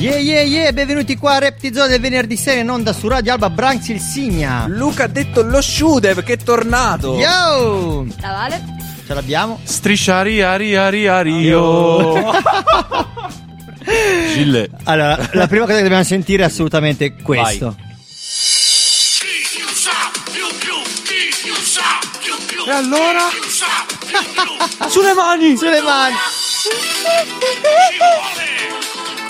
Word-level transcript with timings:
Yeah 0.00 0.16
yeah 0.16 0.40
yeah, 0.40 0.72
benvenuti 0.72 1.18
qua 1.18 1.34
a 1.34 1.40
Reptizone 1.40 1.88
del 1.88 2.00
venerdì 2.00 2.34
sera 2.34 2.58
in 2.58 2.70
onda 2.70 2.94
su 2.94 3.06
Radio 3.06 3.34
Alba 3.34 3.50
Branx 3.50 3.88
il 3.88 4.00
Signa. 4.00 4.64
Luca 4.66 5.04
ha 5.04 5.06
detto 5.08 5.42
lo 5.42 5.60
Shudev 5.60 6.22
che 6.22 6.32
è 6.32 6.36
tornato. 6.38 7.18
Yo! 7.18 8.06
La 8.22 8.30
Vale? 8.30 8.64
Ce 9.06 9.12
l'abbiamo? 9.12 9.60
Strisciari, 9.62 10.40
ari, 10.40 10.74
ari, 10.74 11.06
ario. 11.06 12.32
Gille. 14.32 14.70
Allora, 14.84 15.28
la 15.32 15.46
prima 15.46 15.66
cosa 15.66 15.76
che 15.76 15.82
dobbiamo 15.82 16.02
sentire 16.02 16.44
è 16.44 16.46
assolutamente 16.46 17.12
questo. 17.16 17.76
E 22.66 22.70
allora? 22.70 23.28
Sulle 24.88 25.12
mani! 25.12 25.58
Sulle 25.58 25.82
mani! 25.82 26.14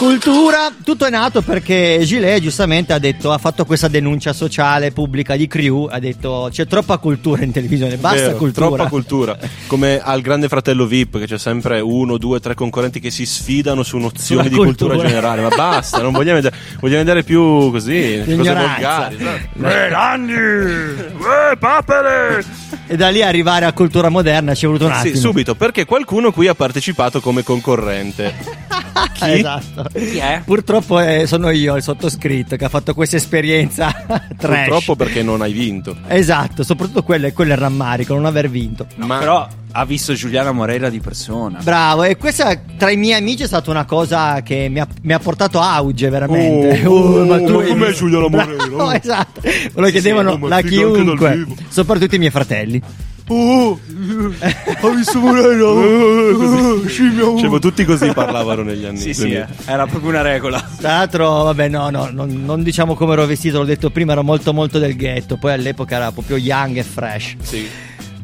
Cultura, 0.00 0.72
tutto 0.82 1.04
è 1.04 1.10
nato 1.10 1.42
perché 1.42 2.00
Gilet 2.04 2.40
giustamente 2.40 2.95
ha 2.95 2.98
detto, 2.98 3.32
ha 3.32 3.36
fatto 3.36 3.66
questa 3.66 3.86
denuncia 3.86 4.32
sociale 4.32 4.92
pubblica 4.92 5.36
di 5.36 5.46
Crew, 5.46 5.88
ha 5.90 5.98
detto 5.98 6.48
c'è 6.50 6.66
troppa 6.66 6.96
cultura 6.96 7.42
in 7.45 7.52
televisione, 7.52 7.96
basta 7.96 8.28
Vero, 8.28 8.36
cultura. 8.38 8.66
Troppa 8.68 8.88
cultura. 8.88 9.38
Come 9.66 10.00
al 10.02 10.23
grande 10.23 10.48
fratello 10.48 10.86
VIP, 10.86 11.18
che 11.18 11.26
c'è 11.26 11.36
sempre 11.36 11.80
uno, 11.80 12.16
due, 12.16 12.40
tre 12.40 12.54
concorrenti 12.54 12.98
che 12.98 13.10
si 13.10 13.26
sfidano 13.26 13.82
su 13.82 13.98
nozioni 13.98 14.45
Sulla 14.45 14.48
di 14.48 14.54
cultura. 14.54 14.95
cultura. 14.95 15.06
generale. 15.06 15.43
Ma 15.43 15.48
basta, 15.54 16.01
non 16.01 16.12
vogliamo 16.12 16.40
vedere, 16.40 16.56
vogliamo 16.80 17.04
vedere 17.04 17.23
più 17.23 17.71
così, 17.71 18.23
cose 18.24 18.54
volgari. 18.54 19.16
Eh, 19.16 19.88
Nanni! 19.90 20.32
Eh, 20.32 21.56
papere! 21.59 22.43
E 22.87 22.96
da 22.96 23.10
lì 23.10 23.23
arrivare 23.23 23.66
a 23.66 23.73
cultura 23.74 24.09
moderna 24.09 24.54
ci 24.54 24.65
è 24.65 24.66
voluto 24.66 24.87
un 24.87 24.93
attimo. 24.93 25.15
Sì, 25.15 25.21
subito, 25.21 25.54
perché 25.54 25.84
qualcuno 25.84 26.32
qui 26.32 26.48
ha 26.48 26.54
partecipato 26.54 27.21
come 27.21 27.43
concorrente. 27.43 28.34
Chi? 29.15 29.30
Esatto. 29.32 29.90
Chi 29.93 30.19
è? 30.19 30.43
Purtroppo 30.45 31.01
eh, 31.01 31.27
sono 31.27 31.51
io 31.51 31.77
il 31.77 31.83
sottoscritto 31.83 32.57
che 32.57 32.65
ha 32.65 32.69
fatto 32.69 32.95
questa 32.95 33.16
esperienza 33.16 33.91
trash. 34.38 34.69
Purtroppo 34.69 34.96
perché 34.96 35.23
non 35.23 35.43
hai 35.43 35.52
vinto. 35.52 35.96
Esatto, 36.07 36.63
soprattutto 36.63 37.02
quello 37.02 37.27
è 37.27 37.33
quello 37.33 37.52
è 37.52 37.55
il 37.55 37.60
rammarico, 37.60 38.15
non 38.15 38.27
aver 38.27 38.49
vinto. 38.49 38.87
Ma 38.96 39.18
Però 39.18 39.49
ha 39.73 39.85
visto 39.85 40.15
Giuliana 40.15 40.52
Moreira 40.52 40.88
di 40.88 41.01
persona. 41.01 41.59
Bravo, 41.63 42.05
e 42.05 42.16
questa 42.16 42.59
tra 42.77 42.91
i 42.91 42.96
miei 42.96 43.18
amici 43.18 43.43
è 43.43 43.46
stata 43.46 43.71
una 43.71 43.85
cosa 43.85 44.43
che 44.43 44.68
mi 44.68 44.80
ha, 44.80 44.87
mi 45.02 45.13
ha 45.13 45.18
portato 45.18 45.61
auge 45.61 46.09
veramente. 46.09 46.87
Oh, 46.87 47.21
oh, 47.21 47.24
ma 47.24 47.38
tu 47.38 47.59
ma 47.59 47.65
com'è 47.65 47.93
Giuliana 47.93 48.29
Moreira? 48.30 48.66
Bravo, 48.66 48.91
esatto, 48.93 49.41
me 49.43 49.71
lo 49.74 49.88
chiedevano 49.91 50.35
sì, 50.35 50.41
da 50.41 50.49
dal 50.49 50.65
chiunque, 50.65 51.46
soprattutto 51.68 52.15
i 52.15 52.18
miei 52.18 52.30
fratelli. 52.30 52.83
Oh, 53.32 53.78
ha 54.82 54.88
visto 54.90 55.20
Moreira? 55.20 55.68
Cioè, 57.38 57.48
ma 57.48 57.59
tutti 57.60 57.84
così 57.84 58.12
parlavano 58.12 58.62
negli 58.62 58.84
anni. 58.84 58.98
Sì, 59.00 59.14
sì, 59.14 59.20
2000. 59.28 59.48
eh. 59.48 59.70
era 59.70 59.87
proprio 59.87 60.10
una 60.10 60.22
regola. 60.22 60.68
Tra 60.78 60.96
l'altro, 60.96 61.45
vabbè, 61.45 61.68
no, 61.68 61.90
no, 61.90 62.09
non, 62.10 62.42
non 62.45 62.64
diciamo 62.64 62.95
come 62.96 63.12
ero 63.12 63.26
vestito, 63.26 63.59
l'ho 63.59 63.64
detto 63.64 63.90
prima, 63.90 64.12
ero 64.12 64.25
molto 64.25 64.53
molto 64.53 64.81
del 64.81 64.97
ghetto, 64.97 65.37
poi 65.37 65.53
all'epoca 65.53 65.94
era 65.94 66.10
proprio 66.10 66.38
young 66.38 66.76
e 66.78 66.82
fresh. 66.82 67.37
Sì. 67.41 67.69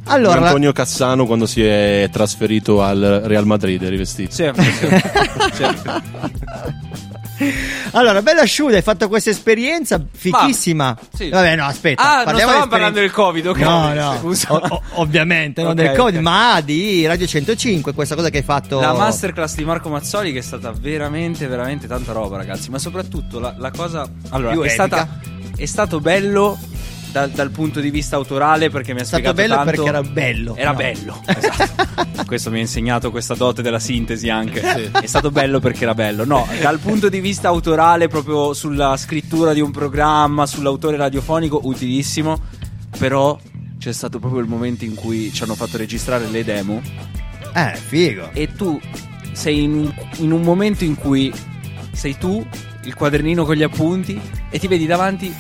Allora, 0.09 0.41
Antonio 0.47 0.73
Cassano 0.73 1.25
quando 1.27 1.47
si 1.47 1.63
è 1.65 2.09
trasferito 2.13 2.83
al 2.83 3.23
Real 3.25 3.47
Madrid 3.47 3.83
è 3.83 3.89
rivestito. 3.89 4.33
Sì, 4.33 4.51
sì. 4.55 4.89
allora, 7.93 8.23
bella 8.23 8.43
asciuga, 8.43 8.77
hai 8.77 8.83
fatto 8.83 9.09
questa 9.09 9.31
esperienza 9.31 10.01
fichissima. 10.11 10.97
sì. 11.15 11.29
Vabbè, 11.29 11.57
no, 11.57 11.65
aspetta. 11.67 12.03
Ah, 12.03 12.25
non 12.31 12.39
stavamo 12.41 12.67
parlando 12.67 13.01
del 13.01 13.11
Covid, 13.11 13.47
ok. 13.47 13.59
No, 13.59 13.93
no, 13.93 14.17
Scusa. 14.21 14.53
O- 14.53 14.61
o- 14.69 14.83
ovviamente, 14.95 15.63
non 15.63 15.73
Ok, 15.73 15.77
del 15.77 15.97
Covid, 15.97 16.17
ok. 16.17 16.23
ma 16.23 16.61
di 16.63 17.07
Radio 17.07 17.27
105, 17.27 17.93
questa 17.95 18.15
cosa 18.15 18.31
che 18.31 18.39
hai 18.39 18.43
fatto. 18.43 18.81
La 18.81 18.93
masterclass 18.95 19.55
di 19.55 19.65
Marco 19.65 19.89
Mazzoli 19.89 20.33
che 20.33 20.39
è 20.39 20.43
stata 20.43 20.73
veramente, 20.73 21.47
veramente 21.47 21.87
tanta 21.87 22.13
roba, 22.13 22.37
ragazzi. 22.37 22.71
Ma 22.71 22.79
soprattutto 22.79 23.39
la, 23.39 23.55
la 23.59 23.71
cosa. 23.71 24.09
Allora, 24.31 24.53
Più 24.53 24.63
è, 24.63 24.69
stata, 24.69 25.09
è 25.57 25.67
stato 25.67 26.01
bello 26.01 26.59
dal, 27.17 27.31
dal 27.31 27.51
punto 27.51 27.81
di 27.81 27.91
vista 27.91 28.17
autorale 28.17 28.69
perché 28.69 28.93
mi 28.93 28.99
ha 29.01 29.03
È 29.03 29.07
stato 29.07 29.23
spiegato 29.23 29.37
bello 29.49 29.55
tanto- 29.55 29.71
perché 29.71 29.89
era 29.89 30.03
bello. 30.03 30.55
Era 30.57 30.71
No. 30.73 30.77
bello, 30.77 31.23
esatto. 31.27 32.25
Questo 32.27 32.51
mi 32.51 32.59
ha 32.59 32.61
insegnato 32.61 33.11
questa 33.11 33.35
dote 33.35 33.63
della 33.63 33.79
sintesi 33.79 34.29
anche. 34.29 34.91
È 34.91 35.07
stato 35.07 35.31
bello 35.31 35.59
perché 35.59 35.85
era 35.85 35.95
bello. 35.95 36.25
No, 36.27 36.47
dal 36.61 36.79
punto 36.79 37.09
di 37.09 37.21
vista 37.21 37.49
autorale, 37.49 38.09
proprio 38.09 38.53
sulla 38.53 38.97
scrittura 38.99 39.55
di 39.55 39.61
un 39.61 39.71
programma, 39.71 40.45
sull'autore 40.45 40.97
radiofonico, 40.99 41.61
utilissimo. 41.65 42.39
Però 42.99 43.39
c'è 43.79 43.93
stato 43.93 44.19
proprio 44.19 44.41
il 44.43 44.49
momento 44.49 44.85
in 44.85 44.95
cui 44.95 45.33
ci 45.33 45.43
hanno 45.43 45.55
fatto 45.55 45.79
registrare 45.79 46.27
le 46.29 46.45
demo. 46.45 46.83
Eh, 47.55 47.75
figo. 47.77 48.31
E 48.35 48.53
tu 48.55 48.79
sei 49.33 49.63
in 49.63 49.73
un, 49.75 49.95
in 50.19 50.33
un 50.33 50.43
momento 50.43 50.85
in 50.85 50.97
cui 50.97 51.33
sei 51.93 52.19
tu, 52.19 52.45
il 52.85 52.95
quadernino 52.95 53.45
con 53.47 53.55
gli 53.55 53.63
appunti, 53.63 54.21
e 54.51 54.59
ti 54.59 54.67
vedi 54.69 54.85
davanti 54.87 55.35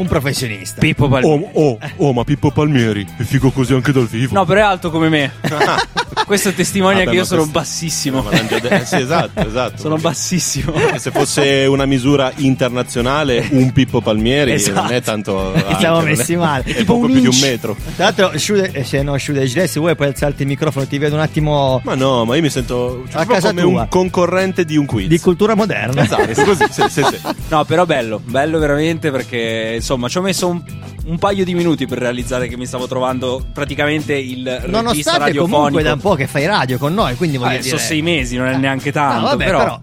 Un 0.00 0.06
professionista. 0.06 0.80
Pippo 0.80 1.08
Palmieri. 1.08 1.50
Oh, 1.52 1.60
oh, 1.72 1.78
oh, 1.96 2.12
ma 2.14 2.24
Pippo 2.24 2.50
Palmieri 2.50 3.06
è 3.18 3.22
figo 3.22 3.50
così 3.50 3.74
anche 3.74 3.92
dal 3.92 4.06
vivo. 4.06 4.32
No, 4.32 4.46
però 4.46 4.60
è 4.60 4.62
alto 4.62 4.90
come 4.90 5.10
me. 5.10 5.30
Questo 6.26 6.52
testimonia 6.52 6.98
Vabbè, 7.04 7.10
che 7.10 7.16
io 7.16 7.24
sono 7.24 7.40
questo- 7.42 7.58
bassissimo. 7.58 8.24
Detto- 8.30 8.84
sì, 8.84 8.96
esatto, 8.96 9.40
esatto. 9.46 9.76
Sono 9.78 9.96
bassissimo. 9.96 10.72
Se 10.96 11.10
fosse 11.10 11.66
una 11.68 11.86
misura 11.86 12.32
internazionale, 12.36 13.46
un 13.50 13.72
Pippo 13.72 14.00
Palmieri 14.00 14.52
Esatto. 14.52 14.82
non 14.82 14.92
è 14.92 15.02
tanto. 15.02 15.52
alto, 15.54 15.78
Siamo 15.78 16.00
è- 16.00 16.04
messi 16.04 16.36
male. 16.36 16.64
È 16.80 16.84
poco 16.84 17.06
più 17.06 17.20
di 17.20 17.26
un 17.26 17.38
metro. 17.40 17.76
Tra 17.96 18.04
l'altro, 18.06 18.38
Shude, 18.38 18.70
eh, 18.72 18.84
se 18.84 19.02
no, 19.02 19.16
Shude, 19.18 19.46
se 19.48 19.80
vuoi 19.80 19.94
puoi 19.96 20.08
alzarti 20.08 20.42
il 20.42 20.48
microfono, 20.48 20.86
ti 20.86 20.98
vedo 20.98 21.14
un 21.14 21.20
attimo 21.20 21.80
Ma 21.84 21.94
no, 21.94 22.24
ma 22.24 22.36
io 22.36 22.42
mi 22.42 22.50
sento 22.50 23.02
A 23.06 23.10
proprio 23.10 23.34
casa 23.34 23.48
come 23.50 23.60
tua. 23.62 23.80
un 23.82 23.88
concorrente 23.88 24.64
di 24.64 24.76
un 24.76 24.86
quiz. 24.86 25.08
di 25.08 25.18
cultura 25.20 25.54
moderna. 25.54 26.02
Esatto, 26.02 26.42
così, 26.44 26.64
sì, 26.70 26.82
sì, 26.88 27.02
sì. 27.02 27.16
No, 27.48 27.64
però 27.64 27.84
bello, 27.86 28.20
bello 28.24 28.58
veramente 28.58 29.10
perché 29.10 29.72
insomma 29.76 30.08
ci 30.08 30.18
ho 30.18 30.22
messo 30.22 30.48
un, 30.48 30.62
un 31.10 31.18
paio 31.18 31.44
di 31.44 31.54
minuti 31.54 31.86
per 31.86 31.98
realizzare 31.98 32.46
che 32.46 32.56
mi 32.56 32.66
stavo 32.66 32.86
trovando 32.86 33.44
praticamente 33.52 34.14
il 34.14 34.44
regista 34.46 34.68
Nonostante 34.70 35.18
radiofonico. 35.18 35.56
comunque 35.56 35.82
da 35.82 35.92
un 35.94 36.00
po' 36.00 36.14
che 36.14 36.26
fai 36.26 36.46
radio 36.46 36.78
con 36.78 36.94
noi, 36.94 37.16
quindi 37.16 37.36
voglio 37.36 37.54
Eh, 37.56 37.58
dire... 37.58 37.68
sono 37.76 37.80
sei 37.80 38.00
mesi, 38.02 38.36
non 38.36 38.46
è 38.46 38.56
neanche 38.56 38.92
tanto. 38.92 39.20
No, 39.20 39.26
vabbè, 39.26 39.44
però, 39.44 39.58
però... 39.58 39.80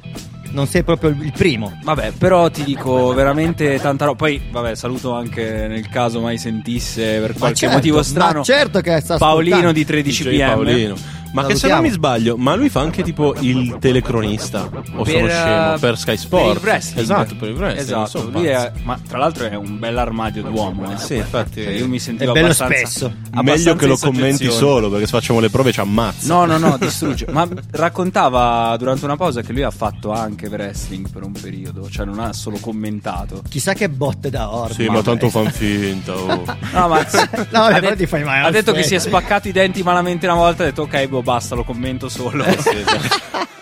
non 0.51 0.67
sei 0.67 0.83
proprio 0.83 1.09
il 1.09 1.33
primo. 1.35 1.77
Vabbè, 1.83 2.13
però 2.17 2.49
ti 2.49 2.63
dico 2.63 3.13
veramente 3.13 3.77
tanta 3.79 4.05
roba. 4.05 4.17
Poi, 4.17 4.41
vabbè, 4.49 4.75
saluto 4.75 5.11
anche 5.13 5.67
nel 5.67 5.89
caso 5.89 6.21
mai 6.21 6.37
sentisse 6.37 7.19
per 7.19 7.33
qualche 7.33 7.57
certo, 7.57 7.75
motivo 7.75 7.97
ma 7.97 8.03
strano. 8.03 8.43
certo 8.43 8.79
che 8.81 8.99
sta 9.01 9.17
Paolino 9.17 9.71
di 9.73 9.83
13 9.85 10.23
DJ 10.23 10.29
PM. 10.37 10.47
Paolino. 10.47 10.95
Ma 11.41 11.47
che 11.47 11.55
se 11.55 11.67
non 11.67 11.81
mi 11.81 11.89
sbaglio, 11.89 12.37
ma 12.37 12.55
lui 12.55 12.69
fa 12.69 12.81
anche 12.81 13.03
tipo 13.03 13.35
il 13.39 13.77
telecronista. 13.79 14.63
O 14.95 15.03
Per, 15.03 15.13
sono 15.13 15.27
scemo? 15.27 15.73
eh, 15.73 15.77
Per 15.79 15.97
Sky 15.97 16.17
Sport. 16.17 16.43
Per 16.43 16.55
il 16.55 16.61
wrestling. 16.61 17.01
Esatto, 17.03 17.35
per 17.35 17.49
il 17.49 17.55
wrestling. 17.55 17.83
Esatto, 18.05 18.29
lui 18.31 18.45
è, 18.45 18.71
ma 18.83 18.99
tra 19.07 19.17
l'altro 19.17 19.45
è 19.47 19.55
un 19.55 19.79
bell'armadio 19.79 20.43
d'uomo. 20.43 20.91
Eh. 20.91 20.97
Sì, 20.97 21.15
infatti. 21.15 21.63
Cioè, 21.63 21.71
io 21.73 21.87
mi 21.87 21.99
sentivo 21.99 22.31
È 22.31 22.33
bello 22.33 22.45
abbastanza, 22.47 22.75
spesso. 22.75 23.13
Meglio 23.41 23.75
che 23.75 23.85
lo 23.87 23.97
commenti 23.97 24.49
solo, 24.51 24.89
perché 24.89 25.05
se 25.05 25.11
facciamo 25.11 25.39
le 25.39 25.49
prove 25.49 25.71
ci 25.71 25.79
ammazza. 25.79 26.33
No, 26.33 26.45
no, 26.45 26.57
no, 26.57 26.77
distrugge. 26.77 27.27
Ma 27.29 27.47
raccontava 27.71 28.75
durante 28.77 29.05
una 29.05 29.15
pausa 29.15 29.41
che 29.41 29.53
lui 29.53 29.63
ha 29.63 29.71
fatto 29.71 30.11
anche 30.11 30.47
wrestling 30.47 31.09
per 31.09 31.23
un 31.23 31.31
periodo, 31.31 31.89
cioè 31.89 32.05
non 32.05 32.19
ha 32.19 32.33
solo 32.33 32.57
commentato. 32.59 33.41
Chissà 33.47 33.73
che 33.73 33.89
botte 33.89 34.29
da 34.29 34.53
orto. 34.53 34.73
Sì, 34.73 34.87
ma 34.87 35.01
tanto 35.01 35.29
fan 35.29 35.51
finta. 35.51 36.13
oh. 36.15 36.43
No, 36.73 36.87
ma 36.87 37.05
No, 37.51 37.59
vabbè, 37.61 37.87
ha, 37.87 37.95
ti 37.95 38.05
fai 38.05 38.23
male, 38.23 38.47
ha 38.47 38.51
detto 38.51 38.71
che 38.73 38.83
si 38.83 38.95
è 38.95 38.99
spaccato 38.99 39.47
i 39.47 39.51
denti 39.51 39.83
malamente 39.83 40.25
una 40.25 40.35
volta 40.35 40.63
e 40.63 40.67
ha 40.67 40.69
detto 40.69 40.83
ok, 40.83 41.07
boh, 41.07 41.21
basta, 41.27 41.55
lo 41.55 41.65
commento 41.65 42.07
solo. 42.07 42.45
Eh. 42.45 42.57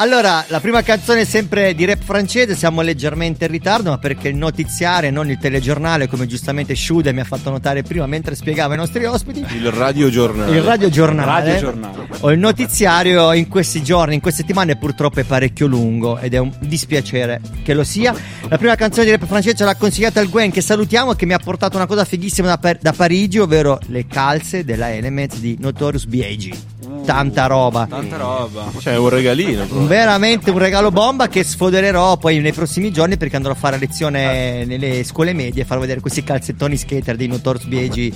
Allora, 0.00 0.44
la 0.48 0.60
prima 0.60 0.80
canzone 0.82 1.22
è 1.22 1.24
sempre 1.24 1.74
di 1.74 1.84
rap 1.84 2.00
francese, 2.02 2.54
siamo 2.54 2.82
leggermente 2.82 3.46
in 3.46 3.50
ritardo, 3.50 3.90
ma 3.90 3.98
perché 3.98 4.28
il 4.28 4.36
notiziario 4.36 5.08
e 5.08 5.12
non 5.12 5.28
il 5.28 5.38
telegiornale, 5.38 6.06
come 6.06 6.26
giustamente 6.26 6.76
Shude 6.76 7.12
mi 7.12 7.18
ha 7.18 7.24
fatto 7.24 7.50
notare 7.50 7.82
prima 7.82 8.06
mentre 8.06 8.36
spiegava 8.36 8.74
ai 8.74 8.78
nostri 8.78 9.04
ospiti, 9.06 9.40
Il 9.56 9.72
radiogiornale. 9.72 10.56
il 10.56 10.62
radiogiornale, 10.62 11.50
Radiogiornale. 11.52 12.06
o 12.20 12.30
il 12.30 12.38
notiziario 12.38 13.32
in 13.32 13.48
questi 13.48 13.82
giorni, 13.82 14.14
in 14.14 14.20
queste 14.20 14.42
settimane 14.42 14.76
purtroppo 14.76 15.18
è 15.18 15.24
parecchio 15.24 15.66
lungo 15.66 16.16
ed 16.18 16.32
è 16.32 16.38
un 16.38 16.52
dispiacere 16.60 17.40
che 17.64 17.74
lo 17.74 17.82
sia. 17.82 18.14
La 18.48 18.56
prima 18.56 18.76
canzone 18.76 19.04
di 19.06 19.10
rap 19.10 19.26
francese 19.26 19.56
ce 19.56 19.64
l'ha 19.64 19.74
consigliata 19.74 20.20
il 20.20 20.30
Gwen 20.30 20.52
che 20.52 20.60
salutiamo 20.60 21.14
che 21.14 21.26
mi 21.26 21.32
ha 21.32 21.38
portato 21.40 21.76
una 21.76 21.86
cosa 21.86 22.04
fighissima 22.04 22.46
da, 22.46 22.58
Par- 22.58 22.78
da 22.80 22.92
Parigi, 22.92 23.40
ovvero 23.40 23.80
le 23.88 24.06
calze 24.06 24.64
della 24.64 24.94
Elements 24.94 25.38
di 25.38 25.56
Notorious 25.58 26.04
B.I.G. 26.04 26.56
Uh, 26.88 27.04
tanta 27.04 27.46
roba. 27.46 27.86
Tanta 27.86 28.16
roba. 28.16 28.70
Cioè, 28.78 28.96
un 28.96 29.08
regalino. 29.10 29.64
proprio. 29.66 29.86
Veramente 29.86 30.50
un 30.50 30.58
regalo 30.58 30.90
bomba 30.90 31.28
che 31.28 31.44
sfodererò 31.44 32.16
poi 32.16 32.38
nei 32.38 32.52
prossimi 32.52 32.90
giorni 32.90 33.16
perché 33.16 33.36
andrò 33.36 33.52
a 33.52 33.56
fare 33.56 33.78
lezione 33.78 34.64
nelle 34.64 35.04
scuole 35.04 35.32
medie 35.34 35.62
e 35.62 35.64
farò 35.66 35.80
vedere 35.80 36.00
questi 36.00 36.22
calzettoni 36.24 36.76
skater 36.76 37.16
dei 37.16 37.26
Notorious 37.26 37.66
B.I.G. 37.66 38.12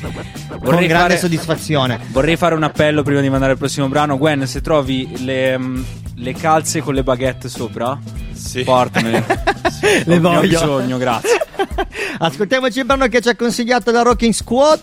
con 0.62 0.76
grande 0.76 0.88
fare- 0.88 1.18
soddisfazione. 1.18 1.98
Vorrei 2.10 2.36
fare 2.36 2.54
un 2.54 2.62
appello 2.62 3.02
prima 3.02 3.20
di 3.20 3.28
mandare 3.28 3.52
il 3.52 3.58
prossimo 3.58 3.88
brano. 3.88 4.16
Gwen, 4.16 4.46
se 4.46 4.60
trovi 4.60 5.22
le, 5.24 5.58
mm, 5.58 5.82
le 6.16 6.32
calze 6.32 6.80
con 6.80 6.94
le 6.94 7.02
baguette 7.02 7.48
sopra, 7.48 7.98
Sì. 8.32 8.62
portamele. 8.64 9.24
Le 9.82 10.02
Ne 10.06 10.16
ho 10.16 10.20
voglio. 10.20 10.40
bisogno, 10.60 10.96
grazie. 10.98 11.40
Ascoltiamoci 12.18 12.78
il 12.78 12.84
brano 12.84 13.06
che 13.08 13.20
ci 13.20 13.28
ha 13.28 13.34
consigliato 13.36 13.90
da 13.90 14.02
Rocking 14.02 14.32
Squad. 14.32 14.80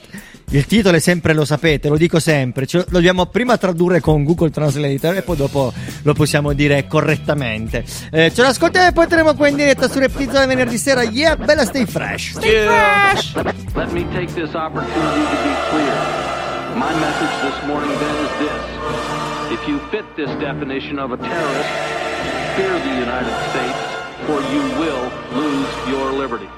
Il 0.51 0.65
titolo 0.65 0.97
è 0.97 0.99
sempre, 0.99 1.33
lo 1.35 1.45
sapete, 1.45 1.89
lo 1.89 1.97
dico 1.97 2.19
sempre, 2.19 2.65
ce 2.65 2.79
lo 2.79 2.85
dobbiamo 2.89 3.27
prima 3.27 3.55
tradurre 3.57 3.99
con 3.99 4.23
Google 4.23 4.49
Translator 4.49 5.15
e 5.15 5.21
poi 5.21 5.35
dopo 5.35 5.71
lo 6.01 6.13
possiamo 6.13 6.53
dire 6.53 6.87
correttamente. 6.87 7.85
Eh, 8.09 8.33
ce 8.33 8.41
l'ascoltiamo 8.41 8.87
e 8.87 8.91
poi 8.91 9.07
terremo 9.07 9.35
qua 9.35 9.47
in 9.47 9.55
diretta 9.55 9.87
su 9.87 9.99
Reptizia 9.99 10.47
venerdì 10.47 10.79
sera. 10.79 11.03
Yeah, 11.03 11.35
bella 11.35 11.65
stay 11.65 11.85
fresh. 11.85 12.33
Let 12.37 13.91
me 13.91 14.07
take 14.11 14.33
this 14.33 14.55
opportunity 14.55 15.21
to 15.21 15.37
be 15.43 15.53
clear. 15.69 15.93
My 16.73 16.93
message 16.97 17.35
this 17.43 17.67
morning 17.67 17.91
then 17.99 18.15
is 18.25 18.31
this. 18.39 18.63
If 19.51 19.67
you 19.67 19.79
fit 19.91 20.05
this 20.15 20.31
definition 20.39 20.97
of 20.97 21.11
a 21.11 21.17
terrorist, 21.17 21.69
fear 22.55 22.73
the 22.79 22.95
United 22.97 23.35
States, 23.51 23.77
for 24.25 24.41
you 24.51 24.61
will 24.79 25.11
lose 25.31 25.69
your 25.87 26.11
liberty. 26.11 26.49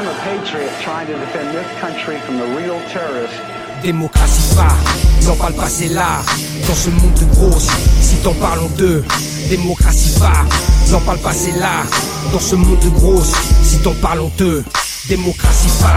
I'm 0.00 0.08
a 0.08 0.14
patriot 0.24 0.72
trying 0.80 1.06
to 1.08 1.12
defend 1.12 1.54
this 1.54 1.68
country 1.78 2.16
from 2.20 2.38
the 2.38 2.46
real 2.56 2.80
terrorists. 2.88 3.36
Démocratie 3.82 4.54
va, 4.54 4.68
n'en 5.26 5.36
parle 5.36 5.52
pas, 5.52 5.68
c'est 5.68 5.88
là. 5.88 6.22
Dans 6.66 6.74
ce 6.74 6.88
monde 6.88 7.12
de 7.20 7.26
grosses, 7.34 7.68
si 8.00 8.16
t'en 8.22 8.32
parlons 8.32 8.70
d'eux. 8.78 9.04
Démocratie 9.50 10.16
va, 10.18 10.32
n'en 10.90 11.00
parle 11.00 11.18
pas, 11.18 11.34
c'est 11.34 11.52
là. 11.60 11.84
Dans 12.32 12.40
ce 12.40 12.54
monde 12.54 12.78
de 12.80 12.88
grosses, 12.88 13.34
si 13.62 13.76
t'en 13.80 13.92
parlons 14.00 14.32
d'eux. 14.38 14.64
Démocratie 15.06 15.68
va, 15.82 15.96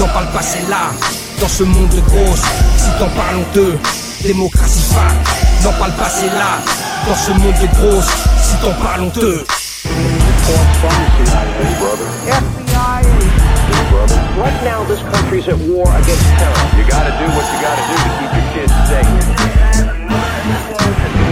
n'en 0.00 0.08
parle 0.08 0.32
pas, 0.32 0.42
c'est 0.42 0.68
là. 0.68 0.90
Dans 1.40 1.48
ce 1.48 1.62
monde 1.62 1.88
de 1.90 2.00
grosses, 2.00 2.42
si 2.78 2.90
t'en 2.98 3.08
parlons 3.10 3.44
d'eux. 3.54 3.78
Démocratie 4.24 4.82
va, 4.90 5.70
n'en 5.70 5.78
parle 5.78 5.92
pas, 5.92 6.10
c'est 6.10 6.34
là. 6.34 6.58
Dans 7.06 7.14
ce 7.14 7.30
monde 7.30 7.54
de 7.62 7.66
grosses, 7.78 8.10
si 8.42 8.56
t'en 8.60 8.72
parlons 8.82 9.12
d'eux. 9.14 9.44
Right 14.36 14.64
now, 14.64 14.84
this 14.84 15.00
country's 15.00 15.48
at 15.48 15.56
war 15.56 15.88
against 15.88 16.28
terror. 16.36 16.78
You 16.78 16.86
gotta 16.86 17.08
do 17.16 17.24
what 17.32 17.46
you 17.48 17.58
gotta 17.62 17.84
do 17.88 17.96
to 17.96 18.10
keep 18.20 18.32
your 18.36 18.52
kids 18.52 18.72
safe. 18.86 19.55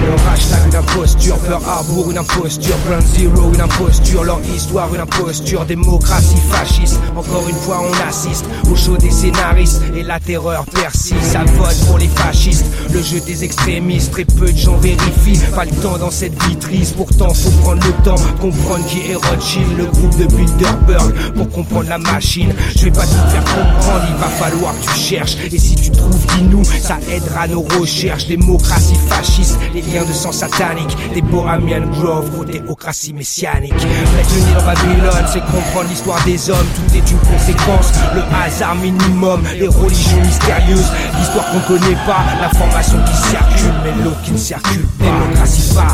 Leur 0.06 0.28
hashtag 0.32 0.66
une 0.68 0.76
imposture, 0.76 1.38
Pearl 1.38 1.62
Harbor 1.66 2.10
une 2.10 2.18
imposture, 2.18 2.76
Ground 2.86 3.04
Zero 3.16 3.52
une 3.54 3.60
imposture, 3.60 4.24
leur 4.24 4.40
histoire 4.54 4.94
une 4.94 5.00
imposture, 5.00 5.64
démocratie 5.64 6.36
fasciste. 6.50 7.00
Encore 7.16 7.48
une 7.48 7.56
fois 7.56 7.80
on 7.82 8.08
assiste 8.08 8.44
au 8.70 8.74
show 8.74 8.96
des 8.96 9.10
scénaristes 9.10 9.82
et 9.96 10.02
la 10.02 10.20
terreur 10.20 10.64
persiste. 10.66 11.22
Ça 11.22 11.44
vote 11.44 11.76
pour 11.86 11.98
les 11.98 12.08
fascistes, 12.08 12.66
le 12.92 13.00
jeu 13.00 13.20
des 13.20 13.44
extrémistes. 13.44 14.12
Très 14.12 14.24
peu 14.24 14.52
de 14.52 14.58
gens 14.58 14.76
vérifient, 14.76 15.40
pas 15.54 15.64
le 15.64 15.70
temps 15.70 15.98
dans 15.98 16.10
cette 16.10 16.40
vie 16.44 16.56
triste. 16.56 16.96
Pourtant 16.96 17.32
faut 17.32 17.50
prendre 17.62 17.82
le 17.86 18.04
temps 18.04 18.16
comprendre 18.40 18.84
qui 18.86 19.10
est 19.10 19.14
Rothschild, 19.14 19.78
le 19.78 19.86
groupe 19.86 20.16
de 20.18 20.26
Bilderberg 20.26 21.14
pour 21.34 21.48
comprendre 21.50 21.88
la 21.88 21.98
machine. 21.98 22.52
Je 22.76 22.84
vais 22.84 22.90
pas 22.90 23.06
tout 23.06 23.30
faire 23.30 23.44
comprendre, 23.44 24.04
il 24.08 24.16
va 24.16 24.28
falloir 24.28 24.74
que 24.80 24.92
tu 24.92 24.98
cherches. 24.98 25.36
Et 25.50 25.58
si 25.58 25.76
tu 25.76 25.90
trouves 25.90 26.26
dis-nous, 26.36 26.64
ça 26.64 26.98
aidera 27.10 27.46
nos 27.48 27.62
recherches. 27.62 28.26
Démocratie 28.26 28.98
fasciste, 29.08 29.58
liens 29.94 30.04
de 30.04 30.12
sang 30.12 30.32
satanique, 30.32 30.96
des 31.14 31.22
Bohemian 31.22 31.86
Grove, 31.92 32.30
gros 32.30 32.44
théocratie 32.44 33.12
messianique. 33.12 33.72
Mettre 33.72 34.34
le 34.34 34.40
nez 34.40 34.54
dans 34.54 34.64
Babylone, 34.64 35.26
c'est 35.32 35.40
comprendre 35.40 35.88
l'histoire 35.88 36.22
des 36.24 36.50
hommes, 36.50 36.66
tout 36.74 36.96
est 36.96 37.10
une 37.10 37.18
conséquence. 37.18 37.92
Le 38.14 38.22
hasard 38.34 38.74
minimum, 38.76 39.42
les 39.56 39.68
religions 39.68 40.20
mystérieuses, 40.20 40.90
l'histoire 41.18 41.46
qu'on 41.50 41.60
connaît 41.60 41.98
pas, 42.06 42.24
l'information 42.40 42.98
qui 43.06 43.16
circule, 43.28 43.74
mais 43.84 44.02
l'autre 44.02 44.20
qui 44.22 44.32
ne 44.32 44.38
circule 44.38 44.84
pas. 44.98 45.04
Démocratie 45.04 45.72
va, 45.74 45.86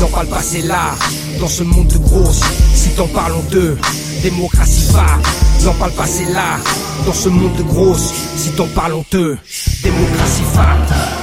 n'en 0.00 0.08
parle 0.08 0.26
pas, 0.26 0.42
c'est 0.42 0.62
là, 0.62 0.94
dans 1.40 1.48
ce 1.48 1.62
monde 1.62 1.88
de 1.88 1.98
grosses, 1.98 2.42
si 2.74 2.90
t'en 2.90 3.06
parlons 3.06 3.42
d'eux. 3.50 3.78
Démocratie 4.22 4.92
va, 4.92 5.06
n'en 5.64 5.72
parle 5.74 5.92
pas, 5.92 6.06
c'est 6.06 6.32
là, 6.32 6.58
dans 7.06 7.12
ce 7.12 7.28
monde 7.28 7.54
de 7.56 7.62
grosses, 7.62 8.12
si 8.36 8.50
t'en 8.50 8.66
parlons 8.68 9.04
d'eux. 9.10 9.38
Démocratie 9.82 10.42
va, 10.54 10.76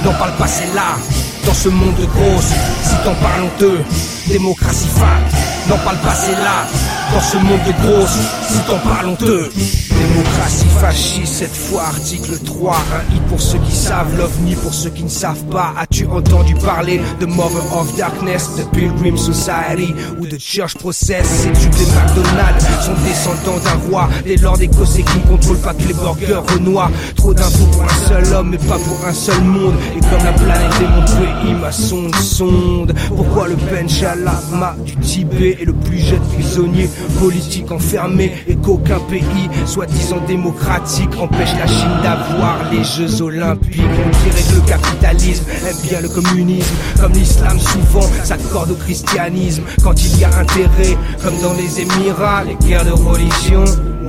n'en 0.04 0.16
parle 0.16 0.36
pas, 0.36 0.46
c'est 0.46 0.74
là, 0.74 0.96
dans 1.44 1.54
ce 1.54 1.68
monde 1.68 1.94
de 1.94 2.06
grosses, 2.06 2.52
si 2.82 2.94
t'en 3.04 3.14
parlons 3.14 3.50
d'eux. 3.58 3.80
Démocratie 4.28 4.88
va, 4.96 5.74
n'en 5.74 5.78
parle 5.82 5.98
pas, 5.98 6.14
c'est 6.14 6.32
là, 6.32 6.66
dans 7.12 7.20
ce 7.20 7.36
monde 7.38 7.60
de 7.66 7.72
grosses, 7.86 8.18
si 8.48 8.58
t'en 8.66 8.78
parlons 8.78 9.14
d'eux. 9.14 9.50
Démocratie 9.98 10.66
fasciste, 10.80 11.34
cette 11.34 11.54
fois 11.54 11.84
article 11.84 12.38
3 12.44 12.76
Un 12.76 13.14
hit 13.14 13.22
pour 13.28 13.40
ceux 13.40 13.58
qui 13.58 13.72
savent, 13.74 14.16
l'ovni 14.16 14.54
pour 14.54 14.72
ceux 14.74 14.90
qui 14.90 15.04
ne 15.04 15.08
savent 15.08 15.44
pas 15.44 15.72
As-tu 15.78 16.06
entendu 16.06 16.54
parler 16.54 17.00
de 17.20 17.26
Mother 17.26 17.76
of 17.76 17.96
Darkness, 17.96 18.56
de 18.56 18.62
Pilgrim 18.64 19.16
Society 19.16 19.94
ou 20.20 20.26
de 20.26 20.38
Church 20.38 20.74
Process? 20.74 21.44
Que 21.44 21.78
les 21.78 21.86
McDonald's 21.86 22.66
sont 22.84 22.94
descendants 23.04 23.58
d'un 23.64 23.90
roi 23.90 24.08
Les 24.26 24.36
lords 24.38 24.60
écossais 24.60 25.02
qui 25.02 25.18
ne 25.18 25.22
contrôlent 25.22 25.60
pas 25.60 25.72
que 25.72 25.86
les 25.86 25.94
burgers 25.94 26.42
renois 26.52 26.90
Trop 27.14 27.32
d'infos 27.32 27.66
pour 27.66 27.84
un 27.84 28.08
seul 28.08 28.34
homme 28.34 28.50
mais 28.50 28.58
pas 28.58 28.76
pour 28.78 29.06
un 29.06 29.12
seul 29.12 29.40
monde. 29.42 29.74
Et 29.96 30.00
comme 30.00 30.24
la 30.24 30.32
planète 30.32 30.72
est 30.80 30.88
mon 30.88 31.04
pays, 31.04 31.54
ma 31.54 31.70
sonde 31.70 32.14
sonde. 32.16 32.92
Pourquoi 33.14 33.46
le 33.46 33.54
Benjalama 33.54 34.74
du 34.84 34.96
Tibet 34.96 35.58
est 35.60 35.64
le 35.64 35.74
plus 35.74 35.98
jeune 35.98 36.20
prisonnier 36.34 36.90
politique 37.20 37.70
enfermé 37.70 38.32
Et 38.48 38.56
qu'aucun 38.56 38.98
pays, 39.08 39.22
soi-disant 39.64 40.18
démocratique, 40.26 41.10
empêche 41.20 41.54
la 41.56 41.68
Chine 41.68 42.00
d'avoir 42.02 42.58
les 42.72 42.82
Jeux 42.82 43.22
Olympiques? 43.22 43.80
On 43.80 44.28
dirait 44.28 44.42
que 44.42 44.54
le 44.56 44.68
capitalisme 44.68 45.44
aime 45.68 45.76
bien 45.88 46.00
le 46.00 46.08
communisme. 46.08 46.74
Comme 47.00 47.12
l'islam 47.12 47.60
souvent 47.60 48.06
s'accorde 48.24 48.72
au 48.72 48.76
christianisme. 48.76 49.62
Quand 49.84 50.02
il 50.02 50.18
y 50.18 50.24
a 50.24 50.36
intérêt, 50.36 50.98
comme 51.22 51.38
dans 51.40 51.54
les 51.54 51.80
Émirats, 51.80 52.42
les 52.42 52.56
guerres 52.66 52.84
de 52.84 52.90
religion 52.90 53.64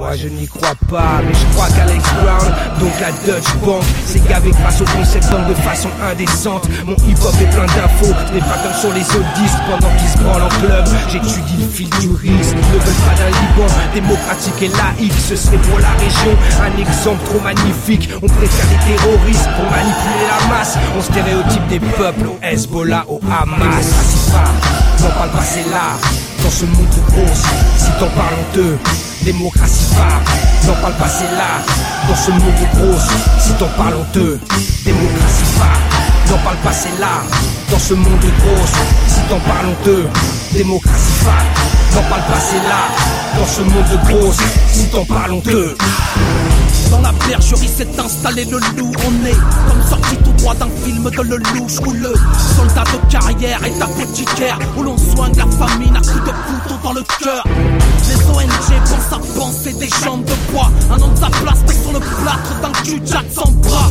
moi 0.08 0.16
je 0.16 0.30
n'y 0.30 0.48
crois 0.48 0.76
pas, 0.90 1.20
mais 1.22 1.34
je 1.34 1.46
crois 1.54 1.68
qu'Alex 1.68 2.02
Brown, 2.24 2.48
donc 2.80 2.94
la 3.02 3.12
Dutch 3.28 3.52
Bank, 3.66 3.84
s'est 4.06 4.22
gavé 4.30 4.52
grâce 4.52 4.80
au 4.80 4.86
concept 4.86 5.28
de 5.28 5.54
façon 5.68 5.90
indécente. 6.02 6.64
Mon 6.86 6.96
hip-hop 6.96 7.36
est 7.42 7.52
plein 7.52 7.66
d'infos, 7.66 8.16
n'est 8.34 8.40
pas 8.40 8.56
comme 8.64 8.78
sur 8.80 8.94
les 8.94 9.04
autres 9.04 9.28
pendant 9.68 9.92
qu'ils 10.00 10.08
se 10.08 10.18
branlent 10.24 10.44
en 10.44 10.54
club. 10.64 10.86
J'étudie 11.10 11.58
le 11.60 11.68
fil 11.68 11.90
du 12.00 12.08
risque, 12.24 12.56
ne 12.56 12.80
veulent 12.80 13.04
pas 13.04 13.16
d'un 13.20 13.32
Liban 13.36 13.68
démocratique 13.94 14.62
et 14.62 14.70
laïque, 14.70 15.20
ce 15.28 15.36
serait 15.36 15.58
pour 15.58 15.80
la 15.80 15.92
région 16.00 16.32
un 16.64 16.80
exemple 16.80 17.26
trop 17.26 17.42
magnifique. 17.42 18.10
On 18.24 18.28
préfère 18.28 18.66
les 18.72 18.96
terroristes 18.96 19.50
pour 19.60 19.70
manipuler 19.70 20.28
la 20.32 20.56
masse, 20.56 20.78
on 20.98 21.02
stéréotype 21.02 21.68
des 21.68 21.82
peuples 21.82 22.28
au 22.28 22.40
Hezbollah, 22.42 23.04
au 23.10 23.20
Hamas. 23.28 23.84
Assis 23.84 24.32
pas, 24.32 25.04
n'en 25.04 25.14
parle 25.16 25.32
pas, 25.32 25.44
c'est 25.44 25.70
là, 25.70 26.00
dans 26.42 26.52
ce 26.52 26.64
monde 26.64 26.88
de 26.96 27.12
grosses, 27.12 27.44
si 27.76 27.92
t'en 28.00 28.08
parlons 28.16 28.48
d'eux. 28.56 28.78
Démocratie 29.28 29.88
va, 29.92 30.08
n'en 30.66 30.80
parle 30.80 30.94
pas, 30.94 31.10
c'est 31.10 31.30
là. 31.36 31.60
Dans 32.08 32.16
ce 32.16 32.32
monde 32.32 32.40
de 32.40 32.78
grosses, 32.78 33.10
si 33.42 33.52
t'en 33.60 33.68
parlons 33.76 34.06
d'eux. 34.14 34.40
Démocratie 34.86 35.44
va, 35.58 36.32
n'en 36.32 36.42
parle 36.44 36.58
pas, 36.64 36.72
c'est 36.72 36.98
là. 36.98 37.24
Dans 37.70 37.78
ce 37.78 37.94
monde 37.94 38.20
de 38.22 38.30
grosses, 38.40 38.72
si 39.10 39.20
t'en 39.28 39.40
parlons 39.42 39.76
d'eux. 39.84 40.08
Démocratie 40.54 41.26
va, 41.26 42.00
n'en 42.00 42.08
parle 42.08 42.22
pas, 42.22 42.40
c'est 42.40 42.70
là. 42.70 42.88
Dans 43.38 43.46
ce 43.46 43.62
monde 43.64 43.90
de 43.92 44.14
grosses, 44.14 44.38
si 44.72 44.86
t'en 44.86 45.04
parlons 45.04 45.40
d'eux. 45.40 45.76
Dans 46.92 47.02
la 47.02 47.12
bergerie 47.28 47.68
s'est 47.68 48.00
installé 48.00 48.46
le 48.46 48.60
loup 48.78 48.92
On 49.08 49.26
est 49.26 49.34
comme 49.68 49.82
sorti 49.90 50.18
tout 50.18 50.32
droit 50.34 50.56
d'un 50.56 50.70
film 50.84 51.10
de 51.10 51.22
le 51.22 51.38
louche 51.38 51.80
Où 51.86 51.92
le 51.92 52.14
soldat 52.56 52.84
de 52.84 53.12
carrière 53.12 53.64
est 53.64 53.82
apothicaire 53.82 54.60
Où 54.78 54.84
l'on 54.84 54.98
soigne 54.98 55.36
la 55.36 55.48
famine 55.48 55.96
à 55.96 56.00
coups 56.00 56.24
de 56.24 56.32
couteau 56.32 56.80
dans 56.84 56.94
le 56.94 57.04
cœur. 57.22 57.44
Les 58.08 58.16
ONG 58.30 58.82
pensent 58.86 59.14
à 59.14 59.40
penser 59.40 59.74
des 59.74 59.90
jambes 60.04 60.24
de 60.24 60.52
bois 60.52 60.72
Un 60.92 61.02
homme 61.02 61.14
de 61.14 61.20
sa 61.20 61.30
place 61.30 61.60
sur 61.82 61.94
le 61.94 62.00
plâtre 62.00 62.62
d'un 62.62 62.72
cul-jack 62.84 63.26
sans 63.34 63.52
bras. 63.52 63.90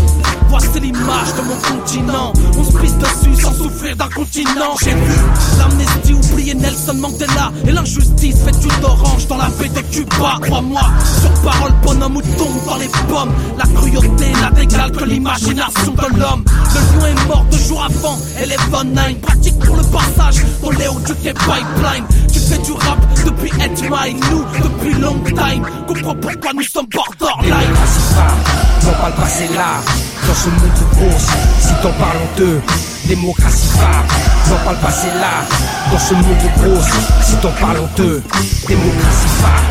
Voici 0.49 0.81
l'image 0.81 1.35
de 1.37 1.43
mon 1.43 1.57
continent 1.57 2.33
On 2.57 2.65
se 2.65 2.79
pisse 2.79 2.97
dessus 2.97 3.43
sans 3.43 3.53
souffrir 3.53 3.97
d'un 3.97 4.09
continent. 4.09 4.77
J'ai 4.83 4.95
vu 4.95 5.21
l'amnestie 5.59 6.15
oublier 6.15 6.55
Nelson 6.55 6.95
Mandela 6.95 7.53
Et 7.67 7.73
l'injustice 7.73 8.37
fait 8.45 8.59
du 8.61 8.69
d'orange 8.81 9.27
dans 9.27 9.37
la 9.37 9.49
baie 9.59 9.69
de 9.69 9.81
Cuba. 9.81 10.39
Crois-moi, 10.41 10.83
sur 11.21 11.31
parole 11.43 11.73
bonhomme 11.85 12.17
ou 12.17 12.23
dans 12.67 12.77
les 12.77 12.86
pommes 13.09 13.33
La 13.59 13.65
cruauté 13.65 14.33
n'a 14.41 14.51
d'égal 14.51 14.91
que 14.93 15.05
l'imagination 15.05 15.93
de 15.93 16.19
l'homme. 16.19 16.45
Le 16.75 16.99
lion 16.99 17.07
est 17.07 17.27
mort 17.29 17.47
deux 17.51 17.59
jours 17.59 17.85
avant 17.85 18.19
les 18.47 18.57
Von 18.71 18.85
Nine 18.85 19.19
pratique 19.21 19.59
pour 19.59 19.77
le 19.77 19.83
passage 19.85 20.43
Ton 20.61 20.71
Léo 20.71 20.93
du 21.01 21.15
pipeline. 21.15 22.05
Tu 22.33 22.39
fais 22.39 22.59
du 22.59 22.73
rap 22.73 22.99
depuis 23.25 23.51
Ed 23.61 23.81
Mine 23.83 24.21
Nous 24.31 24.45
depuis 24.63 24.95
long 25.01 25.19
time. 25.25 25.65
Comprends 25.87 26.15
pourquoi 26.15 26.53
nous 26.55 26.63
sommes 26.63 26.87
borderline. 26.87 27.61
Démocratie 27.61 28.15
va, 28.15 28.93
parle 28.93 29.13
pas, 29.15 29.29
c'est 29.29 29.55
là. 29.55 29.81
Dans 30.27 30.35
ce 30.35 30.49
monde 30.49 30.71
de 30.75 31.19
si 31.61 31.73
t'en 31.83 31.93
parles 31.93 32.17
honteux, 32.17 32.61
démocratie 33.07 33.69
phare, 33.79 34.05
n'en 34.49 34.65
parle 34.65 34.77
pas, 34.79 34.91
c'est 34.91 35.15
là. 35.19 35.45
Dans 35.93 35.99
ce 35.99 36.15
monde 36.15 36.25
de 36.25 37.25
si 37.25 37.37
t'en 37.37 37.51
parles 37.61 37.79
honteux, 37.79 38.23
démocratie 38.67 39.29
phare, 39.41 39.63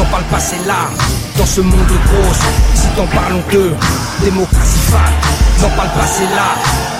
n'en 0.00 0.06
parle 0.10 0.24
pas, 0.24 0.40
c'est 0.40 0.66
là. 0.66 0.88
Dans 1.36 1.46
ce 1.46 1.60
monde 1.60 1.86
de 1.86 1.98
grosses, 2.08 2.44
si 2.74 2.86
t'en 2.96 3.06
parles 3.06 3.34
honteux, 3.34 3.74
démocratie 4.22 4.78
phare, 4.90 5.12
n'en 5.60 5.76
parle 5.76 5.90
pas, 5.90 6.06
c'est 6.06 6.34
là. 6.34 6.54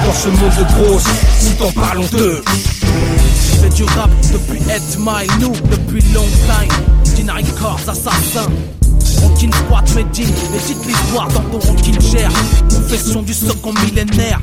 Dans 0.05 0.13
ce 0.13 0.29
monde 0.29 0.53
de 0.59 0.65
grosses, 0.75 1.09
si 1.39 1.53
t'en 1.55 1.71
parles 1.73 1.99
honteux. 1.99 2.43
Je 2.83 3.57
fais 3.59 3.69
du 3.71 3.85
rap 3.85 4.11
depuis 4.33 4.61
8 4.61 4.99
Mile, 4.99 5.31
nous 5.41 5.53
depuis 5.71 6.03
long 6.13 6.29
time. 6.47 7.15
Dinari 7.17 7.45
Corps, 7.61 7.81
assassin. 7.89 8.49
Rockin' 9.23 9.53
squat, 9.53 9.95
Medine, 9.95 10.35
médite 10.53 10.87
l'histoire 10.87 11.29
dans 11.29 11.43
ton 11.43 11.59
rockin' 11.59 12.01
chair. 12.01 12.31
Confession 12.69 13.23
du 13.23 13.35
second 13.35 13.73
millénaire. 13.85 14.41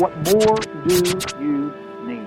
What 0.00 0.12
more 0.32 0.58
do 0.86 0.94
you 1.38 1.70
need? 2.06 2.26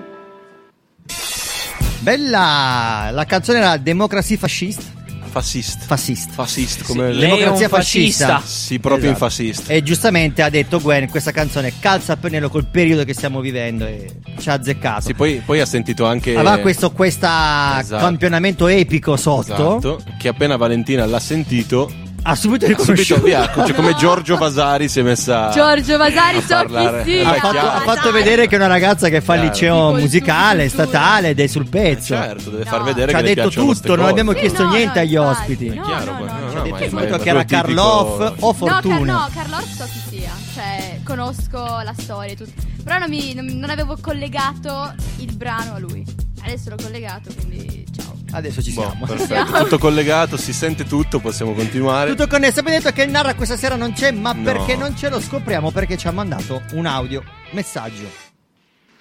Bella! 2.02 3.08
La 3.10 3.24
canzone 3.24 3.58
era 3.58 3.76
Democracy 3.78 4.36
Fascist. 4.36 4.92
Fascist. 5.28 5.84
Fascist. 5.84 6.30
Fascist, 6.30 6.84
come 6.84 7.08
un 7.10 7.18
Democrazia 7.18 7.68
fascista. 7.68 8.40
Sì, 8.44 8.78
proprio 8.78 9.10
in 9.10 9.16
fascista. 9.16 9.72
E 9.72 9.82
giustamente 9.82 10.42
ha 10.42 10.48
detto 10.50 10.80
Gwen, 10.80 11.10
questa 11.10 11.32
canzone 11.32 11.72
calza 11.80 12.12
a 12.12 12.16
pennello 12.16 12.48
col 12.48 12.66
periodo 12.66 13.02
che 13.02 13.12
stiamo 13.12 13.40
vivendo 13.40 13.84
e 13.84 14.20
ci 14.38 14.48
ha 14.48 14.52
azzeccato. 14.52 15.00
Sì, 15.06 15.14
poi, 15.14 15.42
poi 15.44 15.58
ha 15.58 15.66
sentito 15.66 16.04
anche. 16.04 16.36
Aveva 16.36 16.58
questo 16.58 16.92
questa 16.92 17.78
Esatto. 17.80 18.04
campionamento 18.04 18.68
epico 18.68 19.16
sotto. 19.16 19.52
Esatto, 19.52 20.00
che 20.16 20.28
appena 20.28 20.54
Valentina 20.54 21.04
l'ha 21.06 21.18
sentito, 21.18 21.90
Ha 22.26 22.34
subito 22.34 22.64
ha 22.64 22.68
subito 22.68 22.82
riconosciuto. 22.82 23.20
via, 23.22 23.52
cioè 23.52 23.74
come 23.74 23.94
Giorgio 23.96 24.36
Vasari 24.38 24.88
si 24.88 25.00
è 25.00 25.02
messa 25.02 25.50
Giorgio 25.50 25.98
Vasari, 25.98 26.40
so 26.40 26.64
chi 26.64 26.74
Eh, 26.74 27.20
Ha 27.22 27.32
sia. 27.32 27.34
fatto, 27.34 27.58
ha 27.58 27.80
fatto 27.80 28.10
vedere 28.12 28.46
che 28.46 28.54
è 28.54 28.58
una 28.58 28.66
ragazza 28.66 29.10
che 29.10 29.20
fa 29.20 29.34
il 29.34 29.42
liceo 29.42 29.88
Tipo 29.88 30.00
musicale, 30.00 30.68
statale 30.70 31.28
ed 31.30 31.40
è 31.40 31.46
sul 31.46 31.68
pezzo. 31.68 32.14
Certo, 32.14 32.48
deve 32.48 32.64
No. 32.64 32.70
far 32.70 32.82
vedere 32.82 33.10
Ci 33.10 33.16
ha 33.16 33.20
detto 33.20 33.50
tutto, 33.50 33.94
non 33.94 34.06
abbiamo 34.06 34.32
Sì, 34.32 34.38
chiesto 34.38 34.62
no, 34.64 34.70
niente 34.70 35.00
no, 35.00 35.04
agli 35.04 35.12
infatti. 35.14 35.40
ospiti. 35.52 35.68
No, 35.68 35.82
È 35.82 35.84
chiaro, 35.84 36.12
no, 36.12 36.18
no, 36.18 36.24
no, 36.24 36.28
ci 36.48 36.54
no, 36.54 36.60
ha 36.60 36.62
detto 36.78 36.88
Subito 36.88 37.18
che 37.18 37.28
era 37.28 37.44
Karloff 37.44 38.20
o 38.40 38.46
No, 38.46 38.52
Fortuna. 38.54 39.12
No, 39.12 39.28
Carlor 39.34 39.62
so 39.76 39.84
chi 39.84 40.16
sia, 40.16 40.32
cioè 40.54 41.00
conosco 41.04 41.58
la 41.58 41.94
storia 41.98 42.32
e 42.32 42.36
tutto. 42.36 42.62
Però 42.82 42.98
non, 42.98 43.08
mi- 43.10 43.34
non- 43.34 43.46
non 43.46 43.68
avevo 43.68 43.98
collegato 44.00 44.94
il 45.18 45.34
brano 45.36 45.74
a 45.74 45.78
lui. 45.78 46.02
Adesso 46.42 46.70
l'ho 46.70 46.76
collegato, 46.82 47.28
quindi 47.38 47.84
ciao. 47.94 48.03
Adesso 48.34 48.62
ci 48.62 48.72
Boh, 48.72 48.80
siamo. 48.82 49.06
perfetto, 49.06 49.32
Siamo. 49.46 49.58
tutto 49.62 49.78
collegato, 49.78 50.36
si 50.36 50.52
sente 50.52 50.84
tutto, 50.84 51.20
possiamo 51.20 51.52
continuare. 51.54 52.10
Tutto 52.10 52.26
connesso. 52.26 52.60
Abbiamo 52.60 52.78
detto 52.78 52.92
che 52.92 53.02
il 53.02 53.10
Narra 53.10 53.34
questa 53.34 53.56
sera 53.56 53.76
non 53.76 53.92
c'è, 53.92 54.10
ma 54.10 54.32
No. 54.32 54.42
perché 54.42 54.74
non 54.76 54.96
ce 54.96 55.08
lo 55.08 55.20
scopriamo? 55.20 55.70
Perché 55.70 55.96
ci 55.96 56.08
ha 56.08 56.12
mandato 56.12 56.62
un 56.72 56.86
audio 56.86 57.22
messaggio. 57.52 58.10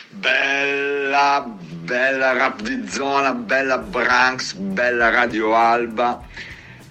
Bella, 0.10 1.44
bella 1.48 2.34
rap 2.34 2.62
di 2.62 2.88
zona, 2.88 3.34
bella 3.34 3.80
Branks, 3.80 4.54
bella 4.54 5.10
Radio 5.10 5.56
Alba. 5.56 6.22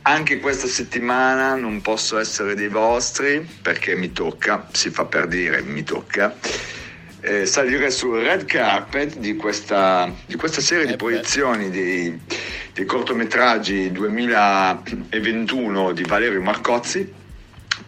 Anche 0.04 0.40
questa 0.40 0.66
settimana 0.66 1.54
non 1.54 1.80
posso 1.80 2.18
essere 2.18 2.56
dei 2.56 2.66
vostri 2.66 3.49
perché 3.62 3.94
mi 3.94 4.11
tocca, 4.12 4.66
si 4.72 4.90
fa 4.90 5.04
per 5.04 5.28
dire, 5.28 5.62
mi 5.62 5.84
tocca, 5.84 6.34
eh, 7.23 7.47
salire 7.47 7.91
sul 7.91 8.21
red 8.21 8.45
carpet 8.45 9.17
di 9.17 9.37
questa, 9.37 10.12
di 10.26 10.35
questa 10.35 10.61
serie 10.61 10.87
di 10.87 10.97
proiezioni 10.97 11.71
dei, 11.71 12.21
dei 12.73 12.85
cortometraggi 12.85 13.93
2021 13.93 15.93
di 15.93 16.02
Valerio 16.02 16.43
Marcozzi 16.43 17.21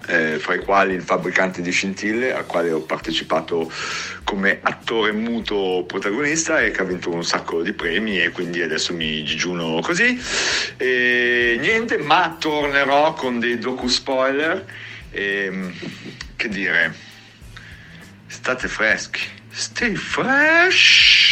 eh, 0.07 0.39
fra 0.39 0.55
i 0.55 0.61
quali 0.61 0.95
il 0.95 1.03
fabbricante 1.03 1.63
di 1.63 1.71
scintille, 1.71 2.35
al 2.35 2.47
quale 2.47 2.71
ho 2.71 2.81
partecipato 2.81 3.71
come 4.23 4.61
attore 4.63 5.13
muto 5.13 5.85
protagonista 5.87 6.61
e 6.61 6.71
che 6.71 6.83
ha 6.83 6.85
vinto 6.85 7.11
un 7.11 7.25
sacco 7.25 7.63
di 7.63 7.73
premi 7.73 8.21
e 8.21 8.31
quindi 8.31 8.63
adesso 8.63 8.95
mi 8.95 9.23
digiuno 9.23 9.81
così. 9.81 10.19
E 10.77 11.57
niente, 11.61 11.99
ma 11.99 12.37
tornerò 12.39 13.15
con 13.15 13.41
dei 13.41 13.59
docu 13.59 13.89
spoiler. 13.89 14.65
E, 15.11 15.73
che 16.37 16.49
dire, 16.49 16.95
state 18.27 18.69
freschi, 18.69 19.21
stay 19.51 19.95
fresh! 19.95 21.23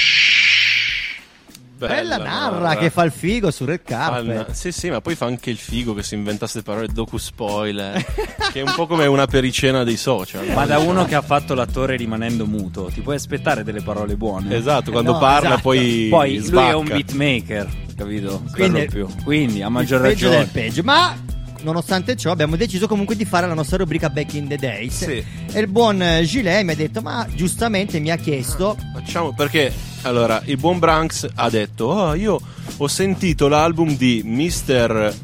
Bella, 1.82 2.16
narra 2.16 2.76
che 2.76 2.90
fa 2.90 3.02
il 3.02 3.10
figo 3.10 3.50
sul 3.50 3.66
red 3.66 3.82
carpet. 3.82 4.52
Sì, 4.52 4.70
sì, 4.70 4.88
ma 4.88 5.00
poi 5.00 5.16
fa 5.16 5.26
anche 5.26 5.50
il 5.50 5.56
figo 5.56 5.94
che 5.94 6.04
si 6.04 6.14
inventa 6.14 6.40
queste 6.40 6.62
parole 6.62 6.86
docu 6.86 7.18
spoiler. 7.18 7.96
che 8.52 8.60
è 8.60 8.62
un 8.62 8.72
po' 8.76 8.86
come 8.86 9.06
una 9.06 9.26
pericena 9.26 9.82
dei 9.82 9.96
social. 9.96 10.46
Ma 10.54 10.64
da 10.64 10.78
uno 10.78 11.04
che 11.06 11.16
ha 11.16 11.22
fatto 11.22 11.54
l'attore 11.54 11.96
rimanendo 11.96 12.46
muto, 12.46 12.88
ti 12.94 13.00
puoi 13.00 13.16
aspettare 13.16 13.64
delle 13.64 13.82
parole 13.82 14.14
buone. 14.16 14.54
Esatto, 14.54 14.92
quando 14.92 15.12
No, 15.14 15.18
parla 15.18 15.48
esatto. 15.48 15.62
poi. 15.62 16.06
Poi 16.08 16.36
lui 16.36 16.44
sbacca. 16.44 16.70
è 16.70 16.74
un 16.74 16.84
beatmaker, 16.84 17.68
capito? 17.96 18.42
Quindi-. 18.52 18.88
Quindi 19.24 19.62
a 19.62 19.68
maggior 19.68 20.02
il 20.02 20.06
peggio 20.12 20.28
ragione. 20.28 20.44
del 20.44 20.52
peggio. 20.62 20.82
Ma 20.84 21.16
nonostante 21.62 22.16
ciò 22.16 22.30
abbiamo 22.30 22.56
deciso 22.56 22.86
comunque 22.86 23.16
di 23.16 23.24
fare 23.24 23.46
la 23.46 23.54
nostra 23.54 23.76
rubrica 23.78 24.08
Back 24.10 24.34
in 24.34 24.48
the 24.48 24.56
Days. 24.56 25.04
Sì. 25.04 25.24
E 25.52 25.60
il 25.60 25.68
buon 25.68 26.02
eh, 26.02 26.22
Gilet 26.24 26.64
mi 26.64 26.72
ha 26.72 26.76
detto, 26.76 27.00
ma 27.00 27.26
giustamente 27.34 27.98
mi 27.98 28.10
ha 28.10 28.16
chiesto... 28.16 28.76
Facciamo 28.92 29.32
perché 29.34 29.72
allora 30.02 30.42
il 30.46 30.56
buon 30.56 30.78
Branks 30.78 31.28
ha 31.34 31.48
detto: 31.48 31.84
Oh, 31.84 32.14
io 32.14 32.40
ho 32.76 32.88
sentito 32.88 33.48
l'album 33.48 33.96
di 33.96 34.22
Mr. 34.24 35.14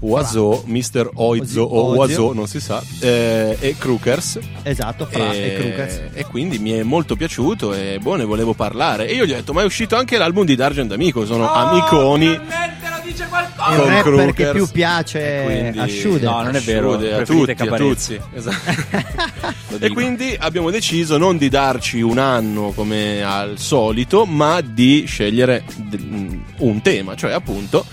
Oiseau, 0.00 0.62
Mr. 0.66 1.10
Oizo 1.14 1.62
o. 1.62 1.96
Oiseau, 1.98 2.32
non 2.32 2.46
si 2.46 2.60
sa, 2.60 2.82
eh, 3.00 3.56
e 3.58 3.74
Crookers. 3.78 4.38
Esatto, 4.62 5.06
Fra 5.06 5.32
e, 5.32 5.38
e, 5.38 5.54
Crookers. 5.54 6.00
e 6.12 6.24
quindi 6.24 6.58
mi 6.58 6.72
è 6.72 6.82
molto 6.82 7.16
piaciuto 7.16 7.72
e 7.74 7.98
boh, 8.00 8.16
ne 8.16 8.24
volevo 8.24 8.54
parlare. 8.54 9.08
E 9.08 9.14
io 9.14 9.24
gli 9.24 9.32
ho 9.32 9.36
detto: 9.36 9.52
Ma 9.52 9.62
è 9.62 9.64
uscito 9.64 9.96
anche 9.96 10.18
l'album 10.18 10.44
di 10.44 10.54
D'Argent 10.54 10.92
Amico. 10.92 11.24
Sono 11.24 11.50
amiconi. 11.52 12.38
Il 13.68 13.76
con 13.78 13.86
rapper 13.88 14.02
che 14.02 14.02
Crookers. 14.02 14.52
più 14.52 14.66
piace 14.68 15.42
Quindi- 15.44 15.78
a 15.78 15.88
Shude. 15.88 16.24
No, 16.26 16.42
non 16.42 16.54
è 16.54 16.60
vero, 16.60 16.92
Sciude, 16.92 17.14
a 17.14 17.22
tutti, 17.24 17.50
a 17.50 17.76
tutti. 17.76 18.20
Esatto. 18.34 18.72
Lo 19.68 19.78
e 19.80 19.88
quindi 19.90 20.36
abbiamo 20.38 20.70
deciso 20.70 21.16
non 21.16 21.36
di 21.36 21.48
darci 21.48 22.00
un 22.00 22.18
anno 22.18 22.70
come 22.72 23.22
al 23.24 23.58
solito, 23.58 24.24
ma 24.24 24.60
di 24.60 25.04
scegliere 25.06 25.64
un 26.58 26.80
tema, 26.82 27.16
cioè 27.16 27.32
appunto 27.32 27.84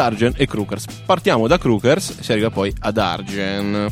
Dargen 0.00 0.32
e 0.34 0.46
Crookers. 0.46 0.84
Partiamo 1.04 1.46
da 1.46 1.58
Crookers 1.58 2.16
e 2.18 2.22
si 2.22 2.32
arriva 2.32 2.48
poi 2.48 2.72
a 2.80 2.90
Dargen. 2.90 3.90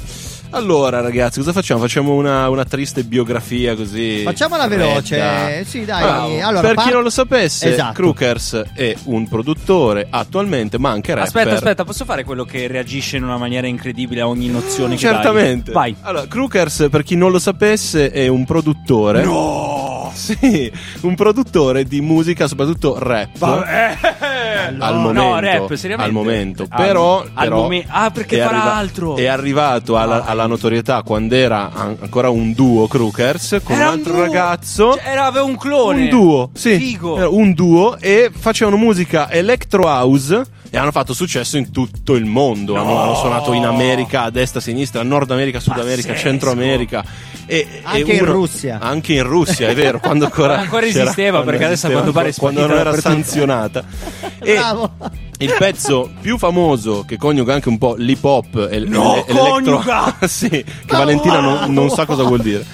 Allora, 0.53 1.03
ragazzi, 1.03 1.41
cosa 1.41 1.53
facciamo? 1.53 1.81
Facciamo 1.81 2.15
una, 2.15 2.49
una 2.49 2.65
triste 2.65 3.05
biografia 3.05 3.75
così. 3.77 4.23
Facciamola 4.23 4.65
fredda. 4.65 4.85
veloce. 4.87 5.65
Sì, 5.67 5.85
dai. 5.85 6.03
Bravo. 6.03 6.41
Allora, 6.41 6.61
per 6.63 6.75
par- 6.75 6.87
chi 6.87 6.93
non 6.93 7.03
lo 7.03 7.11
sapesse, 7.11 7.73
Esatto. 7.75 7.93
Crookers 7.93 8.63
è 8.73 8.97
un 9.05 9.29
produttore 9.29 10.07
attualmente, 10.09 10.79
ma 10.79 10.89
anche 10.89 11.13
rapper. 11.13 11.27
Aspetta, 11.27 11.55
aspetta, 11.57 11.85
posso 11.85 12.07
fare 12.07 12.25
quello 12.25 12.45
che 12.45 12.67
reagisce 12.67 13.19
in 13.19 13.25
una 13.25 13.37
maniera 13.37 13.67
incredibile 13.67 14.23
a 14.23 14.29
ogni 14.29 14.49
nozione 14.49 14.95
che 14.95 15.01
Certamente. 15.03 15.73
dai? 15.73 15.93
Vai. 15.93 15.97
Allora, 16.01 16.27
Crookers, 16.27 16.87
per 16.91 17.03
chi 17.03 17.15
non 17.17 17.31
lo 17.31 17.39
sapesse, 17.39 18.11
è 18.11 18.27
un 18.29 18.47
produttore. 18.47 19.23
No! 19.25 20.08
Sì, 20.15 20.71
un 21.03 21.15
produttore 21.15 21.85
di 21.85 22.01
musica, 22.01 22.47
soprattutto 22.49 22.99
rap. 22.99 23.43
Al 23.43 24.75
No, 24.97 25.01
momento, 25.13 25.39
rap, 25.41 25.75
seriamente? 25.75 26.11
al 26.11 26.13
momento. 26.13 26.67
Però, 26.75 27.21
al 27.23 27.31
però 27.35 27.57
momen- 27.63 27.85
ah, 27.89 28.11
perché 28.11 28.39
farà 28.43 28.75
altro. 28.75 29.17
È 29.17 29.27
arrivato 29.27 29.97
alla, 29.97 30.25
alla 30.25 30.47
notorietà 30.47 31.03
quando 31.03 31.35
era 31.35 31.71
an- 31.73 31.97
ancora 32.01 32.29
un 32.31 32.53
duo 32.53 32.87
Crookers 32.87 33.61
con 33.63 33.77
Era 33.77 33.87
un 33.87 33.93
un 33.93 33.99
altro 33.99 34.13
duo. 34.15 34.23
ragazzo. 34.23 34.93
Cioè, 34.95 35.03
era- 35.11 35.25
aveva 35.27 35.45
un 35.45 35.57
clone. 35.57 36.03
Un 36.05 36.09
duo, 36.09 36.51
sì. 36.55 36.77
Figo. 36.77 37.17
Era 37.17 37.29
un 37.29 37.53
duo 37.53 37.97
e 37.99 38.31
facevano 38.37 38.77
musica 38.77 39.31
electro 39.31 39.85
house 39.87 40.43
e 40.71 40.77
hanno 40.79 40.91
fatto 40.91 41.15
successo 41.15 41.57
in 41.57 41.71
tutto 41.71 42.15
il 42.15 42.25
mondo. 42.25 42.75
Hanno, 42.77 43.01
hanno 43.01 43.15
suonato 43.15 43.53
in 43.53 43.65
America, 43.65 44.23
a 44.23 44.31
destra, 44.31 44.61
a 44.61 44.63
sinistra, 44.63 45.03
Nord 45.03 45.31
America, 45.31 45.61
Sud 45.61 45.79
America, 45.79 46.09
Pazzesco. 46.09 46.29
Centro 46.29 46.51
America. 46.51 47.05
E, 47.47 47.67
Anche 47.83 48.13
e 48.13 48.17
in 48.17 48.23
uno- 48.23 48.33
Russia. 48.33 48.79
Anche 48.81 49.15
in 49.15 49.23
Russia, 49.23 49.69
è 49.69 49.75
vero. 49.75 49.99
Quando 50.01 50.25
ancora, 50.27 50.59
Ancora 50.59 50.87
esisteva, 50.87 51.43
perché 51.43 51.65
adesso 51.65 51.87
a 51.87 51.91
quanto 51.91 52.13
pare 52.13 52.33
quando 52.35 52.67
non 52.67 52.77
era 52.77 52.97
sanzionata. 52.99 53.85
E 54.41 54.55
Bravo. 54.55 54.93
Il 55.41 55.55
pezzo 55.57 56.11
più 56.21 56.37
famoso 56.37 57.05
che 57.07 57.17
coniuga 57.17 57.55
anche 57.55 57.69
un 57.69 57.79
po' 57.79 57.95
l'hip 57.97 58.25
hop 58.25 58.69
e, 58.71 58.81
l- 58.81 58.89
No, 58.89 59.15
l'elettro- 59.27 59.51
coniuga! 59.51 60.17
sì, 60.27 60.49
che 60.49 60.65
Valentina 60.87 61.39
non, 61.41 61.73
non 61.73 61.91
sa 61.91 62.05
cosa 62.07 62.25
vuol 62.25 62.41
dire. 62.43 62.65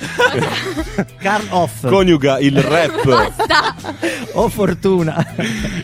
Carl 1.19 1.47
Off. 1.51 1.87
Coniuga 1.87 2.39
il 2.39 2.59
rap, 2.63 3.33
oh 4.33 4.49
fortuna. 4.49 5.35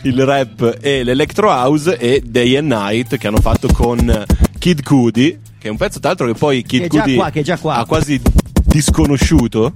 il 0.03 0.25
rap 0.25 0.77
e 0.81 1.03
l'electro 1.03 1.49
house 1.49 1.97
e 1.97 2.21
Day 2.25 2.55
and 2.57 2.71
Night 2.71 3.17
che 3.17 3.27
hanno 3.27 3.41
fatto 3.41 3.67
con 3.71 4.25
Kid 4.57 4.81
Cudi, 4.83 5.39
che 5.59 5.67
è 5.67 5.69
un 5.71 5.77
pezzo 5.77 5.99
tra 5.99 6.09
l'altro 6.09 6.25
che 6.27 6.33
poi 6.33 6.63
Kid 6.63 6.81
Che 6.81 6.87
Cudi 6.87 7.15
qua, 7.15 7.29
che 7.29 7.43
qua. 7.59 7.75
ha 7.75 7.85
quasi 7.85 8.19
disconosciuto. 8.65 9.73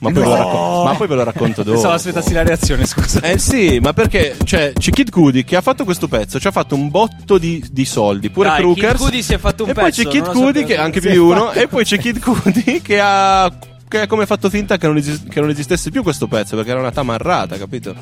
Ma 0.00 0.10
poi, 0.12 0.22
ve 0.22 0.28
lo 0.28 0.34
racco- 0.36 0.84
ma 0.84 0.94
poi 0.94 1.06
ve 1.08 1.14
lo 1.16 1.24
racconto 1.24 1.62
dopo. 1.64 1.72
Pensavo 1.72 1.94
aspettassi 1.94 2.32
la 2.32 2.42
reazione, 2.42 2.86
scusa. 2.86 3.20
Eh 3.22 3.38
sì, 3.38 3.78
ma 3.82 3.92
perché 3.92 4.36
cioè, 4.44 4.72
c'è 4.72 4.90
Kid 4.90 5.10
Cudi 5.10 5.42
che 5.44 5.56
ha 5.56 5.60
fatto 5.60 5.84
questo 5.84 6.06
pezzo, 6.06 6.38
ci 6.38 6.46
ha 6.46 6.52
fatto 6.52 6.74
un 6.76 6.88
botto 6.88 7.36
di, 7.38 7.64
di 7.70 7.84
soldi, 7.84 8.30
pure 8.30 8.48
Dai, 8.48 8.60
Crookers. 8.60 8.92
Kid 8.92 9.00
Cudi 9.04 9.22
si 9.22 9.34
è 9.34 9.38
fatto 9.38 9.64
un 9.64 9.70
e 9.70 9.72
poi 9.74 9.84
pezzo, 9.84 10.02
c'è 10.02 10.08
Kid 10.08 10.24
non 10.24 10.34
lo 10.34 10.40
Cudi 10.40 10.64
che 10.64 10.76
anche 10.76 11.00
più 11.00 11.10
di 11.10 11.16
uno, 11.16 11.46
fatto- 11.46 11.58
e 11.58 11.66
poi 11.68 11.84
c'è 11.84 11.98
Kid 11.98 12.20
Cudi 12.20 12.80
che 12.80 13.00
ha 13.00 13.52
che 13.88 14.00
ha 14.02 14.06
come 14.06 14.26
fatto 14.26 14.50
finta 14.50 14.76
che 14.76 14.86
non, 14.86 14.98
esis- 14.98 15.26
che 15.28 15.40
non 15.40 15.48
esistesse 15.48 15.90
più 15.90 16.02
questo 16.02 16.26
pezzo 16.28 16.54
perché 16.56 16.70
era 16.70 16.78
una 16.80 16.92
tamarrata, 16.92 17.56
capito? 17.56 17.94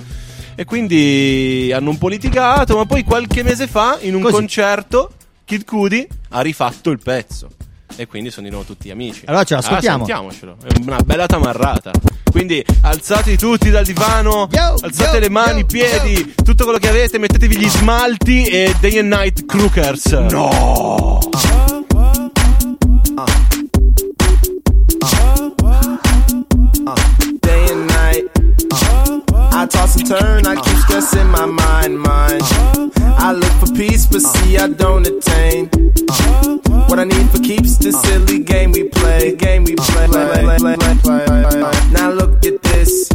E 0.55 0.65
quindi 0.65 1.71
hanno 1.73 1.91
un 1.91 1.99
po' 1.99 2.09
litigato, 2.09 2.77
ma 2.77 2.85
poi 2.87 3.05
qualche 3.05 3.43
mese 3.43 3.67
fa 3.69 3.99
in 4.01 4.15
un 4.17 4.23
Così. 4.23 4.35
concerto 4.35 5.13
Kid 5.45 5.65
Cudi 5.65 6.07
ha 6.31 6.41
rifatto 6.41 6.91
il 6.91 6.99
pezzo. 7.03 7.49
E 7.95 8.07
quindi 8.07 8.31
sono 8.31 8.47
di 8.47 8.53
nuovo 8.53 8.67
tutti 8.67 8.91
amici. 8.91 9.23
Allora 9.27 9.45
ce 9.45 9.55
l'ascoltiamo. 9.55 10.05
Ah, 10.05 10.07
sentiamocelo. 10.07 10.57
È 10.63 10.79
una 10.81 11.01
bella 11.01 11.27
tamarrata. 11.27 11.93
Quindi 12.31 12.65
alzatevi 12.83 13.39
tutti 13.39 13.71
dal 13.71 13.85
divano, 13.85 14.49
Yo, 14.51 14.75
alzate 14.81 15.17
yo, 15.17 15.21
le 15.21 15.31
mani, 15.31 15.61
i 15.61 15.63
yo, 15.63 15.67
piedi, 15.67 16.35
tutto 16.45 16.65
quello 16.65 16.79
che 16.79 16.89
avete, 16.89 17.19
mettetevi 17.19 17.57
gli 17.57 17.69
smalti 17.69 18.45
e 18.45 18.75
Day 18.81 18.99
and 18.99 19.13
Night 19.13 19.47
Crookers. 19.47 20.13
No! 20.31 21.19
day 21.33 21.49
and 26.87 26.87
night. 26.87 27.16
I 29.57 29.65
toss 29.65 29.97
and 29.97 30.07
turn, 30.07 30.47
I 30.47 30.55
keep 30.57 30.77
stressing 30.77 31.29
my 31.29 31.47
mind, 31.47 31.99
mind. 31.99 32.43
I 33.19 33.33
look 33.33 33.51
for 33.53 33.75
peace, 33.75 34.07
but 34.07 34.21
see 34.21 34.59
I 34.59 34.69
don't 34.69 35.07
attain. 35.07 35.71
What 36.89 36.99
I 36.99 37.05
need 37.05 37.31
for 37.31 37.39
keeps 37.39 37.79
the 37.79 37.91
silly 37.91 38.41
game 38.41 38.73
we 38.73 38.91
play, 38.91 39.35
game 39.35 39.65
we 39.65 39.75
play. 39.77 40.09
play, 40.09 40.59
play, 40.59 40.77
play, 40.77 41.25
play. 41.25 41.91
Now 41.91 42.11
look 42.11 42.45
at 42.45 42.63
this. 42.65 43.11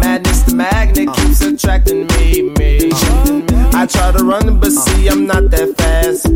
Madness, 0.00 0.42
the 0.42 0.52
magnet 0.54 1.08
keeps 1.14 1.40
attracting 1.40 2.06
me, 2.08 2.50
me. 2.58 3.51
I 3.82 3.86
try 3.86 4.12
to 4.12 4.22
run, 4.22 4.60
but 4.60 4.70
see 4.70 5.08
I'm 5.08 5.26
not 5.26 5.50
that 5.50 5.74
fast. 5.74 6.30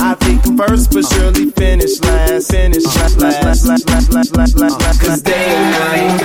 I 0.00 0.16
think 0.24 0.40
I'm 0.46 0.56
first, 0.56 0.88
but 0.88 1.04
surely 1.04 1.52
finish 1.52 2.00
last. 2.00 2.50
Finish 2.50 2.86
last, 2.96 3.20
last, 3.20 3.44
last, 3.44 3.68
last, 3.68 3.84
last, 3.90 4.08
last, 4.14 4.32
last, 4.34 4.56
last, 4.56 4.80
last. 4.80 5.00
Cause 5.04 5.20
day 5.20 5.36
and 5.36 5.68
night, 5.76 6.16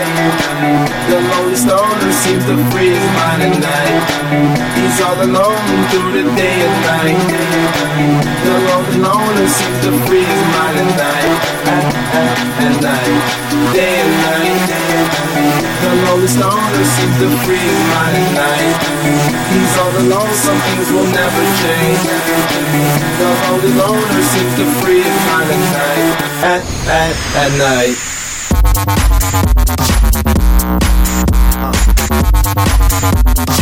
the 1.12 1.20
lonely 1.20 1.60
stoner 1.60 2.12
seems 2.24 2.48
to 2.48 2.56
free 2.72 2.96
his 2.96 3.08
mind 3.20 3.44
at 3.44 3.60
night. 3.60 4.08
He's 4.80 5.04
all 5.04 5.20
alone 5.20 5.84
through 5.92 6.12
the 6.16 6.24
day 6.32 6.64
and 6.64 6.78
night. 6.88 7.20
The 8.40 8.56
lonely 8.72 8.98
loner 9.04 9.48
seems 9.52 9.80
to 9.84 9.92
free 10.08 10.24
his 10.24 10.44
mind 10.56 10.80
at 10.80 10.92
night. 10.96 11.44
At, 12.64 12.76
night, 12.80 13.76
day 13.76 14.00
and 14.00 14.16
night. 14.24 15.35
The 15.46 15.92
lonely 16.06 16.28
stoner 16.28 16.86
seems 16.86 17.16
to 17.22 17.30
free 17.46 17.62
at 17.62 18.14
night. 18.34 18.78
He's 19.54 19.78
all 19.78 19.94
alone, 19.94 20.34
some 20.34 20.60
things 20.66 20.90
will 20.92 21.10
never 21.14 21.44
change. 21.62 22.02
The 23.22 23.30
lonely 23.46 23.72
loner 23.78 24.22
seems 24.34 24.54
to 24.58 24.66
free 24.82 25.04
at 25.04 25.16
night. 25.38 26.18
At, 26.42 26.62
at, 26.90 27.14
at 27.38 27.52
night. 27.58 27.96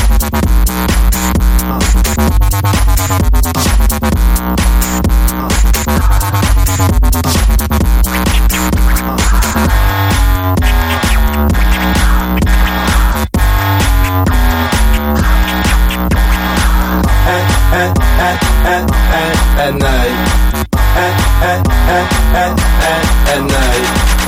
At, 0.06 0.23
at, 19.64 19.76
night. 19.76 20.64
At, 20.74 21.14
at, 21.42 21.68
at, 21.88 22.10
at, 22.36 22.60
at, 22.84 23.04
at 23.30 23.42
night. 23.48 24.23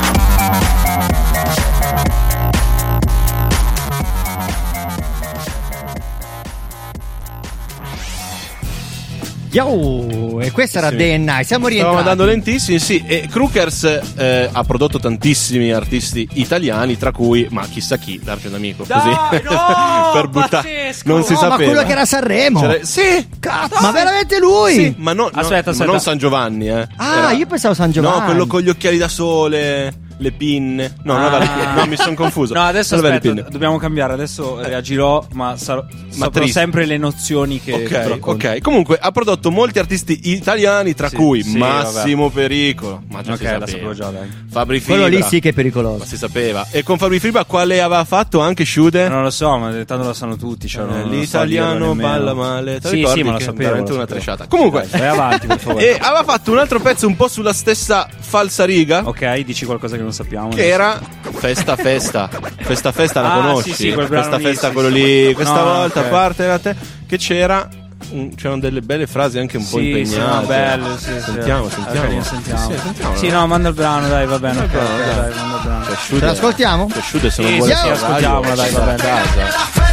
Yo, 9.56 10.40
e 10.42 10.50
questa 10.50 10.78
era 10.80 10.90
Sì. 10.90 10.96
Day 10.96 11.14
and 11.14 11.24
Night. 11.24 11.46
Siamo 11.46 11.66
Stavamo 11.66 11.68
rientrati. 11.68 11.98
andando 11.98 12.24
lentissimi, 12.26 12.78
sì. 12.78 13.02
E 13.06 13.26
Crookers 13.30 14.00
eh, 14.16 14.50
ha 14.52 14.64
prodotto 14.64 14.98
tantissimi 14.98 15.72
artisti 15.72 16.28
italiani, 16.34 16.98
tra 16.98 17.10
cui, 17.10 17.46
ma 17.50 17.66
chissà 17.66 17.96
chi, 17.96 18.20
Dargen 18.22 18.52
Amico. 18.54 18.84
Dai, 18.86 19.00
così 19.30 19.42
no, 19.54 20.10
per 20.12 20.28
buttare. 20.28 20.94
Non 21.04 21.24
si 21.24 21.32
No, 21.32 21.40
ma 21.40 21.48
sapeva. 21.50 21.70
quello 21.70 21.82
che 21.86 21.92
era 21.92 22.04
Sanremo. 22.04 22.60
C'era- 22.60 22.78
Sì, 22.84 23.26
Cazzo, 23.40 23.80
ma 23.80 23.90
veramente 23.92 24.38
lui? 24.38 24.72
sì, 24.74 24.94
ma, 24.98 25.12
no, 25.14 25.30
no, 25.32 25.40
Aspetta, 25.40 25.64
ma 25.66 25.70
aspetta. 25.70 25.90
non 25.90 26.00
San 26.00 26.18
Giovanni, 26.18 26.68
eh. 26.68 26.86
Ah, 26.96 27.16
Era- 27.16 27.30
io 27.32 27.46
pensavo 27.46 27.72
San 27.72 27.90
Giovanni. 27.90 28.18
No, 28.18 28.24
quello 28.26 28.46
con 28.46 28.60
gli 28.60 28.68
occhiali 28.68 28.98
da 28.98 29.08
sole, 29.08 29.92
le 30.18 30.32
pinne. 30.32 30.96
No, 31.02 31.14
non 31.14 31.22
aveva 31.24 31.38
le 31.38 31.46
pinne. 31.46 31.74
No, 31.80 31.86
mi 31.86 31.96
sono 31.96 32.14
confuso. 32.14 32.54
No, 32.54 32.62
adesso 32.62 32.94
aspetta, 32.94 33.18
pinne. 33.18 33.44
dobbiamo 33.50 33.76
cambiare. 33.78 34.12
Adesso 34.14 34.60
reagirò, 34.62 35.26
ma 35.32 35.56
sarò, 35.56 35.84
triste. 36.30 36.52
sempre 36.60 36.86
le 36.86 36.96
nozioni 36.96 37.60
che, 37.60 37.84
ti 37.84 38.18
Ok. 38.20 38.60
Comunque 38.60 38.98
ha 39.00 39.10
prodotto 39.10 39.50
molti 39.50 39.78
artisti 39.78 40.30
italiani, 40.30 40.94
tra 40.94 41.08
Sì, 41.08 41.16
cui 41.16 41.42
sì, 41.42 41.56
Massimo 41.58 42.30
Pericolo. 42.30 43.02
Ma 43.10 43.22
già 43.22 43.32
Ok, 43.32 43.38
si 43.38 43.44
la 43.44 43.50
sapeva. 43.50 43.66
sapevo 43.66 43.94
già, 43.94 44.10
dai. 44.10 44.28
Fabri 44.50 44.80
Fibra. 44.80 44.94
Quello 44.94 45.16
lì 45.16 45.22
sì 45.22 45.40
che 45.40 45.48
è 45.48 45.52
Ma 45.52 45.56
pericoloso. 45.56 46.04
si 46.04 46.16
sapeva. 46.16 46.66
E 46.70 46.82
con 46.82 46.98
Fabri 46.98 47.20
Fibra 47.20 47.44
quale 47.44 47.80
aveva 47.80 48.04
fatto 48.04 48.40
anche 48.40 48.64
Shude? 48.64 49.08
Non 49.08 49.22
lo 49.22 49.30
so, 49.30 49.56
ma 49.58 49.70
tanto 49.84 50.04
lo 50.06 50.12
sanno 50.12 50.36
tutti. 50.36 50.66
Cioè, 50.68 50.84
so 50.88 51.08
L'italiano 51.08 51.94
balla 51.94 52.34
male. 52.34 52.80
Te 52.80 52.88
Sì, 52.88 53.04
sì, 53.06 53.22
ma 53.22 53.32
lo 53.32 53.38
sapevo. 53.38 53.58
veramente 53.62 53.90
lo 53.90 53.96
una 53.96 54.06
tresciata. 54.06 54.46
Comunque, 54.46 54.86
vai 54.90 55.06
avanti, 55.08 55.46
per 55.46 55.58
favore. 55.60 55.90
e 55.90 55.98
aveva 56.00 56.24
fatto 56.24 56.50
un 56.52 56.58
altro 56.58 56.80
pezzo 56.80 57.06
un 57.06 57.16
po' 57.16 57.28
sulla 57.28 57.52
stessa 57.52 58.08
falsariga. 58.18 59.02
Ok, 59.04 59.38
dici 59.40 59.64
qualcosa 59.64 59.96
che 59.96 60.02
non 60.06 60.14
sappiamo. 60.14 60.48
Che 60.48 60.66
era 60.68 60.98
Festa 61.32 61.76
Festa. 61.76 62.28
Festa 62.60 62.92
Festa 62.92 63.20
la 63.20 63.32
Ah, 63.32 63.36
conosci? 63.36 63.70
sì, 63.70 63.88
sì, 63.88 63.92
quel 63.92 64.06
Festa 64.08 64.38
Festa 64.38 64.68
sì, 64.68 64.72
quello 64.72 64.88
sì. 64.88 64.94
lì. 64.94 65.34
Questa 65.34 65.54
No, 65.62 65.64
volta 65.64 66.00
ok. 66.00 66.06
a 66.06 66.08
parte 66.08 66.46
da 66.46 66.58
te. 66.58 66.74
Che 67.06 67.16
c'era. 67.18 67.68
un- 68.10 68.34
c'erano 68.36 68.60
delle 68.60 68.82
belle 68.82 69.06
frasi 69.08 69.38
anche 69.38 69.56
un 69.56 69.64
po' 69.68 69.78
Sì, 69.78 69.90
sì, 70.04 70.14
impegnate. 70.14 70.40
no, 70.40 70.46
bello, 70.46 70.96
sì, 70.98 71.12
sì. 71.12 71.20
Sentiamo, 71.22 71.64
Ok, 71.64 71.72
sentiamo. 71.72 72.22
sentiamo. 72.22 72.60
Sì, 72.70 72.72
sì, 72.74 72.78
sentiamo. 72.82 73.16
Sì, 73.16 73.28
no, 73.30 73.46
manda 73.48 73.68
il 73.70 73.74
brano, 73.74 74.08
dai, 74.08 74.26
va 74.26 74.38
bene. 74.38 74.58
ok, 74.60 74.66
brano, 74.70 74.88
ok, 74.94 74.98
dai. 74.98 75.14
dai, 75.16 75.34
manda 75.34 75.56
il 75.56 75.62
brano. 75.64 75.84
Cioè, 75.86 75.94
Ce 75.96 76.00
Shude- 76.04 76.26
l'ascoltiamo? 76.26 76.88
cioè, 76.92 77.02
Shude 77.02 77.30
se 77.30 77.42
non 77.42 77.50
Sì, 77.50 77.56
vuole 77.56 77.72
sì, 77.74 77.78
fare 77.80 77.96
sì, 77.96 78.04
ascoltiamola, 78.04 78.54
radio, 78.54 78.62
dai, 78.62 78.70
va 78.72 78.80
bene. 78.84 78.96
casa. 79.02 79.85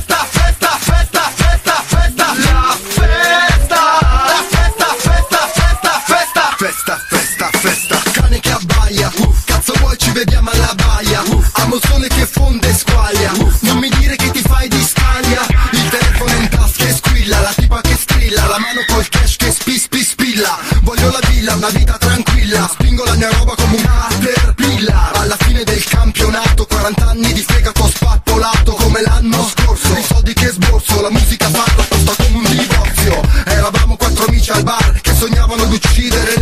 Vediamo 10.13 10.49
alla 10.51 10.73
baia. 10.75 11.23
Amo 11.53 11.75
il 11.75 11.81
sole 11.85 12.07
che 12.07 12.25
fonde 12.25 12.69
e 12.69 12.73
squaglia. 12.73 13.31
Non 13.61 13.77
mi 13.77 13.89
dire 13.89 14.15
che 14.15 14.31
ti 14.31 14.41
fai 14.41 14.67
di 14.67 14.81
scaglia 14.81 15.41
Il 15.71 15.89
telefono 15.89 16.31
in 16.39 16.49
tasca 16.49 16.85
e 16.85 16.93
squilla. 16.93 17.41
La 17.41 17.53
tipa 17.55 17.81
che 17.81 17.95
strilla 17.97 18.45
La 18.45 18.59
mano 18.59 18.81
col 18.87 19.07
cash 19.09 19.35
che 19.35 19.51
spi 19.51 19.77
spi 19.77 20.03
spilla. 20.03 20.57
Voglio 20.81 21.11
la 21.11 21.19
villa, 21.29 21.55
una 21.55 21.69
vita 21.69 21.97
tranquilla. 21.97 22.69
Spingo 22.71 23.03
la 23.03 23.15
mia 23.15 23.29
roba 23.31 23.55
come 23.55 23.75
un 23.75 23.83
caterpillar. 23.83 25.15
Alla 25.17 25.37
fine 25.39 25.63
del 25.63 25.83
campionato 25.83 26.65
40 26.65 27.09
anni 27.09 27.33
di 27.33 27.41
fegato 27.41 27.87
spappolato 27.87 28.73
Come 28.73 29.01
l'anno 29.01 29.47
scorso. 29.47 29.97
I 29.97 30.03
soldi 30.03 30.33
che 30.33 30.47
sborso 30.47 31.01
La 31.01 31.09
musica 31.09 31.49
fatta 31.49 31.85
costa 31.89 32.23
come 32.23 32.47
un 32.47 32.55
divorzio. 32.55 33.21
Eravamo 33.45 33.97
quattro 33.97 34.25
amici 34.25 34.51
al 34.51 34.63
bar 34.63 35.01
Che 35.01 35.13
sognavano 35.15 35.65
di 35.65 35.75
uccidere 35.75 36.32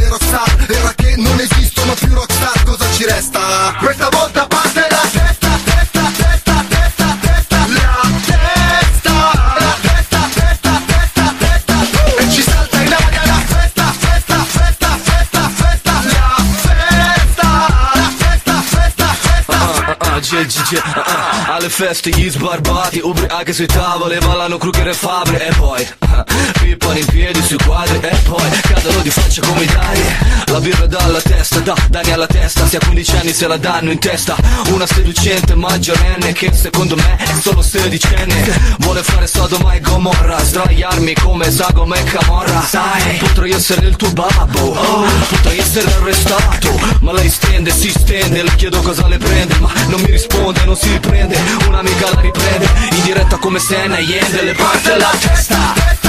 feste 21.82 22.12
gli 22.12 22.30
sbarbati 22.30 23.00
Ubriachi 23.00 23.54
sui 23.54 23.65
tavoli, 23.65 24.15
ballano 24.20 24.60
Kruger 24.60 24.89
e 24.89 24.94
Fabri 24.94 25.36
E 25.38 25.52
poi 25.58 25.88
Pippano 26.62 26.98
in 27.00 27.06
piedi 27.08 27.41
sui 27.41 27.58
quadri 27.58 27.98
e 28.02 28.15
poi 28.24 28.50
cadono 28.62 29.02
di 29.02 29.10
faccia 29.10 29.41
come 29.41 29.63
i 29.63 29.65
dai 29.65 30.02
La 30.46 30.60
birra 30.60 30.86
dalla 30.86 31.20
testa, 31.20 31.60
da 31.60 31.76
Dani 31.89 32.12
alla 32.12 32.28
testa 32.28 32.67
Se 32.67 32.78
a 32.78 32.80
15 32.86 33.15
anni 33.15 33.34
se 33.34 33.48
la 33.48 33.58
danno 33.58 33.89
in 33.91 33.98
testa. 33.98 34.36
Una 34.67 34.86
seducente 34.86 35.56
maggiorenne 35.56 36.34
che 36.34 36.54
secondo 36.54 36.96
me 36.96 37.15
è 37.17 37.34
solo 37.41 37.62
sedicenne. 37.63 38.76
Vuole 38.80 39.02
fare 39.02 39.26
Sodoma 39.26 39.74
e 39.74 39.80
Gomorra 39.80 40.38
Sdraiarmi 40.39 41.13
come 41.15 41.50
Sagoma 41.50 41.96
e 41.96 42.04
Camorra. 42.04 42.62
Sai, 42.62 43.17
potrei 43.17 43.52
essere 43.54 43.88
il 43.88 43.96
tuo 43.96 44.12
babbo 44.12 44.60
oh, 44.60 45.06
Potrei 45.30 45.58
essere 45.58 45.91
arrestato 45.94 46.80
Ma 47.00 47.12
lei 47.13 47.30
stende, 47.30 47.72
si 47.72 47.89
stende 47.89 48.44
Le 48.44 48.56
chiedo 48.56 48.82
cosa 48.82 49.08
le 49.08 49.17
prende 49.17 49.58
Ma 49.60 49.72
non 49.88 50.02
mi 50.02 50.12
risponde, 50.12 50.63
non 50.65 50.76
si 50.76 50.89
riprende 50.91 51.38
Un'amica 51.71 52.13
la 52.13 52.19
riprende 52.19 52.65
In 52.91 53.03
diretta 53.03 53.38
come 53.38 53.57
Senna 53.57 53.95
e 53.95 54.01
Yende 54.01 54.41
Le 54.41 54.53
parte 54.53 54.97
la 54.97 55.10
testa 55.17 56.01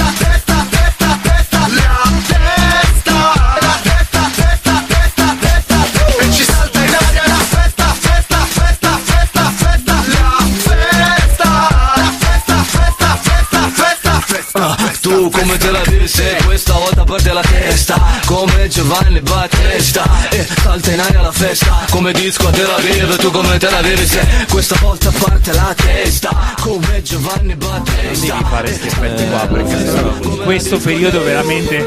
Come 18.33 18.67
Giovanni 18.67 19.21
Battista 19.21 20.03
E 20.31 20.43
salta 20.59 20.91
in 20.91 20.99
aria 20.99 21.21
la 21.21 21.31
festa. 21.31 21.85
Come 21.91 22.11
disco 22.13 22.47
a 22.47 22.51
Tel 22.51 22.67
Aviv 22.67 23.15
Tu 23.17 23.29
come 23.29 23.59
te 23.59 23.69
la 23.69 23.81
vivi 23.81 24.07
se 24.07 24.25
questa 24.49 24.75
volta 24.81 25.11
parte 25.11 25.53
la 25.53 25.71
testa. 25.75 26.55
Come 26.59 27.03
Giovanni 27.03 27.55
Battista. 27.55 28.25
Devi 28.25 28.43
fare 28.49 28.69
questi 28.69 28.87
effetti 28.87 29.27
qua 29.29 29.45
perché 29.45 30.27
in 30.29 30.41
questo 30.45 30.79
periodo 30.79 31.23
veramente 31.23 31.85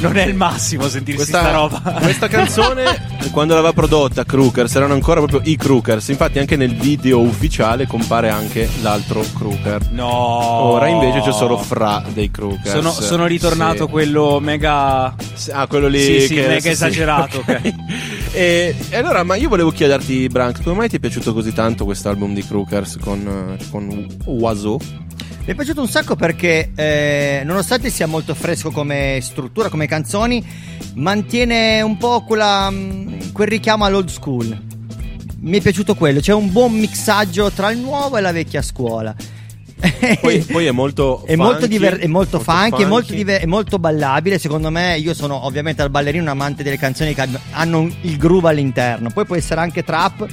non 0.00 0.16
è 0.16 0.24
il 0.24 0.34
massimo 0.34 0.88
sentirsi 0.88 1.24
sta 1.26 1.40
Questa, 1.40 1.56
roba. 1.56 1.80
questa 2.00 2.28
canzone, 2.28 2.84
quando 3.32 3.54
l'aveva 3.54 3.72
prodotta 3.72 4.24
Crookers, 4.24 4.74
erano 4.76 4.94
ancora 4.94 5.20
proprio 5.20 5.40
i 5.44 5.56
Crookers. 5.56 6.08
Infatti, 6.08 6.38
anche 6.38 6.56
nel 6.56 6.74
video 6.74 7.20
ufficiale 7.20 7.86
compare 7.86 8.28
anche 8.30 8.68
l'altro 8.80 9.24
Crooker. 9.34 9.90
No. 9.90 10.06
Ora 10.08 10.86
invece 10.88 11.20
c'è 11.20 11.32
solo 11.32 11.56
Fra 11.58 12.02
dei 12.12 12.30
Crookers. 12.30 12.70
Sono, 12.70 12.90
sono 12.92 13.26
ritornato 13.26 13.86
Sì. 13.86 13.90
quello 13.90 14.38
mega. 14.40 15.14
Ah, 15.52 15.66
quello 15.66 15.88
lì 15.88 16.00
Sì, 16.02 16.20
sì, 16.28 16.34
che 16.34 16.40
mega 16.42 16.54
sì, 16.56 16.60
sì. 16.60 16.68
esagerato. 16.68 17.38
Ok. 17.38 17.48
ok. 17.48 17.74
E, 18.30 18.76
e 18.90 18.96
allora, 18.96 19.22
ma 19.24 19.36
io 19.36 19.48
volevo 19.48 19.70
chiederti, 19.70 20.28
Brank, 20.28 20.62
come 20.62 20.76
mai 20.76 20.88
ti 20.88 20.96
è 20.96 20.98
piaciuto 21.00 21.32
così 21.32 21.52
tanto 21.54 21.84
quest'album 21.86 22.34
di 22.34 22.46
Crookers 22.46 22.98
con, 23.00 23.56
con 23.70 24.06
Oiseau? 24.26 24.78
Mi 25.48 25.54
è 25.54 25.56
piaciuto 25.56 25.80
un 25.80 25.88
sacco 25.88 26.14
perché, 26.14 26.72
eh, 26.74 27.40
nonostante 27.42 27.88
sia 27.88 28.06
molto 28.06 28.34
fresco 28.34 28.70
come 28.70 29.18
struttura, 29.22 29.70
come 29.70 29.86
canzoni, 29.86 30.46
mantiene 30.96 31.80
un 31.80 31.96
po' 31.96 32.22
quella, 32.22 32.68
mh, 32.68 33.32
quel 33.32 33.48
richiamo 33.48 33.86
all'old 33.86 34.10
school. 34.10 34.60
Mi 35.40 35.56
è 35.56 35.62
piaciuto 35.62 35.94
quello, 35.94 36.20
c'è 36.20 36.34
un 36.34 36.52
buon 36.52 36.74
mixaggio 36.74 37.50
tra 37.50 37.70
il 37.70 37.78
nuovo 37.78 38.18
e 38.18 38.20
la 38.20 38.30
vecchia 38.30 38.60
scuola. 38.60 39.16
Poi, 40.20 40.40
poi 40.40 40.66
è 40.66 40.70
molto 40.70 41.24
È 41.24 41.34
molto, 41.34 41.60
funky, 41.60 41.68
diver- 41.68 42.00
è 42.00 42.06
molto 42.06 42.40
funky, 42.40 42.82
È, 42.82 42.86
molto 42.86 43.06
funky. 43.06 43.14
diver- 43.16 43.40
è 43.40 43.46
molto 43.46 43.78
ballabile. 43.78 44.38
Secondo 44.38 44.68
me, 44.68 44.98
io 44.98 45.14
sono 45.14 45.46
ovviamente 45.46 45.80
al 45.80 45.88
ballerino 45.88 46.24
un 46.24 46.28
amante 46.28 46.62
delle 46.62 46.76
canzoni 46.76 47.14
che 47.14 47.26
hanno 47.52 47.90
il 48.02 48.18
groove 48.18 48.50
all'interno. 48.50 49.08
Poi 49.08 49.24
può 49.24 49.34
essere 49.34 49.62
anche 49.62 49.82
trap. 49.82 50.26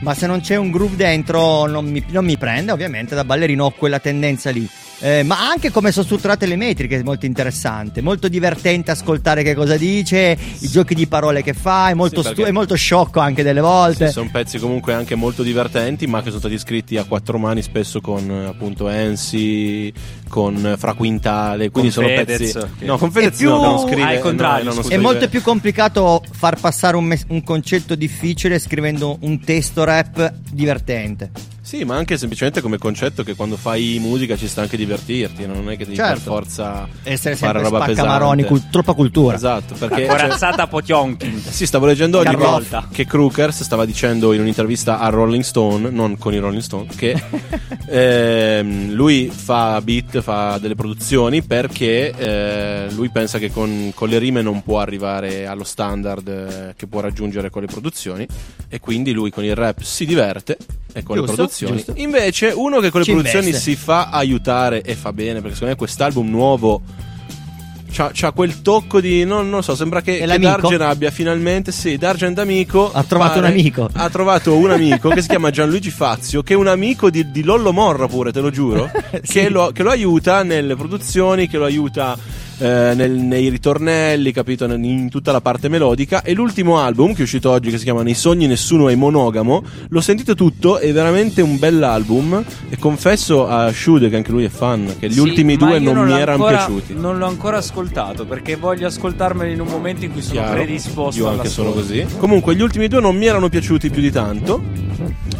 Ma 0.00 0.14
se 0.14 0.26
non 0.26 0.40
c'è 0.40 0.56
un 0.56 0.70
groove 0.70 0.96
dentro, 0.96 1.66
non 1.66 1.86
mi, 1.86 2.04
non 2.08 2.24
mi 2.24 2.36
prende. 2.36 2.72
Ovviamente, 2.72 3.14
da 3.14 3.24
ballerino 3.24 3.64
ho 3.64 3.70
quella 3.70 3.98
tendenza 3.98 4.50
lì. 4.50 4.68
Eh, 4.98 5.22
ma 5.24 5.46
anche 5.50 5.70
come 5.70 5.92
sono 5.92 6.06
strutturate 6.06 6.46
le 6.46 6.56
metriche 6.56 6.98
è 6.98 7.02
molto 7.02 7.26
interessante. 7.26 8.00
Molto 8.00 8.28
divertente 8.28 8.90
ascoltare 8.90 9.42
che 9.42 9.54
cosa 9.54 9.76
dice, 9.76 10.36
i 10.60 10.68
giochi 10.68 10.94
di 10.94 11.06
parole 11.06 11.42
che 11.42 11.52
fa. 11.52 11.90
È 11.90 11.94
molto, 11.94 12.22
Sì, 12.22 12.30
stu- 12.30 12.44
è 12.44 12.50
molto 12.50 12.74
sciocco 12.76 13.20
anche 13.20 13.42
delle 13.42 13.60
volte. 13.60 14.06
Sì, 14.06 14.12
sono 14.12 14.30
pezzi 14.32 14.58
comunque 14.58 14.94
anche 14.94 15.14
molto 15.14 15.42
divertenti, 15.42 16.06
ma 16.06 16.20
che 16.22 16.28
sono 16.28 16.38
stati 16.38 16.58
scritti 16.58 16.96
a 16.96 17.04
quattro 17.04 17.36
mani, 17.38 17.60
spesso 17.60 18.00
con 18.00 18.30
eh, 18.30 18.46
appunto 18.46 18.88
Ensi, 18.88 19.92
con 20.28 20.64
eh, 20.64 20.76
Fra 20.78 20.94
Quintale. 20.94 21.70
Quindi 21.70 21.92
Con 21.92 22.02
sono 22.04 22.14
Fedez, 22.16 22.52
pezzi. 22.52 22.66
che- 22.78 22.84
No, 22.86 22.96
con 22.96 23.08
È 23.08 23.12
Fedez 23.12 23.36
più- 23.36 23.50
no, 23.50 23.60
non 23.62 23.78
scrive. 23.80 24.02
Ah, 24.02 24.12
il 24.14 24.20
contrario, 24.20 24.64
no, 24.72 24.80
non. 24.80 24.90
È 24.90 24.96
molto 24.96 25.28
più 25.28 25.42
complicato 25.42 26.22
far 26.32 26.58
passare 26.58 26.96
un, 26.96 27.04
mes- 27.04 27.24
un 27.28 27.42
concetto 27.44 27.94
difficile 27.96 28.58
scrivendo 28.58 29.18
un 29.20 29.40
testo 29.40 29.84
rap 29.84 30.32
divertente. 30.50 31.30
Sì, 31.66 31.82
ma 31.82 31.96
anche 31.96 32.16
semplicemente 32.16 32.60
come 32.60 32.78
concetto 32.78 33.24
che 33.24 33.34
quando 33.34 33.56
fai 33.56 33.98
musica 34.00 34.36
ci 34.36 34.46
sta 34.46 34.60
anche 34.62 34.76
divertirti, 34.76 35.46
non 35.46 35.68
è 35.68 35.76
che 35.76 35.82
devi 35.84 35.96
per 35.96 36.06
Certo. 36.06 36.20
forza 36.30 36.86
Essere 37.02 37.34
fare 37.34 37.58
sempre 37.58 37.62
roba 37.62 37.84
spaccamaroni, 37.92 38.42
pesante. 38.42 38.60
cul- 38.62 38.70
troppa 38.70 38.92
cultura. 38.92 39.34
Esatto, 39.34 39.74
perché 39.74 40.06
Corazzata 40.06 40.68
Potionkin. 40.68 41.42
Sì, 41.56 41.66
stavo 41.66 41.86
leggendo 41.86 42.18
oggi 42.18 42.28
che, 42.30 42.36
Carlotta. 42.36 42.88
che 42.92 43.04
Crookers 43.04 43.64
stava 43.64 43.84
dicendo 43.84 44.32
in 44.32 44.42
un'intervista 44.42 45.00
a 45.00 45.08
Rolling 45.08 45.42
Stone, 45.42 45.90
non 45.90 46.16
con 46.18 46.34
i 46.34 46.38
Rolling 46.38 46.62
Stone, 46.62 46.86
che 46.94 47.20
ehm, 47.88 48.92
lui 48.92 49.28
fa 49.34 49.80
beat, 49.82 50.20
fa 50.20 50.58
delle 50.58 50.76
produzioni 50.76 51.42
perché 51.42 52.12
eh, 52.16 52.86
lui 52.92 53.08
pensa 53.08 53.38
che 53.38 53.50
con, 53.50 53.90
con 53.92 54.08
le 54.08 54.18
rime 54.18 54.40
non 54.40 54.62
può 54.62 54.78
arrivare 54.78 55.46
allo 55.46 55.64
standard 55.64 56.28
eh, 56.28 56.74
che 56.76 56.86
può 56.86 57.00
raggiungere 57.00 57.50
con 57.50 57.62
le 57.62 57.66
produzioni 57.68 58.24
e 58.68 58.78
quindi 58.78 59.10
lui 59.12 59.30
con 59.30 59.44
il 59.44 59.56
rap 59.56 59.80
si 59.82 60.06
diverte 60.06 60.56
e 60.92 61.02
con 61.02 61.16
Giusto, 61.16 61.30
le 61.32 61.36
produzioni. 61.36 61.54
Giusto. 61.64 61.92
Invece 61.96 62.52
uno 62.54 62.80
che 62.80 62.90
con 62.90 63.00
le 63.00 63.06
Ci 63.06 63.12
produzioni 63.12 63.46
investe. 63.46 63.70
si 63.70 63.76
fa 63.76 64.10
aiutare 64.10 64.82
e 64.82 64.94
fa 64.94 65.12
bene 65.12 65.34
perché 65.40 65.54
secondo 65.54 65.72
me 65.72 65.78
quest'album 65.78 66.28
nuovo 66.28 66.82
C'ha, 67.96 68.10
c'ha 68.12 68.32
quel 68.32 68.60
tocco 68.60 69.00
di. 69.00 69.24
Non, 69.24 69.48
non 69.48 69.62
so, 69.62 69.74
sembra 69.74 70.02
che, 70.02 70.18
che? 70.18 70.38
Dargen 70.38 70.82
abbia 70.82 71.10
finalmente. 71.10 71.72
Sì, 71.72 71.96
Dargen 71.96 72.34
amico. 72.36 72.90
Ha 72.92 73.02
trovato 73.04 73.38
un 73.38 73.46
amico. 73.46 73.88
Ha 73.90 74.10
trovato 74.10 74.54
un 74.54 74.70
amico 74.70 75.08
che 75.08 75.22
si 75.22 75.28
chiama 75.28 75.50
Gianluigi 75.50 75.90
Fazio, 75.90 76.42
che 76.42 76.52
è 76.52 76.56
un 76.56 76.66
amico 76.66 77.08
di, 77.08 77.30
di 77.30 77.42
Lollo 77.42 77.72
Morra, 77.72 78.06
pure, 78.06 78.32
te 78.32 78.40
lo 78.40 78.50
giuro. 78.50 78.90
Sì. 79.22 79.40
che, 79.40 79.48
lo, 79.48 79.70
che 79.72 79.82
lo 79.82 79.90
aiuta 79.90 80.42
nelle 80.42 80.76
produzioni, 80.76 81.48
che 81.48 81.56
lo 81.56 81.64
aiuta. 81.64 82.18
Eh, 82.58 82.92
nel- 82.94 83.10
nei 83.12 83.48
ritornelli, 83.48 84.32
capito? 84.32 84.66
Nel- 84.66 84.82
In 84.84 85.08
tutta 85.10 85.32
la 85.32 85.40
parte 85.40 85.68
melodica. 85.68 86.22
E 86.22 86.32
l'ultimo 86.34 86.78
album 86.78 87.12
che 87.12 87.20
è 87.20 87.22
uscito 87.22 87.50
oggi, 87.50 87.70
che 87.70 87.78
si 87.78 87.84
chiama 87.84 88.02
Nei 88.02 88.14
sogni 88.14 88.46
nessuno 88.46 88.88
è 88.88 88.94
monogamo, 88.94 89.62
l'ho 89.88 90.00
sentito 90.00 90.34
tutto. 90.34 90.78
È 90.78 90.92
veramente 90.92 91.42
un 91.42 91.58
bell'album. 91.58 92.42
E 92.68 92.76
confesso 92.78 93.46
a 93.48 93.70
Shude, 93.72 94.08
che 94.08 94.16
anche 94.16 94.30
lui 94.30 94.44
è 94.44 94.48
fan, 94.48 94.94
che 94.98 95.08
gli 95.08 95.12
Sì, 95.14 95.18
ultimi 95.20 95.56
due 95.56 95.78
io 95.78 95.92
non, 95.92 96.06
mi 96.06 96.12
erano 96.12 96.44
ancora- 96.44 96.64
piaciuti. 96.66 96.94
Non 96.94 97.18
l'ho 97.18 97.26
ancora 97.26 97.58
ascoltato 97.58 98.24
perché 98.26 98.56
voglio 98.56 98.86
ascoltarmelo 98.86 99.50
in 99.52 99.60
un 99.60 99.68
momento 99.68 100.04
in 100.04 100.12
cui 100.12 100.22
sono 100.22 100.40
Chiaro. 100.40 100.54
predisposto. 100.54 101.20
Io 101.20 101.28
anche 101.28 101.48
sono 101.48 101.70
così. 101.72 102.06
Comunque, 102.18 102.54
gli 102.54 102.62
ultimi 102.62 102.88
due 102.88 103.00
non 103.00 103.16
mi 103.16 103.26
erano 103.26 103.48
piaciuti 103.48 103.90
più 103.90 104.00
di 104.02 104.10
tanto. 104.10 104.62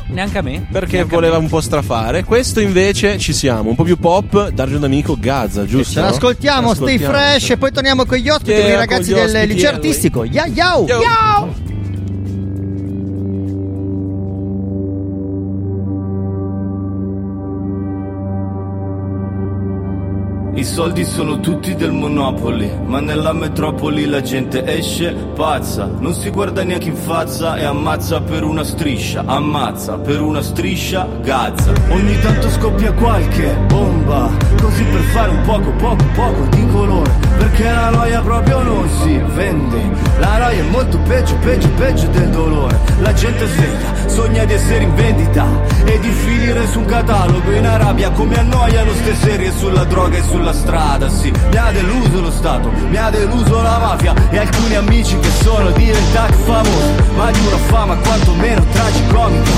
Neanche 0.09 0.39
a 0.39 0.43
me. 0.43 0.67
Perché 0.71 0.97
Neanche 0.97 1.15
voleva 1.15 1.37
me. 1.37 1.43
un 1.45 1.49
po' 1.49 1.61
strafare. 1.61 2.25
Questo 2.25 2.61
invece 2.61 3.19
ci 3.19 3.33
siamo. 3.33 3.71
Un 3.71 3.75
po' 3.75 3.83
più 3.83 3.99
pop. 3.99 4.51
Dargen 4.51 4.81
D'Amico, 4.81 5.17
Gaza, 5.19 5.65
giusto? 5.67 5.95
Ce 5.95 6.01
l'ascoltiamo, 6.01 6.73
stay 6.75 6.87
Ascoltiamo. 6.95 7.06
Fresh 7.09 7.51
e 7.51 7.57
poi 7.57 7.73
torniamo 7.73 8.05
con 8.05 8.19
gli 8.19 8.29
ospiti, 8.29 8.51
Yeah, 8.51 8.63
con 8.63 8.73
i 8.73 8.77
ragazzi 8.77 9.13
del 9.13 9.49
liceo 9.49 9.71
eh, 9.71 9.75
artistico. 9.75 10.25
Yao, 10.25 10.47
yao, 10.47 10.87
yao. 10.87 11.76
Soldi 20.77 21.07
sono 21.07 21.41
tutti 21.41 21.75
del 21.75 21.91
Monopoli, 21.91 22.71
ma 22.85 23.01
nella 23.01 23.33
metropoli 23.33 24.05
la 24.05 24.21
gente 24.21 24.63
esce 24.67 25.11
pazza, 25.35 25.89
non 26.01 26.13
si 26.13 26.29
guarda 26.29 26.65
neanche 26.65 26.89
in 26.89 26.97
faccia 26.97 27.57
e 27.57 27.65
ammazza 27.65 28.21
per 28.21 28.45
una 28.45 28.63
striscia, 28.63 29.23
ammazza 29.25 29.97
per 29.97 30.21
una 30.21 30.43
striscia, 30.43 31.09
gazza. 31.23 31.73
Ogni 31.89 32.21
tanto 32.21 32.51
scoppia 32.51 32.93
qualche 32.93 33.57
bomba, 33.69 34.31
così 34.61 34.85
per 34.85 35.01
fare 35.15 35.31
un 35.31 35.41
poco, 35.47 35.71
poco, 35.79 36.05
poco 36.15 36.43
di 36.51 36.67
colore, 36.67 37.11
perché 37.39 37.65
la 37.65 37.89
noia 37.89 38.21
proprio 38.21 38.61
non 38.61 38.87
si 39.01 39.19
vende. 39.35 39.81
La 40.19 40.37
noia 40.37 40.61
è 40.61 40.69
molto 40.69 40.99
peggio, 41.09 41.37
peggio, 41.37 41.71
peggio 41.71 42.07
del 42.09 42.29
dolore. 42.29 42.79
La 43.01 43.15
gente 43.15 43.47
sveglia, 43.47 44.09
sogna 44.09 44.45
di 44.45 44.53
essere 44.53 44.83
in 44.83 44.95
vendita 44.95 45.47
e 45.87 45.99
di 46.01 46.11
finire 46.11 46.67
su 46.67 46.81
un 46.81 46.85
catalogo 46.85 47.51
in 47.51 47.65
Arabia 47.65 48.11
come 48.11 48.39
annoiano 48.39 48.93
ste 48.93 49.15
serie 49.15 49.53
sulla 49.53 49.85
droga 49.85 50.19
e 50.19 50.23
sulla 50.23 50.53
strada. 50.67 51.09
Sì, 51.09 51.31
mi 51.31 51.57
ha 51.57 51.71
deluso 51.71 52.21
lo 52.21 52.31
Stato, 52.31 52.71
mi 52.91 52.97
ha 52.97 53.09
deluso 53.09 53.63
la 53.63 53.79
mafia 53.79 54.13
e 54.31 54.39
alcuni 54.39 54.75
amici 54.75 55.17
che 55.21 55.31
sono 55.43 55.71
diventati 55.71 56.35
famosi, 56.45 56.91
ma 57.17 57.31
di 57.31 57.39
una 57.47 57.57
fama 57.69 57.95
quantomeno 57.97 58.65
tragicomica, 58.73 59.51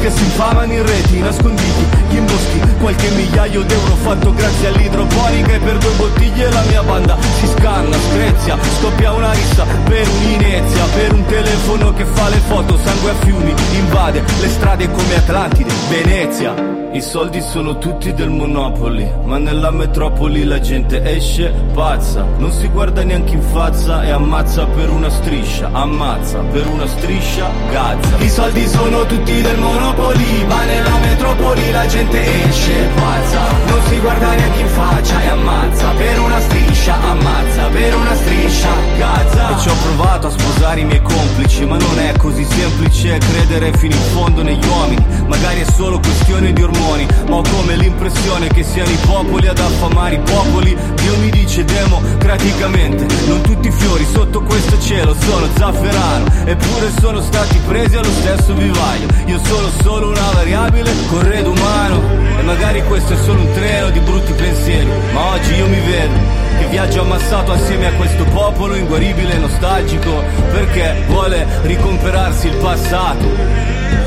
che 0.00 0.10
si 0.10 0.24
infamano 0.24 0.72
in 0.72 0.84
reti 0.84 1.20
nasconditi, 1.20 1.84
gli 2.10 2.16
imboschi, 2.16 2.60
qualche 2.80 3.08
migliaio 3.10 3.62
d'euro 3.62 3.94
fatto 4.02 4.34
grazie 4.34 4.66
all'idroponica 4.68 5.52
e 5.52 5.58
per 5.60 5.78
due 5.78 5.92
bottiglie 5.96 6.50
la 6.50 6.62
mia 6.68 6.82
banda 6.82 7.16
si 7.38 7.46
scanna, 7.46 7.96
screzia, 8.10 8.58
scoppia 8.80 9.12
una 9.12 9.32
rissa 9.32 9.64
per 9.84 10.06
un'inezia, 10.08 10.84
per 10.94 11.12
un 11.12 11.24
telefono 11.26 11.92
che 11.94 12.04
fa 12.04 12.28
le 12.28 12.40
foto, 12.48 12.76
sangue 12.76 13.10
a 13.10 13.14
fiumi, 13.24 13.54
invade 13.74 14.22
le 14.40 14.48
strade 14.48 14.90
come 14.90 15.14
Atlantide, 15.14 15.72
Venezia. 15.88 16.74
I 16.92 17.02
soldi 17.02 17.42
sono 17.42 17.76
tutti 17.76 18.14
del 18.14 18.30
Monopoli, 18.30 19.06
ma 19.24 19.36
nella 19.36 19.70
metropoli 19.70 20.16
Monopoli 20.16 20.46
la 20.56 20.62
gente 20.62 21.02
esce 21.04 21.52
pazza 21.74 22.24
Non 22.38 22.50
si 22.50 22.66
guarda 22.68 23.04
neanche 23.04 23.34
in 23.34 23.42
faccia 23.42 24.04
e 24.04 24.10
ammazza 24.10 24.64
per 24.64 24.88
una 24.88 25.10
striscia 25.10 25.68
Ammazza 25.70 26.38
per 26.38 26.66
una 26.68 26.86
striscia 26.86 27.50
Gaza 27.70 28.16
I 28.18 28.28
soldi 28.30 28.66
sono 28.66 29.04
tutti 29.04 29.42
del 29.42 29.58
Monopoli 29.58 30.44
Ma 30.48 30.64
nella 30.64 30.96
metropoli 30.98 31.70
la 31.70 31.86
gente 31.86 32.44
esce 32.48 32.88
pazza 32.94 33.40
Non 33.66 33.82
si 33.88 33.98
guarda 33.98 34.34
neanche 34.34 34.60
in 34.60 34.68
faccia 34.68 35.22
e 35.22 35.28
ammazza 35.28 35.90
per 35.90 36.20
una 36.20 36.40
striscia 36.40 36.75
Ammazza 36.94 37.66
per 37.72 37.96
una 37.96 38.14
striscia 38.14 38.68
Gaza 38.96 39.56
E 39.56 39.60
ci 39.60 39.68
ho 39.68 39.74
provato 39.82 40.28
a 40.28 40.30
sposare 40.30 40.80
i 40.80 40.84
miei 40.84 41.02
complici 41.02 41.64
Ma 41.64 41.76
non 41.76 41.98
è 41.98 42.16
così 42.16 42.44
semplice 42.44 43.18
credere 43.18 43.76
fino 43.76 43.94
in 43.94 44.02
fondo 44.12 44.42
negli 44.42 44.64
uomini. 44.64 45.04
Magari 45.26 45.62
è 45.62 45.64
solo 45.64 45.98
questione 45.98 46.52
di 46.52 46.62
ormoni 46.62 47.06
Ma 47.28 47.36
ho 47.36 47.42
come 47.42 47.76
l'impressione 47.76 48.46
che 48.48 48.62
siano 48.62 48.90
i 48.90 48.98
popoli 49.04 49.48
ad 49.48 49.58
affamare 49.58 50.14
i 50.14 50.20
popoli. 50.20 50.76
Dio 50.94 51.16
mi 51.18 51.30
dice 51.30 51.64
democraticamente 51.64 53.06
Non 53.26 53.40
tutti 53.40 53.66
i 53.66 53.72
fiori 53.72 54.04
sotto 54.04 54.42
questo 54.42 54.78
cielo 54.80 55.14
sono 55.18 55.48
zafferano 55.56 56.26
Eppure 56.44 56.92
sono 57.00 57.20
stati 57.20 57.58
presi 57.66 57.96
allo 57.96 58.10
stesso 58.10 58.54
vivaio. 58.54 59.08
Io 59.26 59.40
sono 59.44 59.68
solo 59.82 60.10
una 60.10 60.30
variabile, 60.32 60.92
corredo 61.08 61.50
umano 61.50 62.00
E 62.38 62.42
magari 62.42 62.84
questo 62.84 63.14
è 63.14 63.16
solo 63.16 63.40
un 63.40 63.52
treno 63.54 63.90
di 63.90 63.98
brutti 64.00 64.32
pensieri 64.32 64.88
Ma 65.12 65.32
oggi 65.32 65.54
io 65.54 65.66
mi 65.66 65.80
vedo 65.80 66.45
che 66.58 66.66
viaggio 66.66 67.02
ammassato 67.02 67.52
assieme 67.52 67.86
a 67.86 67.92
questo 67.92 68.24
popolo 68.24 68.74
inguaribile 68.74 69.34
e 69.34 69.38
nostalgico 69.38 70.22
perché 70.50 71.04
vuole 71.06 71.46
ricomperarsi 71.62 72.48
il 72.48 72.56
passato. 72.56 73.26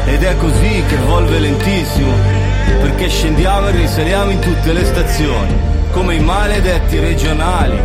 Ed 0.06 0.24
è 0.24 0.36
così 0.38 0.84
che 0.88 0.96
evolve 0.96 1.40
lentissimo 1.40 2.12
perché 2.82 3.10
scendiamo 3.10 3.68
e 3.68 3.72
risaliamo 3.72 4.32
in 4.32 4.40
tutte 4.40 4.74
le 4.74 4.86
stazioni 4.86 5.54
come 5.92 6.16
i 6.16 6.20
maledetti 6.20 7.00
regionali 7.00 7.78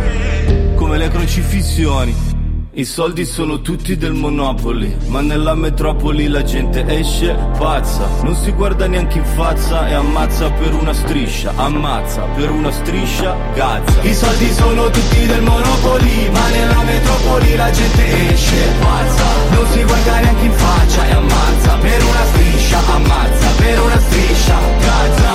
come 0.75 0.97
le 0.97 1.09
crocifissioni 1.09 2.34
i 2.77 2.83
soldi 2.83 3.23
sono 3.23 3.61
tutti 3.61 3.95
del 3.95 4.11
Monopoli, 4.11 4.93
ma 5.07 5.21
nella 5.21 5.55
metropoli 5.55 6.27
la 6.27 6.43
gente 6.43 6.85
esce 6.85 7.33
pazza. 7.57 8.05
Non 8.21 8.35
si 8.35 8.51
guarda 8.51 8.85
neanche 8.85 9.17
in 9.17 9.23
faccia 9.23 9.87
e 9.87 9.93
ammazza 9.93 10.51
per 10.51 10.73
una 10.73 10.91
striscia. 10.91 11.53
Ammazza 11.55 12.23
per 12.35 12.51
una 12.51 12.71
striscia, 12.71 13.33
Gaza. 13.53 14.01
I 14.01 14.13
soldi 14.13 14.51
sono 14.51 14.89
tutti 14.89 15.25
del 15.25 15.41
Monopoli, 15.41 16.29
ma 16.33 16.49
nella 16.49 16.83
metropoli 16.83 17.55
la 17.55 17.71
gente 17.71 18.33
esce 18.33 18.57
pazza. 18.81 19.23
Non 19.51 19.67
si 19.71 19.83
guarda 19.83 20.19
neanche 20.19 20.45
in 20.45 20.51
faccia 20.51 21.07
e 21.07 21.11
ammazza 21.13 21.77
per 21.77 22.03
una 22.03 22.25
striscia. 22.25 22.79
Ammazza 22.93 23.47
per 23.55 23.79
una 23.79 23.99
striscia, 23.99 24.59
Gaza. 24.79 25.34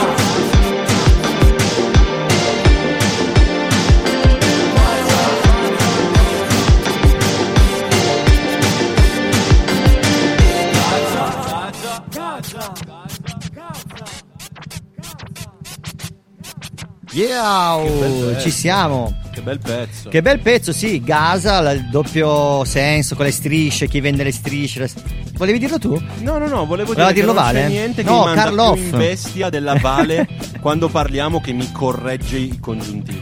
Yeah, 17.21 17.83
Che 17.85 17.91
pezzo. 17.91 18.41
ci 18.41 18.51
siamo. 18.51 19.15
Che 19.31 19.41
bel 19.43 19.59
pezzo. 19.59 20.09
Che 20.09 20.23
bel 20.23 20.41
pezzo, 20.41 20.73
sì, 20.73 21.01
Gaza, 21.03 21.71
il 21.73 21.89
doppio 21.91 22.65
senso 22.65 23.15
con 23.15 23.25
le 23.27 23.31
strisce, 23.31 23.89
chi 23.89 24.01
vende 24.01 24.23
le 24.25 24.33
strisce. 24.33 24.81
le- 24.81 24.91
Volevi 25.35 25.59
dirlo 25.59 25.79
tu? 25.79 26.01
No, 26.21 26.39
no, 26.39 26.49
no, 26.49 26.67
volevo 26.67 26.95
dire 26.95 27.07
che 27.09 27.13
dirlo 27.15 27.33
non 27.33 27.43
Vale? 27.43 27.69
niente 27.69 28.03
che 28.03 28.09
No, 28.11 28.19
mi 28.21 28.25
manda 28.27 28.43
Karl 28.43 28.55
più 28.55 28.63
Off. 28.63 28.79
in 28.79 28.91
bestia 28.99 29.49
della 29.51 29.75
Vale 29.75 30.29
quando 30.61 30.89
parliamo 30.89 31.41
che 31.41 31.53
mi 31.53 31.71
corregge 31.73 32.37
i 32.39 32.59
congiuntivi. 32.59 33.21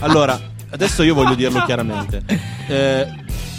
Allora, 0.00 0.38
adesso 0.70 1.02
io 1.02 1.14
voglio 1.14 1.34
dirlo 1.34 1.62
chiaramente. 1.64 2.22
Eh, 2.68 3.06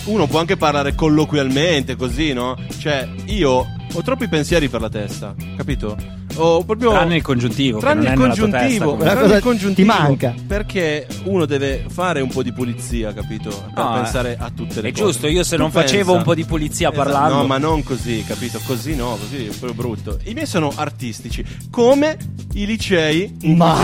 uno 0.05 0.25
può 0.27 0.39
anche 0.39 0.55
parlare 0.57 0.95
colloquialmente, 0.95 1.95
così, 1.95 2.33
no? 2.33 2.55
Cioè, 2.79 3.07
io 3.25 3.67
ho 3.93 4.01
troppi 4.01 4.27
pensieri 4.27 4.69
per 4.69 4.81
la 4.81 4.89
testa, 4.89 5.33
capito? 5.57 5.97
Ho 6.35 6.63
proprio 6.63 6.91
Tranne 6.91 7.17
il 7.17 7.21
congiuntivo, 7.21 7.79
Tranne 7.79 8.01
il 8.01 8.05
è 8.05 8.09
testa, 8.11 8.25
congiuntivo, 8.27 8.83
comunque. 8.83 9.05
tranne 9.05 9.21
Cosa 9.23 9.35
il 9.35 9.41
congiuntivo, 9.41 9.91
ti 9.91 9.97
manca? 9.99 10.33
Perché 10.47 11.07
uno 11.23 11.45
deve 11.45 11.83
fare 11.89 12.21
un 12.21 12.29
po' 12.29 12.43
di 12.43 12.53
pulizia, 12.53 13.11
capito? 13.13 13.49
Per 13.73 13.83
No, 13.83 13.93
pensare 13.93 14.37
a 14.39 14.49
tutte 14.55 14.79
le 14.81 14.89
è 14.89 14.91
cose. 14.91 15.03
giusto, 15.03 15.27
io 15.27 15.43
se 15.43 15.55
Tu 15.57 15.61
non 15.61 15.71
facevo 15.71 16.03
pensa- 16.03 16.17
un 16.17 16.23
po' 16.23 16.35
di 16.35 16.45
pulizia 16.45 16.91
Esatto, 16.91 17.03
parlando- 17.03 17.35
No, 17.41 17.45
ma 17.47 17.57
non 17.57 17.83
così, 17.83 18.23
capito? 18.25 18.59
Così 18.65 18.95
no, 18.95 19.17
così 19.19 19.47
è 19.47 19.49
proprio 19.49 19.73
brutto. 19.73 20.17
I 20.23 20.33
miei 20.33 20.45
sono 20.45 20.71
artistici, 20.73 21.43
come 21.69 22.17
i 22.53 22.65
licei 22.65 23.35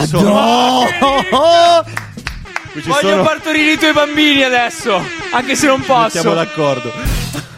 sono- 0.05 0.83
Qui 0.93 1.01
ci 1.01 2.14
Voglio 2.83 3.09
sono- 3.09 3.23
partorire 3.23 3.71
i 3.73 3.77
tuoi 3.77 3.93
bambini 3.93 4.43
adesso, 4.43 5.01
anche 5.31 5.55
se 5.55 5.67
non 5.67 5.81
posso. 5.81 6.19
Siamo 6.19 6.35
d'accordo. 6.35 6.91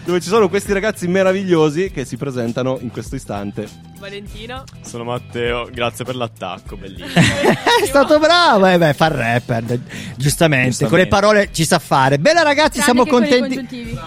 Dove 0.03 0.21
ci 0.21 0.29
sono 0.29 0.47
questi 0.47 0.71
ragazzi 0.71 1.05
meravigliosi 1.07 1.91
che 1.91 2.05
si 2.05 2.15
presentano 2.15 2.77
in 2.81 2.91
questo 2.91 3.15
istante. 3.15 3.67
Valentina. 3.99 4.63
Sono 4.85 5.03
Matteo, 5.03 5.67
grazie 5.69 6.05
per 6.05 6.15
l'attacco, 6.15 6.77
bellissimo. 6.77 7.09
È 7.81 7.85
stato 7.85 8.17
bravo, 8.19 8.67
eh 8.67 8.77
beh, 8.77 8.93
fa 8.93 9.07
il 9.07 9.11
rapper, 9.11 9.63
d- 9.63 9.79
giustamente, 10.15 10.85
con 10.87 10.97
le 10.97 11.07
parole 11.07 11.49
ci 11.51 11.65
sa 11.65 11.79
fare. 11.79 12.19
Bella 12.19 12.41
ragazzi, 12.43 12.79
siamo 12.81 13.03
Tranne 13.03 13.27
i 13.27 13.29
contenti. 13.39 13.99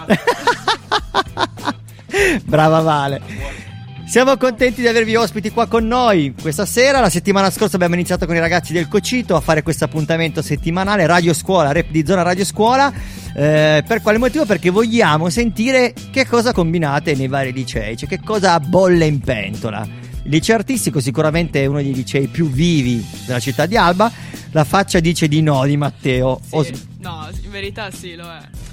Brava 2.45 2.79
Vale. 2.81 3.21
Siamo 4.11 4.35
contenti 4.35 4.81
di 4.81 4.87
avervi 4.89 5.15
ospiti 5.15 5.51
qua 5.51 5.67
con 5.67 5.87
noi 5.87 6.35
questa 6.41 6.65
sera. 6.65 6.99
La 6.99 7.09
settimana 7.09 7.49
scorsa 7.49 7.77
abbiamo 7.77 7.93
iniziato 7.93 8.25
con 8.25 8.35
i 8.35 8.39
ragazzi 8.39 8.73
del 8.73 8.89
Cocito 8.89 9.37
a 9.37 9.39
fare 9.39 9.63
questo 9.63 9.85
appuntamento 9.85 10.41
settimanale 10.41 11.07
Radio 11.07 11.33
Scuola, 11.33 11.71
rap 11.71 11.89
di 11.89 12.05
zona 12.05 12.21
Radio 12.21 12.43
Scuola. 12.43 12.91
Eh, 13.33 13.81
per 13.87 14.01
quale 14.01 14.17
motivo? 14.17 14.45
Perché 14.45 14.69
vogliamo 14.69 15.29
sentire 15.29 15.93
che 16.11 16.27
cosa 16.27 16.51
combinate 16.51 17.15
nei 17.15 17.29
vari 17.29 17.53
licei, 17.53 17.95
cioè 17.95 18.09
che 18.09 18.19
cosa 18.21 18.59
bolle 18.59 19.05
in 19.05 19.21
pentola. 19.21 19.87
Il 20.23 20.29
liceo 20.29 20.57
artistico 20.57 20.99
sicuramente 20.99 21.63
è 21.63 21.65
uno 21.67 21.81
dei 21.81 21.93
licei 21.93 22.27
più 22.27 22.49
vivi 22.49 23.01
della 23.25 23.39
città 23.39 23.65
di 23.65 23.77
Alba. 23.77 24.11
La 24.51 24.65
faccia 24.65 24.99
dice 24.99 25.29
di 25.29 25.41
no 25.41 25.63
di 25.63 25.77
Matteo. 25.77 26.37
O- 26.49 26.65
No, 26.99 27.29
in 27.41 27.49
verità 27.49 27.89
sì, 27.91 28.15
lo 28.15 28.25
è. 28.25 28.70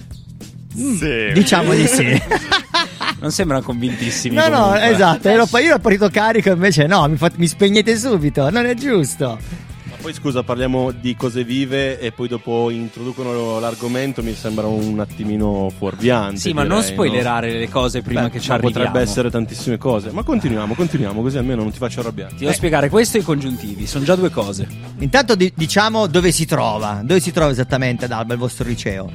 Sì. 0.79 1.33
Diciamo 1.33 1.75
di 1.75 1.87
sì. 1.87 2.07
Non 3.21 3.33
sembrano 3.33 3.65
convintissimi. 3.65 4.35
No, 4.37 4.47
no, 4.49 4.57
comunque. 4.67 4.91
esatto. 4.91 5.29
Ero, 5.29 5.45
io 5.55 5.59
ero 5.59 5.79
partito 5.81 6.09
carico, 6.09 6.51
invece 6.51 6.87
no, 6.87 7.07
mi, 7.09 7.17
fa- 7.17 7.33
mi 7.37 7.49
spegnete 7.49 7.97
subito. 7.99 8.49
Non 8.51 8.65
è 8.65 8.75
giusto. 8.75 9.39
Ma 9.91 9.97
poi 10.01 10.13
scusa, 10.15 10.45
parliamo 10.45 10.93
di 10.93 11.17
cose 11.17 11.43
vive 11.43 11.99
e 11.99 12.13
poi 12.13 12.29
dopo 12.29 12.71
introducono 12.71 13.59
l'argomento, 13.59 14.23
mi 14.23 14.35
sembra 14.35 14.69
un 14.69 15.01
attimino 15.01 15.69
fuorviante. 15.77 16.39
Sì, 16.39 16.53
ma 16.53 16.63
non 16.63 16.79
direi, 16.79 16.93
spoilerare 16.93 17.53
no? 17.53 17.59
le 17.59 17.69
cose 17.69 18.03
prima 18.03 18.23
Beh, 18.23 18.31
che 18.31 18.39
ci 18.41 18.53
arriviamo. 18.53 18.73
potrebbe 18.73 19.01
essere 19.01 19.31
tantissime 19.31 19.79
cose. 19.79 20.11
Ma 20.13 20.23
continuiamo, 20.23 20.75
continuiamo, 20.75 21.21
così 21.21 21.39
almeno 21.39 21.63
non 21.63 21.73
ti 21.73 21.79
faccio 21.79 21.99
arrabbiare. 21.99 22.35
Ti 22.35 22.45
devo 22.45 22.53
spiegare 22.53 22.89
questo 22.89 23.17
e 23.17 23.21
i 23.21 23.25
congiuntivi, 23.25 23.89
sono 23.89 24.05
già 24.05 24.15
due 24.15 24.31
cose. 24.31 24.69
Intanto 25.01 25.35
di- 25.35 25.53
diciamo 25.57 26.07
dove 26.07 26.31
si 26.31 26.47
trova. 26.47 27.01
Dove 27.03 27.19
si 27.19 27.33
trova 27.33 27.51
esattamente 27.51 28.05
ad 28.05 28.13
Alba 28.13 28.35
il 28.35 28.39
vostro 28.39 28.65
liceo? 28.69 29.11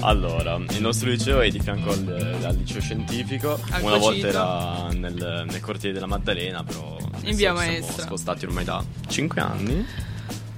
Allora, 0.00 0.56
il 0.70 0.80
nostro 0.80 1.08
liceo 1.10 1.40
è 1.40 1.48
di 1.50 1.58
fianco 1.60 1.90
al, 1.90 2.38
al 2.44 2.56
liceo 2.56 2.80
scientifico. 2.80 3.58
Al 3.70 3.82
Una 3.82 3.96
volta 3.96 4.26
era 4.26 4.88
nel, 4.92 5.44
nel 5.50 5.60
cortile 5.60 5.92
della 5.92 6.06
Maddalena, 6.06 6.62
però 6.62 6.96
In 7.00 7.08
via 7.08 7.18
adesso 7.22 7.36
siamo 7.36 7.58
Maestra. 7.58 8.02
spostati 8.04 8.44
ormai 8.44 8.64
da 8.64 8.82
5 9.08 9.40
anni. 9.40 9.84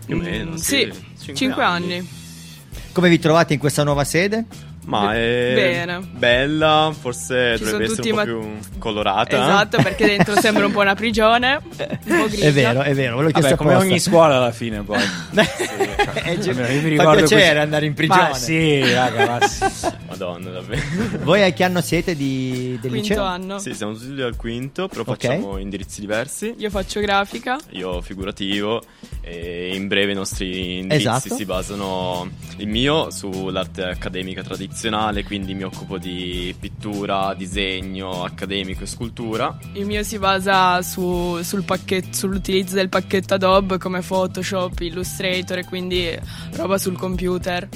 Più 0.04 0.16
o 0.16 0.18
Mm, 0.18 0.22
meno, 0.22 0.56
sì, 0.56 0.92
sì. 1.14 1.34
5 1.34 1.62
anni. 1.62 2.08
Come 2.92 3.08
vi 3.08 3.18
trovate 3.18 3.54
in 3.54 3.58
questa 3.60 3.82
nuova 3.84 4.04
sede? 4.04 4.44
Ma 4.90 5.14
è 5.14 5.52
Bene. 5.54 6.00
bella, 6.10 6.92
forse 6.98 7.54
Ci 7.58 7.62
dovrebbe 7.64 7.84
essere 7.92 8.10
un 8.10 8.16
po' 8.16 8.22
più 8.24 8.78
colorata. 8.78 9.36
Esatto, 9.40 9.80
perché 9.82 10.06
dentro 10.06 10.34
sembra 10.40 10.66
un 10.66 10.72
po' 10.72 10.80
una 10.80 10.94
prigione. 10.96 11.60
Un 11.62 11.76
po'. 11.76 12.36
È 12.36 12.52
vero, 12.52 12.82
è 12.82 12.92
vero, 12.92 13.16
Vabbè, 13.22 13.54
come 13.54 13.70
apposta. 13.74 13.88
ogni 13.88 14.00
scuola 14.00 14.36
alla 14.36 14.52
fine 14.52 14.82
poi. 14.82 14.98
Eh, 16.22 16.38
gi- 16.38 16.50
Almeno 16.50 16.68
io 16.68 16.82
mi 16.82 16.88
ricordo 16.90 17.16
piacere 17.18 17.40
questi- 17.42 17.58
andare 17.58 17.86
in 17.86 17.94
prigione. 17.94 18.28
Ma 18.28 18.34
sì, 18.34 18.92
raga, 18.92 19.26
ma 19.26 19.46
sì. 19.46 19.64
Madonna, 20.20 20.50
davvero. 20.50 20.82
Voi 21.24 21.42
a 21.42 21.50
che 21.52 21.64
anno 21.64 21.80
siete 21.80 22.14
di, 22.14 22.78
del 22.80 22.90
Quinto 22.90 22.96
liceo? 23.08 23.24
anno. 23.24 23.58
Sì, 23.58 23.72
siamo 23.74 23.94
tutti 23.94 24.20
al 24.20 24.36
quinto, 24.36 24.86
però 24.88 25.00
Ok. 25.02 25.08
facciamo 25.08 25.56
indirizzi 25.56 26.00
diversi. 26.00 26.54
Io 26.58 26.68
faccio 26.70 27.00
grafica. 27.00 27.58
Io 27.70 28.00
figurativo 28.02 28.82
e 29.22 29.74
in 29.74 29.88
breve 29.88 30.12
i 30.12 30.14
nostri 30.14 30.78
indirizzi 30.78 31.06
Esatto. 31.08 31.34
si 31.34 31.44
basano 31.46 32.28
il 32.58 32.68
mio 32.68 33.10
sull'arte 33.10 33.84
accademica 33.84 34.42
tradizionale, 34.42 35.24
quindi 35.24 35.54
mi 35.54 35.62
occupo 35.62 35.96
di 35.98 36.54
pittura, 36.58 37.32
disegno 37.34 38.22
accademico 38.24 38.82
e 38.84 38.86
scultura. 38.86 39.58
Il 39.72 39.86
mio 39.86 40.02
si 40.02 40.18
basa 40.18 40.82
su- 40.82 41.40
sul 41.42 41.62
pacchetto, 41.64 42.08
sull'utilizzo 42.12 42.74
del 42.74 42.88
pacchetto 42.90 43.34
Adobe 43.34 43.78
come 43.78 44.00
Photoshop, 44.02 44.78
Illustrator 44.80 45.58
e 45.58 45.64
quindi 45.64 46.08
roba 46.56 46.76
sul 46.76 46.96
computer. 46.98 47.68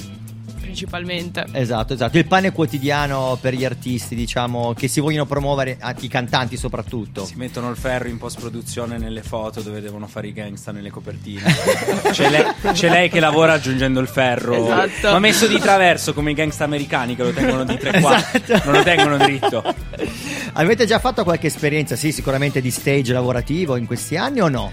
Principalmente. 0.75 1.45
Esatto, 1.53 1.93
esatto. 1.93 2.17
Il 2.17 2.27
pane 2.27 2.51
quotidiano 2.51 3.37
per 3.39 3.53
gli 3.53 3.63
artisti, 3.63 4.13
diciamo, 4.13 4.73
che 4.73 4.89
si 4.89 4.99
vogliono 4.99 5.25
promuovere, 5.25 5.77
ah, 5.79 5.95
i 5.99 6.09
cantanti 6.09 6.57
soprattutto. 6.57 7.25
Si 7.25 7.35
mettono 7.37 7.69
il 7.69 7.77
ferro 7.77 8.09
in 8.09 8.17
post 8.17 8.39
produzione 8.39 8.97
nelle 8.97 9.23
foto 9.23 9.61
dove 9.61 9.79
devono 9.79 10.05
fare 10.05 10.27
i 10.27 10.33
gangsta 10.33 10.71
nelle 10.73 10.89
copertine. 10.89 11.41
c'è, 12.11 12.29
lei, 12.29 12.43
c'è 12.73 12.89
lei 12.89 13.09
che 13.09 13.21
lavora 13.21 13.53
aggiungendo 13.53 14.01
il 14.01 14.07
ferro, 14.07 14.53
Esatto. 14.53 15.11
ma 15.11 15.19
messo 15.19 15.47
di 15.47 15.57
traverso 15.57 16.13
come 16.13 16.31
i 16.31 16.33
gangsta 16.33 16.65
americani 16.65 17.15
che 17.15 17.23
lo 17.23 17.31
tengono 17.31 17.63
di 17.63 17.77
tre 17.77 18.01
quarti, 18.01 18.41
Esatto. 18.43 18.69
non 18.69 18.77
lo 18.77 18.83
tengono 18.83 19.17
dritto. 19.17 19.63
Avete 20.53 20.85
già 20.85 20.99
fatto 20.99 21.23
qualche 21.23 21.47
esperienza, 21.47 21.95
sì, 21.95 22.11
sicuramente 22.11 22.59
di 22.59 22.71
stage 22.71 23.13
lavorativo 23.13 23.77
in 23.77 23.85
questi 23.85 24.17
anni 24.17 24.41
o 24.41 24.49
no? 24.49 24.71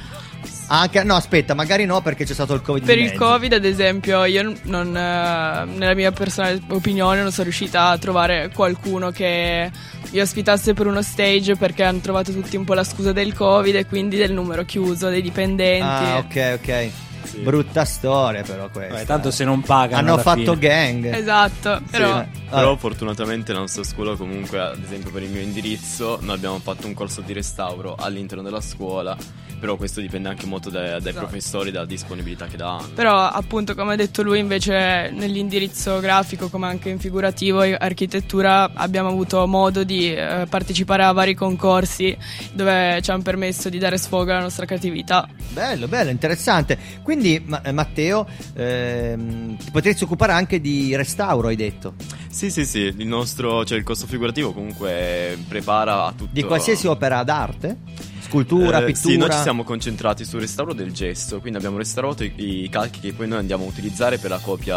Anche, 0.75 1.05
no, 1.05 1.17
aspetta, 1.17 1.53
magari 1.53 1.85
no 1.85 2.01
perché 2.01 2.25
c'è 2.25 2.33
stato 2.33 2.55
il 2.55 2.63
Covid. 2.63 2.87
Per 2.87 2.97
il 2.97 3.05
mezzo. 3.11 3.19
Covid, 3.19 3.53
ad 3.53 3.65
esempio, 3.67 4.25
io 4.25 4.55
non, 4.63 4.97
eh, 4.97 5.65
nella 5.67 5.95
mia 5.95 6.13
personale 6.13 6.63
opinione 6.69 7.21
non 7.21 7.31
sono 7.31 7.45
riuscita 7.45 7.89
a 7.89 7.99
trovare 7.99 8.51
qualcuno 8.55 9.11
che 9.11 9.71
mi 10.11 10.19
ospitasse 10.21 10.73
per 10.73 10.87
uno 10.87 11.03
stage 11.03 11.57
perché 11.57 11.83
hanno 11.85 11.99
trovato 12.01 12.33
tutti 12.33 12.57
un 12.57 12.65
po' 12.65 12.73
la 12.73 12.85
scusa 12.85 13.13
del 13.13 13.35
Covid 13.35 13.75
e 13.75 13.85
quindi 13.87 14.17
del 14.17 14.33
numero 14.33 14.65
chiuso, 14.65 15.11
dei 15.11 15.21
dipendenti. 15.21 15.85
Ah, 15.85 16.17
ok, 16.17 16.59
ok. 16.63 16.91
Brutta 17.43 17.85
storia 17.85 18.43
però 18.43 18.69
questa. 18.69 18.95
Vabbè, 18.95 19.07
tanto 19.07 19.31
se 19.31 19.45
non 19.45 19.61
pagano 19.61 20.01
Hanno 20.01 20.13
alla 20.15 20.23
fatto 20.23 20.55
fine. 20.55 20.59
gang. 20.59 21.15
Esatto, 21.15 21.81
però 21.91 22.21
Sì, 22.23 22.41
però 22.49 22.77
fortunatamente 22.77 23.53
la 23.53 23.61
nostra 23.61 23.85
scuola 23.85 24.17
comunque, 24.17 24.59
ad 24.59 24.83
esempio 24.83 25.11
per 25.11 25.23
il 25.23 25.31
mio 25.31 25.41
indirizzo, 25.41 26.19
noi 26.23 26.35
abbiamo 26.35 26.59
fatto 26.59 26.87
un 26.87 26.95
corso 26.95 27.21
di 27.21 27.33
restauro 27.33 27.95
all'interno 27.95 28.43
della 28.43 28.61
scuola, 28.61 29.17
però 29.63 29.77
questo 29.77 30.01
dipende 30.01 30.29
anche 30.29 30.45
molto 30.45 30.71
dai, 30.71 30.89
dai 30.89 30.99
Esatto. 30.99 31.19
professori, 31.19 31.71
dalla 31.71 31.87
disponibilità 31.87 32.47
che 32.47 32.57
danno. 32.57 32.89
Però 32.97 33.17
appunto 33.17 33.77
come 33.77 33.93
ha 33.93 33.97
detto 33.97 34.25
lui 34.25 34.41
invece 34.41 35.11
nell'indirizzo 35.13 36.01
grafico 36.01 36.49
come 36.49 36.67
anche 36.67 36.89
in 36.89 36.99
figurativo 36.99 37.63
e 37.63 37.77
architettura 37.79 38.73
abbiamo 38.75 39.11
avuto 39.11 39.47
modo 39.47 39.85
di 39.85 40.13
eh, 40.13 40.47
partecipare 40.51 41.05
a 41.05 41.13
vari 41.13 41.35
concorsi 41.35 42.17
dove 42.53 43.01
ci 43.03 43.13
hanno 43.13 43.23
permesso 43.23 43.69
di 43.69 43.79
dare 43.79 43.99
sfogo 43.99 44.33
alla 44.33 44.41
nostra 44.41 44.67
creatività. 44.67 45.29
Bello, 45.51 45.87
bello, 45.87 46.11
interessante. 46.11 46.77
Quindi, 47.05 47.41
ma- 47.47 47.63
eh, 47.63 47.71
Matteo, 47.71 48.27
ehm, 48.55 49.57
ti 49.59 49.71
potresti 49.71 50.03
occupare 50.03 50.33
anche 50.33 50.61
di 50.61 50.97
restauro, 50.97 51.47
hai 51.47 51.57
detto. 51.57 51.95
Sì, 52.29 52.51
sì, 52.51 52.65
sì, 52.67 52.81
il 52.81 53.07
nostro, 53.07 53.65
cioè 53.65 53.79
il 53.79 53.85
corso 53.85 54.09
figurativo 54.09 54.53
comunque 54.53 55.39
prepara 55.47 56.07
a 56.07 56.11
tutto. 56.11 56.31
Di 56.33 56.43
qualsiasi 56.43 56.89
opera 56.89 57.23
d'arte? 57.23 58.11
Scultura, 58.33 58.79
Eh, 58.81 58.85
pittura. 58.85 59.13
Sì, 59.13 59.17
noi 59.19 59.31
ci 59.31 59.39
siamo 59.39 59.63
concentrati 59.63 60.25
sul 60.25 60.41
restauro 60.41 60.73
del 60.73 60.91
gesso, 60.93 61.39
quindi 61.41 61.59
abbiamo 61.59 61.77
restaurato 61.77 62.25
i, 62.25 62.33
i 62.37 62.69
calchi 62.71 63.01
che 63.01 63.13
poi 63.13 63.29
noi 63.29 63.39
andiamo 63.39 63.65
a 63.65 63.69
utilizzare 63.69 64.17
per 64.17 64.31
la 64.31 64.39
copia 64.39 64.75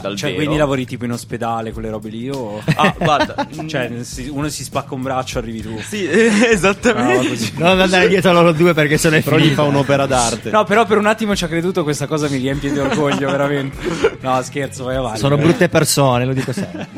dal 0.00 0.16
Cioè, 0.16 0.30
vero. 0.30 0.34
quindi 0.36 0.56
lavori 0.56 0.86
tipo 0.86 1.04
in 1.04 1.12
ospedale, 1.12 1.72
quelle 1.72 1.90
robe 1.90 2.08
lì? 2.08 2.30
O... 2.30 2.62
Ah, 2.76 2.94
guarda, 2.98 3.46
cioè, 3.66 3.90
si- 4.02 4.28
uno 4.28 4.48
si 4.48 4.64
spacca 4.64 4.94
un 4.94 5.02
braccio, 5.02 5.38
arrivi 5.38 5.60
tu. 5.60 5.78
Sì, 5.86 6.06
esattamente. 6.08 7.50
No. 7.56 7.68
Non 7.68 7.80
andare 7.80 8.08
dietro 8.08 8.30
a 8.30 8.32
loro 8.32 8.52
due 8.52 8.72
perché 8.72 8.96
se 8.96 9.10
ne 9.10 9.20
Però 9.20 9.36
gli 9.36 9.50
fa 9.50 9.62
un'opera 9.64 10.06
d'arte. 10.06 10.50
No, 10.50 10.64
però 10.64 10.86
per 10.86 10.96
un 10.98 11.06
attimo 11.06 11.36
ci 11.36 11.44
ha 11.44 11.48
creduto, 11.48 11.82
questa 11.82 12.06
cosa 12.06 12.28
mi 12.28 12.38
riempie 12.38 12.72
di 12.72 12.78
orgoglio, 12.78 13.28
veramente. 13.30 14.18
No, 14.20 14.40
scherzo, 14.42 14.84
vai 14.84 14.96
avanti. 14.96 15.18
Sono 15.18 15.36
brutte 15.36 15.68
persone, 15.68 16.24
lo 16.24 16.32
dico 16.32 16.52
sempre. 16.52 16.88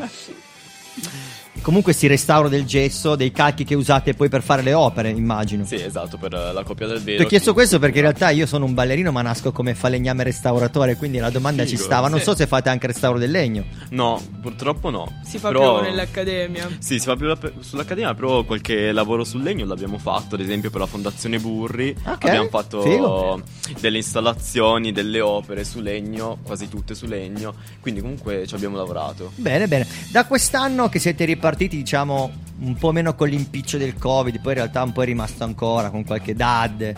Comunque 1.67 1.91
si 1.91 2.07
restauro 2.07 2.47
del 2.47 2.63
gesso, 2.63 3.17
dei 3.17 3.33
calchi 3.33 3.65
che 3.65 3.75
usate 3.75 4.13
poi 4.13 4.29
per 4.29 4.41
fare 4.41 4.61
le 4.61 4.71
opere, 4.73 5.09
immagino. 5.09 5.65
Sì, 5.65 5.75
esatto, 5.75 6.15
per 6.17 6.31
la 6.31 6.63
copia 6.63 6.87
del 6.87 7.01
vero. 7.01 7.17
Ti 7.17 7.23
ho 7.23 7.27
chiesto 7.27 7.49
che- 7.49 7.57
questo 7.57 7.77
perché 7.77 7.97
in 7.97 8.03
realtà 8.03 8.29
io 8.29 8.45
sono 8.45 8.63
un 8.63 8.73
ballerino 8.73 9.11
ma 9.11 9.21
nasco 9.21 9.51
come 9.51 9.75
falegname 9.75 10.23
restauratore, 10.23 10.95
quindi 10.95 11.17
la 11.17 11.29
domanda 11.29 11.63
ci 11.65 11.71
Figo. 11.71 11.81
stava. 11.83 12.07
Non 12.07 12.19
Sì. 12.19 12.23
so 12.23 12.35
se 12.37 12.47
fate 12.47 12.69
anche 12.69 12.87
restauro 12.87 13.19
del 13.19 13.31
legno. 13.31 13.65
No, 13.89 14.17
purtroppo 14.41 14.89
no. 14.89 15.19
Si 15.25 15.39
fa 15.39 15.49
Però- 15.49 15.79
più 15.81 15.89
nell'accademia. 15.89 16.69
Sì, 16.79 16.99
si 16.99 17.05
fa 17.05 17.17
più 17.17 17.25
la- 17.25 17.37
sull'accademia, 17.59 18.13
però 18.13 18.45
qualche 18.45 18.93
lavoro 18.93 19.25
sul 19.25 19.43
legno 19.43 19.65
l'abbiamo 19.65 19.97
fatto, 19.97 20.35
ad 20.35 20.41
esempio 20.41 20.69
per 20.69 20.79
la 20.79 20.87
Fondazione 20.87 21.37
Burri. 21.37 21.93
Ok, 22.05 22.23
Abbiamo 22.27 22.47
fatto 22.47 22.81
figo. 22.81 23.41
delle 23.81 23.97
installazioni, 23.97 24.93
delle 24.93 25.19
opere 25.19 25.65
su 25.65 25.81
legno, 25.81 26.37
quasi 26.43 26.69
tutte 26.69 26.95
su 26.95 27.07
legno, 27.07 27.53
quindi 27.81 27.99
comunque 27.99 28.47
ci 28.47 28.55
abbiamo 28.55 28.77
lavorato. 28.77 29.33
Bene, 29.35 29.67
bene. 29.67 29.85
Da 30.13 30.25
quest'anno 30.25 30.87
che 30.87 30.99
siete 30.99 31.25
ripartiti, 31.25 31.55
diciamo, 31.65 32.31
un 32.59 32.75
po' 32.75 32.91
meno 32.91 33.15
con 33.15 33.27
l'impiccio 33.27 33.77
del 33.77 33.97
Covid, 33.97 34.39
poi 34.39 34.51
in 34.53 34.57
realtà 34.59 34.83
un 34.83 34.91
po' 34.91 35.01
è 35.01 35.05
rimasto 35.05 35.43
ancora 35.43 35.89
con 35.89 36.03
qualche 36.05 36.35
dad. 36.35 36.93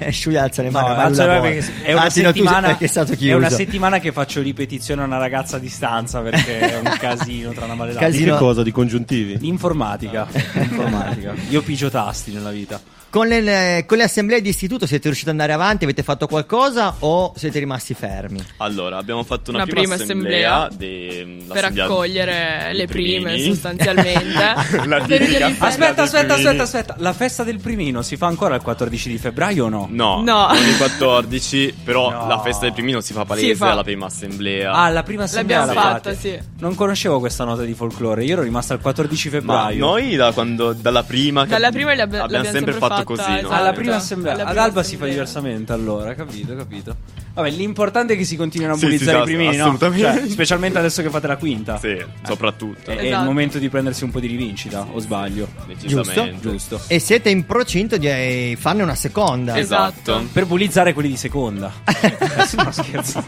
Sciugli 0.10 0.36
alza 0.36 0.62
le 0.62 0.70
No, 0.70 0.80
mani, 0.80 0.88
ma 0.88 0.94
lui 0.94 1.04
alzo 1.04 1.26
le 1.26 1.40
mani 1.40 1.56
è 1.82 1.92
una, 1.92 2.02
Anzi, 2.02 2.22
no, 2.22 2.32
sei- 2.32 2.42
settimana, 2.42 2.78
è 2.78 2.86
stato 2.86 3.12
è 3.12 3.32
una 3.34 3.50
settimana 3.50 3.98
che 3.98 4.12
faccio 4.12 4.40
ripetizione 4.40 5.02
a 5.02 5.04
una 5.04 5.18
ragazza 5.18 5.56
a 5.56 5.58
distanza 5.60 6.20
perché 6.20 6.58
è 6.58 6.78
un 6.78 6.94
casino 6.98 7.52
tra 7.52 7.66
una 7.66 7.74
maledata. 7.74 8.08
Di 8.08 8.24
che 8.24 8.30
cosa? 8.30 8.62
Di 8.62 8.72
congiuntivi? 8.72 9.38
L'informatica. 9.38 10.26
L'informatica. 10.54 11.34
Io 11.50 11.62
pigio 11.62 11.90
tasti 11.90 12.32
nella 12.32 12.50
vita. 12.50 12.80
Con 13.10 13.26
le, 13.26 13.84
con 13.88 13.98
le 13.98 14.04
assemblee 14.04 14.40
di 14.40 14.50
istituto 14.50 14.86
siete 14.86 15.06
riusciti 15.06 15.28
ad 15.30 15.34
andare 15.34 15.52
avanti? 15.52 15.82
Avete 15.82 16.04
fatto 16.04 16.28
qualcosa 16.28 16.94
o 17.00 17.32
siete 17.34 17.58
rimasti 17.58 17.92
fermi? 17.92 18.40
Allora, 18.58 18.98
abbiamo 18.98 19.24
fatto 19.24 19.50
una, 19.50 19.64
Una 19.64 19.72
prima 19.72 19.96
assemblea, 19.96 20.66
assemblea 20.66 21.24
di- 21.26 21.44
per 21.52 21.64
accogliere 21.64 22.72
le 22.72 22.86
prime 22.86 23.32
primini. 23.32 23.48
sostanzialmente. 23.52 24.38
Aspetta, 25.58 26.02
aspetta, 26.02 26.34
aspetta, 26.34 26.62
aspetta. 26.62 26.94
La 26.98 27.12
festa 27.12 27.42
del 27.42 27.58
primino 27.58 28.02
si 28.02 28.16
fa 28.16 28.28
ancora 28.28 28.54
il 28.54 28.62
14 28.62 29.08
di 29.10 29.18
febbraio 29.18 29.64
o 29.64 29.68
no? 29.68 29.88
No, 29.90 30.22
No. 30.22 30.46
non 30.52 30.64
il 30.68 30.76
14, 30.76 31.74
però 31.82 32.10
No. 32.10 32.28
la 32.28 32.40
festa 32.40 32.64
del 32.66 32.74
primino 32.74 33.00
si 33.00 33.12
fa 33.12 33.24
palese 33.24 33.56
fa. 33.56 33.72
alla 33.72 33.82
prima 33.82 34.06
assemblea. 34.06 34.70
Ah, 34.72 34.88
la 34.88 35.02
prima 35.02 35.24
assemblea 35.24 35.64
L'abbiamo 35.64 35.82
la 35.88 35.92
fatta, 35.94 36.14
sì. 36.14 36.38
Non 36.60 36.76
conoscevo 36.76 37.18
questa 37.18 37.42
nota 37.44 37.62
di 37.62 37.74
folklore. 37.74 38.22
Io 38.24 38.34
ero 38.34 38.42
rimasta 38.42 38.74
al 38.74 38.80
14 38.80 39.28
Ma 39.30 39.32
febbraio. 39.34 39.84
noi 39.84 40.14
da 40.14 40.30
quando, 40.32 40.72
dalla 40.74 41.02
prima 41.02 41.44
Dalla 41.44 41.70
prima 41.72 41.92
li 41.92 42.00
abbi- 42.00 42.16
abbiamo 42.18 42.22
l'abbiamo 42.32 42.44
sempre 42.44 42.72
sempre 42.72 42.86
fatto 42.88 42.98
fatta, 43.02 43.22
così, 43.22 43.30
no? 43.30 43.36
esatto. 43.38 43.54
Alla 43.54 43.72
prima 43.72 43.96
assemblea. 43.96 44.32
Alla 44.34 44.44
Ad 44.46 44.56
Alba 44.56 44.82
si 44.82 44.96
fa 44.96 45.06
diversamente 45.06 45.72
allora, 45.72 46.14
capito, 46.14 46.56
capito. 46.56 46.96
Vabbè, 47.32 47.50
l'importante 47.50 48.14
è 48.14 48.16
che 48.16 48.24
si 48.24 48.36
continuino 48.36 48.72
a 48.74 48.76
Sì, 48.76 48.84
bullizzare 48.86 49.16
sì, 49.18 49.22
i 49.22 49.24
primini, 49.34 49.56
no? 49.56 49.62
assolutamente. 49.64 50.20
Cioè, 50.20 50.28
specialmente 50.28 50.78
adesso 50.78 51.02
che 51.02 51.10
fate 51.10 51.26
la 51.26 51.36
quinta. 51.36 51.78
Sì, 51.78 51.96
soprattutto. 52.22 52.90
È, 52.90 52.96
è 52.96 53.00
il 53.00 53.06
Esatto. 53.06 53.24
momento 53.24 53.58
di 53.58 53.68
prendersi 53.68 54.04
un 54.04 54.10
po' 54.10 54.20
di 54.20 54.26
rivincita, 54.26 54.86
o 54.90 54.98
sbaglio? 54.98 55.48
Decisamente. 55.66 56.38
Giusto. 56.40 56.80
E 56.88 56.98
siete 56.98 57.30
in 57.30 57.46
procinto 57.46 57.96
di 57.96 58.08
eh, 58.08 58.56
farne 58.58 58.82
una 58.82 58.94
seconda. 58.94 59.56
Esatto. 59.58 60.26
Per 60.32 60.46
bullizzare 60.46 60.92
quelli 60.92 61.08
di 61.08 61.16
seconda. 61.16 61.72
Eh, 62.00 62.56
no, 62.56 62.72
scherzo. 62.72 63.22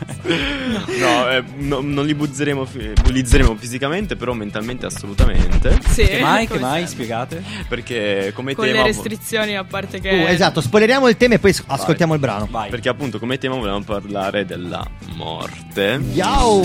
No, 0.99 1.29
eh, 1.31 1.43
no, 1.59 1.81
non 1.81 2.07
li 2.07 2.15
buzzeremo, 2.15 2.65
fi- 2.65 2.93
bullizzeremo 3.03 3.55
fisicamente, 3.57 4.17
però 4.17 4.33
mentalmente 4.33 4.87
assolutamente. 4.87 5.79
Sì, 5.89 6.05
Che 6.07 6.21
mai, 6.21 6.47
che 6.47 6.55
come 6.55 6.61
mai? 6.61 6.79
sempre. 6.87 6.93
Spiegate? 7.05 7.43
Perché 7.69 8.33
come 8.35 8.55
Con 8.55 8.65
le 8.67 8.73
tema 8.73 8.85
restrizioni, 8.85 9.57
a 9.57 9.65
parte 9.65 10.01
che. 10.01 10.09
Uh, 10.09 10.27
esatto, 10.29 10.61
spoileriamo 10.61 11.09
il 11.09 11.17
tema 11.17 11.35
e 11.35 11.39
poi 11.39 11.53
s- 11.53 11.63
ascoltiamo 11.67 12.15
il 12.15 12.21
brano. 12.21 12.49
Vai. 12.51 12.71
perché 12.71 12.89
appunto 12.89 13.19
come 13.19 13.37
tema 13.39 13.57
volevamo 13.57 13.85
parlare 14.01 14.45
della 14.47 14.85
morte. 15.17 16.01
Ciao! 16.17 16.63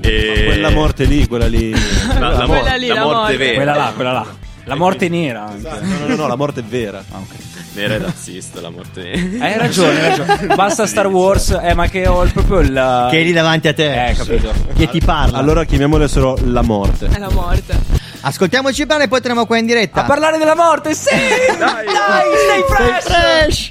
E 0.00 0.42
Quella 0.46 0.70
morte 0.70 1.04
lì, 1.04 1.26
quella 1.26 1.46
lì. 1.46 1.70
la, 2.18 2.28
la 2.30 2.44
Quella 2.44 2.46
mor- 2.46 2.78
lì, 2.78 2.86
la 2.88 2.94
la 2.94 3.00
morte 3.02 3.16
morte. 3.18 3.36
vera. 3.36 3.54
Quella 3.54 3.74
là, 3.76 3.92
quella 3.94 4.12
là. 4.12 4.26
La 4.66 4.74
morte 4.76 5.08
nera 5.08 5.44
anche. 5.46 5.68
No, 5.68 5.96
no, 5.98 6.06
no, 6.06 6.14
no, 6.16 6.26
la 6.26 6.36
morte 6.36 6.60
è 6.60 6.62
vera. 6.62 7.02
Ah, 7.10 7.18
ok. 7.18 7.34
Vera 7.74 7.94
e 7.94 7.98
razzista, 7.98 8.60
la 8.60 8.70
morte 8.70 9.02
vera. 9.02 9.44
Hai 9.44 9.58
ragione, 9.58 10.00
hai 10.10 10.16
ragione. 10.16 10.54
Basta 10.54 10.86
Star 10.86 11.06
Wars, 11.08 11.58
eh, 11.62 11.74
ma 11.74 11.86
che 11.88 12.06
ho 12.06 12.22
il- 12.24 12.32
proprio 12.32 12.60
il. 12.60 13.06
Che 13.10 13.20
è 13.20 13.22
lì 13.22 13.32
davanti 13.32 13.68
a 13.68 13.74
te. 13.74 14.08
Eh, 14.08 14.14
capito. 14.14 14.52
Che 14.74 14.88
ti 14.88 15.00
parla. 15.00 15.38
Allora 15.38 15.64
chiamiamole 15.64 16.08
solo 16.08 16.38
la 16.44 16.62
morte. 16.62 17.08
È 17.12 17.18
la 17.18 17.30
morte. 17.30 17.76
Ascoltiamoci 18.20 18.86
brano 18.86 19.02
e 19.02 19.08
poi 19.08 19.20
torniamo 19.20 19.44
qua 19.46 19.58
in 19.58 19.66
diretta. 19.66 20.00
A 20.02 20.04
parlare 20.04 20.38
della 20.38 20.54
morte, 20.56 20.94
sì! 20.94 21.10
Dai, 21.58 21.84
stay 21.86 22.64
fresh! 22.68 23.04
fresh! 23.04 23.68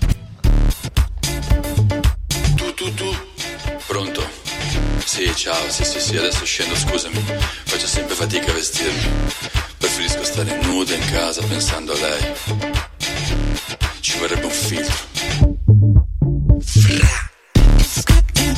Tu, 2.83 2.93
tu. 2.95 3.15
Pronto? 3.87 4.29
Sì, 5.05 5.33
ciao, 5.37 5.69
sì, 5.69 5.85
sì, 5.85 6.01
sì, 6.01 6.17
adesso 6.17 6.43
scendo, 6.43 6.75
scusami. 6.75 7.15
Faccio 7.63 7.87
sempre 7.87 8.13
fatica 8.13 8.51
a 8.51 8.53
vestirmi. 8.53 9.09
Preferisco 9.77 10.21
stare 10.25 10.59
nuda 10.63 10.93
in 10.93 11.09
casa 11.09 11.41
pensando 11.43 11.93
a 11.93 11.97
lei. 11.97 12.33
Ci 14.01 14.17
vorrebbe 14.17 14.45
un 14.47 14.51
filtro. 14.51 14.95
It's 17.79 18.03
getting 18.03 18.53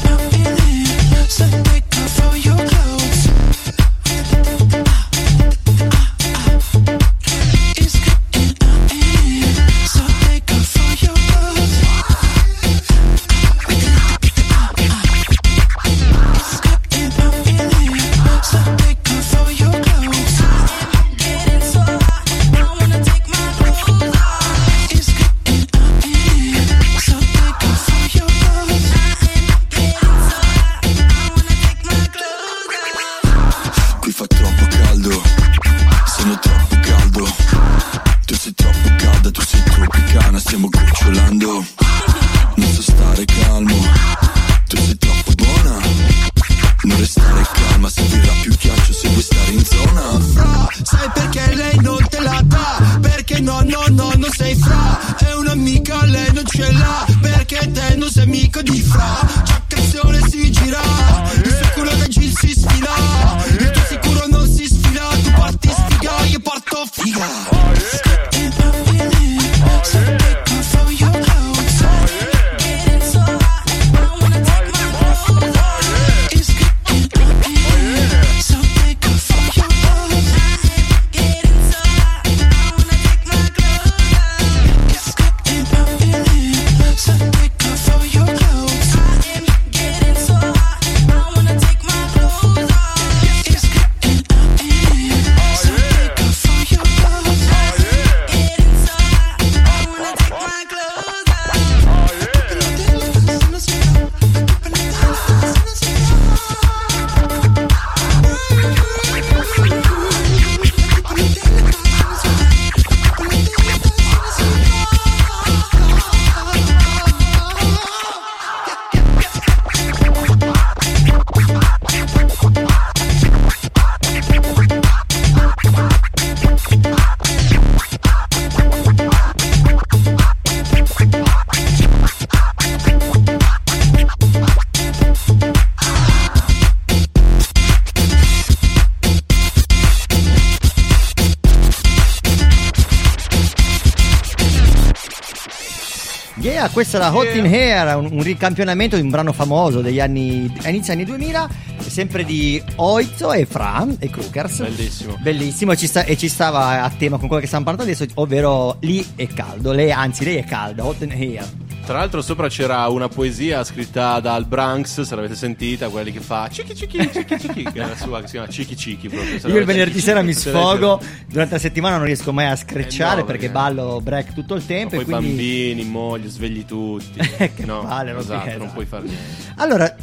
questa 146.76 146.98
era 146.98 147.16
Hot 147.16 147.34
in 147.34 147.46
Hair, 147.46 147.96
un, 147.96 148.10
un 148.12 148.22
ricampionamento 148.22 148.98
di 148.98 149.02
un 149.02 149.10
brano 149.10 149.32
famoso 149.32 149.80
degli 149.80 150.02
anni 150.02 150.54
inizio 150.66 150.92
anni 150.92 151.06
2000, 151.06 151.50
sempre 151.88 152.26
di 152.26 152.62
Oizo 152.76 153.32
e 153.32 153.46
Fran 153.46 153.96
e 153.98 154.10
Krukers. 154.10 154.60
Bellissimo. 154.60 155.18
Bellissimo, 155.22 155.72
e 155.72 155.78
ci, 155.78 155.88
sta- 155.88 156.04
e 156.04 156.18
ci 156.18 156.28
stava 156.28 156.84
a 156.84 156.90
tema 156.90 157.16
con 157.18 157.28
quello 157.28 157.40
che 157.40 157.48
stiamo 157.48 157.64
parlando 157.64 157.90
adesso, 157.90 158.06
ovvero 158.16 158.76
lì 158.82 159.08
è 159.16 159.26
caldo, 159.28 159.72
lei, 159.72 159.90
anzi 159.90 160.26
lei 160.26 160.36
è 160.36 160.44
calda, 160.44 160.86
Hot 160.86 161.02
in 161.02 161.12
Hair. 161.12 161.65
Tra 161.86 162.00
l'altro 162.00 162.24
sopra 162.24 162.48
c'era 162.50 162.88
una 162.88 163.08
poesia 163.08 163.64
scritta 163.64 164.20
dal 164.20 164.48
Branks, 164.48 165.02
se 165.02 165.16
l'avete 165.16 165.36
sentita, 165.36 165.88
quelli 165.90 166.12
che 166.12 166.20
fa 166.20 166.50
Cicchi 166.52 166.76
Cicchi 166.76 167.10
Cicchi 167.14 167.40
Cicchi, 167.40 167.64
che 167.64 167.78
la 167.78 167.96
sua, 167.96 168.22
che 168.22 168.26
si 168.26 168.32
chiama 168.34 168.48
Cicchi 168.48 168.76
Cicchi 168.76 169.08
proprio. 169.08 169.48
Io 169.48 169.58
il 169.60 169.66
venerdì 169.66 170.00
sera 170.00 170.24
mi 170.24 170.34
sfogo, 170.34 171.00
durante 171.28 171.54
la 171.54 171.60
settimana 171.60 171.98
non 171.98 172.08
riesco 172.08 172.34
mai 172.34 172.48
a 172.48 172.56
screcciare 172.56 173.18
Eh 173.18 173.22
no, 173.22 173.26
perché 173.26 173.50
perché- 173.50 173.54
ballo 173.54 174.02
break 174.02 174.34
tutto 174.34 174.56
il 174.56 174.62
Ma 174.62 174.68
tempo 174.68 174.96
poi 174.96 175.02
e 175.02 175.04
quindi... 175.06 175.28
bambini, 175.28 175.84
moglie, 175.86 176.28
svegli 176.28 176.66
tutti. 176.66 177.20
che 177.54 177.66
no, 177.66 177.82
palle, 177.82 178.14
non 178.14 178.22
esatto, 178.22 178.58
non 178.58 178.72
puoi 178.74 178.86
fare 178.88 179.04
niente. 179.04 179.54
Allora, 179.58 179.96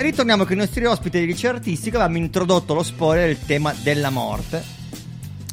ritorniamo 0.00 0.44
con 0.44 0.54
i 0.54 0.58
nostri 0.58 0.84
ospiti 0.86 1.20
di 1.20 1.26
liceo 1.26 1.52
artistico. 1.52 1.98
Avevamo 1.98 2.18
introdotto 2.18 2.74
lo 2.74 2.82
spoiler, 2.82 3.30
il 3.30 3.38
tema 3.46 3.72
della 3.80 4.10
morte. 4.10 4.76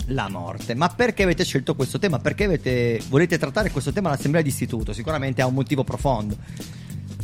La 0.10 0.30
morte. 0.30 0.76
Ma 0.76 0.88
perché 0.90 1.24
avete 1.24 1.44
scelto 1.44 1.74
questo 1.76 1.98
tema? 2.00 2.20
Perché 2.20 2.44
avete- 2.46 3.02
volete 3.10 3.38
trattare 3.40 3.72
questo 3.72 3.92
tema 3.92 4.10
all'assemblea 4.10 4.42
di 4.44 4.50
istituto? 4.50 4.94
Sicuramente 4.94 5.42
ha 5.42 5.48
un 5.48 5.54
motivo 5.56 5.84
profondo. 5.84 6.36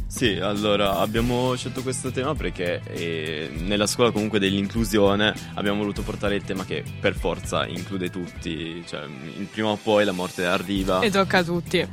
Sì, 0.08 0.34
allora 0.42 0.98
abbiamo 0.98 1.56
scelto 1.56 1.82
questo 1.84 2.12
tema 2.12 2.36
perché 2.36 2.82
eh, 2.88 3.50
nella 3.60 3.88
scuola 3.88 4.12
comunque 4.12 4.40
dell'inclusione 4.40 5.34
abbiamo 5.54 5.78
voluto 5.80 6.02
portare 6.02 6.36
il 6.36 6.44
tema 6.44 6.66
che 6.66 6.84
per 7.00 7.16
forza 7.16 7.66
include 7.66 8.10
tutti, 8.10 8.84
cioè 8.88 9.04
prima 9.52 9.70
o 9.70 9.78
poi 9.82 10.04
la 10.04 10.12
morte 10.12 10.46
arriva, 10.46 11.00
E 11.00 11.10
tocca 11.10 11.38
a 11.38 11.44
tutti. 11.44 11.88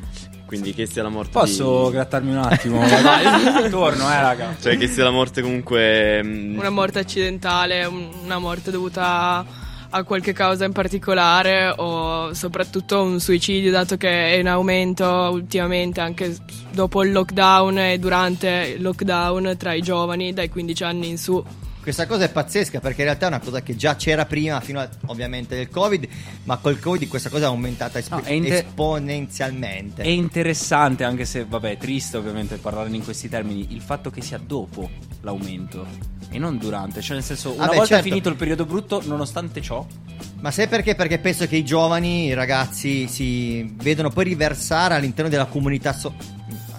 quindi 0.47 0.74
che 0.74 0.86
sia 0.86 1.05
la 1.05 1.11
morte 1.11 1.30
Posso 1.30 1.86
di... 1.86 1.93
grattarmi 1.93 2.30
un 2.32 2.39
attimo? 2.39 2.78
Vai, 3.03 3.70
torno, 3.70 4.11
eh, 4.12 4.20
raga. 4.20 4.57
Cioè 4.61 4.76
che 4.76 4.89
sia 4.89 5.05
la 5.05 5.11
morte 5.12 5.41
comunque... 5.41 6.20
mm, 6.22 6.59
Una 6.59 6.70
morte 6.70 6.99
accidentale, 6.99 7.84
un- 7.84 8.11
una 8.24 8.39
morte 8.39 8.72
dovuta 8.72 9.47
a 9.91 10.03
qualche 10.03 10.32
causa 10.32 10.64
in 10.64 10.72
particolare 10.72 11.72
o 11.76 12.32
soprattutto 12.34 13.03
un 13.03 13.20
suicidio 13.20 13.70
dato 13.70 13.97
che 13.97 14.34
è 14.34 14.36
in 14.39 14.49
aumento 14.49 15.07
ultimamente 15.07 16.01
anche 16.01 16.36
dopo 16.70 17.03
il 17.03 17.12
lockdown 17.12 17.78
e 17.78 17.99
durante 17.99 18.74
il 18.76 18.82
lockdown 18.82 19.57
tra 19.57 19.72
i 19.72 19.80
giovani 19.80 20.32
dai 20.32 20.49
15 20.49 20.84
anni 20.84 21.09
in 21.09 21.18
su. 21.18 21.43
Questa 21.89 22.07
cosa 22.07 22.24
è 22.24 22.28
pazzesca 22.30 22.80
perché 22.80 23.01
in 23.01 23.07
realtà 23.07 23.24
è 23.24 23.28
una 23.28 23.39
cosa 23.41 23.62
che 23.62 23.74
già 23.74 23.97
c'era 23.97 24.26
prima, 24.26 24.61
fino 24.61 24.78
a, 24.78 24.86
ovviamente 25.07 25.57
del 25.57 25.70
Covid, 25.70 26.07
ma 26.45 26.59
col 26.59 26.78
Covid 26.78 27.09
questa 27.09 27.30
cosa 27.30 27.45
è 27.45 27.47
aumentata 27.47 27.99
esp- 27.99 28.11
No, 28.11 28.20
è 28.20 28.32
inter- 28.32 28.66
esponenzialmente. 28.66 30.03
È 30.03 30.09
interessante, 30.09 31.05
anche 31.05 31.24
se, 31.24 31.47
vabbè, 31.47 31.70
è 31.70 31.76
triste 31.78 32.18
ovviamente 32.18 32.59
parlare 32.59 32.95
in 32.95 33.03
questi 33.03 33.30
termini, 33.30 33.68
il 33.70 33.80
fatto 33.80 34.11
che 34.11 34.20
sia 34.20 34.36
dopo 34.36 34.91
l'aumento 35.22 35.86
e 36.28 36.39
non 36.39 36.59
durante. 36.59 37.01
Cioè, 37.01 37.14
nel 37.16 37.24
senso, 37.24 37.53
una 37.53 37.64
Vabbè, 37.64 37.76
volta 37.76 37.95
certo. 37.95 38.05
finito 38.05 38.28
il 38.28 38.36
periodo 38.36 38.66
brutto, 38.66 39.01
nonostante 39.07 39.62
ciò, 39.62 39.86
Ma 40.41 40.51
sai 40.51 40.68
perché? 40.68 40.95
Perché 40.95 41.18
penso 41.18 41.47
che 41.47 41.57
i 41.57 41.64
giovani, 41.64 42.26
i 42.26 42.34
ragazzi, 42.34 43.09
si 43.09 43.62
vedono 43.76 44.11
poi 44.11 44.24
riversare 44.24 44.93
all'interno 44.93 45.30
della 45.30 45.47
comunità, 45.47 45.95
so- 45.95 46.14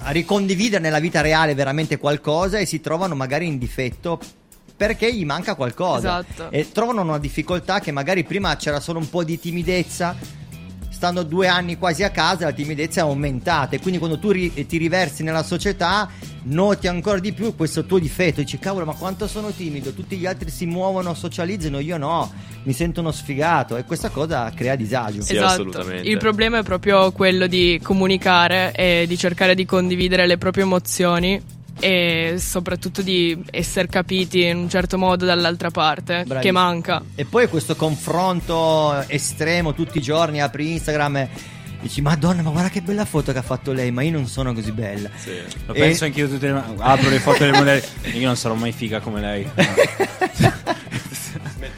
a 0.03 0.11
ricondividere 0.11 0.83
nella 0.83 0.99
vita 0.99 1.21
reale 1.21 1.55
veramente 1.55 1.97
qualcosa 1.97 2.59
e 2.59 2.67
si 2.67 2.79
trovano 2.79 3.15
magari 3.15 3.47
in 3.47 3.57
difetto 3.57 4.19
perché 4.79 5.13
gli 5.13 5.25
manca 5.25 5.55
qualcosa. 5.55 6.23
Esatto. 6.25 6.51
E 6.51 6.71
trovano 6.71 7.01
una 7.01 7.19
difficoltà 7.19 7.81
che 7.81 7.91
magari 7.91 8.23
prima 8.23 8.55
c'era 8.55 8.79
solo 8.79 8.99
un 8.99 9.09
po' 9.09 9.25
di 9.25 9.37
timidezza. 9.37 10.15
Stando 10.89 11.23
due 11.23 11.47
anni 11.47 11.77
quasi 11.77 12.03
a 12.03 12.11
casa, 12.11 12.45
la 12.45 12.53
timidezza 12.53 13.01
è 13.01 13.03
aumentata. 13.03 13.75
E 13.75 13.81
quindi 13.81 13.99
quando 13.99 14.17
tu 14.19 14.31
ri- 14.31 14.65
ti 14.65 14.77
riversi 14.77 15.21
nella 15.21 15.43
società, 15.43 16.09
noti 16.43 16.87
ancora 16.87 17.19
di 17.19 17.33
più 17.33 17.57
questo 17.57 17.83
tuo 17.83 17.99
difetto. 17.99 18.39
Dici, 18.39 18.57
cavolo, 18.57 18.85
ma 18.85 18.93
quanto 18.93 19.27
sono 19.27 19.51
timido? 19.51 19.91
Tutti 19.91 20.15
gli 20.15 20.25
altri 20.25 20.49
si 20.49 20.65
muovono, 20.65 21.13
socializzano, 21.13 21.79
io 21.79 21.97
no. 21.97 22.31
Mi 22.63 22.71
sento 22.71 23.01
uno 23.01 23.11
sfigato. 23.11 23.75
E 23.75 23.83
questa 23.83 24.07
cosa 24.07 24.49
crea 24.55 24.75
disagio. 24.75 25.19
esatto. 25.19 25.91
Il 26.03 26.17
problema 26.19 26.59
è 26.59 26.63
proprio 26.63 27.11
quello 27.11 27.47
di 27.47 27.81
comunicare 27.83 28.71
e 28.73 29.03
di 29.09 29.17
cercare 29.17 29.55
di 29.55 29.65
condividere 29.65 30.25
le 30.25 30.37
proprie 30.37 30.63
emozioni 30.63 31.57
e 31.79 32.35
soprattutto 32.37 33.01
di 33.01 33.37
essere 33.51 33.87
capiti 33.87 34.45
in 34.45 34.57
un 34.57 34.69
certo 34.69 34.97
modo 34.97 35.25
dall'altra 35.25 35.69
parte 35.71 36.17
che 36.19 36.23
Bravissimo. 36.25 36.59
manca. 36.59 37.01
E 37.15 37.25
poi 37.25 37.47
questo 37.47 37.75
confronto 37.75 39.03
estremo 39.07 39.73
tutti 39.73 39.97
i 39.97 40.01
giorni, 40.01 40.41
apri 40.41 40.71
Instagram 40.73 41.15
e 41.17 41.29
dici 41.81 42.01
Madonna, 42.01 42.41
ma 42.41 42.49
guarda 42.49 42.69
che 42.69 42.81
bella 42.81 43.05
foto 43.05 43.31
che 43.31 43.37
ha 43.37 43.43
fatto 43.43 43.71
lei, 43.71 43.91
ma 43.91 44.01
io 44.01 44.11
non 44.11 44.27
sono 44.27 44.53
così 44.53 44.71
bella. 44.71 45.09
lo 45.65 45.73
E- 45.73 45.79
penso 45.79 46.05
anch'io 46.05 46.27
tutte 46.27 46.51
le 46.51 46.61
apro 46.77 47.09
le 47.09 47.19
foto 47.19 47.39
delle 47.45 47.57
modelle. 47.57 47.83
Io 48.13 48.25
non 48.27 48.35
sarò 48.35 48.53
mai 48.55 48.71
figa 48.71 48.99
come 48.99 49.21
lei. 49.21 49.47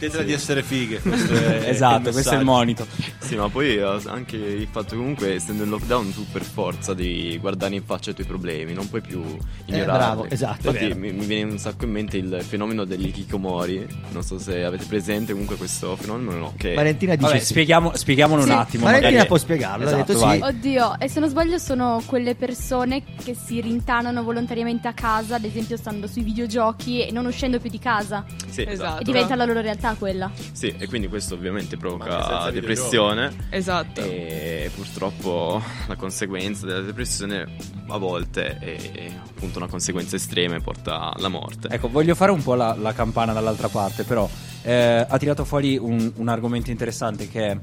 Smettetela 0.02 0.24
di 0.24 0.34
essere 0.34 0.64
fighe. 0.64 1.00
questo 1.02 1.34
è- 1.34 1.70
esatto, 1.70 2.08
il 2.08 2.14
questo 2.14 2.32
è 2.32 2.38
il 2.38 2.40
messaggio. 2.40 2.44
monito. 2.46 2.88
Sì, 3.20 3.36
ma 3.36 3.50
poi 3.50 3.76
eh, 3.78 4.00
anche 4.08 4.36
il 4.36 4.68
fatto 4.70 4.90
che 4.90 4.96
comunque 4.96 5.36
essendo 5.36 5.64
in 5.64 5.70
lockdown 5.70 6.14
tu 6.14 6.26
per 6.32 6.42
forza 6.44 6.94
devi 6.94 7.38
guardare 7.38 7.76
in 7.76 7.84
faccia 7.84 8.12
i 8.12 8.14
tuoi 8.14 8.26
problemi, 8.28 8.74
non 8.74 8.90
puoi 8.90 9.02
più 9.02 9.22
ignorarli. 9.66 9.86
bravo, 9.98 10.26
esatto, 10.30 10.70
è 10.70 10.72
Infatti 10.84 11.00
mi, 11.00 11.12
mi 11.12 11.26
viene 11.26 11.52
un 11.52 11.58
sacco 11.60 11.86
in 11.86 11.92
mente 11.92 12.18
il 12.18 12.44
fenomeno 12.46 12.84
dell'ikikomori, 12.84 13.88
non 14.12 14.24
so 14.24 14.38
se 14.40 14.64
avete 14.64 14.86
presente 14.86 15.32
comunque 15.32 15.56
questo 15.56 15.96
fenomeno 15.96 16.38
no, 16.38 16.54
che 16.58 16.74
Valentina 16.74 17.16
dice 17.16 17.28
Vabbè, 17.28 17.40
sì. 17.40 17.46
spieghiamo, 17.46 17.96
spieghiamolo 17.96 18.42
Sì, 18.42 18.50
un 18.50 18.56
attimo. 18.56 18.84
Valentina 18.86 19.10
magari. 19.12 19.28
può 19.28 19.38
spiegarlo, 19.38 19.86
ha 19.86 19.88
Esatto, 19.92 20.14
detto 20.14 20.30
sì. 20.30 20.40
Oddio, 20.42 21.00
e 21.00 21.08
se 21.08 21.20
non 21.20 21.30
sbaglio 21.30 21.58
sono 21.58 22.02
quelle 22.06 22.36
persone 22.36 23.04
che 23.24 23.36
si 23.36 23.62
rintanano 23.62 24.24
volontariamente 24.24 24.88
a 24.88 24.94
casa, 24.94 25.36
ad 25.36 25.46
esempio 25.46 25.78
stando 25.78 26.08
sui 26.08 26.24
videogiochi 26.24 27.06
e 27.06 27.12
non 27.12 27.26
uscendo 27.26 27.60
più 27.60 27.70
di 27.70 27.80
casa. 27.80 28.26
Sì, 28.50 28.66
esatto. 28.68 29.02
E 29.02 29.04
diventa 29.04 29.36
la 29.36 29.46
loro 29.46 29.62
realtà 29.62 29.91
quella. 29.96 30.32
Sì, 30.52 30.74
e 30.78 30.88
quindi 30.88 31.08
questo 31.08 31.36
ovviamente 31.36 31.78
provoca 31.78 32.50
depressione. 32.52 33.48
Esatto. 33.50 34.02
E 34.02 34.72
purtroppo 34.76 35.62
la 35.88 35.96
conseguenza 35.96 36.66
della 36.66 36.82
depressione 36.82 37.56
a 37.88 37.98
volte 37.98 38.58
è 38.58 38.92
è 38.92 39.12
appunto 39.42 39.58
una 39.58 39.68
conseguenza 39.68 40.16
estrema 40.16 40.56
e 40.56 40.62
porta 40.62 41.14
alla 41.14 41.30
morte. 41.30 41.68
Ecco, 41.70 41.90
voglio 41.90 42.16
fare 42.16 42.32
un 42.32 42.44
po' 42.44 42.54
la, 42.56 42.76
la 42.76 42.94
campana 42.94 43.34
dall'altra 43.34 43.70
parte, 43.70 44.04
però 44.04 44.30
eh, 44.62 45.06
ha 45.08 45.18
tirato 45.18 45.46
fuori 45.46 45.78
un, 45.78 46.12
un 46.16 46.28
argomento 46.28 46.70
interessante 46.70 47.28
che 47.28 47.48
è 47.48 47.60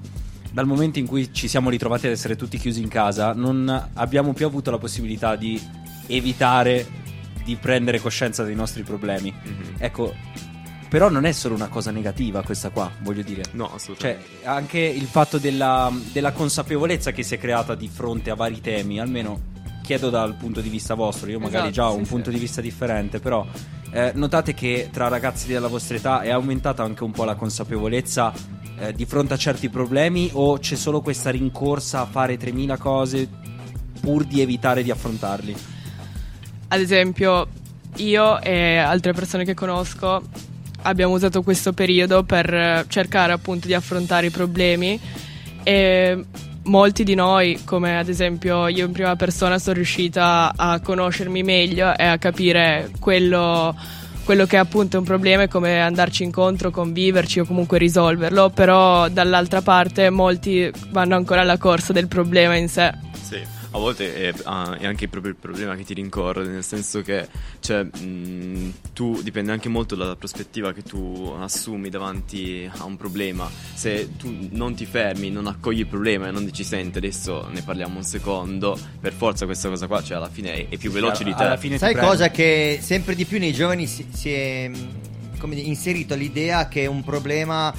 dal 0.50 0.66
momento 0.66 0.98
in 0.98 1.06
cui 1.06 1.32
ci 1.32 1.46
siamo 1.46 1.70
ritrovati 1.70 2.06
ad 2.06 2.12
essere 2.12 2.34
tutti 2.34 2.58
chiusi 2.58 2.82
in 2.82 2.88
casa, 2.88 3.32
non 3.32 3.90
abbiamo 3.94 4.32
più 4.32 4.46
avuto 4.46 4.70
la 4.70 4.78
possibilità 4.78 5.36
di 5.36 5.60
evitare 6.06 7.06
di 7.44 7.56
prendere 7.56 8.00
coscienza 8.00 8.42
dei 8.44 8.54
nostri 8.54 8.82
problemi. 8.82 9.32
Mhm. 9.32 9.74
Ecco, 9.78 10.14
però 10.88 11.10
non 11.10 11.24
è 11.24 11.32
solo 11.32 11.54
una 11.54 11.68
cosa 11.68 11.90
negativa 11.90 12.42
questa 12.42 12.70
qua, 12.70 12.90
voglio 13.00 13.22
dire. 13.22 13.42
No, 13.52 13.72
assolutamente. 13.72 14.24
Cioè, 14.42 14.48
anche 14.48 14.78
il 14.78 15.06
fatto 15.06 15.38
della, 15.38 15.92
della 16.12 16.32
consapevolezza 16.32 17.12
che 17.12 17.22
si 17.22 17.34
è 17.34 17.38
creata 17.38 17.74
di 17.74 17.88
fronte 17.88 18.30
a 18.30 18.34
vari 18.34 18.60
temi, 18.60 18.98
almeno 18.98 19.56
chiedo 19.82 20.10
dal 20.10 20.34
punto 20.34 20.60
di 20.60 20.68
vista 20.68 20.94
vostro, 20.94 21.30
io 21.30 21.38
magari 21.38 21.68
Esatto, 21.68 21.74
già 21.74 21.88
ho 21.88 21.92
sì, 21.92 21.98
un 21.98 22.04
sì. 22.04 22.10
punto 22.10 22.30
di 22.30 22.38
vista 22.38 22.60
differente, 22.60 23.20
però 23.20 23.46
eh, 23.90 24.12
notate 24.14 24.52
che 24.52 24.90
tra 24.92 25.08
ragazzi 25.08 25.46
della 25.46 25.68
vostra 25.68 25.96
età 25.96 26.20
è 26.20 26.30
aumentata 26.30 26.82
anche 26.82 27.04
un 27.04 27.10
po' 27.10 27.24
la 27.24 27.36
consapevolezza 27.36 28.32
eh, 28.78 28.92
di 28.92 29.06
fronte 29.06 29.34
a 29.34 29.36
certi 29.36 29.68
problemi 29.70 30.30
o 30.34 30.58
c'è 30.58 30.76
solo 30.76 31.00
questa 31.00 31.30
rincorsa 31.30 32.00
a 32.00 32.06
fare 32.06 32.36
3000 32.36 32.76
cose 32.76 33.28
pur 34.00 34.24
di 34.24 34.40
evitare 34.40 34.82
di 34.82 34.90
affrontarli? 34.90 35.56
Ad 36.68 36.80
esempio, 36.80 37.48
io 37.96 38.40
e 38.40 38.76
altre 38.76 39.12
persone 39.12 39.44
che 39.44 39.54
conosco 39.54 40.22
abbiamo 40.82 41.14
usato 41.14 41.42
questo 41.42 41.72
periodo 41.72 42.22
per 42.22 42.52
eh, 42.52 42.84
cercare 42.88 43.32
appunto 43.32 43.66
di 43.66 43.74
affrontare 43.74 44.26
i 44.26 44.30
problemi. 44.30 45.00
E 45.62 46.24
molti 46.64 47.04
di 47.04 47.14
noi, 47.14 47.60
come 47.64 47.98
ad 47.98 48.08
esempio 48.08 48.68
io 48.68 48.86
in 48.86 48.92
prima 48.92 49.16
persona, 49.16 49.58
sono 49.58 49.76
riuscita 49.76 50.52
a 50.54 50.80
conoscermi 50.80 51.42
meglio 51.42 51.96
e 51.96 52.04
a 52.04 52.18
capire 52.18 52.90
quello, 53.00 53.74
quello 54.24 54.46
che 54.46 54.56
è 54.56 54.60
appunto 54.60 54.98
un 54.98 55.04
problema 55.04 55.42
e 55.42 55.48
come 55.48 55.80
andarci 55.80 56.22
incontro, 56.22 56.70
conviverci 56.70 57.40
o 57.40 57.44
comunque 57.44 57.78
risolverlo, 57.78 58.50
però 58.50 59.08
dall'altra 59.08 59.62
parte 59.62 60.10
molti 60.10 60.70
vanno 60.90 61.16
ancora 61.16 61.40
alla 61.40 61.58
corsa 61.58 61.92
del 61.92 62.08
problema 62.08 62.54
in 62.54 62.68
sé. 62.68 62.92
Sì, 63.20 63.40
a 63.78 63.80
volte 63.80 64.14
è, 64.14 64.34
ah, 64.44 64.76
è 64.76 64.86
anche 64.86 65.08
proprio 65.08 65.32
il 65.32 65.38
problema 65.38 65.74
che 65.74 65.84
ti 65.84 65.94
rincorre, 65.94 66.46
nel 66.46 66.64
senso 66.64 67.02
che 67.02 67.26
cioè, 67.60 67.84
mh, 67.84 68.72
tu 68.92 69.20
dipende 69.22 69.52
anche 69.52 69.68
molto 69.68 69.94
dalla 69.94 70.16
prospettiva 70.16 70.72
che 70.72 70.82
tu 70.82 71.34
assumi 71.38 71.88
davanti 71.88 72.70
a 72.78 72.84
un 72.84 72.96
problema. 72.96 73.50
Se 73.74 74.16
tu 74.16 74.48
non 74.50 74.74
ti 74.74 74.84
fermi, 74.86 75.30
non 75.30 75.46
accogli 75.46 75.80
il 75.80 75.86
problema 75.86 76.28
e 76.28 76.30
non 76.30 76.44
dici 76.44 76.64
senti, 76.64 76.98
adesso 76.98 77.48
ne 77.50 77.62
parliamo 77.62 77.96
un 77.96 78.04
secondo, 78.04 78.78
per 79.00 79.12
forza 79.12 79.46
questa 79.46 79.68
cosa 79.68 79.86
qua, 79.86 80.02
cioè 80.02 80.16
alla 80.16 80.28
fine 80.28 80.52
è, 80.52 80.68
è 80.68 80.76
più 80.76 80.90
veloce 80.90 81.24
di 81.24 81.34
te. 81.34 81.44
alla 81.44 81.56
fine 81.56 81.78
Sai 81.78 81.94
cosa 81.94 82.30
che 82.30 82.78
sempre 82.80 83.14
di 83.14 83.24
più 83.24 83.38
nei 83.38 83.52
giovani 83.52 83.86
si, 83.86 84.06
si 84.12 84.30
è 84.30 84.70
come 85.38 85.54
dire, 85.54 85.66
inserito 85.66 86.14
l'idea 86.14 86.68
che 86.68 86.86
un 86.86 87.02
problema 87.02 87.72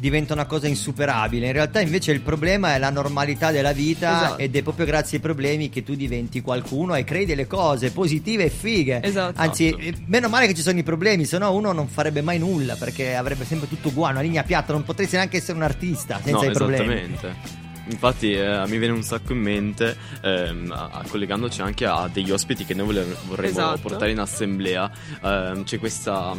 diventa 0.00 0.32
una 0.32 0.46
cosa 0.46 0.66
insuperabile. 0.66 1.46
In 1.46 1.52
realtà 1.52 1.80
invece 1.80 2.10
il 2.12 2.20
problema 2.20 2.74
è 2.74 2.78
la 2.78 2.90
normalità 2.90 3.50
della 3.50 3.72
vita 3.72 4.24
Esatto. 4.24 4.38
ed 4.38 4.56
è 4.56 4.62
proprio 4.62 4.86
grazie 4.86 5.18
ai 5.18 5.22
problemi 5.22 5.68
che 5.68 5.82
tu 5.84 5.94
diventi 5.94 6.40
qualcuno 6.40 6.94
e 6.94 7.04
crei 7.04 7.26
delle 7.26 7.46
cose 7.46 7.92
positive 7.92 8.44
e 8.44 8.50
fighe. 8.50 9.00
Esatto. 9.02 9.40
Anzi, 9.40 9.94
meno 10.06 10.28
male 10.28 10.46
che 10.46 10.54
ci 10.54 10.62
sono 10.62 10.78
i 10.78 10.82
problemi, 10.82 11.26
se 11.26 11.38
no 11.38 11.52
uno 11.52 11.72
non 11.72 11.86
farebbe 11.86 12.22
mai 12.22 12.38
nulla 12.38 12.76
perché 12.76 13.14
avrebbe 13.14 13.44
sempre 13.44 13.68
tutto 13.68 13.88
uguale, 13.88 14.14
una 14.14 14.22
linea 14.22 14.42
piatta, 14.42 14.72
non 14.72 14.82
potresti 14.82 15.16
neanche 15.16 15.36
essere 15.36 15.58
un 15.58 15.62
artista 15.62 16.18
senza 16.24 16.44
no, 16.44 16.50
i 16.50 16.52
problemi. 16.52 16.94
esattamente. 16.94 17.58
Infatti 17.90 18.32
eh, 18.32 18.62
mi 18.68 18.78
viene 18.78 18.94
un 18.94 19.02
sacco 19.02 19.32
in 19.32 19.40
mente, 19.40 19.96
ehm, 20.22 20.70
a- 20.70 21.02
collegandoci 21.08 21.60
anche 21.60 21.86
a 21.86 22.08
degli 22.12 22.30
ospiti 22.30 22.64
che 22.64 22.72
noi 22.72 22.86
vorremmo 23.26 23.48
Esatto. 23.50 23.80
portare 23.80 24.12
in 24.12 24.18
assemblea, 24.20 24.90
ehm, 25.22 25.64
c'è 25.64 25.78
questa 25.78 26.36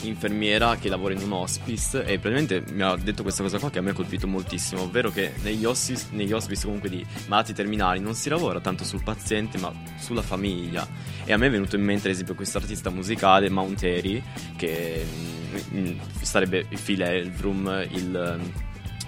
infermiera 0.00 0.76
che 0.76 0.88
lavora 0.88 1.14
in 1.14 1.22
un 1.22 1.32
hospice 1.32 2.04
e 2.04 2.18
praticamente 2.18 2.64
mi 2.72 2.82
ha 2.82 2.96
detto 2.96 3.22
questa 3.22 3.42
cosa 3.42 3.58
qua 3.58 3.70
che 3.70 3.78
a 3.78 3.82
me 3.82 3.90
ha 3.90 3.94
colpito 3.94 4.26
moltissimo, 4.26 4.82
ovvero 4.82 5.10
che 5.10 5.32
negli 5.42 5.64
hospice, 5.64 6.06
negli 6.10 6.32
hospice 6.32 6.64
comunque 6.64 6.88
di 6.88 7.04
malati 7.28 7.52
terminali 7.52 8.00
non 8.00 8.14
si 8.14 8.28
lavora 8.28 8.60
tanto 8.60 8.84
sul 8.84 9.02
paziente 9.02 9.58
ma 9.58 9.72
sulla 9.98 10.22
famiglia. 10.22 10.86
E 11.24 11.32
a 11.32 11.36
me 11.36 11.46
è 11.46 11.50
venuto 11.50 11.76
in 11.76 11.82
mente 11.82 12.08
ad 12.08 12.14
esempio 12.14 12.34
questo 12.34 12.58
artista 12.58 12.90
musicale 12.90 13.48
Mount 13.50 13.82
Airy 13.82 14.22
che 14.56 15.04
mm, 15.06 15.78
mm, 15.78 15.98
sarebbe 16.22 16.66
Phil 16.82 17.02
Elvrum 17.02 17.86
il 17.90 18.40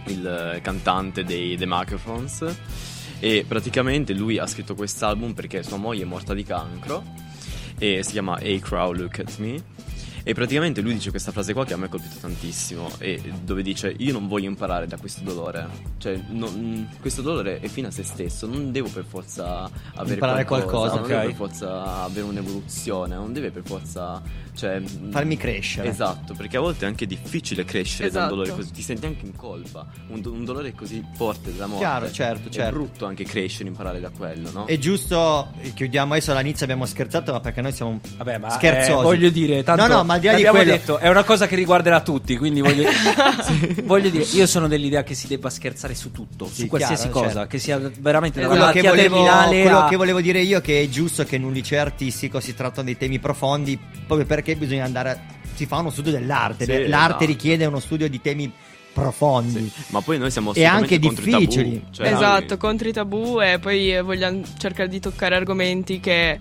il 0.06 0.58
cantante 0.62 1.24
dei 1.24 1.56
The 1.56 1.64
Microphones 1.66 2.56
e 3.20 3.44
praticamente 3.46 4.12
lui 4.12 4.38
ha 4.38 4.46
scritto 4.46 4.74
quest'album 4.74 5.32
perché 5.32 5.62
sua 5.62 5.76
moglie 5.76 6.02
è 6.02 6.06
morta 6.06 6.34
di 6.34 6.42
cancro 6.42 7.02
e 7.78 8.02
si 8.02 8.12
chiama 8.12 8.34
A 8.34 8.58
Crow 8.60 8.92
Look 8.92 9.18
At 9.20 9.38
Me 9.38 9.62
e 10.26 10.32
praticamente 10.34 10.80
lui 10.80 10.94
dice 10.94 11.10
questa 11.10 11.30
frase 11.32 11.52
qua 11.52 11.64
che 11.66 11.74
a 11.74 11.76
me 11.76 11.84
ha 11.86 11.88
colpito 11.88 12.16
tantissimo 12.20 12.88
e 12.98 13.20
dove 13.44 13.62
dice 13.62 13.94
io 13.98 14.12
non 14.12 14.26
voglio 14.26 14.48
imparare 14.48 14.86
da 14.86 14.96
questo 14.96 15.20
dolore 15.22 15.66
cioè 15.98 16.18
non- 16.30 16.88
questo 17.00 17.20
dolore 17.22 17.60
è 17.60 17.68
fine 17.68 17.88
a 17.88 17.90
se 17.90 18.02
stesso 18.02 18.46
non 18.46 18.72
devo 18.72 18.88
per 18.88 19.04
forza 19.04 19.70
avere 19.94 20.14
Imparare 20.14 20.44
qualcosa, 20.46 20.94
non 20.94 21.02
ok. 21.04 21.08
devo 21.08 21.22
per 21.26 21.34
forza 21.34 22.02
avere 22.04 22.26
un'evoluzione 22.26 23.14
non 23.14 23.32
deve 23.32 23.50
per 23.50 23.62
forza 23.64 24.22
cioè, 24.54 24.80
Farmi 25.10 25.36
crescere. 25.36 25.88
esatto 25.88 26.32
perché 26.34 26.56
a 26.56 26.60
volte 26.60 26.84
è 26.84 26.88
anche 26.88 27.06
difficile 27.06 27.64
crescere 27.64 28.08
da 28.10 28.20
un 28.20 28.24
Esatto. 28.24 28.34
dolore 28.36 28.56
così 28.56 28.70
ti 28.72 28.82
senti 28.82 29.06
anche 29.06 29.26
in 29.26 29.34
colpa 29.36 29.86
un, 30.08 30.20
do- 30.20 30.32
un 30.32 30.44
dolore 30.44 30.72
così 30.74 31.04
forte 31.14 31.52
della 31.52 31.66
morte 31.66 31.84
Chiaro, 31.84 32.10
certo, 32.10 32.48
è 32.48 32.52
certo. 32.52 32.72
brutto 32.72 33.04
anche 33.06 33.24
crescere 33.24 33.68
imparare 33.68 34.00
da 34.00 34.10
quello 34.10 34.50
no? 34.52 34.64
È 34.66 34.78
giusto, 34.78 35.52
chiudiamo 35.74 36.12
adesso 36.14 36.32
all'inizio 36.32 36.64
abbiamo 36.64 36.86
scherzato, 36.86 37.32
ma 37.32 37.40
perché 37.40 37.60
noi 37.60 37.72
siamo 37.72 38.00
Vabbè, 38.16 38.38
ma 38.38 38.48
scherzosi. 38.50 38.92
eh, 38.92 39.02
voglio 39.02 39.28
dire, 39.30 39.62
tanto 39.64 39.86
no, 39.86 39.94
no, 39.96 40.04
ma 40.04 40.13
al 40.14 40.20
di 40.20 40.26
là 40.26 40.34
di 40.34 40.42
quello, 40.44 40.70
detto, 40.72 40.98
è 40.98 41.08
una 41.08 41.24
cosa 41.24 41.46
che 41.46 41.54
riguarderà 41.56 42.00
tutti, 42.00 42.36
quindi 42.36 42.60
voglio, 42.60 42.88
voglio 43.84 44.08
dire, 44.08 44.24
io 44.32 44.46
sono 44.46 44.68
dell'idea 44.68 45.02
che 45.02 45.14
si 45.14 45.26
debba 45.26 45.50
scherzare 45.50 45.94
su 45.94 46.10
tutto, 46.12 46.46
Sì, 46.46 46.62
su 46.62 46.66
qualsiasi 46.68 47.04
chiaro, 47.08 47.20
cosa, 47.20 47.32
certo. 47.32 47.48
che 47.48 47.58
sia 47.58 47.78
veramente 48.00 48.40
da 48.40 48.46
quello, 48.46 48.70
che 48.70 48.82
volevo, 48.82 49.22
quello 49.48 49.78
a- 49.78 49.88
che 49.88 49.96
volevo 49.96 50.20
dire 50.20 50.40
io 50.40 50.60
che 50.60 50.82
è 50.82 50.88
giusto 50.88 51.24
che 51.24 51.36
in 51.36 51.44
un 51.44 51.52
liceo 51.52 51.80
artistico 51.80 52.40
si 52.40 52.54
trattano 52.54 52.84
dei 52.86 52.96
temi 52.96 53.18
profondi 53.18 53.78
proprio 54.06 54.26
perché 54.26 54.56
bisogna 54.56 54.84
andare 54.84 55.10
a- 55.10 55.18
si 55.54 55.66
fa 55.66 55.76
uno 55.78 55.90
studio 55.90 56.10
dell'arte 56.12 56.64
Sì, 56.64 56.70
l'arte 56.88 57.06
esatto. 57.08 57.24
richiede 57.26 57.64
uno 57.66 57.78
studio 57.80 58.08
di 58.08 58.20
temi 58.20 58.52
profondi 58.92 59.70
ma 59.88 60.00
poi 60.02 60.18
noi 60.18 60.30
siamo 60.30 60.52
E 60.54 60.64
anche 60.64 60.98
difficili. 61.00 61.80
tabù, 61.80 61.92
cioè, 61.92 62.06
esatto, 62.12 62.44
noi- 62.50 62.58
contro 62.58 62.88
i 62.88 62.92
tabù 62.92 63.40
e 63.40 63.58
poi 63.58 63.92
eh, 63.92 64.00
vogliamo 64.02 64.40
cercare 64.58 64.88
di 64.88 65.00
toccare 65.00 65.34
argomenti 65.34 65.98
che 66.00 66.38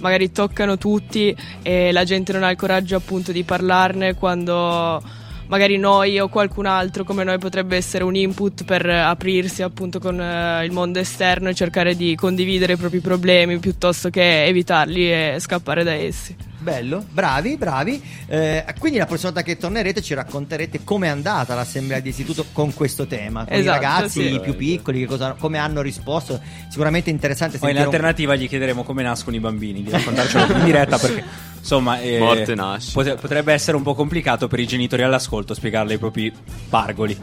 magari 0.00 0.32
toccano 0.32 0.78
tutti 0.78 1.34
e 1.62 1.92
la 1.92 2.04
gente 2.04 2.32
non 2.32 2.42
ha 2.42 2.50
il 2.50 2.56
coraggio 2.56 2.96
appunto 2.96 3.32
di 3.32 3.44
parlarne 3.44 4.14
quando 4.14 5.02
magari 5.46 5.76
noi 5.76 6.18
o 6.18 6.28
qualcun 6.28 6.64
altro 6.64 7.04
come 7.04 7.24
noi 7.24 7.38
potrebbe 7.38 7.76
essere 7.76 8.04
un 8.04 8.14
input 8.14 8.64
per 8.64 8.86
aprirsi 8.88 9.62
appunto 9.62 9.98
con 9.98 10.18
eh, 10.18 10.64
il 10.64 10.72
mondo 10.72 10.98
esterno 10.98 11.50
e 11.50 11.54
cercare 11.54 11.94
di 11.94 12.14
condividere 12.14 12.72
i 12.72 12.76
propri 12.76 13.00
problemi 13.00 13.58
piuttosto 13.58 14.08
che 14.08 14.44
evitarli 14.44 15.12
e 15.12 15.36
scappare 15.38 15.84
da 15.84 15.92
essi. 15.92 16.50
Bello 16.62 17.04
bravi 17.10 17.56
bravi. 17.56 18.02
Eh, 18.26 18.64
quindi 18.78 18.98
la 18.98 19.06
prossima 19.06 19.30
volta 19.32 19.44
che 19.44 19.56
tornerete 19.58 20.00
ci 20.00 20.14
racconterete 20.14 20.80
com'è 20.84 21.08
andata 21.08 21.54
l'assemblea 21.54 22.00
di 22.00 22.08
istituto 22.08 22.46
con 22.52 22.72
questo 22.72 23.06
tema. 23.06 23.44
Con 23.44 23.52
Esatto, 23.56 23.76
i 23.78 23.80
ragazzi 23.80 24.22
sì. 24.26 24.34
i 24.34 24.40
più 24.40 24.56
piccoli 24.56 25.00
che 25.00 25.06
cosa- 25.06 25.34
come 25.38 25.58
hanno 25.58 25.82
risposto. 25.82 26.40
Sicuramente 26.70 27.10
interessante 27.10 27.58
Poi 27.58 27.70
in 27.70 27.76
sentire 27.76 27.88
un- 27.98 28.04
alternativa 28.04 28.34
gli 28.36 28.48
chiederemo 28.48 28.82
come 28.84 29.02
nascono 29.02 29.36
i 29.36 29.40
bambini, 29.40 29.82
di 29.82 29.90
raccontarcelo 29.90 30.56
in 30.56 30.64
diretta 30.64 30.96
perché 30.98 31.24
insomma 31.62 32.00
eh, 32.00 32.18
Morte 32.18 32.54
nasce. 32.56 32.90
pote- 32.92 33.14
potrebbe 33.14 33.52
essere 33.52 33.76
un 33.76 33.84
po' 33.84 33.94
complicato 33.94 34.48
per 34.48 34.58
i 34.58 34.66
genitori 34.66 35.02
all'ascolto 35.04 35.54
spiegarle 35.54 35.92
ai 35.92 35.98
propri 35.98 36.32
pargoli. 36.68 37.16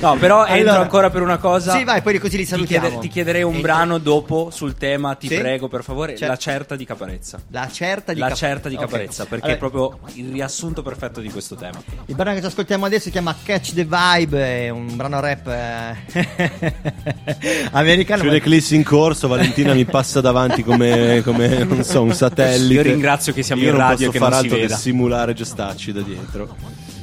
No, 0.00 0.16
però 0.16 0.46
entro 0.46 0.70
Allora- 0.70 0.80
ancora 0.80 1.10
per 1.10 1.22
una 1.22 1.38
cosa. 1.38 1.76
Sì, 1.76 1.82
vai, 1.84 2.00
poi 2.00 2.18
così 2.18 2.36
li 2.36 2.44
Ti, 2.44 2.48
salutiamo. 2.50 2.86
chiede- 2.86 3.00
ti 3.02 3.08
chiederei 3.08 3.42
un 3.42 3.54
Entro. 3.56 3.62
brano 3.72 3.98
dopo 3.98 4.50
sul 4.52 4.76
tema, 4.76 5.14
ti 5.16 5.26
Sì? 5.26 5.36
prego 5.36 5.66
per 5.68 5.82
favore, 5.82 6.12
Certo. 6.12 6.26
La 6.26 6.36
certa 6.38 6.76
di 6.76 6.84
Caparezza. 6.84 7.40
la 7.50 7.68
certa 7.70 8.12
di 8.12 8.20
La 8.20 8.28
Cap- 8.28 8.36
certa 8.36 8.68
di 8.68 8.74
Ok. 8.76 8.80
Caparezza, 8.82 9.24
perché 9.26 9.44
Allora, 9.50 9.66
è 9.66 9.70
proprio 9.70 9.98
il 10.14 10.30
riassunto 10.32 10.82
perfetto 10.82 11.20
di 11.20 11.28
questo 11.30 11.56
tema. 11.56 11.82
Il 12.06 12.14
brano 12.14 12.34
che 12.34 12.40
ci 12.40 12.46
ascoltiamo 12.46 12.86
adesso 12.86 13.02
si 13.04 13.10
chiama 13.10 13.34
Catch 13.42 13.74
the 13.74 13.84
Vibe, 13.84 14.64
è 14.66 14.68
un 14.68 14.94
brano 14.96 15.18
rap 15.20 15.46
eh, 15.48 15.96
americano. 17.72 18.20
C'è 18.22 18.26
ma- 18.28 18.32
l'eclissi 18.34 18.74
in 18.76 18.84
corso, 18.84 19.28
Valentina 19.28 19.74
mi 19.74 19.84
passa 19.84 20.20
davanti 20.20 20.62
come, 20.62 21.20
come, 21.24 21.64
non 21.64 21.82
so, 21.84 22.02
un 22.02 22.12
satellite. 22.12 22.72
Io 22.74 22.82
ringrazio 22.82 23.32
che 23.32 23.42
siamo 23.42 23.62
Io 23.62 23.71
in 23.72 23.78
non 23.78 23.88
radio 23.88 24.06
posso 24.06 24.10
che 24.18 24.24
fare 24.24 24.34
altro 24.36 24.56
che 24.56 24.68
simulare 24.68 25.32
gestacci 25.34 25.92
da 25.92 26.00
dietro. 26.00 26.56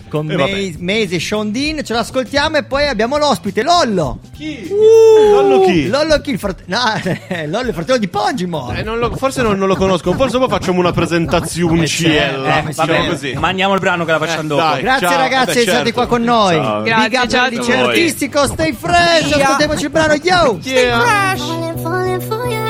con 0.09 0.29
E 0.31 0.35
vabbè. 0.35 0.51
Maze, 0.51 0.75
Maze 0.79 1.15
e 1.15 1.19
Sean 1.19 1.51
Dean, 1.51 1.83
ce 1.83 1.93
l'ascoltiamo 1.93 2.57
e 2.57 2.63
poi 2.63 2.87
abbiamo 2.87 3.17
l'ospite 3.17 3.61
Lollo. 3.61 4.19
Chi? 4.35 4.67
Uh, 4.67 5.31
Lollo 5.33 5.61
chi? 5.61 5.87
Lollo 5.87 6.19
chi? 6.21 6.31
Il 6.31 6.39
frate- 6.39 6.63
no, 6.65 6.79
Lollo 7.45 7.67
il 7.67 7.73
fratello 7.75 7.99
di 7.99 8.07
Pongimo. 8.07 8.73
Eh, 8.73 8.81
non 8.81 8.97
lo- 8.97 9.15
forse 9.15 9.43
non, 9.43 9.55
non 9.59 9.67
lo 9.67 9.75
conosco, 9.75 10.11
forse 10.13 10.39
poi 10.39 10.47
facciamo 10.49 10.79
una 10.79 10.91
presentazione. 10.91 11.83
Eh, 11.83 11.87
ciela. 11.87 12.57
eh, 12.67 12.73
va 12.73 12.85
bene. 12.85 13.07
così. 13.09 13.33
Ma 13.33 13.49
andiamo 13.49 13.73
al 13.73 13.79
brano 13.79 14.03
che 14.03 14.11
la 14.11 14.17
facciamo 14.17 14.41
Eh, 14.41 14.47
dopo. 14.47 14.61
dai. 14.61 14.81
Grazie 14.81 15.07
ciao, 15.07 15.17
ragazzi, 15.17 15.45
beh, 15.45 15.51
siete 15.51 15.69
stati 15.69 15.83
certo. 15.85 15.99
qua 15.99 16.07
con 16.07 16.23
noi. 16.23 16.55
Ciao. 16.55 16.81
Grazie, 16.81 17.07
Big 17.09 17.19
up 17.31 17.49
liceo 17.51 17.85
artistico, 17.85 18.45
stay 18.47 18.73
fresh, 18.73 19.31
ascoltiamoci 19.31 19.83
il 19.83 19.89
brano, 19.91 20.13
yo! 20.15 20.59
Falling, 20.59 21.81
falling 21.83 22.21
for 22.21 22.47
you. 22.47 22.68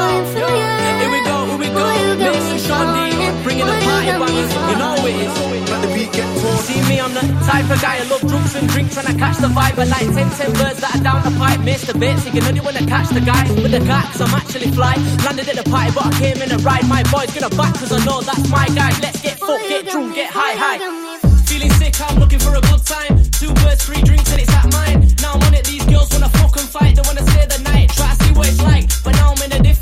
Falling, 0.00 0.26
falling 0.26 0.26
for 0.32 0.38
you. 0.38 0.68
Here 1.00 1.10
we 1.10 1.20
go, 1.24 1.36
here 1.46 1.58
we 1.58 1.68
go. 1.68 1.80
Boy, 1.80 1.94
you 2.00 2.14
Mix 2.16 2.44
and 2.50 2.60
Sean 2.60 2.86
bringing 3.44 3.66
the 3.66 3.76
party 3.84 4.06
got 4.06 4.20
back. 4.20 4.32
me 4.32 4.42
You 4.70 4.76
know 4.80 4.94
it 5.06 5.16
is. 5.24 5.70
Let 5.70 5.80
the 5.82 5.88
beat 5.94 6.12
get 6.12 6.28
torn. 6.40 6.58
See 6.58 6.80
me, 6.88 7.00
I'm 7.00 7.12
the 7.14 7.24
type 7.46 7.60
type 7.60 7.76
of 7.76 7.82
guy 7.82 7.96
who 8.00 8.10
love 8.10 8.24
drugs 8.26 8.54
and 8.56 8.68
drink 8.68 8.92
trying 8.92 9.06
to 9.06 9.14
catch 9.14 9.36
the 9.38 9.48
vibe. 9.48 9.78
I 9.78 9.84
like 9.84 10.08
10, 10.08 10.30
10 10.30 10.52
birds 10.58 10.80
that 10.80 10.96
are 10.96 11.02
down 11.02 11.22
the 11.22 11.34
pipe. 11.38 11.60
Miss 11.60 11.82
the 11.86 11.96
bits, 11.96 12.24
you 12.26 12.32
can 12.32 12.44
only 12.44 12.60
wanna 12.60 12.84
catch 12.86 13.08
the 13.10 13.20
guy 13.20 13.44
with 13.62 13.72
the 13.72 13.82
cat, 13.84 14.06
cause 14.12 14.22
I'm 14.22 14.34
actually 14.34 14.70
fly. 14.72 14.94
Landed 15.24 15.48
at 15.48 15.56
the 15.56 15.66
party, 15.70 15.92
but 15.94 16.06
I 16.06 16.12
came 16.18 16.38
in 16.42 16.50
a 16.52 16.58
ride. 16.58 16.86
My 16.88 17.02
boy's 17.12 17.32
gonna 17.34 17.54
back, 17.54 17.74
cause 17.74 17.92
I 17.92 18.04
know 18.04 18.20
that's 18.20 18.48
my 18.48 18.66
guy. 18.74 18.92
Let's 19.00 19.20
get 19.20 19.38
fucked, 19.38 19.68
get 19.68 19.88
drunk, 19.88 20.14
get 20.14 20.30
high, 20.30 20.56
high. 20.56 20.78
Feeling 21.46 21.72
sick, 21.80 21.94
I'm 22.00 22.18
looking 22.18 22.38
for 22.38 22.54
a 22.54 22.60
good 22.60 22.84
time. 22.84 23.14
Two 23.40 23.52
birds, 23.62 23.84
three 23.84 24.02
drinks, 24.02 24.30
and 24.32 24.40
it's 24.40 24.54
at 24.54 24.66
mine. 24.72 24.98
Now 25.22 25.34
I'm 25.34 25.42
on 25.46 25.54
it, 25.54 25.64
these 25.64 25.84
girls 25.86 26.10
wanna 26.12 26.30
fuck 26.40 26.56
and 26.56 26.68
fight. 26.68 26.96
They 26.96 27.04
wanna 27.04 27.26
stay 27.30 27.46
the 27.46 27.60
night, 27.70 27.90
try 27.90 28.14
to 28.14 28.16
see 28.24 28.32
what 28.32 28.48
it's 28.48 28.62
like. 28.62 28.86
But 29.04 29.14
now 29.20 29.34
I'm 29.34 29.42
in 29.44 29.52
a 29.52 29.60
different 29.62 29.79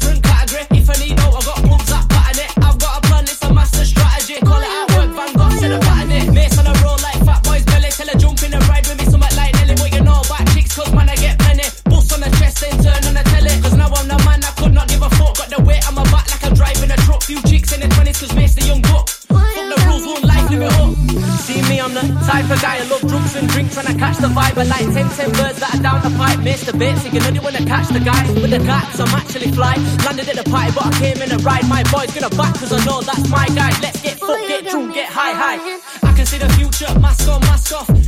Few 17.28 17.36
chicks 17.42 17.76
in 17.76 17.80
the 17.84 17.88
20s, 17.92 18.24
cause 18.24 18.54
the 18.56 18.64
young 18.64 18.80
buck. 18.88 19.04
Fuck 19.28 19.52
the 19.52 19.76
rules, 19.84 20.00
one 20.08 20.24
life, 20.24 20.48
live 20.48 20.64
it 20.64 20.72
up. 20.80 20.96
See 21.44 21.60
me, 21.68 21.76
I'm 21.76 21.92
the 21.92 22.00
type 22.24 22.48
of 22.48 22.56
guy 22.64 22.80
who 22.80 22.88
love 22.88 23.04
drugs 23.04 23.36
and 23.36 23.46
drink, 23.52 23.68
trying 23.70 23.92
to 23.92 23.96
catch 24.00 24.16
the 24.16 24.32
vibe. 24.32 24.56
I 24.56 24.64
like 24.64 24.88
10, 24.88 25.12
10 25.12 25.36
birds 25.36 25.60
that 25.60 25.76
are 25.76 25.82
down 25.84 26.00
the 26.00 26.08
pipe. 26.16 26.40
Miss 26.40 26.64
the 26.64 26.72
bits, 26.72 27.04
you 27.04 27.10
can 27.10 27.20
only 27.28 27.40
wanna 27.40 27.60
catch 27.68 27.88
the 27.92 28.00
guy 28.00 28.16
with 28.32 28.48
the 28.48 28.64
cause 28.64 29.00
I'm 29.04 29.12
actually 29.12 29.52
fly. 29.52 29.76
Landed 30.08 30.24
at 30.24 30.40
the 30.40 30.48
party, 30.48 30.72
but 30.72 30.88
I 30.88 30.92
came 31.04 31.20
in 31.20 31.28
a 31.28 31.36
ride. 31.44 31.68
My 31.68 31.84
boy's 31.92 32.08
gonna 32.16 32.32
back, 32.32 32.56
cause 32.56 32.72
I 32.72 32.80
know 32.88 33.04
that's 33.04 33.28
my 33.28 33.44
guy. 33.52 33.76
Let's 33.84 34.00
get 34.00 34.16
fucked, 34.16 34.48
get 34.48 34.64
drunk, 34.64 34.94
get 34.94 35.12
high, 35.12 35.36
high. 35.36 35.60
I 36.08 36.16
can 36.16 36.24
see 36.24 36.38
the 36.40 36.48
future, 36.56 36.88
mask 36.96 37.28
on, 37.28 37.44
mask 37.44 37.76
off. 37.76 38.07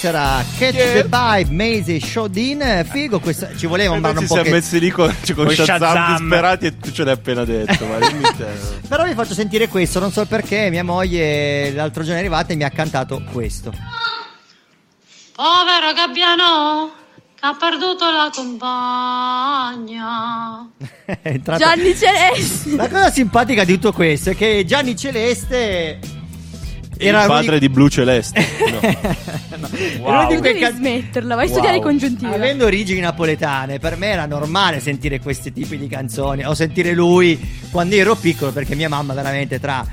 Yeah, 0.00 0.10
era 0.10 0.44
Catch 0.58 0.76
the 0.76 1.02
Vibe, 1.08 1.50
Maze 1.50 2.00
Shodin. 2.00 2.86
Figo, 2.88 3.18
questa, 3.20 3.54
ci 3.56 3.66
voleva 3.66 3.94
un 3.94 4.00
brano 4.00 4.20
un 4.20 4.26
si 4.26 4.32
po' 4.32 4.40
siamo 4.40 4.56
messi 4.56 4.78
lì 4.78 4.90
con, 4.90 5.12
con 5.34 5.44
Con 5.44 5.50
Shazam 5.50 5.78
Shazam. 5.78 6.18
disperati 6.18 6.66
e 6.66 6.78
tu 6.78 6.92
ce 6.92 7.04
l'hai 7.04 7.14
appena 7.14 7.44
detto. 7.44 7.84
Ma. 7.86 7.98
Però 8.88 9.04
vi 9.04 9.14
faccio 9.14 9.34
sentire 9.34 9.66
questo, 9.68 9.98
non 9.98 10.12
so 10.12 10.24
perché 10.26 10.70
mia 10.70 10.84
moglie 10.84 11.72
l'altro 11.72 12.02
giorno 12.02 12.16
è 12.16 12.20
arrivata 12.20 12.52
e 12.52 12.56
mi 12.56 12.64
ha 12.64 12.70
cantato 12.70 13.22
questo. 13.32 13.72
Povero 15.34 15.92
Gabbiano 15.94 16.92
che 17.34 17.46
ha 17.46 17.54
perduto 17.54 18.10
la 18.10 18.30
compagna. 18.34 19.88
È 21.22 21.38
Gianni 21.38 21.96
Celeste. 21.96 22.74
La 22.76 22.88
cosa 22.88 23.10
simpatica 23.10 23.64
di 23.64 23.74
tutto 23.74 23.92
questo 23.92 24.30
è 24.30 24.36
che 24.36 24.64
Gianni 24.66 24.96
Celeste 24.96 25.98
era 27.06 27.22
il 27.22 27.26
padre 27.28 27.58
di- 27.58 27.66
di 27.66 27.72
Blu 27.72 27.88
Celeste. 27.88 28.46
No. 29.58 29.68
era 30.06 30.20
uno 30.20 30.28
di 30.28 30.40
Devi 30.40 30.60
can- 30.60 30.74
smetterla, 30.76 31.34
vai 31.34 31.46
a 31.46 31.48
studiare 31.48 31.76
i 31.76 31.80
Wow. 31.80 31.88
congiuntivi. 31.88 32.32
Avendo 32.32 32.64
origini 32.66 33.00
napoletane, 33.00 33.78
per 33.78 33.96
me 33.96 34.06
era 34.08 34.24
normale 34.26 34.78
sentire 34.80 35.18
questi 35.20 35.52
tipi 35.52 35.76
di 35.78 35.88
canzoni 35.88 36.44
o 36.44 36.54
sentire 36.54 36.92
lui 36.92 37.38
quando 37.70 37.96
ero 37.96 38.14
piccolo, 38.14 38.52
perché 38.52 38.74
mia 38.76 38.88
mamma 38.88 39.14
veramente 39.14 39.58
tra 39.58 39.84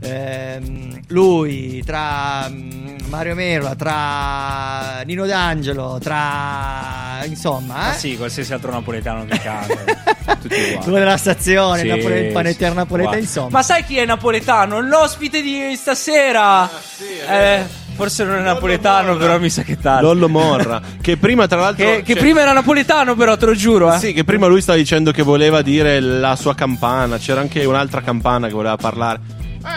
ehm, 0.00 1.00
lui, 1.08 1.82
tra 1.84 2.48
mm, 2.48 2.96
Mario 3.08 3.34
Merola, 3.34 3.74
tra 3.74 5.00
Nino 5.04 5.26
D'Angelo, 5.26 5.98
tra 6.02 7.20
insomma, 7.24 7.74
Ma 7.74 7.94
eh? 7.94 7.98
sì, 7.98 8.16
qualsiasi 8.16 8.52
altro 8.52 8.70
napoletano 8.70 9.24
che 9.24 9.38
canta. 9.38 9.74
tutti 10.40 10.54
uguali. 10.54 10.76
quello 10.82 10.98
della 10.98 11.16
stazione, 11.16 11.80
Sì, 11.80 11.86
il 11.86 11.94
napole- 11.96 12.20
il 12.26 12.32
panettiere 12.32 12.72
sì, 12.72 12.78
napoletano, 12.78 13.16
insomma. 13.16 13.48
Ma 13.50 13.62
sai 13.62 13.84
chi 13.84 13.96
è 13.96 14.04
napoletano? 14.04 14.80
L'ospite 14.80 15.40
di 15.42 15.74
stasera. 15.76 16.68
eh, 17.28 17.64
forse 17.94 18.24
non 18.24 18.36
è 18.36 18.40
napoletano, 18.42 19.16
però 19.16 19.38
mi 19.38 19.48
sa 19.50 19.62
che 19.62 19.78
tale. 19.78 20.02
Lollo 20.02 20.28
Morra, 20.28 20.80
che 21.00 21.16
prima 21.16 21.46
tra 21.48 21.58
l'altro... 21.58 21.84
Che, 21.84 22.02
che 22.02 22.12
cioè- 22.12 22.22
prima 22.22 22.42
era 22.42 22.52
napoletano, 22.52 23.16
però 23.16 23.36
te 23.36 23.46
lo 23.46 23.54
giuro, 23.54 23.92
eh. 23.92 23.98
Sì, 23.98 24.12
che 24.12 24.22
prima 24.24 24.46
lui 24.46 24.60
stava 24.60 24.78
dicendo 24.78 25.10
che 25.10 25.22
voleva 25.22 25.62
dire 25.62 25.98
la 25.98 26.36
sua 26.36 26.54
campana. 26.54 27.16
C'era 27.16 27.40
anche 27.40 27.64
un'altra 27.64 28.00
campana 28.02 28.46
che 28.46 28.52
voleva 28.52 28.76
parlare. 28.76 29.18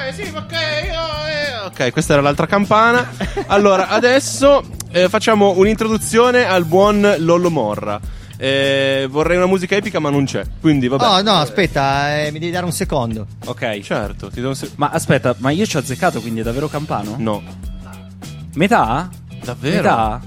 Eh 0.07 0.13
sì, 0.13 0.21
ok, 0.33 0.51
io. 0.85 1.65
Ok, 1.67 1.91
questa 1.91 2.13
era 2.13 2.21
l'altra 2.21 2.45
campana. 2.47 3.09
Allora, 3.47 3.87
adesso 3.89 4.63
eh, 4.91 5.09
facciamo 5.09 5.53
un'introduzione 5.57 6.45
al 6.45 6.65
buon 6.65 7.15
Lollo 7.19 7.49
Morra. 7.49 7.99
Eh, 8.37 9.07
vorrei 9.09 9.37
una 9.37 9.45
musica 9.45 9.75
epica, 9.75 9.99
ma 9.99 10.09
non 10.09 10.25
c'è. 10.25 10.43
Quindi, 10.59 10.87
vabbè. 10.87 11.03
Oh 11.05 11.21
no, 11.21 11.33
aspetta, 11.33 12.17
eh, 12.19 12.31
mi 12.31 12.39
devi 12.39 12.51
dare 12.51 12.65
un 12.65 12.71
secondo. 12.71 13.27
Ok. 13.45 13.79
Certo, 13.81 14.29
ti 14.29 14.41
do 14.41 14.49
un 14.49 14.55
se- 14.55 14.71
Ma 14.75 14.89
aspetta, 14.89 15.35
ma 15.37 15.51
io 15.51 15.65
ci 15.65 15.75
ho 15.77 15.79
azzeccato, 15.79 16.21
quindi 16.21 16.39
è 16.39 16.43
davvero 16.43 16.67
campano? 16.67 17.15
No. 17.19 17.43
Metà? 18.55 19.09
Davvero? 19.43 19.75
Metà? 19.81 20.21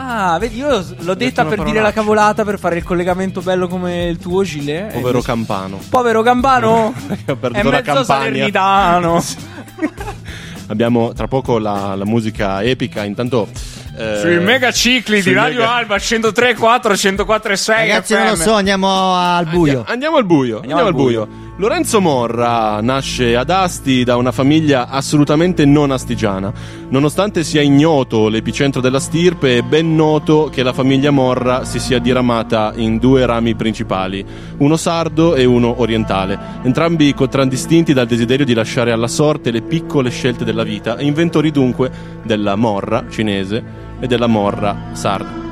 Ah, 0.00 0.38
vedi, 0.38 0.58
io 0.58 0.84
l'ho 1.00 1.14
detta 1.14 1.44
per 1.44 1.62
dire 1.64 1.80
la 1.80 1.92
cavolata, 1.92 2.44
per 2.44 2.58
fare 2.60 2.76
il 2.76 2.84
collegamento 2.84 3.40
bello 3.40 3.66
come 3.66 4.04
il 4.06 4.16
tuo 4.18 4.44
gilet. 4.44 4.94
e 4.94 4.98
Povero 5.00 5.20
Campano. 5.20 5.80
Povero 5.90 6.22
Campano! 6.22 6.94
Perché 7.04 7.32
è 7.32 7.36
perduto 7.36 7.64
la 7.70 7.76
mezzo 7.78 7.92
campagna. 7.92 8.04
salernitano. 8.04 9.24
Abbiamo 10.70 11.12
tra 11.14 11.26
poco 11.26 11.58
la, 11.58 11.94
la 11.96 12.04
musica 12.04 12.62
epica. 12.62 13.02
Intanto. 13.02 13.48
eh, 13.96 14.18
Sui 14.20 14.38
mega 14.38 14.70
cicli 14.70 15.16
di 15.16 15.22
sui 15.22 15.32
Radio 15.32 15.60
mega- 15.60 15.74
Alba 15.74 15.98
103, 15.98 16.54
4, 16.54 16.96
104 16.96 17.52
e 17.52 17.56
6 17.56 17.76
Ragazzi, 17.88 18.14
non 18.14 18.28
lo 18.28 18.36
so, 18.36 18.52
andiamo 18.52 19.14
al 19.14 19.46
buio. 19.46 19.82
Andiamo 19.86 20.16
al 20.18 20.26
buio. 20.26 20.60
Andiamo, 20.60 20.84
al 20.84 20.94
buio. 20.94 21.28
Lorenzo 21.60 22.00
Morra 22.00 22.80
nasce 22.80 23.34
ad 23.34 23.50
Asti 23.50 24.04
da 24.04 24.14
una 24.14 24.30
famiglia 24.30 24.86
assolutamente 24.86 25.64
non 25.64 25.90
astigiana. 25.90 26.52
Nonostante 26.90 27.42
sia 27.42 27.60
ignoto 27.62 28.28
l'epicentro 28.28 28.80
della 28.80 29.00
stirpe, 29.00 29.58
è 29.58 29.62
ben 29.62 29.96
noto 29.96 30.50
che 30.52 30.62
la 30.62 30.72
famiglia 30.72 31.10
Morra 31.10 31.64
si 31.64 31.80
sia 31.80 31.98
diramata 31.98 32.72
in 32.76 32.98
due 32.98 33.26
rami 33.26 33.56
principali, 33.56 34.24
uno 34.58 34.76
sardo 34.76 35.34
e 35.34 35.44
uno 35.46 35.80
orientale, 35.80 36.38
entrambi 36.62 37.12
contraddistinti 37.12 37.92
dal 37.92 38.06
desiderio 38.06 38.44
di 38.46 38.54
lasciare 38.54 38.92
alla 38.92 39.08
sorte 39.08 39.50
le 39.50 39.62
piccole 39.62 40.10
scelte 40.10 40.44
della 40.44 40.62
vita 40.62 40.96
e 40.96 41.06
inventori 41.06 41.50
dunque 41.50 41.90
della 42.22 42.54
Morra 42.54 43.06
cinese 43.10 43.64
e 43.98 44.06
della 44.06 44.28
Morra 44.28 44.90
sarda. 44.92 45.46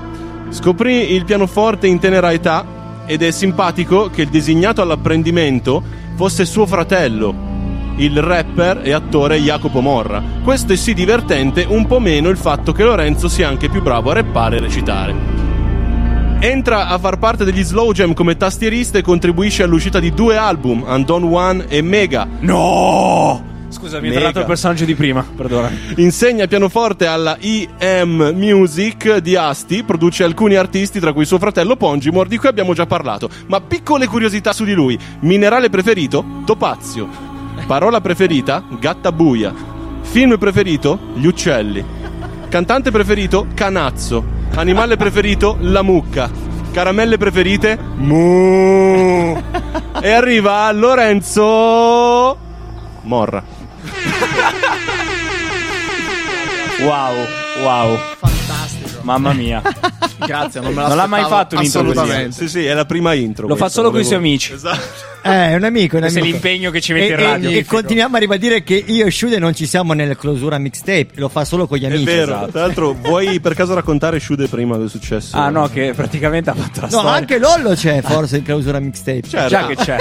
Scoprì 0.51 1.15
il 1.15 1.25
pianoforte 1.25 1.89
in 1.89 1.99
tenera 1.99 2.33
età 2.33 2.77
ed 3.07 3.23
è 3.23 3.31
simpatico 3.31 4.11
che 4.11 4.23
il 4.23 4.29
designato 4.29 4.83
all'apprendimento 4.83 5.83
fosse 6.15 6.45
suo 6.45 6.67
fratello. 6.67 7.55
il 7.99 8.21
rapper 8.21 8.83
e 8.85 8.93
attore 8.93 9.39
Jacopo 9.39 9.81
Morra. 9.81 10.23
Questo 10.43 10.73
è 10.73 10.77
sì 10.77 10.93
divertente, 10.93 11.65
un 11.67 11.87
po' 11.87 11.99
meno 11.99 12.29
il 12.29 12.37
fatto 12.37 12.73
che 12.73 12.85
Lorenzo 12.85 13.29
sia 13.29 13.49
anche 13.49 13.69
più 13.69 13.83
bravo 13.83 14.11
a 14.11 14.15
rappare 14.15 14.57
e 14.57 14.61
recitare. 14.61 15.15
Entra 16.39 16.89
a 16.89 16.99
far 16.99 17.19
parte 17.19 17.45
degli 17.45 17.63
Slow 17.63 17.93
Jam 17.93 18.13
come 18.13 18.37
tastierista 18.37 18.99
e 18.99 19.03
contribuisce 19.03 19.63
all'uscita 19.63 19.99
di 19.99 20.13
due 20.13 20.37
album, 20.37 20.85
Undone 20.87 21.35
One 21.35 21.65
e 21.69 21.81
Mega. 21.81 22.29
No! 22.41 23.56
Scusami, 23.77 24.09
Mega. 24.09 24.15
tornato 24.15 24.41
il 24.41 24.47
personaggio 24.47 24.87
di 24.87 24.95
prima, 24.95 25.23
perdona. 25.23 25.71
Insegna 25.97 26.47
pianoforte 26.47 27.07
alla 27.07 27.37
EM 27.39 28.33
Music 28.35 29.19
di 29.19 29.37
Asti, 29.37 29.83
produce 29.83 30.25
alcuni 30.25 30.55
artisti, 30.55 30.99
tra 30.99 31.13
cui 31.13 31.27
suo 31.27 31.39
fratello 31.39 31.77
Pongimor, 31.77 32.27
di 32.27 32.39
cui 32.39 32.49
abbiamo 32.49 32.73
già 32.73 32.87
parlato. 32.87 33.29
Ma 33.49 33.61
piccole 33.61 34.07
curiosità 34.07 34.55
su 34.55 34.65
di 34.65 34.73
lui: 34.73 34.99
minerale 35.21 35.69
preferito? 35.69 36.25
Topazio. 36.47 37.07
Parola 37.67 38.01
preferita? 38.01 38.65
Gattabuia. 38.81 39.53
Film 40.01 40.39
preferito? 40.39 40.99
Gli 41.15 41.27
uccelli. 41.27 41.85
Cantante 42.49 42.91
preferito? 42.91 43.47
Canazzo. 43.53 44.25
Animale 44.55 44.97
preferito? 44.97 45.59
La 45.61 45.83
mucca. 45.83 46.31
Caramelle 46.73 47.19
preferite? 47.19 47.79
Mu. 47.97 49.39
E 50.01 50.11
arriva 50.11 50.73
Lorenzo 50.73 52.39
Morra. 53.03 53.56
Wow, 56.81 57.15
wow. 57.63 57.99
Fantastico. 58.19 59.01
Mamma 59.03 59.33
mia. 59.33 59.63
Grazie, 60.19 60.61
non 60.61 60.75
me 60.75 60.87
Non 60.87 60.97
l'ha 60.97 61.07
mai 61.07 61.25
fatto 61.25 61.57
un'intro 61.57 61.83
così. 61.83 61.93
assolutamente. 61.99 62.37
Sì, 62.37 62.49
sì, 62.49 62.65
è 62.67 62.75
la 62.75 62.85
prima 62.85 63.15
intro. 63.15 63.47
Lo 63.47 63.55
fa 63.55 63.61
questa, 63.63 63.81
solo 63.81 63.91
con 63.91 64.01
i 64.01 64.03
volevo- 64.03 64.21
suoi 64.23 64.29
amici. 64.31 64.53
Esatto. 64.53 65.15
Eh, 65.33 65.49
è 65.51 65.55
un 65.55 65.65
amico, 65.65 65.93
è 65.93 65.97
un 65.97 66.01
Questo 66.03 66.19
è 66.19 66.23
amico. 66.23 66.37
l'impegno 66.39 66.71
che 66.71 66.81
ci 66.81 66.93
mette 66.93 67.07
e, 67.07 67.13
in 67.15 67.19
e- 67.21 67.23
radio. 67.23 67.51
e 67.51 67.65
continuiamo 67.65 68.17
a 68.17 68.19
ribadire 68.19 68.63
che 68.63 68.75
io 68.87 69.07
e 69.07 69.11
Shude 69.11 69.39
non 69.39 69.55
ci 69.55 69.67
siamo 69.67 69.93
nella 69.93 70.15
clausura 70.17 70.59
mixtape, 70.59 71.09
lo 71.15 71.29
fa 71.29 71.45
solo 71.45 71.67
con 71.67 71.79
gli 71.79 71.85
È 71.85 71.87
amici. 71.87 72.05
vero, 72.05 72.33
esatto. 72.35 72.51
tra 72.53 72.61
l'altro 72.61 72.93
vuoi 72.95 73.41
per 73.41 73.55
caso 73.55 73.75
raccontare 73.75 74.19
Shude 74.21 74.49
prima 74.49 74.77
del 74.77 74.89
successo? 74.91 75.37
Ah 75.37 75.49
no, 75.51 75.69
che 75.69 75.93
praticamente 75.95 76.51
ha 76.51 76.55
fatto 76.55 76.81
la 76.81 76.87
No, 76.87 76.93
storia. 76.93 77.11
anche 77.13 77.39
Lollo 77.39 77.75
c'è 77.75 78.01
forse 78.03 78.37
in 78.39 78.43
clausura 78.45 78.79
mixtape. 78.79 79.23
Certo. 79.29 79.49
Già 79.49 79.67
che 79.67 79.75
c'è. 79.77 79.97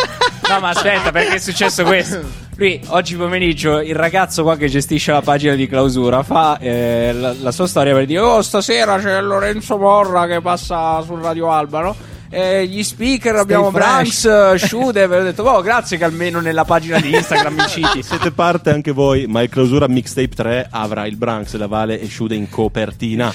No, 0.48 0.60
ma 0.60 0.70
aspetta, 0.70 1.12
perché 1.12 1.36
è 1.36 1.40
successo 1.40 1.84
questo? 1.84 2.22
Lui 2.58 2.80
oggi 2.88 3.16
pomeriggio, 3.16 3.82
il 3.82 3.96
ragazzo 3.96 4.44
qua 4.44 4.56
che 4.56 4.68
gestisce 4.70 5.12
la 5.12 5.22
pagina 5.22 5.56
di 5.56 5.68
clausura, 5.68 6.24
fa 6.24 6.58
eh, 6.60 7.12
la, 7.14 7.34
la 7.42 7.52
sua 7.52 7.68
storia 7.68 7.94
per 7.94 8.06
dire: 8.06 8.20
Oh, 8.20 8.42
stasera 8.42 8.98
c'è 9.00 9.20
Lorenzo 9.22 9.78
Morra 9.78 10.26
che 10.28 10.40
passa 10.42 11.02
sul 11.02 11.20
Radio 11.20 11.52
Alba, 11.52 11.82
no? 11.82 11.96
E 12.30 12.66
gli 12.68 12.84
speaker 12.84 13.36
abbiamo 13.36 13.72
fresh. 13.72 14.24
Branks, 14.24 14.66
Shude. 14.66 15.04
E 15.04 15.06
ho 15.06 15.24
detto: 15.24 15.44
Oh, 15.44 15.62
grazie 15.62 15.98
che 15.98 16.04
almeno 16.04 16.40
nella 16.40 16.66
pagina 16.66 17.00
di 17.00 17.14
Instagram 17.14 17.54
mi 17.54 17.68
citi. 17.68 18.04
Siete 18.04 18.32
parte 18.32 18.72
anche 18.72 18.92
voi, 18.92 19.28
ma 19.28 19.42
il 19.42 19.50
clausura 19.50 19.88
mixtape 19.88 20.36
3 20.36 20.68
avrà 20.72 21.06
il 21.06 21.16
Branks, 21.18 21.56
la 21.56 21.68
Vale 21.68 22.00
e 22.00 22.10
Shude 22.10 22.36
in 22.36 22.50
copertina. 22.50 23.34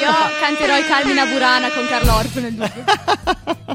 Io 0.00 0.12
canterò 0.40 0.76
i 0.76 0.84
Carmina 0.86 1.26
Burana 1.26 1.68
con 1.70 1.86
Carlo 1.86 2.14
Orco 2.14 2.40
nel 2.40 2.52
dubbio. 2.54 2.84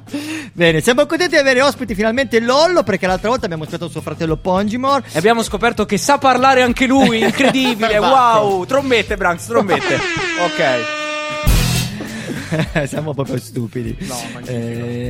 Bene, 0.53 0.81
siamo 0.81 1.05
contenti 1.05 1.35
di 1.35 1.41
avere 1.41 1.61
ospiti 1.61 1.95
finalmente 1.95 2.39
Lollo 2.39 2.83
perché 2.83 3.07
l'altra 3.07 3.29
volta 3.29 3.45
abbiamo 3.45 3.63
aspettato 3.63 3.89
suo 3.91 4.01
fratello 4.01 4.37
Pongimor. 4.37 5.03
E 5.11 5.17
abbiamo 5.17 5.43
scoperto 5.43 5.85
che 5.85 5.97
sa 5.97 6.17
parlare 6.17 6.61
anche 6.61 6.87
lui, 6.87 7.21
incredibile, 7.21 7.97
wow! 7.99 8.65
Trombette, 8.65 9.15
Branks, 9.17 9.45
trombette. 9.45 9.95
Ok. 10.43 11.04
Siamo 12.87 13.13
proprio 13.13 13.37
stupidi. 13.37 13.95
No, 13.99 14.15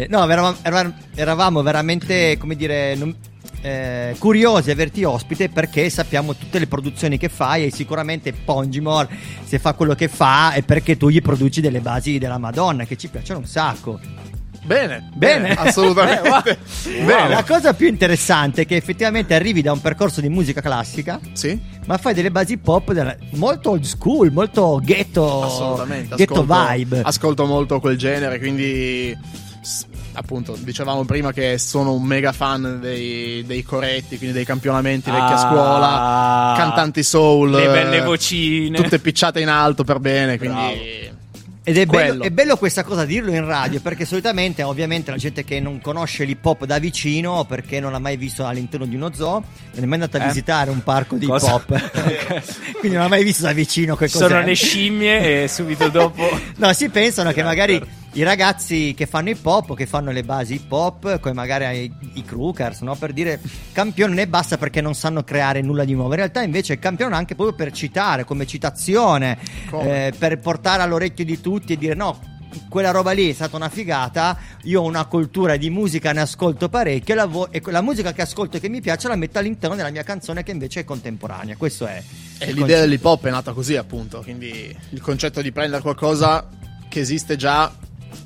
no 0.10 0.24
eravamo, 0.30 0.94
eravamo- 1.14 1.62
veramente, 1.62 2.38
come 2.38 2.56
dire, 2.56 2.96
non- 2.96 3.16
eh, 3.62 4.16
curiosi 4.20 4.66
di 4.66 4.72
averti 4.72 5.04
ospite 5.04 5.50
perché 5.50 5.90
sappiamo 5.90 6.36
tutte 6.36 6.60
le 6.60 6.68
produzioni 6.68 7.18
che 7.18 7.30
fai 7.30 7.66
e 7.66 7.72
sicuramente 7.72 8.32
Pongimor 8.32 9.08
se 9.44 9.58
fa 9.58 9.74
quello 9.74 9.96
che 9.96 10.08
fa 10.08 10.54
è 10.54 10.62
perché 10.62 10.98
tu 10.98 11.10
gli 11.10 11.20
produci 11.22 11.62
delle 11.62 11.80
basi 11.80 12.20
della 12.20 12.38
Madonna 12.38 12.86
che 12.86 12.96
ci 12.96 13.08
piacciono 13.08 13.40
un 13.40 13.46
sacco. 13.48 14.00
Bene, 14.66 15.10
Bene. 15.14 15.54
assolutamente. 15.54 16.58
Bene. 17.06 17.30
La 17.30 17.44
cosa 17.44 17.74
più 17.74 17.88
interessante 17.88 18.64
è 18.64 18.66
che 18.66 18.76
effettivamente 18.76 19.34
arrivi 19.36 19.62
da 19.62 19.72
un 19.72 19.80
percorso 19.82 20.22
di 20.22 20.30
musica 20.30 20.60
classica, 20.62 21.20
Sì, 21.34 21.60
ma 21.86 21.98
fai 21.98 22.14
delle 22.14 22.32
basi 22.32 22.58
pop 22.58 22.92
della- 22.92 23.16
molto 23.34 23.72
old 23.72 23.84
school, 23.84 24.32
molto 24.32 24.80
ghetto, 24.84 25.44
assolutamente. 25.44 26.16
ghetto 26.16 26.42
Ascolto, 26.42 26.72
vibe. 26.74 27.02
ascolto 27.04 27.46
molto 27.46 27.80
quel 27.80 27.98
genere, 27.98 28.40
quindi 28.40 29.16
appunto 30.18 30.56
dicevamo 30.58 31.04
prima 31.04 31.34
che 31.34 31.58
sono 31.58 31.92
un 31.94 32.04
mega 32.04 32.32
fan 32.32 32.80
dei, 32.82 33.44
dei 33.46 33.64
coretti, 33.64 34.18
quindi 34.18 34.34
dei 34.36 34.46
campionamenti 34.46 35.12
vecchia 35.12 35.36
Ah. 35.36 35.38
scuola, 35.38 36.54
cantanti 36.58 37.04
soul, 37.04 37.52
Le 37.52 37.66
belle 37.68 37.98
eh, 37.98 38.02
vocine. 38.02 38.78
tutte 38.82 39.00
picciate 39.00 39.42
in 39.42 39.50
alto 39.50 39.84
per 39.84 40.00
bene, 40.00 40.38
quindi 40.38 41.12
Ed 41.68 41.78
è 41.80 41.86
bello, 41.88 42.24
è 42.24 42.30
bello 42.30 42.58
questa 42.58 42.84
cosa 42.84 43.06
dirlo 43.06 43.32
in 43.34 43.44
radio 43.44 43.80
perché 43.82 44.06
solitamente, 44.06 44.62
ovviamente, 44.62 45.10
la 45.10 45.18
gente 45.18 45.44
che 45.44 45.60
non 45.60 45.82
conosce 45.82 46.24
l'hip 46.24 46.46
hop 46.46 46.64
da 46.66 46.78
vicino 46.78 47.44
perché 47.46 47.80
non 47.80 47.92
l'ha 47.92 47.98
mai 47.98 48.18
visto 48.18 48.46
all'interno 48.46 48.86
di 48.86 48.96
uno 48.96 49.12
zoo, 49.12 49.44
non 49.74 49.84
è 49.84 49.86
mai 49.86 49.94
andato 50.00 50.18
a 50.18 50.26
Eh? 50.26 50.28
visitare 50.28 50.70
un 50.70 50.84
parco 50.84 51.16
di 51.16 51.26
hip 51.26 51.32
hop, 51.32 51.74
quindi 52.80 52.96
non 52.98 53.06
ha 53.06 53.10
mai 53.10 53.24
visto 53.24 53.42
da 53.44 53.52
vicino 53.52 53.96
che 53.96 54.06
cos'è. 54.10 54.28
Sono 54.28 54.42
le 54.42 54.54
scimmie 54.54 55.44
e 55.44 55.48
subito 55.48 55.90
dopo. 55.90 56.24
No, 56.58 56.72
si 56.74 56.88
pensano 56.90 57.32
che 57.32 57.42
magari 57.44 57.82
i 58.16 58.24
ragazzi 58.24 58.94
che 58.96 59.08
fanno 59.08 59.30
hip 59.30 59.46
hop, 59.46 59.76
che 59.76 59.86
fanno 59.86 60.12
le 60.12 60.24
basi 60.24 60.54
hip 60.56 60.72
hop, 60.72 61.20
come 61.20 61.34
magari 61.34 61.84
i, 61.84 61.94
i 62.14 62.24
crookers, 62.24 62.80
no? 62.80 62.96
per 62.96 63.12
dire 63.12 63.42
campione 63.74 64.14
ne 64.14 64.28
basta 64.28 64.58
perché 64.58 64.80
non 64.80 64.96
sanno 64.96 65.24
creare 65.24 65.62
nulla 65.62 65.84
di 65.84 65.94
nuovo. 65.94 66.12
In 66.12 66.16
realtà 66.18 66.42
invece 66.42 66.80
campione 66.80 67.14
anche 67.14 67.36
proprio 67.36 67.56
per 67.58 67.74
citare, 67.74 68.24
come 68.24 68.46
citazione, 68.48 69.38
Come? 69.70 70.08
eh, 70.08 70.14
per 70.18 70.40
portare 70.40 70.82
all'orecchio 70.82 71.26
di 71.26 71.42
tutti 71.42 71.74
e 71.74 71.78
dire 71.78 71.94
no. 71.94 72.34
Quella 72.70 72.92
roba 72.92 73.12
lì 73.12 73.30
è 73.30 73.34
stata 73.34 73.58
una 73.58 73.68
figata. 73.68 74.38
Io 74.64 74.82
ho 74.82 74.86
una 74.86 75.04
cultura 75.08 75.58
di 75.58 75.70
musica, 75.70 76.14
ne 76.14 76.22
ascolto 76.22 76.70
parecchio. 76.70 77.14
E 77.14 77.18
la, 77.18 77.26
vo- 77.26 77.52
e 77.52 77.62
la 77.66 77.82
musica 77.82 78.14
che 78.14 78.22
ascolto 78.22 78.56
e 78.56 78.60
che 78.62 78.70
mi 78.70 78.80
piace 78.80 79.10
la 79.10 79.18
metto 79.18 79.40
all'interno 79.40 79.76
della 79.76 79.90
mia 79.92 80.04
canzone, 80.04 80.42
che 80.42 80.52
invece 80.52 80.80
è 80.80 80.84
contemporanea. 80.86 81.58
Questo 81.58 81.86
è. 81.86 82.02
E 82.38 82.54
l'idea 82.54 82.80
dell'hip 82.80 83.04
hop 83.04 83.26
è 83.26 83.30
nata 83.30 83.52
così, 83.52 83.76
appunto. 83.76 84.22
Quindi 84.22 84.74
il 84.92 85.02
concetto 85.02 85.42
di 85.42 85.52
prendere 85.52 85.82
qualcosa 85.82 86.48
che 86.88 87.02
esiste 87.02 87.36
già 87.36 87.70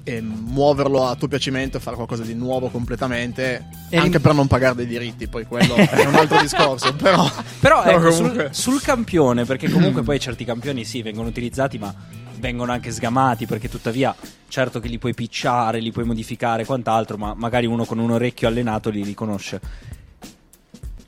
e 0.04 0.22
muoverlo 0.22 1.08
a 1.08 1.16
tuo 1.16 1.28
piacimento 1.28 1.78
e 1.78 1.80
fare 1.80 1.96
qualcosa 1.96 2.24
di 2.24 2.34
nuovo 2.34 2.70
completamente. 2.70 3.68
E 3.90 3.98
anche 3.98 4.10
rim- 4.12 4.22
per 4.22 4.34
non 4.34 4.48
pagare 4.48 4.76
dei 4.76 4.88
diritti, 4.88 5.28
poi 5.28 5.46
quello 5.46 5.76
è 5.78 6.06
un 6.06 6.16
altro 6.16 6.40
discorso. 6.42 6.94
Però, 6.96 7.30
Però 7.60 7.82
però 7.82 7.84
ecco, 7.84 8.10
comunque- 8.10 8.50
sul, 8.54 8.74
sul 8.74 8.82
campione, 8.82 9.46
perché 9.46 9.70
comunque 9.70 10.02
poi 10.04 10.20
certi 10.20 10.46
campioni 10.46 10.84
sì, 10.86 11.02
vengono 11.02 11.28
utilizzati, 11.28 11.78
ma 11.78 11.94
vengono 12.38 12.72
anche 12.72 12.92
sgamati, 12.92 13.46
perché 13.46 13.68
tuttavia, 13.70 14.16
certo 14.48 14.80
che 14.80 14.88
li 14.88 14.98
puoi 14.98 15.14
picciare, 15.14 15.80
li 15.80 15.92
puoi 15.92 16.06
modificare 16.06 16.62
e 16.62 16.66
quant'altro, 16.66 17.18
ma 17.18 17.34
magari 17.36 17.66
uno 17.66 17.84
con 17.86 18.00
un 18.00 18.12
orecchio 18.12 18.48
allenato 18.48 18.90
li 18.90 19.04
riconosce. 19.04 19.60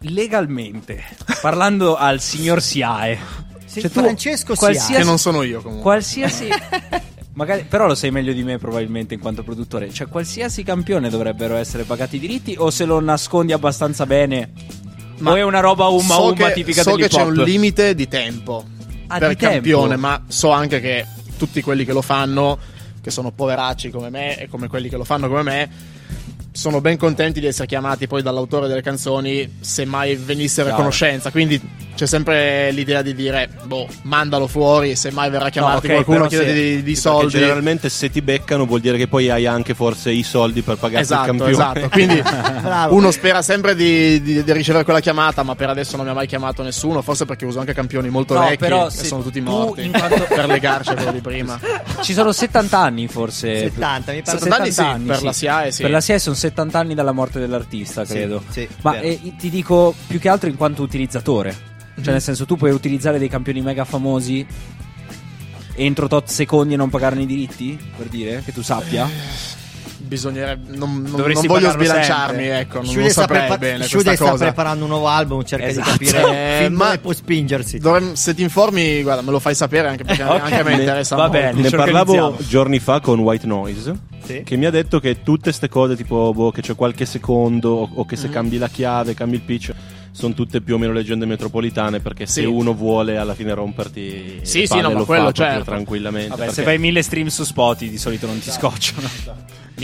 Legalmente, 0.05 1.03
parlando 1.41 1.95
al 1.95 2.19
signor 2.21 2.59
SIAE, 2.61 3.19
cioè 3.71 3.83
tu- 3.83 4.01
Francesco 4.01 4.55
qualsiasi- 4.55 4.93
che 4.93 5.03
non 5.03 5.19
sono 5.19 5.43
io 5.43 5.61
comunque. 5.61 5.83
Qualsiasi. 5.83 6.47
Magari, 7.33 7.63
però 7.67 7.87
lo 7.87 7.95
sai 7.95 8.11
meglio 8.11 8.33
di 8.33 8.43
me 8.43 8.57
probabilmente 8.57 9.13
in 9.13 9.19
quanto 9.21 9.41
produttore. 9.43 9.91
Cioè, 9.91 10.07
qualsiasi 10.07 10.63
campione 10.63 11.09
dovrebbero 11.09 11.55
essere 11.55 11.83
pagati 11.83 12.17
i 12.17 12.19
diritti 12.19 12.55
o 12.57 12.69
se 12.69 12.83
lo 12.85 12.99
nascondi 12.99 13.53
abbastanza 13.53 14.05
bene? 14.05 14.51
o 15.23 15.35
è 15.35 15.43
una 15.43 15.59
roba 15.59 15.85
umma 15.85 16.15
so 16.15 16.31
umma 16.31 16.47
che, 16.47 16.53
tipica 16.53 16.81
so 16.81 16.91
che 16.95 16.95
dell'hip 17.07 17.11
c'è 17.11 17.21
hop? 17.21 17.27
un 17.37 17.43
limite 17.43 17.93
di 17.93 18.07
tempo 18.07 18.65
Ah, 19.05 19.19
per 19.19 19.29
di 19.29 19.35
tempo? 19.35 19.53
campione, 19.53 19.95
ma 19.95 20.23
so 20.27 20.49
anche 20.49 20.79
che 20.81 21.05
tutti 21.37 21.61
quelli 21.61 21.85
che 21.85 21.93
lo 21.93 22.01
fanno, 22.01 22.57
che 23.01 23.11
sono 23.11 23.31
poveracci 23.31 23.91
come 23.91 24.09
me 24.09 24.37
e 24.39 24.47
come 24.49 24.67
quelli 24.67 24.89
che 24.89 24.97
lo 24.97 25.03
fanno 25.03 25.27
come 25.27 25.43
me, 25.43 25.69
sono 26.53 26.81
ben 26.81 26.97
contenti 26.97 27.39
di 27.39 27.45
essere 27.45 27.65
chiamati 27.67 28.07
poi 28.07 28.21
dall'autore 28.21 28.67
delle 28.67 28.81
canzoni 28.81 29.57
se 29.61 29.85
mai 29.85 30.15
venissero 30.15 30.69
a 30.69 30.73
conoscenza. 30.73 31.31
Quindi 31.31 31.59
c'è 31.95 32.05
sempre 32.05 32.71
l'idea 32.71 33.01
di 33.01 33.13
dire, 33.15 33.47
boh, 33.63 33.87
mandalo 34.03 34.47
fuori, 34.47 34.95
se 34.95 35.11
mai 35.11 35.29
verrà 35.29 35.49
chiamato 35.49 35.85
ok, 35.85 35.85
qualcuno 35.87 36.17
però 36.17 36.29
chiede 36.29 36.45
se- 36.47 36.53
di, 36.53 36.83
di 36.83 36.95
sì, 36.95 37.01
soldi. 37.01 37.29
Generalmente 37.31 37.89
se 37.89 38.09
ti 38.09 38.21
beccano 38.21 38.65
vuol 38.65 38.81
dire 38.81 38.97
che 38.97 39.07
poi 39.07 39.29
hai 39.29 39.45
anche 39.45 39.73
forse 39.73 40.11
i 40.11 40.23
soldi 40.23 40.61
per 40.61 40.75
pagare 40.77 40.99
il 40.99 41.05
Esatto, 41.05 41.25
campione. 41.25 41.51
esatto. 41.51 41.89
Quindi 41.89 42.21
uno 42.89 43.11
spera 43.11 43.41
sempre 43.41 43.73
di, 43.75 44.21
di- 44.21 44.43
di 44.43 44.51
ricevere 44.53 44.83
quella 44.83 44.99
chiamata, 44.99 45.43
ma 45.43 45.55
per 45.55 45.69
adesso 45.69 45.95
non 45.95 46.05
mi 46.05 46.11
ha 46.11 46.15
mai 46.15 46.27
chiamato 46.27 46.63
nessuno. 46.63 47.01
Forse 47.01 47.25
perché 47.25 47.45
uso 47.45 47.59
anche 47.59 47.73
campioni 47.73 48.09
molto 48.09 48.33
No, 48.33 48.41
vecchi 48.41 48.57
però 48.57 48.87
e 48.87 48.91
sono 48.91 49.21
tutti 49.23 49.41
tu 49.41 49.49
morti 49.49 49.89
quanto- 49.89 50.25
per 50.27 50.47
legarci 50.47 50.89
a 50.89 50.95
quello 50.95 51.11
di 51.13 51.21
prima. 51.21 51.57
Ci 52.01 52.13
sono 52.13 52.31
70 52.33 52.77
anni 52.77 53.07
forse. 53.07 53.57
70, 53.69 54.11
mi 54.11 54.21
pare 54.21 54.37
70 54.39 54.87
anni 54.87 55.01
sì, 55.01 55.07
per 55.07 55.23
la 55.23 55.33
SIAE 55.33 55.71
sì. 55.71 55.81
Per 55.83 55.91
la 55.91 56.01
SIAE 56.01 56.19
sono 56.19 56.35
70 56.41 56.79
anni 56.79 56.93
dalla 56.95 57.11
morte 57.11 57.39
dell'artista, 57.39 58.03
credo. 58.03 58.43
sì, 58.49 58.67
Ma 58.81 58.91
vero. 58.91 59.03
eh, 59.05 59.33
ti 59.37 59.49
dico 59.49 59.93
più 60.07 60.19
che 60.19 60.27
altro 60.29 60.49
in 60.49 60.57
quanto 60.57 60.81
utilizzatore. 60.81 61.69
Cioè, 62.01 62.13
nel 62.13 62.21
senso, 62.21 62.45
tu 62.45 62.55
puoi 62.57 62.71
utilizzare 62.71 63.19
dei 63.19 63.27
campioni 63.29 63.61
mega 63.61 63.85
famosi 63.85 64.45
entro 65.75 66.07
tot 66.07 66.27
secondi 66.27 66.73
e 66.73 66.77
non 66.77 66.89
pagarne 66.89 67.21
i 67.21 67.25
diritti? 67.25 67.77
Per 67.97 68.07
dire, 68.07 68.41
che 68.43 68.51
tu 68.51 68.61
sappia. 68.63 69.07
bisognerebbe. 69.97 70.75
Non, 70.75 70.93
non- 70.93 71.01
non 71.03 71.11
Dovresti 71.15 71.47
voglio 71.47 71.69
sbilanciarmi, 71.71 72.43
sempre. 72.43 72.59
ecco. 72.59 72.81
Non, 72.81 72.93
non 72.95 73.09
saprei 73.09 73.39
prepa- 73.41 73.57
bene 73.57 73.83
Shude 73.85 74.15
sta 74.15 74.29
cosa. 74.31 74.43
preparando 74.45 74.83
un 74.83 74.89
nuovo 74.89 75.07
album, 75.07 75.43
cerca 75.43 75.67
Esatto. 75.67 75.95
di 75.97 76.05
capire 76.05 76.59
Eh, 76.59 76.63
fin 76.65 76.73
ma- 76.73 76.97
può 76.97 77.13
spingersi. 77.13 77.77
Dovremmo- 77.77 78.15
se 78.15 78.33
ti 78.33 78.41
informi, 78.41 79.01
guarda, 79.03 79.21
me 79.21 79.31
lo 79.31 79.39
fai 79.39 79.55
sapere 79.55 79.87
anche 79.87 80.03
perché 80.03 80.23
Ok. 80.23 80.41
anche 80.41 80.59
a 80.59 80.63
me 80.63 80.73
interessa 80.73 81.15
va 81.15 81.27
molto. 81.27 81.37
bene. 81.39 81.61
Ne 81.61 81.69
parlavo 81.69 82.35
giorni 82.45 82.79
fa 82.79 82.99
con 82.99 83.19
White 83.19 83.47
Noise. 83.47 83.95
Sì. 84.23 84.43
Che 84.43 84.55
mi 84.55 84.65
ha 84.65 84.69
detto 84.71 84.99
che 84.99 85.21
tutte 85.23 85.43
queste 85.43 85.67
cose, 85.69 85.95
tipo 85.95 86.31
boh, 86.33 86.51
che 86.51 86.61
c'è 86.61 86.75
qualche 86.75 87.05
secondo, 87.05 87.69
o, 87.71 87.89
o 87.95 88.05
che 88.05 88.15
se 88.15 88.27
Mm. 88.27 88.31
cambi 88.31 88.57
la 88.57 88.67
chiave, 88.69 89.13
cambi 89.13 89.35
il 89.35 89.41
pitch, 89.41 89.73
sono 90.11 90.33
tutte 90.33 90.61
più 90.61 90.75
o 90.75 90.77
meno 90.77 90.93
leggende 90.93 91.25
metropolitane. 91.25 91.99
Perché 91.99 92.25
se 92.25 92.41
Sì. 92.41 92.45
uno 92.47 92.73
vuole 92.73 93.17
alla 93.17 93.33
fine 93.33 93.53
romperti, 93.53 94.39
Sì, 94.43 94.65
sì, 94.67 94.79
no, 94.81 94.91
ma 94.91 94.99
lo 94.99 95.05
quello 95.05 95.25
fa 95.25 95.31
certo. 95.31 95.63
tranquillamente. 95.65 96.29
Vabbè, 96.29 96.39
perché- 96.39 96.53
se 96.55 96.63
fai 96.63 96.77
mille 96.77 97.01
stream 97.01 97.27
su 97.27 97.43
Spotify 97.43 97.89
di 97.91 97.97
solito 97.97 98.27
non 98.27 98.39
ti 98.39 98.51
scocciano. 98.51 99.07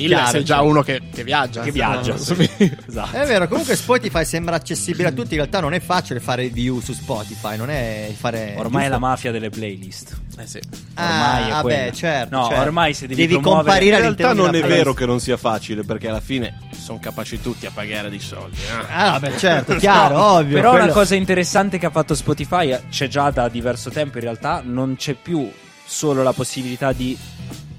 Mille 0.02 0.16
Chiaro, 0.16 0.30
sei 0.32 0.44
già 0.44 0.58
cioè. 0.58 0.66
uno 0.68 0.82
che, 0.84 1.02
che 1.14 1.24
viaggia. 1.24 1.62
Che 1.64 1.72
viaggia, 1.72 2.14
No, 2.14 2.18
sì. 2.20 2.50
Esatto. 2.88 3.18
È 3.18 3.26
vero, 3.26 3.48
comunque 3.48 3.76
Spotify 3.76 4.24
sembra 4.26 4.56
accessibile 4.56 5.08
a 5.08 5.12
tutti, 5.12 5.30
in 5.32 5.38
realtà 5.38 5.60
non 5.60 5.74
è 5.74 5.80
facile 5.80 6.20
fare 6.20 6.44
review 6.44 6.80
su 6.80 6.94
Spotify, 6.94 7.58
non 7.58 7.70
è 7.70 8.12
fare... 8.16 8.54
Ormai 8.58 8.86
è 8.86 8.90
la 8.90 9.00
mafia 9.00 9.32
delle 9.32 9.50
playlist. 9.50 10.16
Eh 10.40 10.46
sì. 10.46 10.60
Ormai 10.98 11.44
Ah, 11.44 11.48
è 11.48 11.52
vabbè, 11.52 11.92
certo, 11.94 12.36
No, 12.36 12.48
certo. 12.48 12.62
ormai 12.62 12.94
se 12.94 13.08
devi, 13.08 13.22
Devi 13.22 13.34
promuovere 13.40 13.64
comparire 13.66 13.96
In 13.96 14.02
realtà 14.02 14.34
non 14.34 14.54
è 14.56 14.62
vero 14.62 14.94
che 14.94 15.06
non 15.08 15.20
sia 15.20 15.38
facile, 15.38 15.84
perché 15.84 16.08
alla 16.10 16.22
fine 16.22 16.60
sono 16.78 17.00
capaci 17.00 17.42
tutti 17.42 17.66
a 17.66 17.72
pagare 17.74 18.10
dei 18.10 18.20
soldi. 18.20 18.58
eh. 18.58 18.86
Ah, 18.94 19.12
vabbè, 19.20 19.36
certo, 19.38 19.76
chiaro, 19.78 20.22
ovvio. 20.22 20.56
Però 20.58 20.70
quello- 20.72 20.86
una 20.86 20.94
cosa 20.94 21.16
interessante 21.16 21.78
che 21.80 21.88
ha 21.88 21.90
fatto 21.90 22.14
Spotify 22.14 22.72
eh, 22.72 22.82
c'è 22.90 23.08
già 23.08 23.30
da 23.32 23.50
diverso 23.50 23.90
tempo 23.90 24.18
in 24.18 24.24
realtà, 24.24 24.62
non 24.64 24.96
c'è 24.96 25.16
più 25.16 25.50
solo 25.86 26.22
la 26.22 26.34
possibilità 26.34 26.92
di 26.92 27.18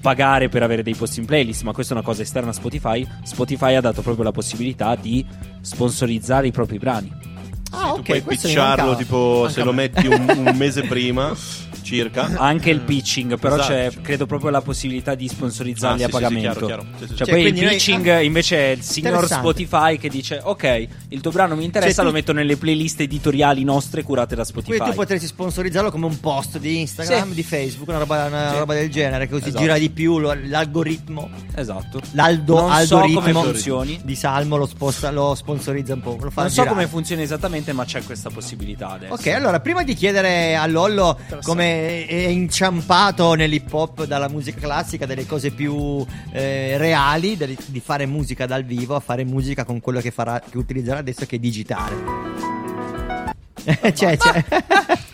pagare 0.01 0.49
per 0.49 0.63
avere 0.63 0.83
dei 0.83 0.95
post 0.95 1.17
in 1.17 1.25
playlist, 1.25 1.63
ma 1.63 1.73
questa 1.73 1.93
è 1.93 1.97
una 1.97 2.05
cosa 2.05 2.21
esterna 2.21 2.49
a 2.49 2.53
Spotify. 2.53 3.07
Spotify 3.23 3.75
ha 3.75 3.81
dato 3.81 4.01
proprio 4.01 4.23
la 4.23 4.31
possibilità 4.31 4.95
di 4.95 5.25
sponsorizzare 5.61 6.47
i 6.47 6.51
propri 6.51 6.77
brani. 6.77 7.11
Ah, 7.71 7.91
tu 7.93 7.99
ok, 7.99 8.21
puoi 8.21 8.21
questo 8.23 8.47
mi 8.47 8.53
pitcharlo 8.55 8.95
tipo 8.95 9.47
se 9.49 9.63
lo 9.63 9.73
me. 9.73 9.83
metti 9.83 10.07
un, 10.07 10.25
un 10.45 10.55
mese 10.55 10.83
prima 10.87 11.35
circa. 11.89 12.29
Anche 12.39 12.69
il 12.69 12.79
pitching, 12.81 13.37
però 13.39 13.55
Esatto. 13.55 13.71
c'è 13.73 13.91
credo 14.01 14.25
proprio 14.25 14.49
la 14.49 14.61
possibilità 14.61 15.15
di 15.15 15.27
sponsorizzarli 15.27 16.03
Ah, 16.03 16.05
a 16.05 16.09
sì, 16.09 16.15
sì, 16.15 16.17
sì, 16.17 16.23
pagamento. 16.23 16.65
chiaro, 16.65 16.65
chiaro. 16.65 16.85
Cioè, 17.07 17.17
Cioè, 17.17 17.27
poi 17.27 17.35
il 17.37 17.41
quindi 17.43 17.61
noi- 17.61 17.69
pitching 17.75 18.07
ah, 18.07 18.21
invece 18.21 18.57
è 18.57 18.69
il 18.71 18.81
signor. 18.81 19.27
Spotify 19.27 19.97
che 19.97 20.09
dice: 20.09 20.39
Ok, 20.43 20.87
il 21.09 21.21
tuo 21.21 21.31
brano 21.31 21.55
mi 21.55 21.63
interessa, 21.65 21.93
Cioè, 21.93 22.03
tu- 22.05 22.09
lo 22.09 22.15
metto 22.15 22.33
nelle 22.33 22.57
playlist 22.57 22.99
editoriali 23.01 23.63
nostre 23.63 24.03
curate 24.03 24.35
da 24.35 24.43
Spotify. 24.43 24.75
Quindi 24.75 24.89
tu 24.91 24.95
potresti 24.95 25.25
sponsorizzarlo 25.27 25.91
come 25.91 26.05
un 26.05 26.19
post 26.19 26.57
di 26.59 26.79
Instagram, 26.79 27.29
Sì. 27.29 27.33
di 27.35 27.43
Facebook, 27.43 27.87
una 27.89 27.97
roba, 27.99 28.25
una 28.25 28.51
Sì. 28.51 28.57
roba 28.59 28.73
del 28.73 28.89
genere, 28.89 29.27
così 29.29 29.47
Esatto. 29.47 29.59
gira 29.61 29.77
di 29.77 29.89
più 29.89 30.19
lo- 30.19 30.35
l'algoritmo. 30.45 31.29
Esatto. 31.55 31.99
L'aldo, 32.11 32.67
non 32.67 32.85
so 32.85 32.99
come 32.99 33.05
algoritmo 33.15 33.43
funzioni. 33.43 33.99
di 34.03 34.15
Salmo 34.15 34.57
lo, 34.57 34.65
sposta, 34.65 35.11
lo 35.11 35.33
sponsorizza 35.35 35.93
un 35.93 36.01
po'. 36.01 36.17
Lo 36.19 36.29
fa 36.29 36.41
Non 36.41 36.49
so 36.49 36.61
girare. 36.61 36.69
come 36.75 36.87
funziona 36.87 37.21
esattamente, 37.21 37.73
ma 37.73 37.85
c'è 37.85 38.03
questa 38.03 38.29
possibilità 38.29 38.91
adesso. 38.91 39.13
Ok, 39.13 39.27
allora 39.27 39.59
prima 39.59 39.83
di 39.83 39.93
chiedere 39.93 40.55
a 40.55 40.65
Lollo 40.67 41.17
come 41.43 41.78
è 42.05 42.27
inciampato 42.27 43.33
nell'hip 43.33 43.71
hop 43.73 44.05
dalla 44.05 44.27
musica 44.27 44.59
classica, 44.59 45.05
delle 45.05 45.25
cose 45.25 45.51
più 45.51 46.05
eh, 46.31 46.77
reali, 46.77 47.37
del- 47.37 47.57
di 47.65 47.79
fare 47.79 48.05
musica 48.05 48.45
dal 48.45 48.63
vivo, 48.63 48.95
a 48.95 48.99
fare 48.99 49.23
musica 49.23 49.63
con 49.63 49.79
quello 49.79 49.99
che, 50.01 50.11
farà, 50.11 50.39
che 50.39 50.57
utilizzerà 50.57 50.99
adesso 50.99 51.25
che 51.25 51.37
è 51.37 51.39
digitale. 51.39 51.95
cioè, 53.93 54.17
cioè. 54.17 54.43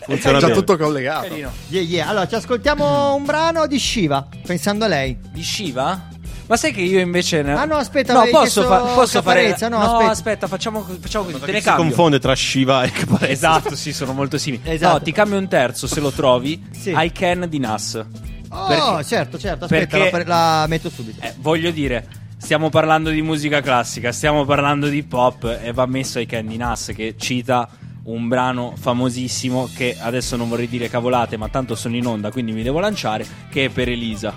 Funziona 0.06 0.38
già 0.38 0.50
tutto 0.50 0.76
collegato. 0.76 1.34
Yeah, 1.34 1.50
yeah. 1.68 2.08
Allora, 2.08 2.28
ci 2.28 2.36
ascoltiamo 2.36 3.14
un 3.14 3.24
brano 3.24 3.66
di 3.66 3.78
Shiva, 3.78 4.28
pensando 4.46 4.84
a 4.84 4.88
lei. 4.88 5.18
Di 5.32 5.42
Shiva? 5.42 6.08
Ma 6.46 6.56
sai 6.56 6.72
che 6.72 6.80
io 6.80 7.00
invece. 7.00 7.42
Ne... 7.42 7.54
Ah, 7.54 7.64
no, 7.64 7.74
aspetta, 7.76 8.12
no, 8.12 8.24
posso, 8.30 8.62
fa- 8.62 8.80
posso 8.80 9.20
fare. 9.22 9.42
Caparezza, 9.42 9.68
no, 9.68 9.78
aspetta. 9.78 10.10
aspetta, 10.10 10.46
facciamo, 10.46 10.86
facciamo 11.00 11.24
così. 11.24 11.40
Te 11.40 11.52
ne 11.52 11.60
si 11.60 11.70
confonde 11.70 12.18
tra 12.20 12.34
Shiva 12.36 12.82
e 12.84 12.90
Caparezza. 12.90 13.30
Esatto, 13.30 13.74
sì, 13.74 13.92
sono 13.92 14.12
molto 14.12 14.38
simili. 14.38 14.62
Esatto. 14.64 14.98
No, 14.98 15.02
ti 15.02 15.12
cambio 15.12 15.38
un 15.38 15.48
terzo 15.48 15.86
se 15.86 16.00
lo 16.00 16.10
trovi. 16.10 16.64
Sì. 16.70 16.94
I 16.96 17.10
can 17.12 17.46
di 17.48 17.58
Nas. 17.58 18.04
Oh, 18.48 18.66
Perché- 18.68 19.04
certo, 19.04 19.38
certo, 19.38 19.64
aspetta, 19.64 19.98
perché- 19.98 20.24
la, 20.24 20.60
la 20.60 20.66
metto 20.68 20.88
subito. 20.88 21.20
Eh, 21.20 21.34
voglio 21.38 21.72
dire, 21.72 22.06
stiamo 22.38 22.68
parlando 22.68 23.10
di 23.10 23.22
musica 23.22 23.60
classica, 23.60 24.12
stiamo 24.12 24.44
parlando 24.44 24.86
di 24.86 25.02
pop 25.02 25.58
e 25.60 25.72
va 25.72 25.86
messo 25.86 26.18
ai 26.18 26.26
Candy 26.26 26.56
Nas 26.56 26.92
che 26.94 27.16
cita 27.18 27.68
un 28.04 28.28
brano 28.28 28.72
famosissimo 28.78 29.68
che 29.74 29.96
adesso 30.00 30.36
non 30.36 30.48
vorrei 30.48 30.68
dire 30.68 30.88
cavolate, 30.88 31.36
ma 31.36 31.48
tanto 31.48 31.74
sono 31.74 31.96
in 31.96 32.06
onda, 32.06 32.30
quindi 32.30 32.52
mi 32.52 32.62
devo 32.62 32.78
lanciare, 32.78 33.26
che 33.50 33.64
è 33.64 33.68
per 33.68 33.88
Elisa. 33.88 34.32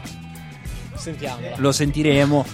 Sentiamola. 1.00 1.56
Lo 1.58 1.72
sentiremo. 1.72 2.45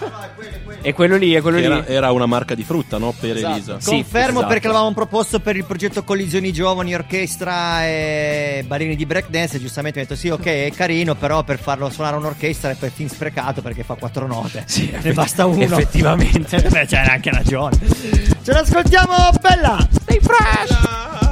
E 0.81 0.93
quello 0.93 1.15
lì, 1.17 1.33
è 1.33 1.41
quello 1.41 1.57
lì. 1.57 1.63
Era, 1.63 1.85
era 1.87 2.11
una 2.11 2.25
marca 2.27 2.53
di 2.53 2.63
frutta, 2.63 2.97
no? 2.97 3.13
Per 3.19 3.35
Esatto. 3.35 3.53
Elisa. 3.53 3.79
Sì, 3.79 3.89
Confermo 3.89 4.39
esatto. 4.39 4.47
perché 4.47 4.67
l'avevamo 4.67 4.93
proposto 4.93 5.39
per 5.39 5.55
il 5.55 5.65
progetto 5.65 6.03
Collisioni 6.03 6.53
Giovani, 6.53 6.93
Orchestra 6.93 7.85
e 7.85 8.63
Barini 8.67 8.95
di 8.95 9.05
Breakdance. 9.05 9.57
E 9.57 9.59
giustamente 9.59 9.99
ho 9.99 10.03
detto: 10.03 10.15
Sì, 10.15 10.29
ok, 10.29 10.45
è 10.45 10.71
carino, 10.75 11.15
però 11.15 11.43
per 11.43 11.59
farlo 11.59 11.89
suonare 11.89 12.17
un'orchestra 12.17 12.71
è 12.71 12.75
per 12.75 12.91
fin 12.91 13.09
sprecato 13.09 13.61
perché 13.61 13.83
fa 13.83 13.95
quattro 13.95 14.27
note. 14.27 14.63
Sì, 14.67 14.93
ne 15.01 15.13
basta 15.13 15.45
uno. 15.45 15.63
Effettivamente. 15.63 16.61
Beh, 16.69 16.85
c'è 16.85 16.97
anche 16.97 17.31
ragione. 17.31 17.77
Ce 18.43 18.51
l'ascoltiamo, 18.51 19.15
bella! 19.41 19.87
Stay 19.91 20.19
fresh! 20.21 21.23
I 21.23 21.24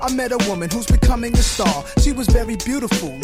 I 0.00 0.12
met 0.12 0.32
a 0.32 0.38
woman 0.48 0.70
who's 0.70 0.86
becoming 0.86 1.32
a 1.34 1.42
star. 1.42 1.84
She 2.00 2.12
was 2.12 2.26
very 2.28 2.56
beautiful, 2.56 3.18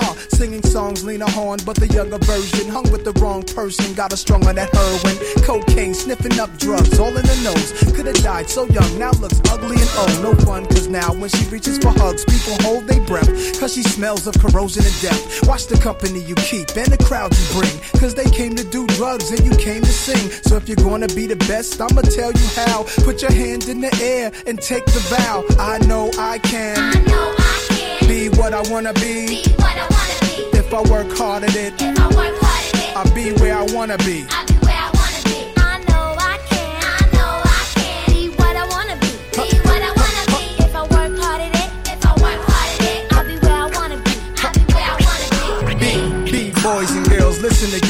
leaving 0.00 0.08
people 0.08 0.08
in 0.08 0.08
awe. 0.08 0.14
Singing 0.30 0.62
songs, 0.62 1.04
Lena 1.04 1.30
Horne, 1.30 1.58
but 1.64 1.76
the 1.76 1.86
younger 1.88 2.18
version 2.18 2.68
hung 2.68 2.90
with 2.90 3.04
the 3.04 3.12
wrong 3.20 3.42
person. 3.42 3.94
Got 3.94 4.12
a 4.12 4.16
strung 4.16 4.46
on 4.46 4.54
that 4.56 4.70
heroin, 4.74 5.16
cocaine, 5.44 5.94
sniffing 5.94 6.38
up 6.40 6.50
drugs, 6.58 6.98
all 6.98 7.16
in 7.16 7.24
the 7.26 7.40
nose. 7.42 7.92
Could 7.94 8.06
have 8.06 8.22
died 8.22 8.48
so 8.48 8.64
young, 8.66 8.98
now 8.98 9.12
looks 9.20 9.40
ugly 9.50 9.76
and 9.76 9.90
old. 9.98 10.22
No 10.22 10.34
fun, 10.44 10.66
cause 10.66 10.88
now 10.88 11.12
when 11.12 11.30
she 11.30 11.44
reaches 11.50 11.78
for 11.78 11.90
hugs, 11.90 12.24
people 12.24 12.56
hold 12.62 12.86
their 12.86 13.00
breath. 13.06 13.28
Cause 13.60 13.74
she 13.74 13.82
smells 13.82 14.26
of 14.26 14.34
corrosion 14.38 14.84
and 14.84 15.00
death. 15.00 15.46
Watch 15.46 15.66
the 15.66 15.76
company 15.78 16.20
you 16.20 16.34
keep 16.36 16.68
and 16.76 16.92
the 16.92 17.02
crowd 17.04 17.32
you 17.36 17.60
bring. 17.60 17.76
Cause 18.00 18.14
they 18.14 18.28
came 18.30 18.54
to 18.56 18.64
do 18.64 18.86
drugs 18.98 19.30
and 19.30 19.44
you 19.44 19.54
came 19.56 19.82
to 19.82 19.92
sing. 19.92 20.30
So 20.42 20.56
if 20.56 20.68
you're 20.68 20.76
gonna 20.76 21.08
be 21.08 21.26
the 21.26 21.36
best, 21.36 21.80
I'ma 21.80 22.02
tell 22.02 22.32
you 22.32 22.48
how. 22.54 22.84
Put 23.04 23.22
your 23.22 23.32
hand 23.32 23.68
in 23.68 23.80
the 23.80 23.92
air 24.02 24.32
and 24.46 24.60
take 24.60 24.84
the 24.86 25.00
vow. 25.10 25.44
I 25.58 25.78
know 25.86 26.10
I 26.18 26.38
can. 26.38 26.78
I 26.78 26.94
know 27.04 27.34
I 27.38 27.66
can 27.68 28.08
Be 28.08 28.28
what 28.30 28.54
I 28.54 28.62
wanna 28.70 28.92
be. 28.94 29.42
be 29.44 29.59
If 30.72 30.74
I 30.74 30.82
work 30.88 31.10
hard 31.18 31.42
at 31.42 31.56
it, 31.56 31.74
If 31.82 31.98
I 31.98 32.06
work 32.14 32.38
hard 32.38 32.74
at 32.74 32.78
it, 32.78 32.96
I'll 32.96 33.12
be 33.12 33.32
where 33.42 33.56
I 33.58 33.64
wanna 33.74 33.98
be. 33.98 34.24
I'll 34.30 34.46
be 34.46 34.54
where 34.62 34.78
I 34.78 34.90
wanna 34.94 35.20
be. 35.24 35.50
I 35.56 35.82
know 35.88 36.14
I 36.16 36.38
can. 36.48 36.78
I 36.86 37.02
know 37.10 37.42
I 37.42 37.62
can 37.74 38.14
be 38.14 38.28
what 38.38 38.54
I 38.54 38.64
wanna 38.70 38.94
be. 39.02 39.10
Be 39.34 39.58
what 39.66 39.82
I 39.82 39.90
wanna 39.98 40.24
be. 40.30 40.62
If 40.62 40.72
I 40.76 40.82
work 40.82 41.18
hard 41.18 41.40
at 41.40 41.56
it, 41.58 41.70
if 41.90 42.06
I 42.06 42.12
work 42.22 42.40
hard 42.46 42.70
at 42.70 42.86
it, 42.86 43.12
I'll 43.12 43.26
be 43.26 43.36
where 43.44 43.52
I 43.52 43.66
wanna 43.66 43.98
be. 43.98 44.14
I'll 44.44 44.52
be 44.54 44.62
where 44.72 44.86
I 44.86 44.96
wanna 45.02 45.74
be. 45.74 46.30
B, 46.30 46.30
B, 46.30 46.52
boys 46.62 46.90
and 46.92 47.04
girls, 47.10 47.40
listen 47.40 47.74
again. 47.76 47.89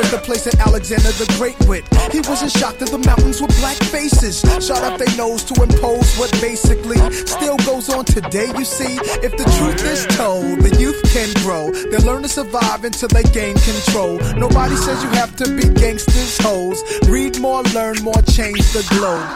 was 0.00 0.10
the 0.10 0.18
place 0.18 0.44
that 0.44 0.58
Alexander 0.66 1.12
the 1.12 1.28
Great 1.36 1.58
went. 1.68 1.84
He 2.12 2.20
wasn't 2.24 2.52
shocked 2.52 2.78
that 2.80 2.88
the 2.88 2.98
mountains 3.04 3.40
were 3.40 3.52
black 3.60 3.76
faces. 3.92 4.40
Shot 4.64 4.82
up 4.82 4.98
their 4.98 5.14
nose 5.16 5.44
to 5.44 5.54
impose 5.62 6.08
what 6.16 6.32
basically 6.40 6.96
still 7.26 7.58
goes 7.68 7.90
on 7.90 8.04
today, 8.04 8.48
you 8.56 8.64
see. 8.64 8.96
If 9.20 9.36
the 9.36 9.44
truth 9.60 9.84
is 9.84 10.06
told, 10.16 10.60
the 10.60 10.72
youth 10.80 11.00
can 11.12 11.28
grow. 11.44 11.70
They 11.70 11.98
learn 11.98 12.22
to 12.22 12.28
survive 12.28 12.84
until 12.84 13.08
they 13.08 13.24
gain 13.24 13.56
control. 13.60 14.16
Nobody 14.40 14.76
says 14.76 15.02
you 15.04 15.10
have 15.20 15.36
to 15.36 15.46
be 15.52 15.68
gangsters, 15.68 16.38
hoes. 16.40 16.80
Read 17.08 17.38
more, 17.38 17.62
learn 17.76 18.00
more, 18.02 18.22
change 18.32 18.64
the 18.72 18.84
globe. 18.96 19.28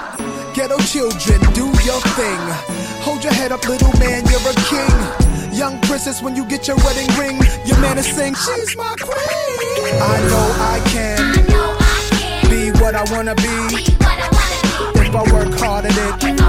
Ghetto 0.54 0.78
children, 0.88 1.40
do 1.52 1.66
your 1.84 2.00
thing. 2.16 2.40
Hold 3.04 3.22
your 3.22 3.34
head 3.34 3.52
up, 3.52 3.68
little 3.68 3.92
man, 4.00 4.24
you're 4.32 4.48
a 4.48 4.56
king. 4.72 4.96
Young 5.52 5.78
princess, 5.82 6.22
when 6.22 6.34
you 6.34 6.44
get 6.46 6.66
your 6.66 6.76
wedding 6.78 7.10
ring, 7.18 7.38
your 7.66 7.78
man 7.80 7.98
is 7.98 8.06
saying, 8.06 8.34
She's 8.34 8.76
my 8.76 8.96
queen. 8.98 9.73
I 9.92 10.16
know 10.30 10.46
I 10.60 10.80
can. 10.92 11.34
Be 12.48 12.70
what 12.80 12.94
I 12.94 13.04
wanna 13.12 13.34
be. 13.34 13.42
If 15.00 15.14
I 15.14 15.22
work 15.32 15.52
hard 15.58 15.84
at 15.86 15.96
it, 15.96 16.40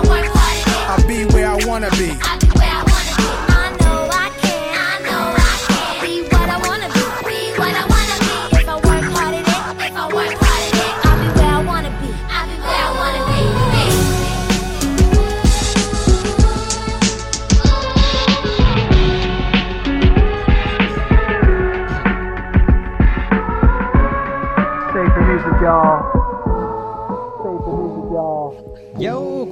I'll 0.89 1.07
be 1.07 1.25
where 1.25 1.49
I 1.49 1.65
wanna 1.65 1.89
be. 1.91 2.17
Save 2.17 3.54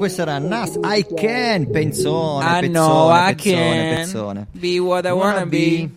Questo 0.04 0.24
era 0.24 0.38
Nas 0.38 0.78
I 0.84 1.06
Can, 1.16 1.70
penzone, 1.70 2.44
I 2.44 2.60
pezzone, 2.60 2.70
know 2.70 3.10
I 3.10 3.36
pezzone, 3.36 3.56
can 3.56 3.96
pezzone. 3.96 4.48
be 4.52 4.78
what 4.78 5.06
I 5.06 5.12
wanna 5.12 5.46
be. 5.46 5.90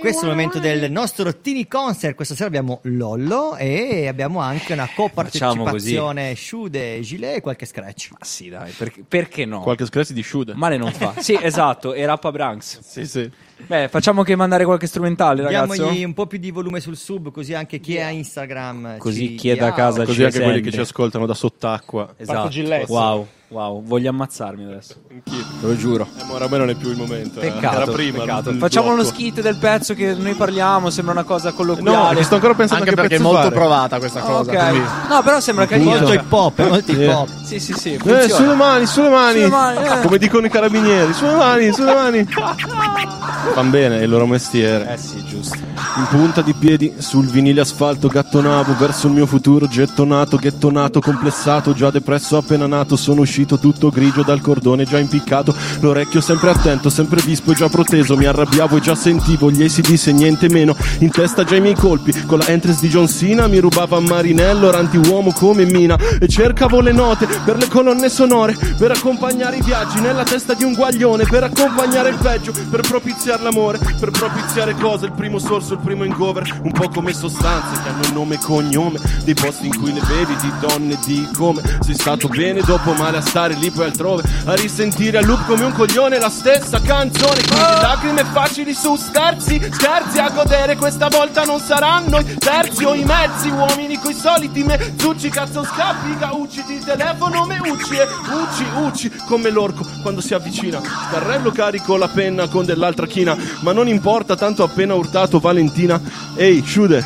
Questo 0.00 0.22
è 0.22 0.24
il 0.24 0.30
momento 0.30 0.58
del 0.58 0.90
nostro 0.90 1.40
Tini 1.40 1.68
Concert. 1.68 2.16
Questa 2.16 2.34
sera 2.34 2.48
abbiamo 2.48 2.80
Lollo 2.82 3.54
e 3.54 4.08
abbiamo 4.08 4.40
anche 4.40 4.72
una 4.72 4.88
copartecipazione 4.92 6.34
Shude, 6.34 7.00
Gilet 7.02 7.36
e 7.36 7.40
qualche 7.40 7.64
scratch. 7.64 8.08
Ma 8.10 8.18
sì, 8.22 8.48
dai, 8.48 8.72
perché, 8.72 9.04
perché 9.06 9.44
no? 9.44 9.60
Qualche 9.60 9.86
scratch 9.86 10.10
di 10.10 10.24
Shude. 10.24 10.54
Male 10.56 10.76
non 10.76 10.90
fa. 10.90 11.14
Sì, 11.22 11.38
esatto, 11.40 11.94
e 11.94 12.04
Rappa 12.04 12.32
Branks. 12.32 12.80
Sì, 12.80 13.06
sì. 13.06 13.30
Beh, 13.66 13.88
facciamo 13.88 14.22
che 14.22 14.36
mandare 14.36 14.64
qualche 14.64 14.86
strumentale, 14.86 15.42
ragazzi. 15.42 15.78
Diamogli 15.78 16.04
un 16.04 16.12
po' 16.14 16.26
più 16.26 16.38
di 16.38 16.50
volume 16.50 16.78
sul 16.80 16.96
sub, 16.96 17.30
così 17.30 17.54
anche 17.54 17.80
chi 17.80 17.96
è 17.96 18.02
a 18.02 18.10
Instagram. 18.10 18.98
Così 18.98 19.28
ci 19.30 19.34
chi 19.34 19.48
è 19.48 19.56
da 19.56 19.72
casa 19.72 20.04
Così 20.04 20.16
ci 20.18 20.24
anche 20.24 20.40
quelli 20.42 20.60
che 20.60 20.70
ci 20.70 20.80
ascoltano 20.80 21.26
da 21.26 21.34
sott'acqua. 21.34 22.14
Esatto. 22.16 22.50
Wow, 22.88 23.26
wow, 23.48 23.82
voglio 23.82 24.10
ammazzarmi 24.10 24.64
adesso. 24.64 24.94
Anch'io. 25.10 25.42
Te 25.60 25.66
lo 25.66 25.76
giuro. 25.76 26.06
Eh, 26.20 26.24
ma 26.24 26.34
oramai 26.34 26.58
non 26.58 26.70
è 26.70 26.74
più 26.74 26.90
il 26.90 26.96
momento. 26.96 27.40
eh. 27.40 27.50
Peccato, 27.50 27.76
Era 27.82 27.92
prima. 27.92 28.18
peccato. 28.20 28.52
Facciamo 28.52 28.86
uno 28.88 28.96
blocco. 29.02 29.14
skit 29.14 29.40
del 29.40 29.56
pezzo 29.56 29.94
che 29.94 30.14
noi 30.14 30.34
parliamo, 30.34 30.90
sembra 30.90 31.14
una 31.14 31.24
cosa 31.24 31.52
colloquiale. 31.52 32.12
No, 32.12 32.16
che 32.18 32.24
sto 32.24 32.34
ancora 32.34 32.54
pensando 32.54 32.84
Anche 32.84 32.94
perché 32.94 33.16
è 33.16 33.18
molto 33.18 33.40
fare. 33.42 33.54
provata 33.54 33.98
questa 33.98 34.20
cosa. 34.20 34.50
Ok. 34.52 34.68
quindi- 34.68 34.88
No, 35.08 35.22
però 35.22 35.40
sembra 35.40 35.66
carino. 35.66 35.90
Molto 35.90 36.12
hip 36.12 36.32
hop, 36.32 36.68
molto 36.68 36.92
hip 36.92 37.08
hop. 37.12 37.28
Sì, 37.42 37.58
sì, 37.58 37.72
sì. 37.72 37.94
Eh, 37.94 38.28
sulle 38.28 38.54
mani, 38.54 38.86
sulle 38.86 39.08
mani. 39.08 39.38
Sulle 39.38 39.48
mani, 39.48 39.78
eh. 39.88 40.00
Come 40.02 40.18
dicono 40.18 40.46
i 40.46 40.50
carabinieri, 40.50 41.12
sulle 41.14 41.34
mani, 41.34 41.72
sulle 41.72 41.94
mani. 41.94 42.26
Van 43.54 43.70
bene, 43.70 44.02
il 44.02 44.10
loro 44.10 44.26
mestiere. 44.26 44.94
Eh 44.94 44.98
sì, 44.98 45.24
giusto. 45.24 45.56
In 45.96 46.06
punta 46.10 46.42
di 46.42 46.52
piedi, 46.52 46.92
sul 46.98 47.26
vinile 47.26 47.62
asfalto, 47.62 48.08
gattonavo 48.08 48.76
verso 48.76 49.06
il 49.06 49.14
mio 49.14 49.26
futuro, 49.26 49.66
gettonato, 49.66 50.36
ghettonato, 50.36 51.00
complessato, 51.00 51.72
già 51.72 51.90
depresso 51.90 52.36
appena 52.36 52.66
nato, 52.66 52.96
sono 52.96 53.22
uscito 53.22 53.58
tutto 53.58 53.88
grigio 53.88 54.22
dal 54.22 54.40
cordone 54.42 54.84
già 54.84 54.98
impiccato, 54.98 55.54
l'orecchio 55.80 56.20
sempre 56.20 56.50
attento, 56.50 56.90
sempre 56.90 57.22
vispo 57.22 57.52
e 57.52 57.54
già 57.54 57.68
proteso, 57.68 58.16
mi 58.16 58.26
arrabbiavo 58.26 58.76
e 58.76 58.80
già 58.80 58.94
sentivo 58.94 59.50
gli 59.50 59.62
ACDC 59.62 60.08
e 60.08 60.12
niente 60.12 60.48
meno, 60.50 60.76
in 60.98 61.10
testa 61.10 61.44
già 61.44 61.56
i 61.56 61.60
miei 61.60 61.74
colpi, 61.74 62.12
con 62.26 62.38
la 62.38 62.48
entrance 62.48 62.80
di 62.80 62.88
John 62.88 63.08
Cena 63.08 63.46
mi 63.46 63.58
rubava 63.58 63.98
Marinello, 64.00 64.70
rantiuomo 64.70 65.32
come 65.32 65.64
Mina, 65.64 65.96
e 66.20 66.28
cercavo 66.28 66.80
le 66.80 66.92
note 66.92 67.26
per 67.44 67.56
le 67.56 67.68
colonne 67.68 68.08
sonore, 68.08 68.56
per 68.76 68.90
accompagnare 68.90 69.56
i 69.56 69.62
viaggi 69.62 70.00
nella 70.00 70.24
testa 70.24 70.54
di 70.54 70.64
un 70.64 70.74
guaglione, 70.74 71.24
per 71.24 71.44
accompagnare 71.44 72.10
il 72.10 72.18
peggio, 72.20 72.52
per 72.70 72.80
propiziare 72.82 73.35
l'amore, 73.40 73.78
per 73.78 74.10
propiziare 74.10 74.74
cosa, 74.74 75.06
il 75.06 75.12
primo 75.12 75.38
sorso, 75.38 75.74
il 75.74 75.80
primo 75.80 76.04
ingover, 76.04 76.60
un 76.62 76.72
po' 76.72 76.88
come 76.88 77.12
sostanze 77.12 77.82
che 77.82 77.88
hanno 77.88 78.02
il 78.02 78.12
nome 78.12 78.34
e 78.34 78.38
cognome, 78.38 78.98
dei 79.24 79.34
posti 79.34 79.66
in 79.66 79.78
cui 79.78 79.92
le 79.92 80.00
bevi, 80.00 80.36
di 80.36 80.52
donne, 80.60 80.98
di 81.04 81.28
come, 81.36 81.62
sei 81.80 81.94
stato 81.94 82.28
bene 82.28 82.60
dopo 82.62 82.92
male 82.92 83.18
a 83.18 83.20
stare 83.20 83.54
lì 83.54 83.70
poi 83.70 83.86
altrove, 83.86 84.22
a 84.44 84.54
risentire 84.54 85.18
a 85.18 85.22
loop 85.22 85.46
come 85.46 85.64
un 85.64 85.72
coglione 85.72 86.18
la 86.18 86.30
stessa 86.30 86.80
canzone, 86.80 87.42
quindi 87.42 87.80
lacrime 87.80 88.24
facili 88.24 88.74
su 88.74 88.96
sterzi, 88.96 89.60
scherzi 89.70 90.18
a 90.18 90.30
godere, 90.30 90.76
questa 90.76 91.08
volta 91.08 91.44
non 91.44 91.60
saranno 91.60 92.18
i 92.18 92.36
terzi 92.38 92.84
o 92.84 92.94
i 92.94 93.04
mezzi, 93.04 93.48
uomini 93.48 93.98
coi 93.98 94.14
soliti 94.14 94.62
mezzucci, 94.62 95.28
cazzo 95.28 95.64
scappi, 95.64 96.16
gaucci, 96.18 96.64
ti 96.64 96.78
telefono 96.84 97.44
me 97.44 97.58
ucci 97.60 97.96
e 97.96 98.06
ucci, 98.32 98.64
ucci, 98.74 99.12
come 99.26 99.50
l'orco 99.50 99.84
quando 100.02 100.20
si 100.20 100.34
avvicina, 100.34 100.80
scarrello 100.80 101.50
carico 101.50 101.96
la 101.96 102.08
penna 102.08 102.48
con 102.48 102.64
dell'altra 102.64 103.06
china, 103.06 103.25
ma 103.60 103.72
non 103.72 103.88
importa, 103.88 104.36
tanto 104.36 104.62
appena 104.62 104.94
urtato 104.94 105.38
Valentina, 105.38 105.98
ehi, 106.36 106.62
Shude, 106.64 107.04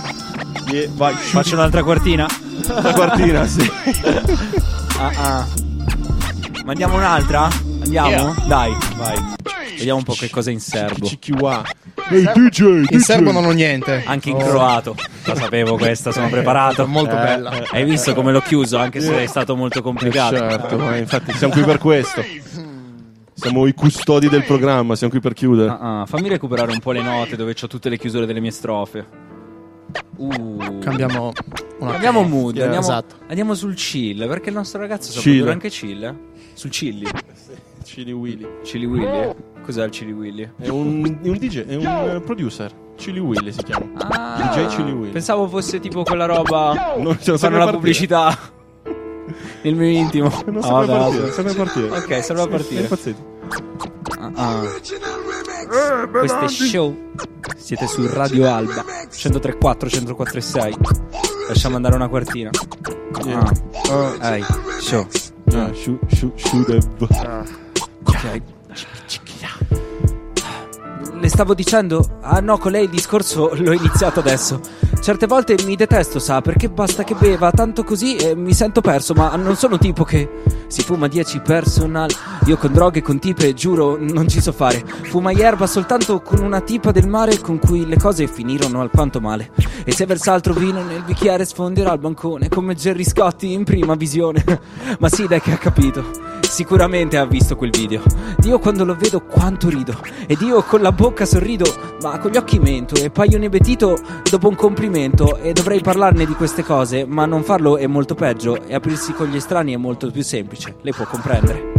Yeah, 0.70 0.88
vai, 0.94 1.14
Shude. 1.14 1.28
Faccio 1.28 1.54
un'altra 1.54 1.82
quartina? 1.82 2.28
La 2.66 2.92
quartina, 2.92 3.46
sì. 3.46 3.70
Ah, 4.98 5.12
ah. 5.16 5.46
Mandiamo 6.64 6.96
un'altra? 6.96 7.48
Andiamo? 7.82 8.08
Yeah. 8.08 8.34
Dai, 8.46 8.76
vai. 8.96 9.16
Vediamo 9.76 9.98
un 9.98 10.04
po' 10.04 10.12
che 10.12 10.28
cosa 10.30 10.50
è 10.50 10.52
in 10.52 10.60
serbo. 10.60 11.08
Ehi, 12.10 12.28
DJ, 12.34 12.84
In 12.90 13.00
serbo 13.00 13.32
non 13.32 13.44
ho 13.46 13.50
niente. 13.52 14.02
Anche 14.06 14.30
in 14.30 14.36
Oh. 14.36 14.44
croato. 14.46 14.94
La 15.24 15.34
sapevo 15.34 15.76
questa, 15.76 16.12
sono 16.12 16.28
preparato. 16.28 16.86
Molto 16.86 17.16
Eh, 17.16 17.22
bella. 17.22 17.62
Hai 17.70 17.84
visto 17.84 18.14
come 18.14 18.30
l'ho 18.32 18.40
chiuso, 18.42 18.76
anche 18.78 19.00
se 19.00 19.22
è 19.22 19.26
stato 19.26 19.56
molto 19.56 19.80
complicato. 19.82 20.36
Certo, 20.36 20.76
ma 20.76 20.96
infatti 20.96 21.32
siamo 21.32 21.52
qui 21.52 21.62
per 21.62 21.78
questo. 21.78 22.22
Siamo 23.40 23.66
i 23.66 23.72
custodi 23.74 24.28
del 24.28 24.44
programma, 24.44 24.94
siamo 24.96 25.12
qui 25.12 25.20
per 25.20 25.32
chiudere. 25.32 25.70
Ah, 25.70 26.00
ah, 26.02 26.06
fammi 26.06 26.28
recuperare 26.28 26.72
un 26.72 26.78
po' 26.78 26.92
le 26.92 27.02
note 27.02 27.36
dove 27.36 27.54
ho 27.60 27.66
tutte 27.66 27.88
le 27.88 27.96
chiusure 27.96 28.26
delle 28.26 28.40
mie 28.40 28.50
strofe. 28.50 29.06
Uh. 30.16 30.78
Cambiamo 30.80 31.32
una 31.78 31.92
Cambiamo 31.92 32.22
mood, 32.22 32.54
Yeah, 32.56 32.64
andiamo, 32.66 32.84
esatto. 32.86 33.14
andiamo 33.28 33.54
sul 33.54 33.74
chill, 33.74 34.28
perché 34.28 34.50
il 34.50 34.54
nostro 34.54 34.78
ragazzo 34.80 35.10
sa 35.10 35.20
Chill. 35.20 35.32
produrre 35.32 35.52
anche 35.54 35.68
chill. 35.70 36.02
eh? 36.04 36.14
Sul 36.52 36.68
chilli. 36.70 37.06
Chili 37.82 38.12
Willy. 38.12 38.46
Chili 38.62 38.84
Willy? 38.84 39.34
Cos'è 39.64 39.84
il 39.84 39.90
Chili 39.90 40.12
Willy? 40.12 40.50
È 40.58 40.68
un, 40.68 41.18
è 41.22 41.28
un 41.28 41.36
DJ, 41.38 41.64
è 41.66 41.74
un 41.76 41.86
eh, 42.16 42.20
producer. 42.20 42.70
Chili 42.96 43.18
Willy 43.18 43.50
si 43.52 43.62
chiama. 43.62 43.86
Ah, 43.96 44.52
DJ 44.52 44.66
Chili 44.76 44.92
Willy. 44.92 45.12
Pensavo 45.12 45.48
fosse 45.48 45.80
tipo 45.80 46.02
quella 46.02 46.26
roba. 46.26 46.94
Non 46.98 47.16
ce 47.18 47.30
la 47.32 47.38
Fanno 47.38 47.56
la 47.56 47.70
pubblicità. 47.70 48.38
Nel 49.62 49.74
mio 49.74 49.88
intimo. 49.88 50.28
Non 50.46 50.58
Ah, 50.58 50.62
saprei 50.62 50.86
vabbè, 50.86 50.98
partire, 50.98 51.20
vabbè. 51.20 51.32
saprei 51.32 51.54
partire. 51.54 51.88
Ok, 51.90 52.22
serve 52.24 52.42
a 52.42 52.44
Sì, 52.44 52.50
partire. 52.50 52.80
è 52.80 52.82
impazzito. 52.82 53.29
Ah. 54.36 54.62
Questo 56.10 56.38
è 56.44 56.48
show. 56.48 56.96
Siete 57.56 57.86
su 57.86 58.06
Radio 58.08 58.52
Alba 58.52 58.84
1034 59.10 59.88
1046. 59.92 60.76
Lasciamo 61.48 61.76
andare 61.76 61.94
una 61.94 62.08
quartina. 62.08 62.50
Ah. 63.90 64.34
Ehi, 64.34 64.44
show. 64.80 65.06
Ah, 65.52 65.72
shu- 65.72 65.98
shu- 66.06 66.32
shudeb. 66.36 66.82
Ok. 68.04 68.42
Le 71.20 71.28
stavo 71.28 71.52
dicendo, 71.54 72.18
ah 72.22 72.40
no, 72.40 72.56
con 72.56 72.72
lei 72.72 72.84
il 72.84 72.90
discorso 72.90 73.50
l'ho 73.54 73.72
iniziato 73.72 74.20
adesso. 74.20 74.60
Certe 75.00 75.26
volte 75.26 75.56
mi 75.64 75.76
detesto, 75.76 76.18
sa, 76.18 76.42
perché 76.42 76.68
basta 76.68 77.04
che 77.04 77.14
beva 77.14 77.50
tanto 77.50 77.84
così 77.84 78.16
e 78.16 78.36
mi 78.36 78.52
sento 78.52 78.82
perso, 78.82 79.14
ma 79.14 79.34
non 79.34 79.56
sono 79.56 79.78
tipo 79.78 80.04
che 80.04 80.28
si 80.66 80.82
fuma 80.82 81.08
10 81.08 81.40
personal. 81.40 82.10
Io 82.44 82.58
con 82.58 82.70
droghe, 82.70 83.00
con 83.00 83.18
tipe, 83.18 83.54
giuro, 83.54 83.96
non 83.98 84.28
ci 84.28 84.42
so 84.42 84.52
fare. 84.52 84.84
Fumai 84.84 85.40
erba 85.40 85.66
soltanto 85.66 86.20
con 86.20 86.40
una 86.40 86.60
tipa 86.60 86.92
del 86.92 87.08
mare 87.08 87.38
con 87.38 87.58
cui 87.58 87.86
le 87.86 87.96
cose 87.96 88.26
finirono 88.26 88.82
alquanto 88.82 89.20
male. 89.20 89.50
E 89.84 89.92
se 89.92 90.04
versa 90.04 90.34
altro 90.34 90.52
vino 90.52 90.82
nel 90.82 91.02
bicchiere 91.02 91.46
sfonderà 91.46 91.94
il 91.94 91.98
bancone, 91.98 92.50
come 92.50 92.74
Gerry 92.74 93.04
Scotti 93.04 93.52
in 93.52 93.64
prima 93.64 93.94
visione. 93.94 94.44
ma 95.00 95.08
sì, 95.08 95.26
dai 95.26 95.40
che 95.40 95.52
ha 95.52 95.58
capito. 95.58 96.28
Sicuramente 96.42 97.16
ha 97.16 97.24
visto 97.24 97.56
quel 97.56 97.70
video. 97.70 98.02
Dio 98.36 98.58
quando 98.58 98.84
lo 98.84 98.96
vedo 98.96 99.22
quanto 99.22 99.68
rido. 99.68 99.98
Ed 100.26 100.40
io 100.40 100.62
con 100.62 100.82
la 100.82 100.92
bocca 100.92 101.24
sorrido, 101.24 101.64
ma 102.02 102.18
con 102.18 102.32
gli 102.32 102.36
occhi 102.36 102.58
mento. 102.58 102.96
E 102.96 103.10
paio 103.10 103.36
inebetito 103.36 103.98
dopo 104.28 104.48
un 104.48 104.56
complimento. 104.56 104.89
E 104.92 105.52
dovrei 105.52 105.80
parlarne 105.80 106.26
di 106.26 106.34
queste 106.34 106.64
cose, 106.64 107.04
ma 107.04 107.24
non 107.24 107.42
farlo 107.42 107.76
è 107.76 107.86
molto 107.86 108.14
peggio. 108.14 108.60
E 108.66 108.74
aprirsi 108.74 109.12
con 109.12 109.28
gli 109.28 109.36
estranei 109.36 109.74
è 109.74 109.76
molto 109.76 110.10
più 110.10 110.22
semplice. 110.22 110.76
Lei 110.82 110.92
può 110.92 111.06
comprendere. 111.06 111.72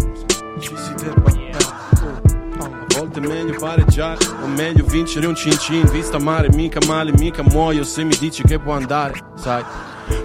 È 3.13 3.19
meglio 3.19 3.59
pareggiare 3.59 4.23
O 4.41 4.47
meglio 4.47 4.85
vincere 4.85 5.25
un 5.25 5.35
cin 5.35 5.57
cin 5.57 5.85
Vista 5.91 6.17
mare, 6.17 6.49
mica 6.53 6.79
male, 6.87 7.11
mica 7.17 7.43
muoio 7.43 7.83
Se 7.83 8.03
mi 8.03 8.15
dici 8.17 8.41
che 8.43 8.57
può 8.57 8.73
andare, 8.73 9.15
sai 9.35 9.63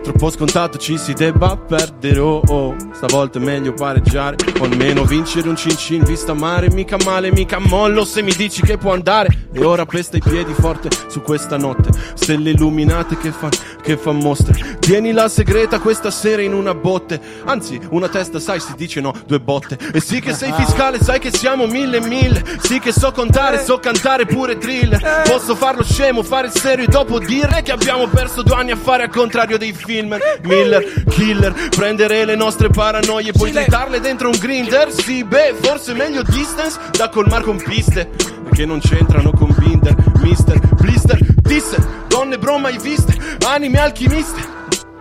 Troppo 0.02 0.30
scontato 0.30 0.78
ci 0.78 0.98
si 0.98 1.12
debba 1.12 1.56
perdere 1.56 2.18
oh 2.18 2.42
oh. 2.46 2.76
Stavolta 2.92 3.38
è 3.38 3.42
meglio 3.42 3.72
pareggiare 3.72 4.36
O 4.60 4.64
almeno 4.64 5.04
vincere 5.04 5.48
un 5.48 5.56
cin 5.56 5.76
cin 5.76 6.04
Vista 6.04 6.34
mare, 6.34 6.70
mica 6.70 6.96
male, 7.04 7.32
mica 7.32 7.58
mollo. 7.58 8.04
Se 8.04 8.22
mi 8.22 8.32
dici 8.32 8.62
che 8.62 8.78
può 8.78 8.92
andare 8.92 9.48
E 9.52 9.64
ora 9.64 9.84
pesta 9.86 10.16
i 10.16 10.20
piedi 10.20 10.52
forte 10.52 10.88
su 11.06 11.22
questa 11.22 11.56
notte. 11.56 11.90
Stelle 12.14 12.50
illuminate 12.50 13.16
che 13.16 13.30
fan, 13.32 13.50
che 13.82 13.96
fan 13.96 14.16
mostre. 14.16 14.78
Tieni 14.78 15.12
la 15.12 15.28
segreta 15.28 15.78
questa 15.78 16.10
sera 16.10 16.42
in 16.42 16.52
una 16.52 16.74
botte. 16.74 17.20
Anzi, 17.44 17.80
una 17.90 18.08
testa 18.08 18.38
sai 18.38 18.60
si 18.60 18.74
dice 18.76 19.00
no, 19.00 19.12
due 19.26 19.40
botte. 19.40 19.78
E 19.92 20.00
sì 20.00 20.20
che 20.20 20.34
sei 20.34 20.52
fiscale, 20.52 21.00
sai 21.00 21.18
che 21.18 21.32
siamo 21.32 21.66
mille 21.66 21.98
e 21.98 22.06
mille. 22.06 22.44
Sì 22.60 22.78
che 22.78 22.92
so 22.92 23.12
contare, 23.12 23.62
so 23.64 23.78
cantare 23.78 24.26
pure 24.26 24.58
drill. 24.58 24.98
Posso 25.28 25.54
farlo 25.54 25.82
scemo, 25.82 26.22
fare 26.22 26.48
il 26.48 26.52
serio 26.52 26.84
e 26.84 26.88
dopo 26.88 27.18
dire 27.18 27.62
Che 27.62 27.72
abbiamo 27.72 28.06
perso 28.08 28.42
due 28.42 28.54
anni 28.54 28.70
a 28.72 28.76
fare 28.76 29.04
al 29.04 29.10
contrario 29.10 29.58
dei 29.58 29.72
film 29.76 30.18
Miller, 30.42 31.04
killer, 31.08 31.52
prendere 31.70 32.24
le 32.24 32.34
nostre 32.34 32.68
paranoie 32.68 33.32
Poi 33.32 33.52
trittarle 33.52 34.00
dentro 34.00 34.28
un 34.28 34.38
grinder? 34.38 34.90
Sì, 34.90 35.24
beh, 35.24 35.54
forse 35.60 35.94
meglio 35.94 36.22
distance 36.22 36.78
da 36.92 37.08
colmar 37.08 37.42
con 37.42 37.56
piste 37.56 38.10
Che 38.52 38.66
non 38.66 38.80
c'entrano 38.80 39.30
con 39.30 39.54
Binder, 39.56 39.94
mister, 40.20 40.58
blister, 40.80 41.18
disser 41.42 41.84
Donne 42.08 42.38
bro 42.38 42.58
mai 42.58 42.78
viste, 42.78 43.14
anime 43.46 43.78
alchimiste? 43.78 44.40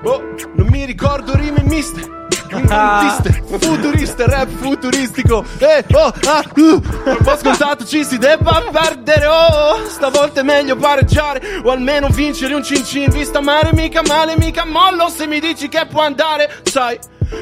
Oh, 0.03 0.21
non 0.55 0.67
mi 0.67 0.85
ricordo 0.85 1.35
rime 1.35 1.63
miste 1.63 2.24
Futuriste, 3.59 4.25
rap 4.25 4.49
futuristico. 4.49 5.43
Eh, 5.59 5.83
oh, 5.93 6.13
ah, 6.27 6.43
uh. 6.55 6.81
Un 7.05 7.37
scontato 7.37 7.85
ci 7.85 8.03
si 8.03 8.17
debba 8.17 8.63
perdere 8.71 9.25
Oh, 9.25 9.87
stavolta 9.87 10.41
è 10.41 10.43
meglio 10.43 10.75
pareggiare 10.75 11.41
O 11.63 11.71
almeno 11.71 12.07
vincere 12.09 12.53
un 12.53 12.63
cin 12.63 12.83
cin. 12.83 13.09
Vista 13.09 13.41
mare, 13.41 13.71
mica 13.73 14.01
male, 14.05 14.35
mica 14.37 14.65
mollo 14.65 15.09
Se 15.09 15.27
mi 15.27 15.39
dici 15.39 15.67
che 15.69 15.85
può 15.89 16.01
andare 16.01 16.49
Sai, 16.63 16.97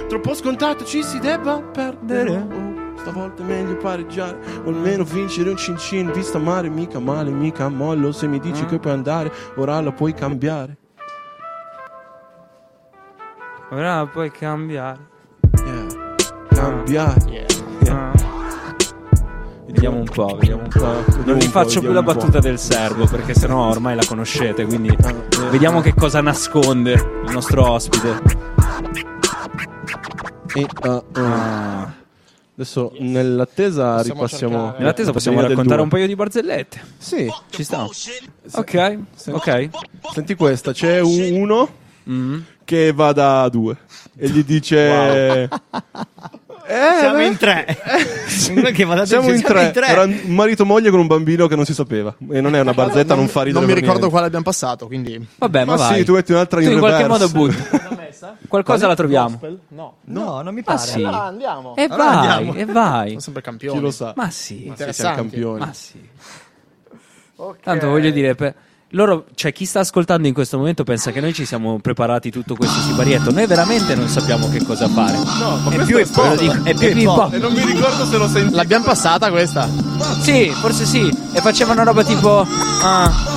troppo 0.07 0.33
scontato 0.33 0.85
ci 0.85 1.03
si 1.03 1.19
debba 1.19 1.61
perdere 1.61 2.29
Oh, 2.29 2.81
Stavolta 2.97 3.41
è 3.43 3.45
meglio 3.45 3.77
pareggiare 3.77 4.39
O 4.65 4.69
almeno 4.69 5.03
vincere 5.03 5.49
un 5.49 5.57
cin 5.57 5.77
cin. 5.77 6.11
Vista 6.11 6.37
mare, 6.37 6.69
mica 6.69 6.99
male, 6.99 7.31
mica 7.31 7.67
mollo 7.69 8.11
Se 8.11 8.27
mi 8.27 8.39
dici 8.39 8.65
che 8.65 8.79
puoi 8.79 8.93
andare 8.93 9.31
Ora 9.57 9.79
la 9.81 9.91
puoi 9.91 10.13
cambiare 10.13 10.77
Ora 13.73 14.05
puoi 14.05 14.29
cambiare. 14.31 14.99
Cambiare 16.49 17.47
Ah. 17.89 18.11
Vediamo 19.65 19.97
un 19.97 20.05
po', 20.05 20.37
vediamo 20.39 20.61
un 20.63 20.69
po'. 20.69 21.03
Vediamo 21.05 21.25
Non 21.25 21.37
vi 21.39 21.47
faccio 21.47 21.79
più 21.79 21.91
la 21.91 22.03
battuta 22.03 22.39
del 22.39 22.59
servo 22.59 23.05
perché 23.07 23.33
sennò 23.33 23.69
ormai 23.69 23.95
la 23.95 24.05
conoscete. 24.05 24.65
Quindi 24.65 24.95
vediamo 25.49 25.81
che 25.81 25.93
cosa 25.93 26.21
nasconde 26.21 26.91
il 26.93 27.31
nostro 27.31 27.69
ospite. 27.71 28.21
E, 30.55 30.67
uh, 30.87 30.89
uh. 31.19 31.87
Adesso 32.55 32.91
nell'attesa 32.99 33.95
Possiamo 33.95 34.13
ripassiamo. 34.21 34.53
cercare- 34.57 34.77
Nell'attesa 34.79 35.11
possiamo 35.11 35.41
raccontare 35.41 35.81
un 35.81 35.89
paio 35.89 36.05
di 36.05 36.15
barzellette. 36.15 36.81
Sì, 36.99 37.27
Ci 37.49 37.63
sta. 37.63 37.87
Ok, 38.53 38.97
ok. 39.29 39.69
Senti 40.13 40.35
questa, 40.35 40.71
c'è 40.71 40.99
un- 40.99 41.29
uno 41.41 41.81
Mm. 42.09 42.39
Che 42.63 42.91
va 42.93 43.11
da 43.13 43.47
due 43.49 43.77
e 44.17 44.29
gli 44.29 44.43
dice... 44.43 45.49
Eh, 46.65 46.99
Siamo 46.99 47.17
beh, 47.17 47.25
in 47.27 47.37
tre. 47.37 47.65
Che 48.71 48.83
va 48.85 48.95
da 48.95 49.05
Siamo 49.05 49.27
in 49.29 49.37
siamo 49.37 49.53
tre. 49.53 49.65
in 49.65 49.71
tre. 49.73 49.85
Era 49.85 50.03
un 50.03 50.21
marito 50.27 50.63
e 50.63 50.65
moglie 50.65 50.89
con 50.91 50.99
un 51.01 51.07
bambino 51.07 51.47
che 51.47 51.57
non 51.57 51.65
si 51.65 51.73
sapeva. 51.73 52.15
E 52.31 52.39
non 52.39 52.55
è 52.55 52.61
una 52.61 52.73
barzetta, 52.73 53.15
non, 53.15 53.27
fa 53.27 53.41
ridere. 53.43 53.59
Non 53.65 53.67
mi 53.69 53.75
ricordo 53.75 53.91
niente. 53.97 54.09
quale 54.09 54.27
abbiamo 54.27 54.45
passato, 54.45 54.87
quindi... 54.87 55.27
Vabbè, 55.37 55.65
ma, 55.65 55.73
Ma 55.73 55.77
vai. 55.77 55.97
sì, 55.99 56.05
tu 56.05 56.13
metti 56.13 56.31
un'altra 56.31 56.59
Tu 56.61 56.67
in 56.67 56.71
in 56.71 56.79
qualche 56.79 57.05
modo 57.07 57.29
butti. 57.29 57.57
Qualcosa 58.47 58.87
la 58.87 58.95
troviamo. 58.95 59.39
No. 59.69 59.97
No, 60.05 60.41
non 60.41 60.53
mi 60.53 60.63
Ma 60.65 60.73
pare. 60.75 60.87
sì. 60.87 60.99
Allora 60.99 61.23
andiamo. 61.23 61.75
E 61.75 61.83
Allora 61.83 61.97
vai, 62.05 62.27
andiamo. 62.27 62.53
e 62.57 62.65
vai. 62.65 63.07
Sono 63.09 63.19
sempre 63.19 63.41
campioni. 63.41 63.77
Chi 63.77 63.83
lo 63.83 63.91
sa? 63.91 64.13
Ma 64.15 64.29
sì. 64.29 64.73
Ma 64.77 64.91
sì, 64.93 65.01
campioni. 65.01 65.59
Ma 65.59 65.73
sì. 65.73 66.09
Tanto 67.61 67.89
voglio 67.89 68.09
dire, 68.11 68.35
per- 68.35 68.55
loro, 68.93 69.25
cioè 69.35 69.51
chi 69.51 69.65
sta 69.65 69.79
ascoltando 69.81 70.27
in 70.27 70.33
questo 70.33 70.57
momento 70.57 70.83
pensa 70.83 71.11
che 71.11 71.19
noi 71.19 71.33
ci 71.33 71.45
siamo 71.45 71.79
preparati 71.79 72.31
tutto 72.31 72.55
questo 72.55 72.79
siparietto. 72.81 73.31
Noi 73.31 73.45
veramente 73.45 73.95
non 73.95 74.07
sappiamo 74.07 74.49
che 74.49 74.63
cosa 74.63 74.87
fare. 74.87 75.17
No, 75.17 75.57
ma 75.63 75.71
È 75.71 75.83
più 75.83 75.97
è 75.97 76.05
lo 76.15 76.35
dico, 76.35 76.63
è 76.63 76.73
più 76.75 77.09
hop. 77.09 77.17
hop. 77.17 77.33
E 77.33 77.37
non 77.37 77.53
mi 77.53 77.65
ricordo 77.65 78.05
se 78.05 78.17
lo 78.17 78.27
senti. 78.27 78.53
L'abbiamo 78.55 78.85
passata 78.85 79.29
questa? 79.31 79.67
Sì, 80.21 80.49
forse 80.49 80.85
sì. 80.85 81.07
E 81.33 81.41
facevano 81.41 81.83
roba 81.83 82.03
tipo. 82.03 82.45
Ah. 82.83 83.32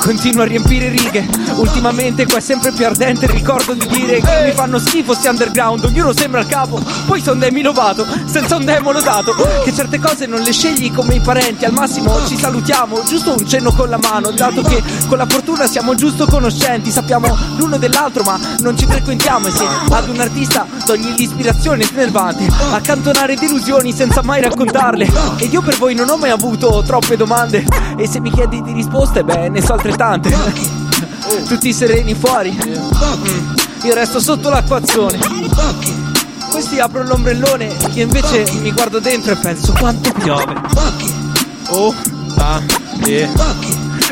Continuo 0.00 0.42
a 0.42 0.46
riempire 0.46 0.88
righe. 0.88 1.28
Ultimamente 1.56 2.24
qua 2.24 2.38
è 2.38 2.40
sempre 2.40 2.72
più 2.72 2.86
ardente 2.86 3.26
il 3.26 3.32
ricordo 3.32 3.74
di 3.74 3.86
dire 3.88 4.20
che 4.20 4.44
mi 4.44 4.52
fanno 4.52 4.78
schifo 4.78 5.12
sti 5.12 5.28
underground. 5.28 5.84
Ognuno 5.84 6.12
sembra 6.12 6.40
il 6.40 6.46
capo. 6.46 6.80
Poi 7.06 7.20
son 7.20 7.38
demi 7.38 7.62
lovato, 7.62 8.06
senza 8.24 8.56
un 8.56 8.64
demo 8.64 8.92
lodato. 8.92 9.34
Che 9.64 9.74
certe 9.74 9.98
cose 9.98 10.26
non 10.26 10.40
le 10.40 10.52
scegli 10.52 10.92
come 10.92 11.16
i 11.16 11.20
parenti. 11.20 11.64
Al 11.64 11.72
massimo 11.72 12.26
ci 12.26 12.38
salutiamo, 12.38 13.02
giusto 13.04 13.34
un 13.36 13.46
cenno 13.46 13.72
con 13.72 13.88
la 13.88 13.98
mano. 13.98 14.30
Dato 14.30 14.62
che 14.62 14.82
con 15.08 15.18
la 15.18 15.26
fortuna 15.26 15.66
siamo 15.66 15.94
giusto 15.94 16.26
conoscenti. 16.26 16.90
Sappiamo 16.90 17.36
l'uno 17.56 17.76
dell'altro, 17.76 18.22
ma 18.22 18.38
non 18.60 18.78
ci 18.78 18.86
frequentiamo. 18.86 19.48
E 19.48 19.50
se 19.50 19.66
ad 19.90 20.08
un 20.08 20.20
artista 20.20 20.66
togli 20.84 21.14
l'ispirazione 21.16 21.84
snervante, 21.84 22.46
accantonare 22.72 23.34
delusioni 23.34 23.92
senza 23.92 24.22
mai 24.22 24.40
raccontarle. 24.42 25.10
Ed 25.38 25.52
io 25.52 25.60
per 25.60 25.76
voi 25.76 25.94
non 25.94 26.08
ho 26.08 26.16
mai 26.16 26.30
avuto 26.30 26.82
troppe 26.86 27.16
domande. 27.16 27.66
E 27.96 28.06
se 28.06 28.20
mi 28.20 28.30
chiedi 28.30 28.62
di 28.62 28.72
risposte, 28.72 29.24
beh, 29.24 29.48
ne 29.48 29.60
so 29.60 29.76
altrettante. 29.88 30.34
Tutti 31.46 31.72
sereni 31.72 32.14
fuori. 32.14 32.50
Mm. 32.52 33.84
Io 33.84 33.94
resto 33.94 34.20
sotto 34.20 34.48
l'acquazzone. 34.48 35.18
Questi 36.50 36.78
apro 36.78 37.04
l'ombrellone, 37.04 37.76
io 37.92 38.02
invece 38.02 38.50
mi 38.62 38.72
guardo 38.72 38.98
dentro 38.98 39.32
e 39.32 39.36
penso 39.36 39.72
quanto 39.78 40.10
piove. 40.12 40.54
Oh, 41.68 41.94
ah, 42.38 42.60
e, 43.04 43.28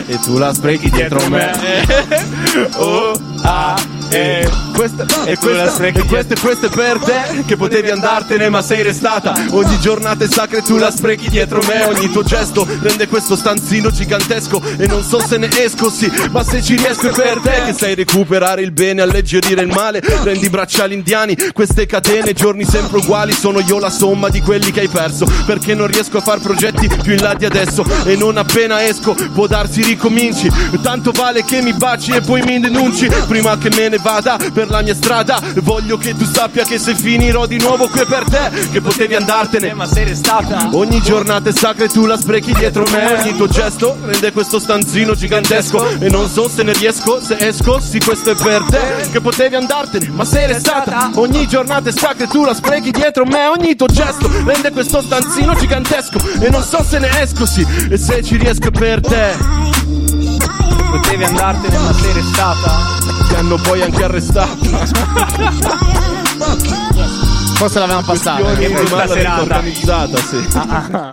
e 0.07 0.19
tu 0.21 0.39
la 0.39 0.53
sprechi 0.53 0.91
dietro 0.91 1.27
me. 1.29 2.25
Oh, 2.77 3.19
ah, 3.43 3.79
e 4.09 4.49
questa, 4.75 5.05
e 5.25 5.37
questa, 5.37 5.85
e 5.85 6.05
questa, 6.05 6.35
e 6.35 6.39
questa 6.39 6.67
è 6.67 6.71
per 6.71 6.99
te 6.99 7.45
che 7.47 7.57
potevi 7.57 7.91
andartene 7.91 8.49
ma 8.49 8.63
sei 8.63 8.83
restata. 8.83 9.35
ogni 9.51 9.79
giornata 9.81 10.25
è 10.25 10.29
sacra 10.29 10.59
e 10.59 10.63
tu 10.63 10.77
la 10.77 10.91
sprechi 10.91 11.29
dietro 11.29 11.61
me. 11.67 11.85
Ogni 11.85 12.11
tuo 12.11 12.23
gesto 12.23 12.67
rende 12.81 13.09
questo 13.09 13.37
stanzino 13.37 13.91
gigantesco. 13.91 14.63
E 14.77 14.87
non 14.87 15.03
so 15.03 15.21
se 15.21 15.37
ne 15.39 15.49
esco 15.51 15.91
sì 15.91 16.11
ma 16.31 16.45
se 16.45 16.63
ci 16.63 16.77
riesco 16.77 17.09
è 17.09 17.13
per 17.13 17.41
te 17.43 17.63
che 17.67 17.73
sai 17.73 17.95
recuperare 17.95 18.63
il 18.63 18.73
bene 18.73 19.03
alleggerire 19.03 19.63
il 19.63 19.69
male. 19.69 20.01
Rendi 20.23 20.47
i 20.47 20.51
bracciali 20.51 20.95
indiani 20.95 21.37
queste 21.53 21.87
catene 21.87 22.33
giorni 22.33 22.65
sempre 22.65 22.99
uguali 22.99 23.33
sono 23.33 23.61
io 23.61 23.79
la 23.79 23.91
somma 23.91 24.29
di 24.29 24.41
quelli 24.41 24.71
che 24.71 24.81
hai 24.81 24.89
perso. 24.89 25.27
Perché 25.47 25.75
non 25.75 25.87
riesco 25.87 26.19
a 26.19 26.21
far 26.21 26.41
progetti 26.41 26.89
più 27.03 27.13
in 27.13 27.23
là 27.23 27.35
di 27.35 27.45
adesso. 27.45 27.85
E 28.05 28.17
non 28.17 28.37
appena 28.37 28.85
esco 28.85 29.15
può 29.33 29.47
darsi 29.47 29.83
ricominci. 29.83 30.51
Tanto 30.83 31.11
vale 31.13 31.45
che 31.45 31.63
mi 31.63 31.73
baci 31.73 32.13
e 32.13 32.21
poi 32.21 32.43
mi 32.43 32.61
denunci. 32.61 33.09
Prima 33.27 33.57
che 33.59 33.71
me 33.71 33.89
ne 33.89 33.96
vada 33.99 34.37
per 34.53 34.67
per 34.67 34.71
la 34.71 34.83
mia 34.83 34.95
strada. 34.95 35.41
Voglio 35.63 35.97
che 35.97 36.17
tu 36.17 36.25
sappia 36.25 36.65
che 36.65 36.79
se 36.79 36.95
finirò 36.95 37.47
di 37.47 37.59
nuovo 37.59 37.89
qui 37.89 38.01
è 38.01 38.07
per 38.07 38.25
te 38.25 38.69
Che 38.71 38.81
potevi 38.81 39.15
andartene. 39.15 39.73
Ma 39.75 39.87
sei 39.87 40.05
restata. 40.05 40.69
Ogni 40.73 41.01
giornata 41.01 41.49
è 41.49 41.53
sacra 41.53 41.85
e 41.85 41.89
tu 41.89 42.05
la 42.05 42.17
sprechi 42.17 42.53
dietro 42.53 42.85
me. 42.91 43.21
Ogni 43.21 43.37
tuo 43.37 43.47
gesto 43.47 43.97
rende 44.03 44.33
questo 44.33 44.59
stanzino 44.59 45.15
gigantesco. 45.15 45.99
E 46.01 46.09
non 46.09 46.29
so 46.29 46.49
se 46.49 46.63
ne 46.63 46.73
riesco, 46.73 47.21
se 47.23 47.37
esco 47.39 47.81
Sì 47.81 47.99
questo 47.99 48.31
è 48.31 48.35
per 48.35 48.65
te 48.69 49.09
Che 49.11 49.21
potevi 49.21 49.55
andartene. 49.55 50.09
Ma 50.09 50.25
sei 50.25 50.47
restata. 50.47 51.11
Ogni 51.15 51.47
giornata 51.47 51.89
è 51.89 51.93
sacra 51.93 52.25
e 52.25 52.29
tu 52.29 52.45
la 52.45 52.55
sprechi 52.55 52.91
dietro 52.91 53.25
me. 53.25 53.47
Ogni 53.47 53.77
tuo 53.77 53.87
gesto 53.87 54.29
rende 54.45 54.71
questo 54.73 55.01
stanzino 55.01 55.55
gigantesco. 55.55 56.19
E 56.41 56.51
non 56.51 56.63
so 56.63 56.83
se 56.83 56.99
ne 56.99 57.21
esco 57.21 57.47
sì 57.47 57.65
E 57.91 57.97
se 57.97 58.23
ci 58.23 58.37
riesco 58.37 58.69
è 58.69 58.71
per 58.71 59.01
te. 59.01 59.37
Potevi 60.91 61.25
andartene 61.25 61.79
ma 61.79 61.93
sei 61.93 62.13
restata 62.13 63.06
Ti 63.29 63.35
hanno 63.35 63.57
poi 63.57 63.83
anche 63.83 64.05
arrestata 64.05 64.57
Forse 67.57 67.79
l'avevamo 67.79 68.05
passata. 68.05 68.55
Che 68.55 68.69
mala 68.91 69.07
serata. 69.07 69.41
organizzata, 69.41 70.17
sì. 70.19 70.47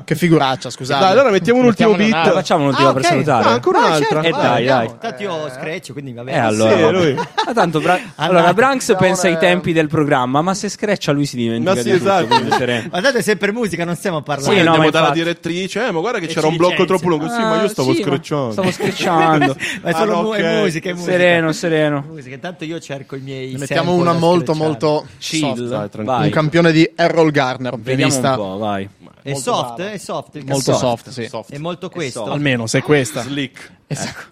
Che 0.03 0.15
figuraccia, 0.15 0.69
scusate. 0.69 1.01
Dai, 1.01 1.11
allora 1.13 1.29
mettiamo 1.31 1.59
un 1.59 1.65
ultimo 1.67 1.93
beat. 1.95 2.09
un'altra. 2.11 2.33
Facciamo 2.33 2.63
un'ultima 2.63 2.89
Ah, 2.89 2.93
per 2.93 3.01
ok. 3.01 3.07
salutare. 3.07 3.43
Ah, 3.45 3.51
ancora 3.51 3.77
un'altra. 3.79 4.21
certo, 4.21 4.27
Eh, 4.27 4.31
dai, 4.41 4.55
andiamo. 4.57 4.79
dai. 4.87 4.95
Tanto 4.99 5.23
io 5.23 5.49
screccio, 5.57 5.93
quindi 5.93 6.11
va 6.11 6.21
Eh 6.21 6.25
bene. 6.25 6.39
allora, 6.45 6.75
Sì, 6.75 6.81
vabbè. 6.81 6.93
lui. 6.97 7.13
Ma 7.13 7.53
tanto 7.53 7.79
Bra- 7.79 7.99
allora 8.15 8.53
Branks 8.53 8.95
pensa 8.99 9.27
ai 9.27 9.37
tempi 9.37 9.71
del 9.71 9.87
programma, 9.87 10.41
ma 10.41 10.53
se 10.53 10.67
screccia 10.67 11.13
lui 11.13 11.25
si 11.25 11.37
dimentica 11.37 11.73
Ma 11.75 11.77
sì, 11.81 11.91
di 11.91 11.97
tutto, 11.97 12.09
esatto. 12.11 12.55
sereno. 12.57 12.89
Guardate, 12.89 13.17
è 13.19 13.21
sempre 13.21 13.51
musica, 13.53 13.85
non 13.85 13.95
stiamo 13.95 14.21
parlando. 14.21 14.51
Sì, 14.51 14.57
no, 14.61 14.65
andiamo 14.71 14.83
ma 14.83 14.91
dalla 14.91 15.11
direttrice, 15.11 15.87
eh, 15.87 15.91
ma 15.91 15.99
guarda 16.01 16.19
che 16.19 16.25
E 16.25 16.27
c'era 16.27 16.47
un 16.47 16.57
blocco 16.57 16.83
troppo 16.83 17.07
lungo. 17.07 17.29
Sì, 17.29 17.39
ma 17.39 17.55
io 17.55 17.63
Ah, 17.63 17.69
stavo 17.69 17.93
screcciando. 17.93 18.51
Stavo 18.51 18.69
screcciando. 18.71 19.55
Ma 19.81 19.89
è 19.89 19.93
solo 19.93 20.11
Ah, 20.11 20.15
no, 20.15 20.21
musica, 20.61 20.89
è 20.89 20.93
musica. 20.93 20.95
sereno, 20.97 21.51
sereno. 21.53 22.05
Intanto 22.25 22.65
io 22.65 22.79
cerco 22.81 23.15
i 23.15 23.21
miei 23.21 23.55
mettiamo 23.57 23.93
una 23.93 24.11
molto, 24.11 24.53
molto 24.53 25.05
Chill. 25.19 25.89
Vai. 26.03 26.31
Campione 26.33 26.71
di 26.71 26.91
Errol 26.95 27.31
Garner, 27.31 27.75
Vediamo 27.77 27.95
pianista 27.95 28.29
un 28.31 28.35
po', 28.35 28.57
vai. 28.57 28.89
È 29.21 29.33
soft, 29.35 29.79
è 29.79 29.97
soft. 29.97 30.35
il 30.35 30.45
molto 30.45 30.73
soft, 30.75 31.09
sì. 31.09 31.29
È 31.49 31.57
molto 31.57 31.89
questo. 31.89 32.19
soft. 32.21 32.31
Almeno 32.33 32.67
se 32.67 32.79
è 32.79 32.81
questa. 32.81 33.21
Slick. 33.21 33.71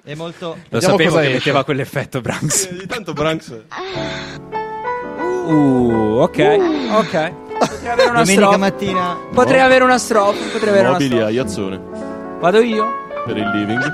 È 0.04 0.14
molto. 0.16 0.48
Lo 0.48 0.56
Vediamo 0.70 0.98
sapevo 0.98 1.16
che 1.16 1.22
esce. 1.22 1.34
metteva 1.34 1.64
quell'effetto 1.64 2.20
Branks. 2.20 2.66
Eh, 2.66 2.86
Tanto 2.88 3.14
Branks. 3.14 3.62
Uh, 5.48 6.18
ok, 6.22 6.58
ok. 6.92 7.34
Potrei 7.62 7.92
avere 7.92 8.10
una 8.10 8.20
Domenica 8.20 8.32
strofa. 8.32 8.58
mattina. 8.58 9.18
Potrei 9.34 9.60
avere 9.62 9.84
una 9.84 9.98
strofa. 9.98 10.44
Potrei 10.52 10.70
avere 10.70 10.84
una 10.88 10.92
Mobili 10.94 11.14
a 11.16 11.18
strofa. 11.18 11.32
Iazzone. 11.32 11.82
Vado 12.40 12.60
io? 12.60 12.86
Per 13.26 13.38
il 13.38 13.50
living. 13.50 13.94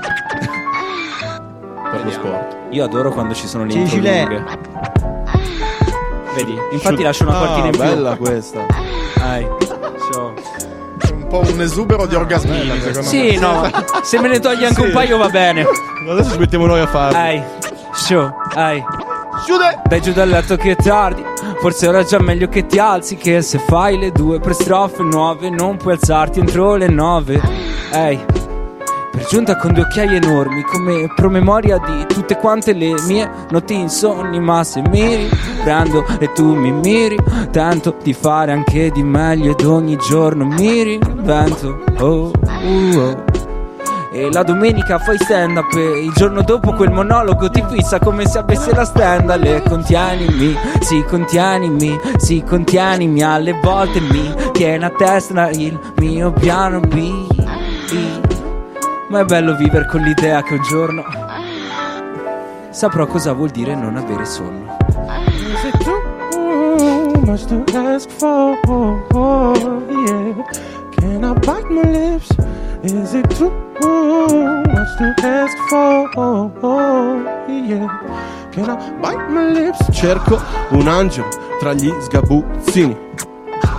per 1.90 2.04
lo 2.04 2.10
sport. 2.10 2.56
Io 2.70 2.84
adoro 2.84 3.12
quando 3.12 3.34
ci 3.34 3.46
sono 3.46 3.64
le 3.64 3.70
Sì, 3.72 3.78
intro 3.78 3.96
lunghe. 3.98 4.44
Vedi, 6.38 6.56
infatti 6.70 7.02
lascio 7.02 7.24
una 7.24 7.36
cortina 7.36 7.62
Ah, 7.62 7.66
in 7.66 7.70
più. 7.72 7.80
bella 7.80 8.16
questa. 8.16 8.64
Dai. 9.16 9.42
È 9.44 11.10
un 11.10 11.26
po' 11.28 11.40
un 11.40 11.60
esubero 11.60 12.06
di 12.06 12.14
orgasmi, 12.14 12.70
secondo 12.80 13.02
Sì, 13.02 13.22
me. 13.32 13.36
no, 13.38 13.60
ma 13.60 13.70
se 14.02 14.20
me 14.20 14.28
ne 14.28 14.38
togli 14.38 14.64
anche 14.64 14.80
Sì. 14.82 14.86
un 14.86 14.92
paio 14.92 15.18
va 15.18 15.28
bene. 15.28 15.66
Adesso 16.08 16.30
ci 16.32 16.38
mettiamo 16.38 16.66
noi 16.66 16.80
a 16.80 16.86
farlo. 16.86 17.18
Ehi, 17.18 17.42
show, 17.92 18.30
ehi. 18.56 18.84
Chiude! 19.44 19.80
Dai 19.88 20.00
giù 20.00 20.12
dal 20.12 20.28
letto 20.28 20.56
che 20.56 20.72
è 20.72 20.76
tardi 20.76 21.24
Forse 21.60 21.86
ora 21.86 22.00
è 22.00 22.04
già 22.04 22.18
meglio 22.18 22.48
che 22.48 22.66
ti 22.66 22.80
alzi 22.80 23.14
Che 23.14 23.40
se 23.40 23.58
fai 23.58 23.96
le 23.96 24.10
due 24.10 24.40
per 24.40 24.52
strofe 24.52 25.04
nuove 25.04 25.48
Non 25.48 25.76
puoi 25.76 25.92
alzarti 25.94 26.40
entro 26.40 26.74
le 26.74 26.88
nove 26.88 27.40
Ehi 27.92 28.24
Per 29.18 29.26
giunta 29.26 29.56
con 29.56 29.72
due 29.72 29.82
occhiali 29.82 30.14
enormi 30.14 30.62
Come 30.62 31.12
promemoria 31.12 31.76
di 31.78 32.06
tutte 32.06 32.36
quante 32.36 32.72
le 32.72 32.94
mie 33.08 33.28
notti 33.50 33.74
insonni 33.74 34.38
Ma 34.38 34.62
se 34.62 34.80
mi 34.80 35.28
riprendo 35.28 36.06
e 36.20 36.30
tu 36.34 36.54
mi 36.54 36.70
miri 36.70 37.18
Tento 37.50 37.96
di 38.00 38.12
fare 38.12 38.52
anche 38.52 38.92
di 38.92 39.02
meglio 39.02 39.50
Ed 39.50 39.64
ogni 39.64 39.96
giorno 39.96 40.44
mi 40.44 40.84
reinvento 40.84 41.82
Oh, 41.98 42.30
uh, 42.30 42.96
oh. 42.96 43.24
E 44.12 44.30
la 44.30 44.44
domenica 44.44 44.98
fai 45.00 45.18
stand 45.18 45.56
up 45.56 45.74
e 45.74 46.04
il 46.04 46.12
giorno 46.12 46.42
dopo 46.42 46.72
quel 46.72 46.92
monologo 46.92 47.50
ti 47.50 47.64
fissa 47.68 47.98
come 47.98 48.24
se 48.24 48.38
avesse 48.38 48.72
la 48.72 48.84
stendale 48.84 49.62
Contienimi, 49.62 50.56
sì 50.78 51.02
contienimi, 51.02 51.98
sì 52.18 52.44
contienimi 52.44 53.20
Alle 53.20 53.58
volte 53.60 54.00
mi 54.00 54.32
tiene 54.52 54.86
a 54.86 54.90
testa 54.90 55.50
il 55.50 55.76
mio 55.96 56.30
piano 56.30 56.78
B 56.78 57.26
Ma 59.08 59.20
è 59.20 59.24
bello 59.24 59.56
vivere 59.56 59.86
con 59.86 60.00
l'idea 60.00 60.42
che 60.42 60.54
un 60.54 60.62
giorno 60.62 61.04
Saprò 62.70 63.06
cosa 63.06 63.32
vuol 63.32 63.48
dire 63.50 63.74
non 63.74 63.96
avere 63.96 64.24
sonno 64.26 64.76
Is 65.30 65.64
it 65.64 65.82
too 65.82 66.18
much 67.24 67.46
to 67.46 67.64
ask 67.74 68.08
for? 68.10 68.58
Yeah. 69.88 70.34
Can 70.96 71.24
I 71.24 71.32
bite 71.34 71.70
my 71.70 71.82
lips? 71.82 72.30
Is 72.82 73.14
it 73.14 73.28
too 73.36 73.50
much 73.80 74.96
to 74.98 75.14
ask 75.26 75.56
for? 75.68 76.10
Yeah. 77.48 77.88
Can 78.52 78.68
I 78.68 78.76
bite 79.00 79.28
my 79.30 79.52
lips? 79.52 79.78
Cerco 79.90 80.40
un 80.70 80.86
angelo 80.86 81.28
tra 81.58 81.72
gli 81.72 81.92
sgabuzzini. 82.00 82.96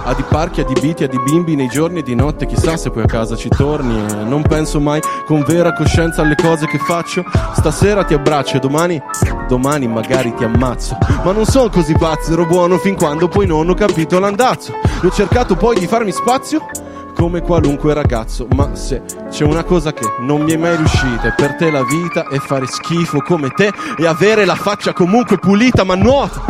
A 0.09 0.15
di 0.15 0.23
parchi, 0.27 0.59
a 0.61 0.63
di 0.63 0.73
biti, 0.81 1.03
a 1.03 1.07
di 1.07 1.19
bimbi 1.19 1.55
nei 1.55 1.67
giorni 1.67 1.99
e 1.99 2.01
di 2.01 2.15
notte, 2.15 2.47
chissà 2.47 2.77
se 2.77 2.89
poi 2.89 3.03
a 3.03 3.05
casa 3.05 3.35
ci 3.35 3.47
torni. 3.47 4.03
E 4.09 4.23
non 4.23 4.41
penso 4.41 4.79
mai 4.79 4.99
con 5.27 5.43
vera 5.45 5.71
coscienza 5.71 6.23
alle 6.23 6.33
cose 6.33 6.65
che 6.65 6.79
faccio. 6.79 7.23
Stasera 7.53 8.03
ti 8.03 8.15
abbraccio 8.15 8.57
e 8.57 8.59
domani, 8.59 8.99
domani 9.47 9.87
magari 9.87 10.33
ti 10.33 10.43
ammazzo. 10.43 10.97
Ma 11.23 11.31
non 11.31 11.45
sono 11.45 11.69
così 11.69 11.93
pazzo, 11.93 12.33
ero 12.33 12.47
buono 12.47 12.79
fin 12.79 12.95
quando 12.95 13.27
poi 13.27 13.45
non 13.45 13.69
ho 13.69 13.75
capito 13.75 14.17
l'andazzo. 14.17 14.73
E 14.73 15.05
ho 15.05 15.11
cercato 15.11 15.55
poi 15.55 15.77
di 15.77 15.85
farmi 15.85 16.11
spazio 16.11 16.65
come 17.13 17.41
qualunque 17.41 17.93
ragazzo. 17.93 18.47
Ma 18.55 18.73
se 18.73 19.03
c'è 19.29 19.43
una 19.43 19.63
cosa 19.63 19.93
che 19.93 20.11
non 20.21 20.41
mi 20.41 20.53
è 20.53 20.57
mai 20.57 20.75
riuscita, 20.75 21.27
e 21.27 21.33
per 21.37 21.53
te 21.53 21.69
la 21.69 21.83
vita 21.83 22.27
è 22.29 22.39
fare 22.39 22.65
schifo 22.65 23.21
come 23.21 23.49
te 23.51 23.71
e 23.95 24.07
avere 24.07 24.45
la 24.45 24.55
faccia 24.55 24.91
comunque 24.91 25.37
pulita, 25.37 25.83
ma 25.83 25.93
nuota, 25.93 26.41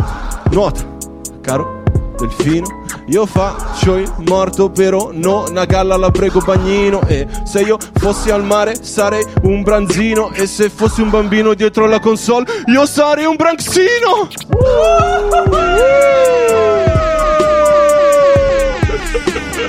nuota, 0.50 0.80
caro 1.42 1.79
delfino. 2.20 2.84
Io 3.06 3.26
faccio 3.26 3.96
il 3.96 4.12
morto, 4.28 4.70
però 4.70 5.10
no, 5.12 5.46
una 5.48 5.64
galla 5.64 5.96
la 5.96 6.10
prego 6.10 6.40
bagnino. 6.40 7.00
E 7.06 7.26
se 7.44 7.60
io 7.62 7.78
fossi 7.98 8.30
al 8.30 8.44
mare 8.44 8.76
sarei 8.82 9.24
un 9.42 9.62
branzino. 9.62 10.30
E 10.32 10.46
se 10.46 10.70
fossi 10.70 11.00
un 11.00 11.10
bambino 11.10 11.54
dietro 11.54 11.86
la 11.86 11.98
console, 11.98 12.46
io 12.66 12.86
sarei 12.86 13.24
un 13.24 13.36
branxino. 13.36 14.28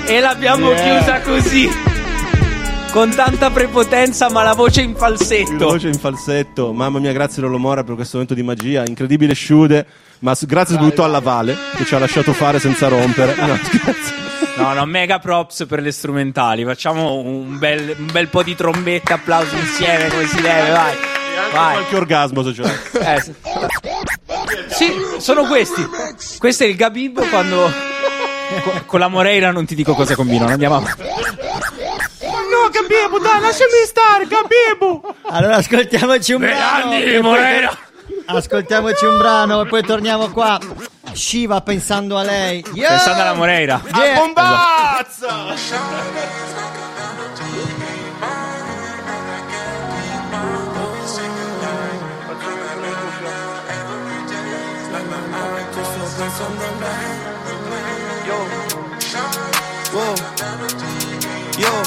E 0.06 0.20
l'abbiamo 0.20 0.72
Yeah. 0.72 0.98
chiusa 0.98 1.22
così 1.22 1.70
Con 2.92 3.10
tanta 3.16 3.50
prepotenza 3.52 4.30
ma 4.30 4.44
la 4.44 4.54
voce 4.54 4.82
in 4.82 4.92
La 4.92 4.98
falsetto 4.98 5.66
voce 5.66 5.88
in 5.88 5.94
falsetto. 5.98 6.74
Mamma 6.74 7.00
mia, 7.00 7.14
grazie 7.14 7.42
Lolo 7.42 7.58
Mora 7.58 7.86
per 7.86 7.96
questo 7.96 8.18
momento 8.18 8.34
di 8.36 8.44
magia. 8.44 8.84
Incredibile 8.86 9.34
Sciude. 9.34 9.86
Ma 10.22 10.36
grazie 10.40 10.76
soprattutto 10.76 11.04
alla 11.04 11.20
Vale 11.20 11.58
che 11.76 11.86
ci 11.86 11.96
ha 11.96 12.00
lasciato 12.00 12.34
fare 12.34 12.60
senza 12.60 12.88
rompere. 12.88 13.36
No, 13.36 13.58
scherzo. 13.62 14.14
No, 14.56 14.74
no, 14.74 14.86
mega 14.86 15.18
props 15.20 15.66
per 15.68 15.82
le 15.82 15.92
strumentali. 15.92 16.64
Facciamo 16.64 17.16
un 17.16 17.58
bel, 17.58 17.96
un 17.98 18.10
bel 18.12 18.28
po' 18.28 18.44
di 18.44 18.56
trombette, 18.56 19.14
applausi 19.14 19.56
insieme 19.58 20.10
come 20.10 20.26
si 20.28 20.40
deve, 20.42 20.72
vai. 20.72 20.96
Vai. 21.54 21.74
Qualche 21.74 21.96
orgasmo 21.96 22.44
se 22.44 22.54
ce 22.54 22.62
l'hai. 22.62 23.16
Eh, 23.16 23.22
sì. 23.22 23.34
Sì, 24.70 24.94
sono 25.18 25.46
questi. 25.46 25.88
Questo 26.38 26.64
è 26.64 26.68
il 26.68 26.76
Gabib 26.76 27.28
quando 27.30 27.72
co- 28.62 28.84
con 28.86 29.00
la 29.00 29.08
Moreira 29.08 29.52
non 29.52 29.66
ti 29.66 29.74
dico 29.76 29.94
cosa 29.96 30.16
combinano. 30.16 30.52
Andiamo 30.52 30.76
avanti. 30.76 31.02
No, 31.02 32.70
Gabibo, 32.70 33.18
dai, 33.20 33.40
lasciami 33.42 33.72
stare, 33.86 34.28
Gabibo. 34.28 35.16
Allora 35.30 35.56
ascoltiamoci 35.58 36.34
un 36.34 36.44
e 36.44 36.54
poi- 36.54 37.22
Moreira. 37.22 37.78
Ascoltiamoci 38.38 39.06
un 39.06 39.18
brano 39.18 39.62
e 39.62 39.68
poi 39.68 39.84
torniamo 39.84 40.30
qua. 40.30 40.60
Shiva 41.14 41.62
pensando 41.62 42.18
a 42.18 42.24
lei. 42.24 42.64
Yeah! 42.74 42.90
Pensando 42.90 43.22
alla 43.22 43.34
Moreira. 43.34 43.82
Yeah. 43.94 44.16
Bombazza! 44.16 45.50
Wow. 59.94 60.16
Yo. 61.58 61.84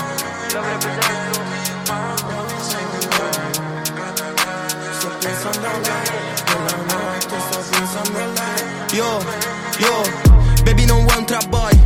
Sto 4.93 5.09
pensando 5.21 5.67
a 5.67 5.79
lei, 5.79 6.34
Yo, 8.95 9.19
yo, 9.79 10.03
baby 10.63 10.85
non 10.85 11.03
vuoi 11.05 11.17
un 11.17 11.27
trap 11.27 11.49
boy, 11.49 11.77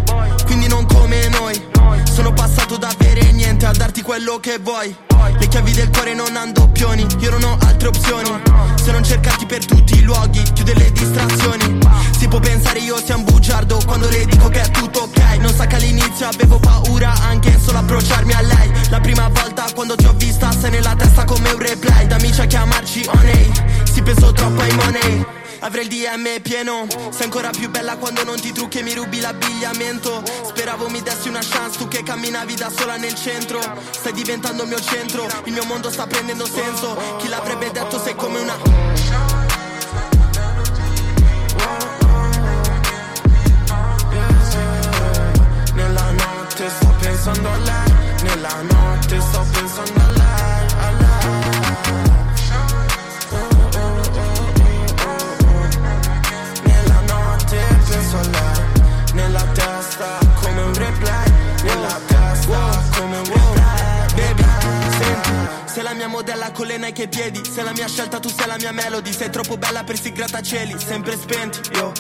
quindi 0.45 0.69
non 0.69 0.85
come 0.85 1.27
noi. 1.29 1.59
Sono 2.05 2.35
passato 2.35 2.77
da 2.77 2.89
avere 2.89 3.33
niente 3.33 3.65
a 3.65 3.73
darti 3.73 4.03
quello 4.03 4.39
che 4.41 4.59
vuoi. 4.59 4.95
Le 5.39 5.49
chiavi 5.49 5.73
del 5.73 5.89
cuore 5.89 6.13
non 6.13 6.37
hanno 6.37 6.53
doppioni, 6.53 7.07
io 7.21 7.31
non 7.31 7.45
ho 7.45 7.57
altre 7.63 7.89
opzioni. 7.89 8.29
Se 8.75 8.93
non 8.93 9.03
cercarti 9.03 9.47
per 9.47 9.65
tutti 9.65 9.95
i 9.95 10.03
luoghi, 10.03 10.43
chiude 10.53 10.75
le 10.75 10.93
distrazioni. 10.93 11.79
Si 12.19 12.29
può 12.29 12.41
pensare 12.41 12.81
io 12.81 12.99
sia 13.03 13.17
un 13.17 13.25
bugiardo 13.25 13.81
quando 13.87 14.07
le 14.11 14.27
dico 14.27 14.51
che 14.51 14.61
è 14.61 14.71
tutto 14.71 15.05
ok. 15.05 15.39
Non 15.39 15.55
sa 15.55 15.65
che 15.65 15.77
all'inizio 15.77 16.29
avevo 16.29 16.59
paura 16.59 17.15
anche 17.23 17.59
solo 17.59 17.79
approcciarmi 17.79 18.35
a 18.35 18.43
lei. 18.43 18.71
La 18.91 19.01
prima 19.01 19.31
volta 19.33 19.65
quando 19.75 19.97
ti 19.97 20.05
ho 20.05 20.13
vista 20.13 20.53
sei 20.53 20.73
nella 20.73 20.95
testa 20.95 21.25
come 21.25 21.53
un 21.53 21.59
replay. 21.59 22.07
Da 22.07 22.17
amici 22.17 22.43
a 22.43 22.45
chiamarci 22.45 23.09
onei, 23.15 23.51
si 23.91 24.03
pensò 24.03 24.31
troppo 24.31 24.61
ai 24.61 24.73
money. 24.75 25.38
Avrei 25.61 25.85
il 25.85 25.89
DM 25.89 26.41
pieno. 26.41 26.87
Sei 27.11 27.25
ancora 27.25 27.51
più 27.51 27.69
bella 27.69 27.97
quando 27.97 28.25
non 28.25 28.41
ti 28.41 28.53
trucchi 28.53 28.79
e 28.79 28.83
mi 28.83 28.95
rubi 28.95 29.21
l'abbigliamento. 29.21 30.23
Speravo 30.47 30.89
mi 30.89 31.03
dessi 31.03 31.29
una 31.29 31.41
chance 31.43 31.79
Tu 31.79 31.89
che 31.89 32.03
camminavi 32.03 32.55
da 32.55 32.71
sola 32.71 32.97
nel 32.97 33.15
centro. 33.15 33.61
Stai 33.91 34.13
diventando 34.13 34.63
il 34.63 34.69
mio 34.69 34.81
centro 34.81 35.27
Il 35.45 35.53
mio 35.53 35.65
mondo 35.65 35.91
sta 35.91 36.07
prendendo 36.07 36.47
senso. 36.47 36.97
Chi 37.19 37.29
l'avrebbe 37.29 37.71
detto 37.71 37.99
sei 38.01 38.15
come 38.15 38.39
una 38.39 38.57
Nella 45.75 46.11
notte 46.11 46.69
sto 46.69 46.95
pensando 47.01 47.49
a 47.49 47.57
lei 47.57 47.93
Nella 48.23 48.63
notte 48.63 49.21
sto 49.21 49.47
pensando 49.53 50.01
a 50.01 50.07
lei, 50.07 50.08
modella 66.09 66.51
con 66.51 66.67
le 66.67 66.79
Nike 66.79 67.03
ai 67.03 67.09
piedi. 67.09 67.41
Sei 67.45 67.63
la 67.63 67.73
mia 67.73 67.87
scelta, 67.87 68.19
tu 68.19 68.29
sei 68.29 68.47
la 68.47 68.57
mia 68.57 68.73
melody. 68.73 69.13
Sei 69.13 69.31
troppo 69.31 69.57
bella 69.57 69.85
per 69.85 69.97
sti 69.97 70.13
grattacieli 70.13 70.77
Sempre 70.79 71.17
spenti, 71.17 71.61
io 71.75 71.93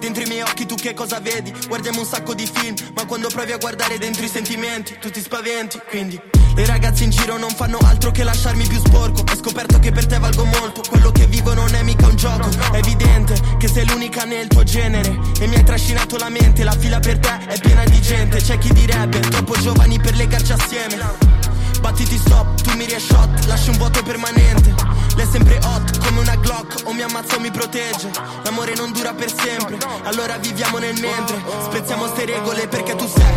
Dentro 0.00 0.22
i 0.22 0.26
miei 0.26 0.42
occhi 0.42 0.66
tu 0.66 0.74
che 0.74 0.94
cosa 0.94 1.20
vedi? 1.20 1.52
Guardiamo 1.68 2.00
un 2.00 2.06
sacco 2.06 2.34
di 2.34 2.46
film 2.46 2.74
Ma 2.94 3.06
quando 3.06 3.28
provi 3.28 3.52
a 3.52 3.58
guardare 3.58 3.98
dentro 3.98 4.24
i 4.24 4.28
sentimenti 4.28 4.96
Tu 5.00 5.10
ti 5.10 5.20
spaventi, 5.20 5.80
quindi 5.88 6.20
Le 6.56 6.66
ragazze 6.66 7.04
in 7.04 7.10
giro 7.10 7.36
non 7.38 7.50
fanno 7.50 7.78
altro 7.84 8.10
che 8.10 8.22
lasciarmi 8.22 8.66
più 8.66 8.78
sporco. 8.78 9.22
Ho 9.22 9.36
scoperto 9.36 9.78
che 9.80 9.90
per 9.90 10.06
te 10.06 10.18
valgo 10.18 10.44
molto. 10.44 10.82
Quello 10.88 11.10
che 11.10 11.26
vivo 11.26 11.52
non 11.52 11.74
è 11.74 11.82
mica 11.82 12.06
un 12.06 12.14
gioco. 12.14 12.48
È 12.70 12.76
evidente 12.76 13.34
che 13.58 13.66
sei 13.66 13.84
l'unica 13.88 14.24
nel 14.24 14.46
tuo 14.46 14.62
genere. 14.62 15.18
E 15.40 15.48
mi 15.48 15.56
hai 15.56 15.64
trascinato 15.64 16.16
la 16.16 16.28
mente. 16.28 16.62
La 16.62 16.76
fila 16.78 17.00
per 17.00 17.18
te 17.18 17.46
è 17.46 17.58
piena 17.58 17.82
di 17.84 18.00
gente. 18.00 18.38
C'è 18.38 18.56
chi 18.58 18.72
direbbe 18.72 19.18
troppo 19.18 19.54
giovani 19.54 19.98
per 19.98 20.14
legarci 20.14 20.52
assieme 20.52 21.43
Battiti 21.84 22.16
stop, 22.16 22.62
tu 22.62 22.74
mi 22.76 22.88
shot, 22.98 23.44
lasci 23.44 23.68
un 23.68 23.76
vuoto 23.76 24.02
permanente. 24.02 24.74
Lei 25.16 25.26
è 25.26 25.30
sempre 25.30 25.58
hot, 25.64 25.98
come 25.98 26.20
una 26.20 26.34
Glock, 26.36 26.80
o 26.84 26.94
mi 26.94 27.02
ammazza 27.02 27.36
o 27.36 27.40
mi 27.40 27.50
protegge. 27.50 28.10
L'amore 28.42 28.72
non 28.74 28.90
dura 28.90 29.12
per 29.12 29.30
sempre, 29.30 29.76
allora 30.04 30.38
viviamo 30.38 30.78
nel 30.78 30.98
mentre. 30.98 31.36
Spezziamo 31.64 32.06
ste 32.06 32.24
regole 32.24 32.68
perché 32.68 32.96
tu 32.96 33.06
sei. 33.06 33.34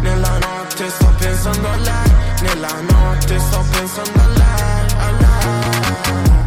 Nella 0.00 0.38
notte 0.38 0.88
sto 0.90 1.12
pensando 1.18 1.68
a 1.68 1.76
lei 1.76 2.12
Nella 2.42 2.80
notte 2.82 3.38
sto 3.40 3.64
pensando 3.70 4.20
a 4.20 4.26
lei, 4.26 4.86
a 4.96 5.10
lei 5.10 6.37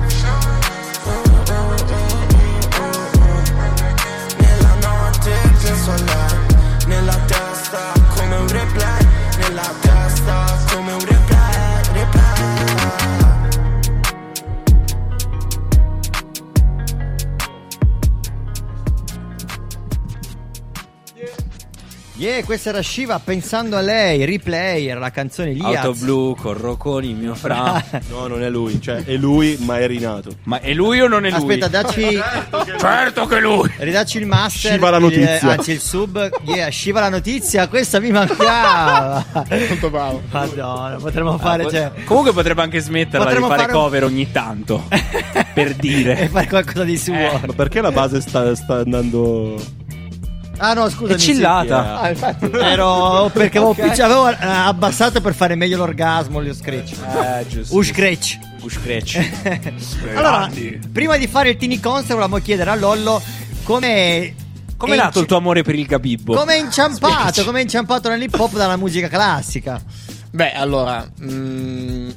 Yeah, 22.22 22.44
questa 22.44 22.70
era 22.70 22.84
Shiva 22.84 23.18
pensando 23.18 23.76
a 23.78 23.82
lei, 23.82 24.24
replay, 24.26 24.86
era 24.86 25.00
la 25.00 25.10
canzone 25.10 25.54
lì. 25.54 25.60
Auto 25.60 25.94
blu, 25.94 26.36
con 26.78 27.04
il 27.04 27.16
mio 27.16 27.34
fra. 27.34 27.84
No, 28.12 28.28
non 28.28 28.44
è 28.44 28.50
lui, 28.50 28.80
cioè 28.80 29.04
è 29.04 29.16
lui, 29.16 29.58
ma 29.62 29.80
è 29.80 29.88
rinato. 29.88 30.30
Ma 30.44 30.60
è 30.60 30.72
lui 30.74 31.02
o 31.02 31.08
non 31.08 31.26
è 31.26 31.30
lui? 31.32 31.38
Aspetta, 31.40 31.68
dacci. 31.68 32.22
certo 32.78 33.26
che 33.26 33.40
lui. 33.40 33.72
Ridacci 33.76 34.20
il 34.20 34.28
master. 34.28 34.74
Shiva 34.74 34.92
la 34.92 34.98
il- 34.98 35.02
notizia. 35.04 35.50
anzi, 35.52 35.72
il 35.72 35.80
sub. 35.80 36.30
Yeah, 36.44 36.70
Shiva 36.70 37.00
la 37.00 37.10
notizia, 37.10 37.68
questa 37.68 38.00
mi 38.00 38.12
mancava. 38.12 39.26
Molto 39.34 39.90
bravo. 39.90 40.22
Madonna, 40.30 40.98
potremmo 41.02 41.38
fare. 41.40 41.64
Ah, 41.64 41.70
cioè, 41.72 41.92
Comunque 42.06 42.34
potrebbe 42.34 42.62
anche 42.62 42.80
smetterla 42.82 43.26
Potremmo 43.26 43.48
di 43.48 43.52
fare 43.52 43.64
fare 43.66 43.74
un- 43.76 43.84
cover 43.84 44.04
ogni 44.04 44.32
tanto. 44.32 44.84
per 45.56 45.68
e 45.70 45.76
dire. 45.80 46.28
fare 46.28 46.48
qualcosa 46.48 46.84
di 46.84 46.98
suo. 46.98 47.14
Ma 47.16 47.54
perché 47.56 47.82
la 47.82 47.92
base 47.92 48.22
sta, 48.22 48.54
sta 48.54 48.76
andando. 48.76 49.80
Ah, 50.64 50.74
no, 50.74 50.88
scusa. 50.90 51.14
È 51.14 51.18
chillata. 51.18 52.00
Ah, 52.02 52.10
infatti. 52.10 52.50
Ero 52.54 53.32
perché 53.34 53.58
avevo, 53.58 53.72
Ok. 53.72 53.82
picci- 53.82 54.02
avevo, 54.02 54.30
eh, 54.30 54.36
abbassato 54.40 55.20
per 55.20 55.34
fare 55.34 55.56
meglio 55.56 55.78
l'orgasmo, 55.78 56.40
lo 56.40 56.54
scratch. 56.54 56.92
Eh, 56.92 57.48
giusto. 57.48 57.76
Un 57.76 57.84
scratch. 57.84 58.40
Allora, 60.14 60.48
prima 60.92 61.18
di 61.18 61.26
fare 61.26 61.50
il 61.50 61.58
Tini 61.58 61.80
Concert, 61.80 62.10
volevamo 62.14 62.38
chiedere 62.38 62.70
a 62.70 62.76
Lollo 62.76 63.20
come. 63.64 64.36
Come 64.78 64.94
è 64.94 64.98
nato 64.98 65.20
il 65.20 65.26
tuo 65.26 65.38
amore 65.38 65.64
per 65.64 65.74
il 65.76 65.86
Gabibbo? 65.88 66.36
Come 66.36 66.56
è 66.56 66.60
inciampato, 66.60 67.44
come 67.44 67.60
è 67.60 67.62
inciampato 67.64 68.10
nell'hip 68.10 68.40
hop 68.40 68.54
dalla 68.54 68.78
musica 68.78 69.08
classica. 69.08 69.82
Beh, 70.32 70.54
allora, 70.54 71.08
mm, 71.24 72.10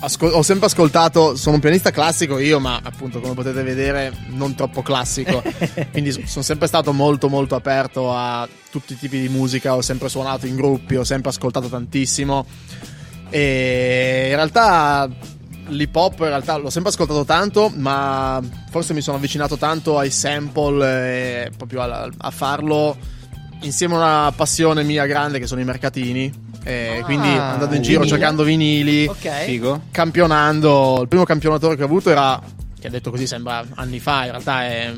ascol- 0.00 0.32
ho 0.32 0.42
sempre 0.42 0.66
ascoltato, 0.66 1.36
sono 1.36 1.56
un 1.56 1.60
pianista 1.60 1.90
classico 1.90 2.38
io, 2.38 2.60
ma 2.60 2.80
appunto 2.82 3.20
come 3.20 3.34
potete 3.34 3.62
vedere 3.62 4.12
non 4.28 4.54
troppo 4.54 4.82
classico, 4.82 5.42
quindi 5.92 6.12
sono 6.12 6.44
sempre 6.44 6.66
stato 6.66 6.92
molto 6.92 7.28
molto 7.28 7.54
aperto 7.54 8.12
a 8.12 8.48
tutti 8.70 8.94
i 8.94 8.98
tipi 8.98 9.20
di 9.20 9.28
musica, 9.28 9.74
ho 9.74 9.82
sempre 9.82 10.08
suonato 10.08 10.46
in 10.46 10.56
gruppi, 10.56 10.96
ho 10.96 11.04
sempre 11.04 11.30
ascoltato 11.30 11.68
tantissimo. 11.68 12.46
E 13.30 14.26
in 14.30 14.36
realtà 14.36 15.08
l'hip 15.68 15.96
hop 15.96 16.20
in 16.20 16.26
realtà 16.26 16.56
l'ho 16.56 16.70
sempre 16.70 16.90
ascoltato 16.90 17.24
tanto, 17.24 17.72
ma 17.74 18.40
forse 18.70 18.94
mi 18.94 19.00
sono 19.00 19.16
avvicinato 19.16 19.56
tanto 19.56 19.98
ai 19.98 20.10
sample 20.10 21.46
e 21.46 21.50
proprio 21.56 21.82
a, 21.82 22.08
a 22.16 22.30
farlo 22.30 22.96
insieme 23.62 23.94
a 23.94 23.96
una 23.96 24.32
passione 24.32 24.82
mia 24.82 25.06
grande 25.06 25.38
che 25.38 25.46
sono 25.46 25.60
i 25.60 25.64
mercatini. 25.64 26.44
E 26.68 27.00
quindi 27.04 27.28
andando 27.28 27.76
in 27.76 27.82
giro 27.82 28.00
vinili. 28.00 28.08
cercando 28.08 28.42
vinili, 28.42 29.06
Ok. 29.06 29.44
Figo. 29.44 29.82
campionando. 29.92 30.98
Il 31.02 31.08
primo 31.08 31.22
campionatore 31.24 31.76
che 31.76 31.82
ho 31.82 31.86
avuto 31.86 32.10
era, 32.10 32.40
che 32.80 32.90
detto 32.90 33.10
così 33.10 33.26
sembra 33.26 33.64
anni 33.76 34.00
fa, 34.00 34.24
in 34.24 34.30
realtà 34.32 34.64
è 34.64 34.92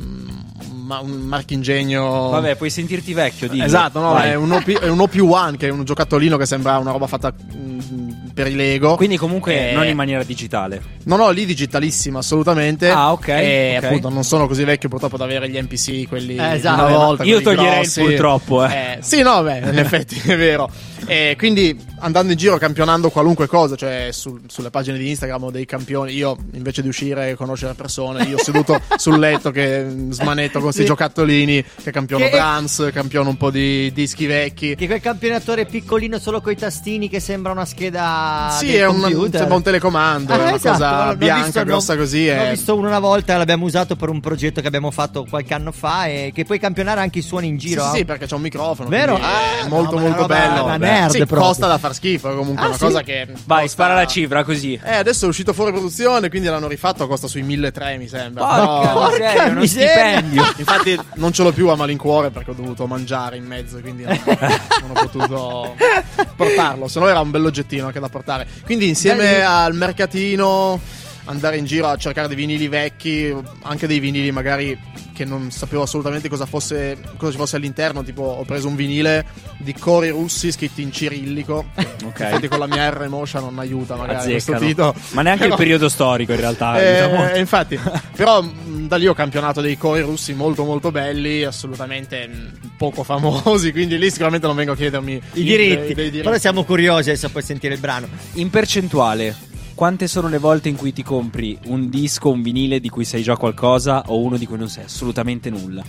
ma- 0.75 1.01
un 1.01 1.11
marchingegno. 1.11 2.31
Vabbè, 2.31 2.57
puoi 2.57 2.71
sentirti 2.71 3.13
vecchio, 3.13 3.49
dillo. 3.49 3.65
Esatto, 3.65 4.01
no, 4.01 4.13
Vai. 4.15 4.31
è 4.31 4.35
un, 4.35 4.51
OP, 4.51 4.67
è 4.71 4.89
un 4.89 4.99
OP1 4.99 5.57
che 5.59 5.69
è 5.69 5.71
un 5.71 5.85
giocattolino 5.85 6.39
che 6.39 6.47
sembra 6.47 6.79
una 6.79 6.91
roba 6.91 7.07
fatta 7.07 7.33
mm, 7.55 8.11
per 8.43 8.47
i 8.53 8.55
Lego. 8.55 8.95
Quindi 8.95 9.17
comunque 9.17 9.71
Eh, 9.71 9.75
non 9.75 9.85
in 9.87 9.97
maniera 9.97 10.23
digitale. 10.23 10.81
No, 11.05 11.17
no, 11.17 11.31
lì 11.31 11.45
digitalissima, 11.45 12.21
assolutamente. 12.21 12.89
Ah, 12.89 13.11
ok, 13.11 13.29
E 13.29 13.75
ok. 13.79 13.85
appunto 13.85 14.09
non 14.11 14.23
sono 14.23 14.47
così 14.47 14.63
vecchio 14.63 14.89
purtroppo 14.89 15.17
da 15.17 15.25
avere 15.25 15.49
gli 15.51 15.59
NPC, 15.61 16.07
quelli 16.07 16.37
Eh, 16.37 16.53
esatto. 16.55 16.85
una 16.85 16.97
volta. 16.97 17.25
Io 17.25 17.41
toglierei 17.41 17.81
grossi. 17.81 18.01
purtroppo, 18.01 18.65
eh. 18.65 18.69
Eh, 18.73 18.99
sì, 19.01 19.23
no, 19.23 19.43
beh, 19.43 19.59
in 19.59 19.79
effetti 19.79 20.21
è 20.25 20.37
vero. 20.37 20.71
E 21.07 21.35
quindi 21.39 21.77
andando 22.01 22.33
in 22.33 22.39
giro 22.39 22.59
campionando 22.59 23.09
qualunque 23.11 23.47
cosa, 23.47 23.75
cioè 23.77 24.09
sul- 24.13 24.43
sulle 24.47 24.69
pagine 24.71 24.99
di 24.99 25.09
Instagram 25.09 25.45
ho 25.45 25.51
dei 25.51 25.65
campioni. 25.65 26.13
Io 26.13 26.37
invece 26.53 26.83
di 26.83 26.89
uscire 26.89 27.31
e 27.31 27.35
conoscere 27.35 27.73
persone, 27.75 28.25
io 28.25 28.39
seduto 28.39 28.81
sul 28.97 29.19
letto 29.19 29.51
che 29.51 29.87
smanetto 30.11 30.55
con 30.55 30.65
questi 30.65 30.85
giocattolini, 30.85 31.65
che 31.83 31.91
campiono 31.91 32.25
Che- 32.27 32.31
drums, 32.31 32.91
campiono 32.93 33.31
un 33.31 33.37
po' 33.37 33.51
di 33.51 33.91
dischi 33.93 34.27
vecchi. 34.27 34.75
Che 34.77 34.87
quel 34.87 35.01
campionatore 35.01 35.65
piccolino 35.67 36.19
solo 36.19 36.41
coi 36.41 36.57
tastini 36.57 37.09
che 37.09 37.19
sembra 37.21 37.53
una 37.53 37.65
scheda. 37.65 38.28
Sì, 38.59 38.75
è 38.75 38.87
un, 38.87 39.01
sembra 39.31 39.55
un 39.55 39.63
telecomando, 39.63 40.33
Ah, 40.33 40.37
è 40.37 40.41
una 40.41 40.55
esatto, 40.55 40.79
cosa 40.79 41.17
bianca, 41.17 41.45
visto, 41.45 41.65
grossa 41.65 41.95
l'ho- 41.95 42.01
così. 42.01 42.27
L'ho 42.27 42.33
è- 42.43 42.51
visto 42.51 42.77
una 42.77 42.99
volta, 42.99 43.37
l'abbiamo 43.37 43.65
usato 43.65 43.97
per 43.97 44.09
un 44.09 44.21
progetto 44.21 44.61
che 44.61 44.67
abbiamo 44.67 44.91
fatto 44.91 45.27
qualche 45.29 45.55
anno 45.55 45.73
fa 45.73 46.07
e 46.07 46.31
che 46.35 46.45
puoi 46.45 46.59
campionare 46.59 47.01
anche 47.01 47.19
i 47.19 47.23
suoni 47.23 47.47
in 47.49 47.57
giro. 47.57 47.83
sì, 47.91 47.99
sì, 47.99 48.05
perché 48.05 48.27
c'è 48.27 48.35
un 48.35 48.41
microfono. 48.43 48.89
Vero? 48.89 49.17
È 49.17 49.21
Ah, 49.23 49.69
molto, 49.69 49.95
no, 49.97 50.03
molto 50.03 50.25
una 50.25 50.27
bello. 50.27 50.65
da 50.65 50.77
nerd 50.77 51.11
sì, 51.11 51.19
proprio. 51.19 51.41
costa 51.41 51.67
da 51.67 51.79
far 51.79 51.95
schifo. 51.95 52.31
è 52.33 52.35
Comunque, 52.37 52.65
Ah, 52.65 52.69
una 52.69 52.77
sì? 52.77 52.85
cosa 52.85 53.03
che. 53.03 53.27
Vai, 53.45 53.63
costa- 53.63 53.67
spara 53.69 53.95
la 53.95 54.07
cifra 54.07 54.45
così. 54.45 54.79
Eh, 54.83 54.95
adesso 54.97 55.25
è 55.27 55.29
uscito 55.29 55.53
fuori 55.53 55.73
produzione, 55.73 56.29
quindi 56.29 56.49
l'hanno 56.49 56.69
rifatto. 56.69 57.07
Costa 57.07 57.27
sui 57.27 57.43
1.300, 57.43 57.99
mi 57.99 58.09
sembra. 58.09 58.45
Porca 58.45 58.89
Però- 58.89 59.11
miseria, 59.11 59.51
uno 59.53 59.67
stipendio. 59.67 60.45
Infatti, 60.57 61.01
non 61.15 61.33
ce 61.33 61.43
l'ho 61.43 61.53
più 61.53 61.69
a 61.69 61.77
malincuore 61.77 62.31
perché 62.31 62.51
ho 62.51 62.55
dovuto 62.55 62.87
mangiare 62.87 63.37
in 63.37 63.45
mezzo. 63.45 63.79
Quindi 63.81 64.05
non, 64.05 64.19
non 64.27 64.91
ho 64.91 64.93
potuto 64.95 65.75
portarlo. 66.37 66.89
Se 66.89 66.99
no, 67.01 67.09
era 67.09 67.21
un 67.21 67.31
bell'oggettino 67.31 67.87
anche 67.87 68.01
da 68.01 68.09
portare. 68.09 68.18
Quindi, 68.65 68.89
insieme 68.89 69.25
Belli. 69.25 69.43
al 69.43 69.75
mercatino. 69.75 70.81
Andare 71.29 71.57
in 71.59 71.65
giro 71.65 71.87
a 71.87 71.97
cercare 71.97 72.27
dei 72.27 72.37
vinili 72.37 72.69
vecchi, 72.69 73.35
anche 73.63 73.87
dei 73.87 73.99
vinili 74.01 74.31
magari 74.33 74.79
che 75.13 75.25
non 75.25 75.51
sapevo 75.51 75.83
assolutamente 75.83 76.29
cosa 76.29 76.47
fosse 76.47 76.97
cosa 77.17 77.33
ci 77.33 77.39
fosse 77.39 77.57
all'interno, 77.57 78.03
tipo 78.05 78.23
ho 78.23 78.45
preso 78.45 78.69
un 78.69 78.77
vinile 78.77 79.27
di 79.59 79.73
cori 79.75 80.09
russi 80.11 80.51
scritti 80.53 80.83
in 80.83 80.93
cirillico. 80.93 81.67
Ok. 82.09 82.21
Infatti 82.21 82.49
con 82.49 82.59
la 82.61 82.67
mia 82.67 82.89
R 82.89 83.07
Motion 83.09 83.43
non 83.43 83.59
aiuta 83.59 83.95
magari 83.95 84.31
questo 84.31 84.53
Azzeccano. 84.53 84.67
titolo. 84.67 84.95
Ma 85.11 85.23
neanche 85.23 85.43
il 85.43 85.49
Però- 85.51 85.61
periodo 85.61 85.89
storico 85.91 86.33
in 86.33 86.41
realtà. 86.41 86.81
eh, 86.81 86.93
diciamo. 86.93 87.37
infatti, 87.37 87.79
però 88.17 88.41
mh, 88.41 88.87
da 88.89 88.97
lì 88.97 89.07
ho 89.07 89.13
campionato 89.15 89.61
dei 89.61 89.77
cori 89.77 90.01
russi 90.01 90.33
molto 90.33 90.65
molto 90.65 90.91
belli, 90.91 91.45
assolutamente 91.45 92.27
mh, 92.27 92.71
poco 92.79 93.03
famosi, 93.03 93.73
quindi 93.73 93.99
lì 93.99 94.11
sicuramente 94.11 94.47
non 94.47 94.57
vengo 94.57 94.73
a 94.73 94.77
chiedermi 94.77 95.21
I 95.35 95.43
diritti. 95.43 95.93
dei- 95.95 96.11
dei 96.11 96.23
Però 96.23 96.39
siamo 96.39 96.65
curiosi 96.65 97.11
adesso 97.11 97.29
poi 97.29 97.43
sentire 97.43 97.75
il 97.75 97.81
brano. 97.81 98.09
In 98.35 98.49
percentuale, 98.49 99.37
quante 99.79 100.09
sono 100.09 100.27
le 100.27 100.39
volte 100.39 100.69
in 100.69 100.75
cui 100.75 100.93
ti 100.93 101.05
compri 101.05 101.57
un 101.67 101.89
disco, 101.89 102.31
un 102.31 102.43
vinile 102.43 102.81
di 102.81 102.89
cui 102.89 103.05
sai 103.05 103.23
già 103.23 103.37
qualcosa 103.37 104.03
o 104.09 104.19
uno 104.21 104.37
di 104.37 104.45
cui 104.45 104.59
non 104.59 104.69
sai 104.69 104.83
assolutamente 104.83 105.51
nulla? 105.51 105.85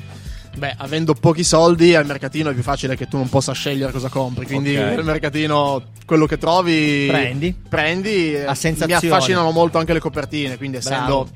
Beh, 0.55 0.75
avendo 0.77 1.15
pochi 1.15 1.43
soldi 1.43 1.95
al 1.95 2.05
mercatino 2.05 2.51
è 2.51 2.53
più 2.53 2.61
facile 2.61 2.95
che 2.95 3.07
tu 3.07 3.17
non 3.17 3.29
possa 3.29 3.51
scegliere 3.53 3.91
cosa 3.91 4.07
compri. 4.09 4.45
Quindi 4.45 4.77
Ok. 4.77 4.97
al 4.99 5.03
mercatino 5.03 5.81
quello 6.05 6.27
che 6.27 6.37
trovi 6.37 7.07
Prendi. 7.07 7.55
Prendi. 7.67 8.33
eh, 8.35 8.43
A 8.45 8.53
sensazione. 8.53 8.99
Mi 9.01 9.09
affascinano 9.11 9.49
molto 9.49 9.79
anche 9.79 9.93
le 9.93 9.99
copertine. 9.99 10.57
Quindi, 10.57 10.77
essendo 10.77 11.27
Bravo. 11.27 11.29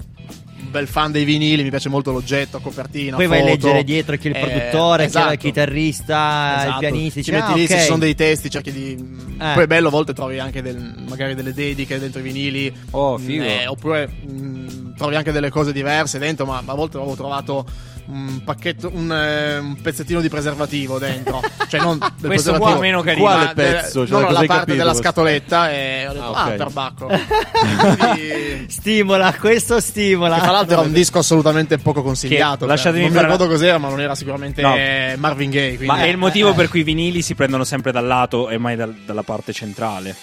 Bel 0.73 0.87
fan 0.87 1.11
dei 1.11 1.23
vinili, 1.23 1.63
mi 1.63 1.69
piace 1.69 1.87
molto 1.87 2.11
l'oggetto, 2.11 2.59
copertina. 2.59 3.15
Poi 3.15 3.27
vai 3.27 3.37
a 3.37 3.41
foto. 3.41 3.51
leggere 3.53 3.83
dietro 3.83 4.17
chi 4.17 4.27
è 4.27 4.31
il 4.31 4.35
Eh, 4.35 4.39
produttore, 4.39 4.97
chi 4.97 5.03
è 5.03 5.07
esatto. 5.07 5.33
il 5.33 5.39
chitarrista, 5.39 6.53
il 6.55 6.61
Esatto. 6.63 6.79
pianista. 6.79 7.21
Ci 7.21 7.31
metti 7.31 7.51
ah, 7.51 7.55
lì, 7.55 7.67
se 7.67 7.73
ok. 7.73 7.79
ci 7.79 7.85
sono 7.85 7.97
dei 7.99 8.15
testi, 8.15 8.49
cerchi 8.49 8.71
di. 8.71 8.91
Eh. 9.39 9.51
Poi 9.53 9.63
è 9.63 9.67
bello, 9.67 9.87
a 9.87 9.91
volte 9.91 10.13
trovi 10.13 10.39
anche 10.39 10.61
del- 10.61 10.95
magari 11.07 11.35
delle 11.35 11.53
dediche 11.53 11.99
dentro 11.99 12.19
i 12.19 12.23
vinili. 12.23 12.73
Oh, 12.91 13.17
figo. 13.17 13.43
Eh, 13.43 13.67
oppure 13.67 14.07
mh, 14.07 14.82
trovi 14.95 15.15
anche 15.15 15.31
delle 15.31 15.49
cose 15.49 15.71
diverse 15.71 16.19
dentro, 16.19 16.45
ma 16.45 16.61
a 16.65 16.73
volte 16.73 16.97
avevo 16.97 17.15
trovato 17.15 17.65
un 18.05 18.43
pacchetto, 18.43 18.91
un, 18.93 19.09
eh, 19.13 19.57
un 19.59 19.81
pezzettino 19.81 20.19
di 20.19 20.27
preservativo 20.27 20.99
dentro. 20.99 21.41
cioè, 21.69 21.79
non 21.79 21.97
del 22.17 22.29
Questo 22.31 22.57
qua 22.57 22.77
meno 22.77 23.01
carino. 23.01 23.23
Quale 23.25 23.45
de- 23.47 23.53
pezzo? 23.53 24.05
Cioè, 24.05 24.21
no, 24.21 24.29
la 24.29 24.33
parte 24.39 24.47
capito? 24.47 24.75
della 24.77 24.93
scatoletta 24.93 25.71
e 25.71 26.07
ho 26.07 26.11
detto, 26.13 26.33
Ah, 26.33 26.43
ah, 26.43 26.47
ok. 26.47 26.55
per 26.55 26.69
Bacco. 26.69 27.09
Stimola, 28.67 29.33
questo 29.39 29.79
stimola. 29.79 30.35
Che 30.35 30.41
tra 30.41 30.51
l'altro 30.51 30.73
era 30.79 30.81
un 30.85 30.91
disco 30.93 31.19
assolutamente 31.19 31.77
poco 31.77 32.03
consigliato. 32.03 32.65
Che, 32.65 32.71
lasciatemi 32.71 33.03
non 33.05 33.13
mi 33.13 33.19
ricordo 33.21 33.47
cos'era, 33.47 33.77
ma 33.77 33.89
non 33.89 34.01
era 34.01 34.15
sicuramente 34.15 34.61
No. 34.61 34.75
Marvin 35.17 35.49
Gaye. 35.49 35.67
quindi- 35.77 35.85
Ma 35.85 36.01
è 36.03 36.07
il 36.07 36.17
motivo 36.17 36.51
eh, 36.51 36.53
per 36.53 36.67
cui 36.69 36.81
i 36.81 36.83
vinili 36.83 37.21
si 37.21 37.35
prendono 37.35 37.63
sempre 37.63 37.91
dal 37.91 38.05
lato 38.05 38.49
e 38.49 38.57
mai 38.57 38.75
dal- 38.75 38.93
dalla 39.05 39.23
parte 39.23 39.53
centrale. 39.53 40.15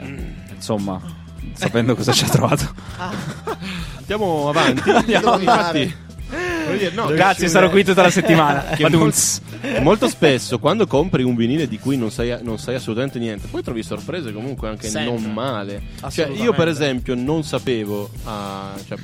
Eh, 0.00 0.32
Insomma, 0.54 1.00
sapendo 1.54 1.94
cosa 1.94 2.12
ci 2.12 2.24
ha 2.24 2.28
trovato. 2.28 2.74
Andiamo 3.98 4.48
avanti. 4.48 4.90
Andiamo 4.90 5.38
dire, 6.76 6.90
no, 6.92 7.06
Grazie, 7.06 7.48
sarò 7.48 7.70
qui 7.70 7.84
tutta 7.84 8.02
la 8.02 8.10
settimana. 8.10 8.64
Molto, 8.78 9.12
molto 9.80 10.08
spesso 10.08 10.58
quando 10.58 10.86
compri 10.86 11.22
un 11.22 11.36
vinile 11.36 11.68
di 11.68 11.78
cui 11.78 11.96
non 11.96 12.10
sai, 12.10 12.36
non 12.42 12.58
sai 12.58 12.74
assolutamente 12.74 13.18
niente, 13.18 13.46
poi 13.48 13.62
trovi 13.62 13.82
sorprese 13.82 14.32
comunque 14.32 14.68
anche 14.68 14.88
Sempre. 14.88 15.18
non 15.18 15.32
male. 15.32 15.82
Cioè, 16.10 16.28
io 16.28 16.52
per 16.52 16.68
esempio 16.68 17.14
non 17.14 17.44
sapevo, 17.44 18.10
ah, 18.24 18.74
cioè, 18.86 18.98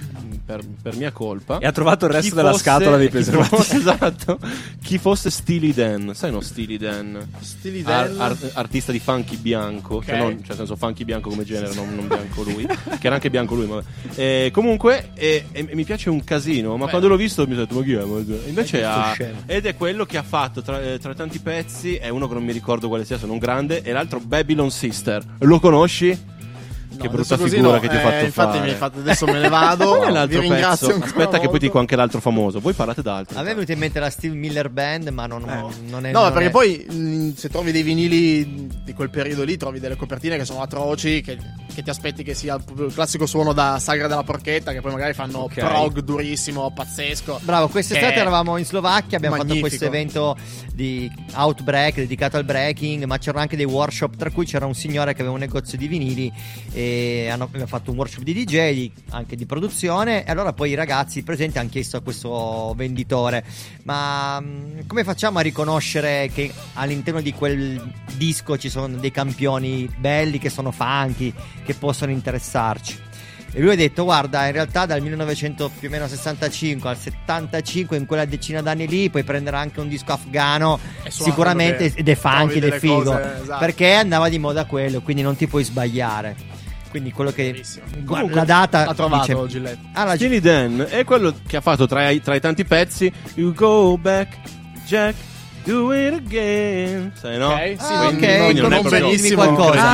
per, 0.51 0.65
per 0.83 0.97
mia 0.97 1.13
colpa, 1.13 1.59
E 1.59 1.67
ha 1.67 1.73
trovato 1.73 2.07
il 2.07 2.13
resto 2.13 2.31
chi 2.31 2.35
della 2.37 2.51
fosse- 2.51 2.63
scatola 2.63 2.97
dei 2.97 3.07
chi 3.07 3.13
preservativi. 3.13 3.57
fosse- 3.57 3.77
esatto, 3.77 4.39
chi 4.83 4.99
fosse 4.99 5.31
Steely 5.31 5.73
Dan, 5.73 6.13
sai 6.15 6.31
no 6.33 6.41
Steely 6.41 6.77
Dan? 6.77 7.29
Steely 7.41 7.83
Ar- 7.85 8.09
Dan? 8.11 8.21
ar- 8.21 8.51
artista 8.55 8.91
di 8.93 8.99
funky 8.99 9.37
bianco, 9.37 10.03
cioè, 10.03 10.15
Ok. 10.15 10.21
non, 10.21 10.31
cioè 10.39 10.47
nel 10.49 10.57
senso 10.57 10.77
funky 10.77 11.05
bianco 11.05 11.29
come 11.31 11.45
genere, 11.45 11.73
non, 11.75 11.95
non 11.95 12.09
bianco 12.09 12.43
lui, 12.43 12.67
che 12.99 13.07
era 13.07 13.15
anche 13.15 13.31
bianco 13.31 13.55
lui. 13.55 13.67
Ma, 13.67 13.83
eh, 14.17 14.51
comunque, 14.53 15.11
e- 15.15 15.45
e 15.53 15.69
mi 15.73 15.85
piace 15.85 16.11
un 16.11 16.25
casino, 16.25 16.77
ma 16.77 16.85
Beh. 16.85 16.91
quando 16.91 17.09
l'ho 17.09 17.17
visto 17.17 17.43
mi 17.47 17.53
sono 17.55 17.65
detto, 17.67 17.79
ma 17.79 17.85
chi 17.85 17.93
è? 17.93 18.05
Ma- 18.05 18.39
Invece 18.49 18.81
È 18.81 18.83
ha, 18.83 19.17
ed 19.47 19.67
è 19.67 19.77
quello 19.77 20.05
che 20.05 20.17
ha 20.19 20.23
fatto 20.23 20.63
tra, 20.63 20.83
eh, 20.83 20.99
tra 20.99 21.15
tanti 21.15 21.39
pezzi, 21.39 21.95
è 21.97 22.09
uno 22.09 22.27
che 22.29 22.35
non 22.35 22.45
mi 22.45 22.53
ricordo 22.53 22.89
quale 22.89 23.05
sia, 23.05 23.19
sono 23.19 23.33
un 23.35 23.39
grande, 23.39 23.83
e 23.83 23.93
l'altro 23.93 24.19
Babylon 24.21 24.71
Sister. 24.71 25.23
Lo 25.41 25.61
conosci? 25.61 26.39
Che 27.01 27.09
brutta 27.09 27.37
figura 27.37 27.73
no. 27.73 27.79
che 27.81 27.89
ti 27.89 27.97
ho 27.97 27.99
Eh, 27.99 28.03
fatto 28.03 28.25
infatti 28.25 28.51
fare. 28.53 28.65
mi 28.65 28.71
hai 28.71 28.77
fatto- 28.77 28.99
adesso 28.99 29.27
me 29.27 29.39
ne 29.39 29.49
vado. 29.51 29.97
Qual 29.97 30.15
è 30.15 30.27
Vi 30.27 30.39
ringrazio 30.39 30.89
pezzo? 30.89 31.05
Aspetta 31.05 31.39
che 31.39 31.49
poi 31.49 31.59
ti 31.59 31.67
dico 31.67 31.79
anche 31.79 31.97
l'altro 31.97 32.21
famoso. 32.21 32.61
Voi 32.61 32.73
parlate 32.73 33.03
d'altro. 33.03 33.39
A 33.39 33.43
me 33.43 33.51
è 33.51 33.55
venuto 33.55 33.73
in 33.73 33.79
mente 33.79 33.99
la 34.01 34.11
Steve 34.11 34.35
Miller 34.37 34.69
Band, 34.71 35.09
ma 35.09 35.27
non, 35.27 35.43
non 35.89 36.07
è. 36.07 36.11
No, 36.13 36.23
non 36.23 36.33
perché 36.33 36.49
è- 36.49 36.51
poi 36.51 36.87
mh, 36.89 37.35
se 37.35 37.49
trovi 37.49 37.73
dei 37.73 37.83
vinili 37.83 38.69
di 38.85 38.93
quel 38.93 39.11
periodo 39.11 39.43
lì, 39.45 39.57
trovi 39.57 39.81
delle 39.81 39.97
copertine 39.97 40.37
che 40.37 40.45
sono 40.45 40.63
atroci, 40.63 41.21
che, 41.23 41.39
che 41.75 41.83
ti 41.83 41.91
aspetti 41.91 42.23
che 42.23 42.35
sia 42.35 42.55
il 42.57 42.93
classico 42.93 43.27
suono 43.27 43.53
da 43.53 43.79
sagra 43.79 44.07
della 44.07 44.23
porchetta, 44.23 44.73
che 44.73 44.81
poi 44.81 44.93
magari 44.93 45.13
fanno 45.15 45.39
Ok. 45.41 45.55
prog 45.61 46.01
durissimo, 46.01 46.71
pazzesco. 46.73 47.41
Bravo, 47.43 47.69
quest'estate 47.69 48.13
Che- 48.15 48.21
eravamo 48.21 48.57
in 48.57 48.65
Slovacchia, 48.65 49.17
abbiamo 49.17 49.37
Magnifico. 49.37 49.67
fatto 49.67 49.77
questo 49.77 49.85
evento 49.87 50.37
di 50.75 51.11
Outbreak 51.35 51.95
dedicato 51.97 52.37
al 52.37 52.45
breaking, 52.45 53.05
ma 53.05 53.19
c'erano 53.19 53.41
anche 53.43 53.57
dei 53.57 53.65
workshop, 53.67 54.17
tra 54.17 54.31
cui 54.31 54.45
c'era 54.45 54.67
un 54.67 54.75
signore 54.75 55.13
che 55.15 55.21
aveva 55.21 55.35
un 55.35 55.41
negozio 55.41 55.79
di 55.79 55.87
vinili 55.87 56.33
e 56.73 56.90
hanno 57.31 57.45
abbiamo 57.45 57.67
fatto 57.67 57.91
un 57.91 57.97
workshop 57.97 58.23
di 58.23 58.33
DJ, 58.33 58.73
di- 58.73 58.93
anche 59.11 59.37
di 59.37 59.47
produzione 59.47 60.25
e 60.25 60.31
allora 60.31 60.53
poi 60.53 60.71
i 60.71 60.75
ragazzi 60.75 61.23
presenti 61.23 61.59
hanno 61.59 61.69
chiesto 61.69 61.97
a 61.97 62.01
questo 62.01 62.73
venditore 62.77 63.45
ma 63.85 64.41
mh, 64.41 64.87
come 64.87 65.05
facciamo 65.05 65.39
a 65.39 65.43
riconoscere 65.43 66.31
che 66.33 66.53
all'interno 66.75 67.21
di 67.21 67.33
quel 67.33 67.81
disco 68.17 68.59
ci 68.59 68.69
sono 68.69 68.97
dei 68.97 69.11
campioni 69.11 69.89
belli 69.99 70.39
che 70.39 70.51
sono 70.51 70.71
funky, 70.71 71.33
che 71.65 71.75
possono 71.75 72.11
interessarci? 72.13 73.09
E 73.53 73.61
lui 73.61 73.73
ha 73.73 73.77
detto: 73.77 74.05
Guarda, 74.05 74.47
in 74.47 74.53
realtà 74.53 74.87
dal 74.87 75.01
1900 75.03 75.73
più 75.79 75.89
o 75.89 75.91
meno 75.91 76.07
65 76.07 76.89
al 76.89 76.97
75, 76.97 77.97
in 77.97 78.07
quella 78.07 78.25
decina 78.25 78.63
d'anni 78.63 78.87
lì, 78.87 79.11
puoi 79.11 79.25
prendere 79.25 79.57
anche 79.57 79.81
un 79.81 79.89
disco 79.89 80.13
afgano. 80.13 80.79
Suona 81.09 81.31
Sicuramente 81.31 81.93
ed 81.97 82.09
è 82.09 82.15
funky 82.15 82.59
ed 82.59 82.65
è 82.65 82.79
figo. 82.79 83.03
cose, 83.03 83.41
esatto. 83.43 83.59
Perché 83.59 83.93
andava 83.95 84.29
di 84.29 84.39
moda 84.39 84.67
quello, 84.67 85.01
quindi 85.01 85.23
non 85.23 85.35
ti 85.35 85.49
puoi 85.49 85.65
sbagliare. 85.65 86.37
Quindi 86.91 87.13
quello 87.13 87.31
che. 87.31 87.53
Guarda, 87.53 88.05
Comunque, 88.05 88.35
la 88.35 88.45
data. 88.45 88.87
ha 88.89 88.95
trovato 88.95 89.45
dice- 89.45 89.47
Gillette. 89.59 89.79
Ah, 89.93 90.05
la- 90.05 90.15
Steely 90.17 90.41
Dan 90.41 90.87
è 90.89 91.05
quello 91.05 91.33
che 91.47 91.57
ha 91.57 91.61
fatto 91.61 91.87
tra 91.87 92.11
i, 92.11 92.21
tra 92.21 92.35
i 92.35 92.41
tanti 92.41 92.65
pezzi 92.65 93.11
You 93.35 93.55
go 93.55 93.97
back, 93.97 94.37
Jack, 94.87 95.15
do 95.65 95.93
it 95.95 96.15
again. 96.15 97.13
Sai, 97.15 97.39
no? 97.39 97.53
Ok, 97.53 97.77
sì, 97.79 97.93
Ah, 97.93 98.07
quindi, 98.07 98.25
ok, 98.27 98.37
quindi 98.45 98.61
non 98.61 98.73
è 98.73 98.77
un 98.79 98.83
qualcosa. 99.35 99.83
no? 99.83 99.89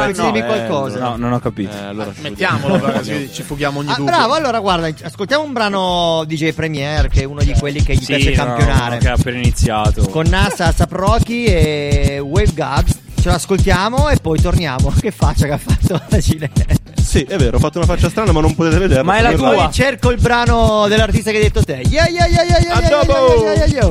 Ah, 0.00 0.10
dimmi 0.12 0.32
bello. 0.32 0.46
qualcosa. 0.46 0.98
No, 1.00 1.16
non 1.16 1.32
ho 1.32 1.38
capito. 1.38 1.76
Eh, 1.76 1.84
allora 1.84 2.12
ci 2.12 2.20
Mettiamolo, 2.22 2.78
perché 2.80 3.30
ci 3.32 3.42
fughiamo 3.42 3.78
ogni 3.78 3.90
Ah, 3.90 3.94
dubbio. 3.96 4.04
bravo, 4.12 4.34
allora 4.34 4.58
guarda, 4.60 4.88
ascoltiamo 5.02 5.44
un 5.44 5.52
brano 5.52 6.24
DJ 6.26 6.52
Premier 6.54 7.08
che 7.08 7.22
è 7.22 7.24
uno 7.24 7.42
di 7.42 7.52
quelli 7.52 7.82
che 7.84 7.94
gli 7.94 8.00
Sì, 8.04 8.06
piace 8.16 8.30
no, 8.34 8.44
campionare. 8.44 8.98
che 8.98 9.08
ha 9.08 9.12
appena 9.12 9.38
iniziato. 9.38 10.02
Con 10.08 10.26
NASA, 10.28 10.72
Saproki 10.72 11.44
e 11.44 12.18
Wave 12.20 12.52
Gods. 12.54 12.98
Ce 13.20 13.28
l'ascoltiamo 13.28 14.08
e 14.08 14.16
poi 14.16 14.40
torniamo. 14.40 14.92
Che 14.98 15.10
faccia 15.10 15.46
che 15.46 15.52
ha 15.52 15.58
fatto 15.58 16.00
la 16.08 16.18
Gillette. 16.18 16.76
Sì, 17.02 17.22
è 17.22 17.36
vero, 17.36 17.56
ho 17.56 17.60
fatto 17.60 17.78
una 17.78 17.86
faccia 17.86 18.10
strana, 18.10 18.32
ma 18.32 18.40
non 18.40 18.54
potete 18.54 18.78
vederla. 18.78 19.02
Ma 19.02 19.16
è 19.16 19.22
la 19.22 19.32
tua. 19.32 19.54
Poi 19.54 19.72
cerco 19.72 20.10
il 20.10 20.20
brano 20.20 20.86
dell'artista 20.88 21.30
che 21.30 21.38
hai 21.38 21.42
detto 21.44 21.62
te. 21.62 21.82
Yeah, 21.88 22.06
yeah, 22.06 22.26
yeah, 22.26 22.42
yeah, 22.42 22.58
yeah, 22.58 22.80
yeah, 22.80 23.02
yeah, 23.04 23.54
yeah, 23.54 23.66
yeah. 23.66 23.86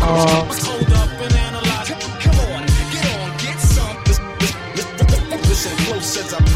Oh. 0.00 0.46
Listen 5.48 5.76
close 5.86 6.18
as 6.18 6.32
I 6.32 6.55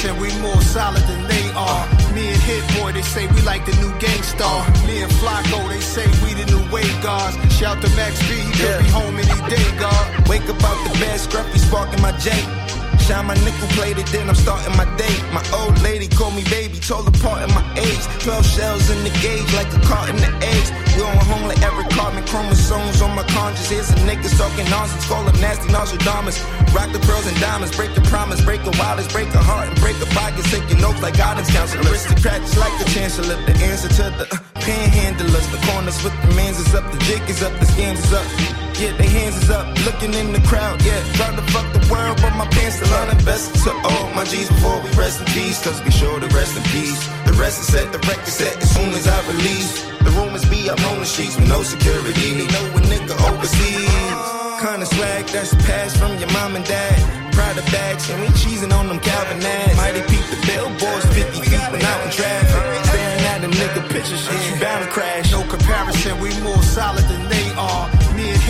comparison, 0.00 0.20
we 0.20 0.42
more 0.42 0.60
solid 0.62 1.02
than 1.02 1.26
they 1.28 1.50
are. 1.52 1.88
Me 2.14 2.28
and 2.28 2.42
Hit 2.42 2.64
Boy, 2.78 2.92
they 2.92 3.02
say 3.02 3.26
we 3.28 3.40
like 3.42 3.64
the 3.66 3.72
new 3.76 3.90
gangstar. 3.98 4.86
Me 4.86 5.02
and 5.02 5.12
Flacco, 5.12 5.68
they 5.68 5.80
say 5.80 6.06
we 6.24 6.34
the 6.34 6.46
new 6.46 6.72
wave 6.72 7.02
guards. 7.02 7.36
Shout 7.54 7.80
to 7.82 7.88
Max 7.96 8.18
B, 8.28 8.34
he 8.34 8.52
could 8.52 8.78
be 8.78 8.90
home 8.90 9.16
any 9.16 9.50
day, 9.50 9.78
God. 9.78 10.28
Wake 10.28 10.48
up 10.48 10.62
out 10.62 10.92
the 10.92 10.98
bed, 10.98 11.20
scruffy 11.20 11.58
sparking 11.58 12.00
my 12.02 12.12
J. 12.18 12.30
Shine 13.10 13.26
my 13.26 13.34
nickel 13.42 13.66
plated, 13.74 14.06
then 14.14 14.28
I'm 14.30 14.38
starting 14.38 14.70
my 14.78 14.86
day. 14.94 15.10
My 15.34 15.42
old 15.58 15.74
lady 15.82 16.06
called 16.06 16.30
me 16.38 16.46
baby, 16.46 16.78
told 16.78 17.10
apart 17.10 17.42
in 17.42 17.50
my 17.50 17.66
age. 17.74 18.04
12 18.22 18.46
shells 18.46 18.86
in 18.86 19.02
the 19.02 19.10
gauge, 19.18 19.50
like 19.58 19.66
a 19.74 19.82
carton 19.82 20.14
of 20.14 20.30
eggs. 20.38 20.70
We 20.94 21.02
on 21.02 21.18
home 21.26 21.42
like 21.50 21.58
every 21.58 21.90
carbon 21.90 22.22
chromosomes 22.30 23.02
on 23.02 23.10
my 23.18 23.26
conscience. 23.34 23.66
Here's 23.66 23.90
a 23.90 23.98
niggas 24.06 24.38
talking 24.38 24.62
nonsense, 24.70 25.10
call 25.10 25.24
them 25.26 25.34
nasty 25.42 25.66
Nostradamus. 25.74 26.38
Rock 26.70 26.94
the 26.94 27.02
pearls 27.02 27.26
and 27.26 27.34
diamonds, 27.42 27.74
break 27.74 27.92
the 27.98 28.04
promise, 28.06 28.38
break 28.46 28.62
the 28.62 28.70
wildest, 28.78 29.10
break 29.10 29.26
a 29.34 29.42
heart 29.42 29.66
and 29.66 29.80
break 29.82 29.98
the 29.98 30.06
a 30.06 30.14
pocket. 30.14 30.46
Taking 30.46 30.78
notes 30.78 31.02
like 31.02 31.18
guidance 31.18 31.50
counselor. 31.50 31.82
Aristocrats 31.90 32.56
like 32.62 32.78
the 32.78 32.86
chancellor, 32.94 33.34
the 33.42 33.58
answer 33.66 33.90
to 33.90 34.06
the 34.22 34.26
uh, 34.30 34.38
panhandlers. 34.62 35.50
The 35.50 35.58
corners 35.66 35.98
with 36.06 36.14
the 36.22 36.30
mans 36.38 36.62
is 36.62 36.72
up, 36.78 36.86
the 36.94 36.98
jig 37.10 37.26
is 37.26 37.42
up, 37.42 37.58
the 37.58 37.66
scams 37.74 37.98
is 38.06 38.12
up. 38.14 38.69
Yeah, 38.80 38.96
they 38.96 39.12
hands 39.12 39.36
is 39.36 39.50
up, 39.50 39.68
looking 39.84 40.14
in 40.14 40.32
the 40.32 40.40
crowd, 40.48 40.80
yeah. 40.80 40.96
Trying 41.12 41.36
to 41.36 41.44
fuck 41.52 41.68
the 41.76 41.84
world, 41.92 42.16
but 42.24 42.32
my 42.32 42.48
pants 42.48 42.80
still 42.80 42.88
best 43.28 43.52
To 43.64 43.76
all 43.76 44.08
my 44.16 44.24
G's 44.24 44.48
before 44.48 44.80
we 44.80 44.88
rest 44.96 45.20
in 45.20 45.26
peace, 45.36 45.60
cause 45.62 45.84
we 45.84 45.90
sure 45.90 46.18
to 46.18 46.26
rest 46.32 46.56
in 46.56 46.64
peace. 46.72 46.96
The 47.28 47.36
rest 47.36 47.60
is 47.60 47.68
set, 47.68 47.92
the 47.92 48.00
record 48.08 48.24
set 48.24 48.56
as 48.56 48.70
soon 48.72 48.88
as 48.96 49.06
I 49.06 49.20
release. 49.28 49.84
The 50.00 50.08
rumors 50.16 50.48
be 50.48 50.70
I'm 50.70 50.80
on 50.88 50.96
the 50.96 51.04
sheets 51.04 51.36
with 51.36 51.46
no 51.46 51.62
security. 51.62 52.40
They 52.40 52.48
know 52.48 52.66
a 52.72 52.80
nigga 52.88 53.20
overseas. 53.28 54.16
Kinda 54.64 54.86
swag 54.88 55.26
that's 55.28 55.52
passed 55.68 55.98
from 56.00 56.16
your 56.16 56.32
mom 56.32 56.56
and 56.56 56.64
dad. 56.64 56.96
Proud 57.36 57.58
of 57.60 57.66
bags, 57.68 58.08
and 58.08 58.22
we 58.22 58.28
cheesing 58.40 58.72
on 58.72 58.88
them 58.88 59.00
Calvin. 59.00 59.44
Mighty 59.76 60.00
peep 60.08 60.24
the 60.32 60.40
billboards 60.48 61.04
50 61.12 61.36
feet 61.52 61.68
when 61.68 61.84
out 61.84 62.00
in 62.00 62.10
traffic. 62.16 62.48
Staring 62.88 63.24
at 63.28 63.44
a 63.44 63.50
nigga 63.60 63.82
pictures, 63.92 64.24
shit, 64.24 64.40
you 64.48 64.58
bound 64.58 64.84
to 64.84 64.90
crash. 64.90 65.32
No 65.32 65.44
comparison, 65.44 66.18
we 66.18 66.32
more 66.40 66.62
solid 66.62 67.04
than 67.12 67.28
they 67.28 67.52
are. 67.60 67.99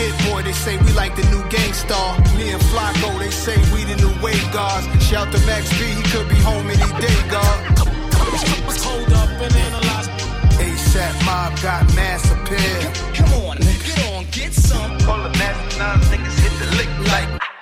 Me 0.00 0.06
and 0.06 0.14
Hit 0.14 0.32
Boy, 0.32 0.42
they 0.42 0.52
say 0.52 0.76
we 0.78 0.92
like 0.92 1.14
the 1.14 1.22
new 1.24 1.42
gangstar. 1.52 2.16
Me 2.38 2.52
and 2.52 2.62
Flacco, 2.72 3.18
they 3.18 3.30
say 3.30 3.56
we 3.72 3.84
the 3.84 3.96
new 3.96 4.14
wave 4.22 4.50
guards. 4.50 4.86
Shout 5.04 5.30
to 5.32 5.38
Max 5.46 5.68
B, 5.78 5.84
he 5.84 6.02
could 6.10 6.28
be 6.28 6.36
home 6.36 6.66
any 6.70 6.88
day, 7.00 7.18
God. 7.28 7.78
Hold 8.80 9.12
up 9.12 9.28
and 9.28 9.54
analyze. 9.54 10.08
ASAP 10.56 11.26
Mob 11.26 11.52
got 11.60 11.84
mass 11.94 12.24
appeal. 12.32 12.80
Come 13.14 13.32
on, 13.44 13.58
get 13.58 14.14
on, 14.14 14.24
get 14.32 14.52
some. 14.54 14.98
Call 15.00 15.22
the 15.22 15.30
master 15.36 15.78
nine 15.78 16.00
niggas 16.10 16.38
hit 16.40 16.54
the 16.60 16.76
lick 16.76 16.88
like. 17.12 17.59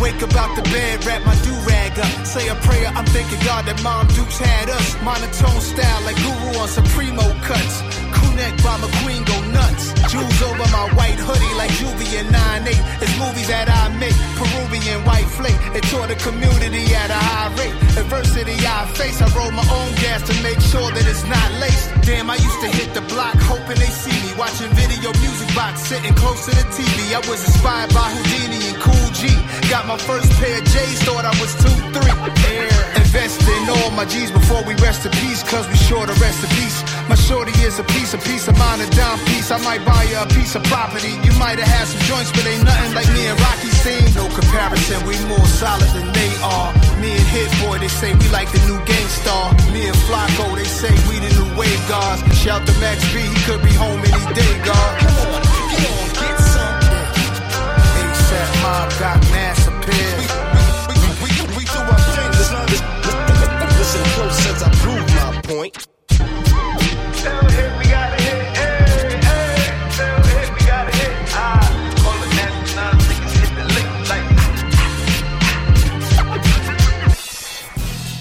Wake 0.00 0.22
up 0.22 0.34
out 0.34 0.56
the 0.56 0.62
bed, 0.62 1.04
wrap 1.04 1.22
my 1.26 1.36
do-rag 1.44 1.98
up. 1.98 2.26
Say 2.26 2.48
a 2.48 2.54
prayer, 2.66 2.88
I'm 2.96 3.04
thanking 3.04 3.38
God 3.44 3.66
that 3.66 3.82
Mom 3.82 4.06
Dukes 4.16 4.38
had 4.38 4.70
us. 4.70 4.96
Monotone 5.04 5.60
style 5.60 6.02
like 6.08 6.16
Guru 6.16 6.56
on 6.56 6.68
Supremo 6.68 7.20
cuts. 7.44 7.82
Kunek 8.16 8.56
by 8.64 8.80
McQueen 8.80 9.22
go 9.28 9.36
nuts. 9.52 9.92
Jewels 10.08 10.40
over 10.42 10.66
my 10.72 10.88
white 10.96 11.20
hoodie 11.20 11.54
like 11.60 11.70
Juvie 11.76 12.16
and 12.16 12.32
9-8. 12.32 13.02
It's 13.04 13.14
movies 13.20 13.48
that 13.52 13.68
I 13.68 13.92
make. 14.00 14.16
Peruvian 14.40 15.04
white 15.04 15.28
flake. 15.36 15.60
It 15.76 15.84
taught 15.92 16.08
the 16.08 16.16
community 16.16 16.84
at 16.96 17.10
a 17.12 17.20
high 17.20 17.52
rate. 17.60 17.76
Adversity 18.00 18.56
I 18.64 18.88
face. 18.96 19.20
I 19.20 19.28
roll 19.36 19.52
my 19.52 19.66
own 19.68 19.90
gas 20.00 20.24
to 20.26 20.34
make 20.42 20.60
sure 20.72 20.88
that 20.96 21.04
it's 21.04 21.28
not 21.28 21.48
laced. 21.60 21.92
Damn, 22.08 22.30
I 22.30 22.40
used 22.40 22.60
to 22.64 22.68
hit 22.72 22.94
the 22.96 23.04
block 23.12 23.36
hoping 23.36 23.76
they 23.76 23.92
see 23.92 24.16
me. 24.24 24.32
Watching 24.40 24.72
video 24.72 25.12
music 25.20 25.52
box 25.54 25.84
sitting 25.84 26.14
close 26.16 26.48
to 26.48 26.52
the 26.56 26.64
TV. 26.72 27.12
I 27.12 27.20
was 27.28 27.44
inspired 27.44 27.92
by 27.92 28.08
Houdini 28.08 28.72
and 28.72 28.78
Cool 28.80 29.08
G. 29.12 29.28
Got 29.68 29.86
my 29.90 29.98
first 29.98 30.30
pair 30.38 30.54
of 30.54 30.64
J's, 30.70 31.02
thought 31.02 31.26
I 31.26 31.34
was 31.42 31.50
2-3. 31.66 31.98
Air. 32.46 32.78
Invest 32.94 33.42
in 33.42 33.66
all 33.74 33.90
my 33.90 34.06
G's 34.06 34.30
before 34.30 34.62
we 34.62 34.78
rest 34.78 35.02
in 35.02 35.10
peace. 35.18 35.42
Cause 35.42 35.66
we 35.66 35.74
sure 35.74 36.06
to 36.06 36.14
rest 36.22 36.46
in 36.46 36.50
peace. 36.54 36.78
My 37.10 37.18
shorty 37.18 37.50
is 37.66 37.74
a 37.82 37.84
piece, 37.94 38.14
a 38.14 38.18
piece 38.18 38.46
of 38.46 38.54
mine, 38.54 38.78
a 38.78 38.88
dime 38.94 39.18
piece. 39.26 39.50
I 39.50 39.58
might 39.66 39.82
buy 39.84 40.06
you 40.06 40.22
a 40.22 40.26
piece 40.30 40.54
of 40.54 40.62
property. 40.70 41.18
You 41.26 41.34
might 41.42 41.58
have 41.58 41.66
had 41.66 41.86
some 41.90 42.02
joints, 42.06 42.30
but 42.30 42.46
ain't 42.46 42.62
nothing 42.62 42.94
like 42.94 43.10
me 43.10 43.26
and 43.26 43.38
Rocky 43.42 43.70
seen. 43.82 44.06
No 44.14 44.30
comparison, 44.30 45.02
we 45.10 45.18
more 45.26 45.50
solid 45.58 45.90
than 45.90 46.06
they 46.14 46.32
are. 46.38 46.70
Me 47.02 47.10
and 47.10 47.28
Hit 47.34 47.50
Boy, 47.58 47.82
they 47.82 47.90
say 47.90 48.14
we 48.14 48.26
like 48.30 48.46
the 48.54 48.62
new 48.70 48.78
gangstar. 48.86 49.50
Me 49.74 49.90
and 49.90 49.98
Flacco, 50.06 50.54
they 50.54 50.70
say 50.70 50.94
we 51.10 51.18
the 51.18 51.30
new 51.34 51.50
wave 51.58 51.82
guards. 51.90 52.22
Shout 52.38 52.62
to 52.62 52.74
Max 52.78 53.02
B, 53.10 53.26
he 53.26 53.38
could 53.42 53.62
be 53.66 53.74
home 53.74 53.98
any 54.06 54.34
day, 54.38 54.54
God. 54.62 55.29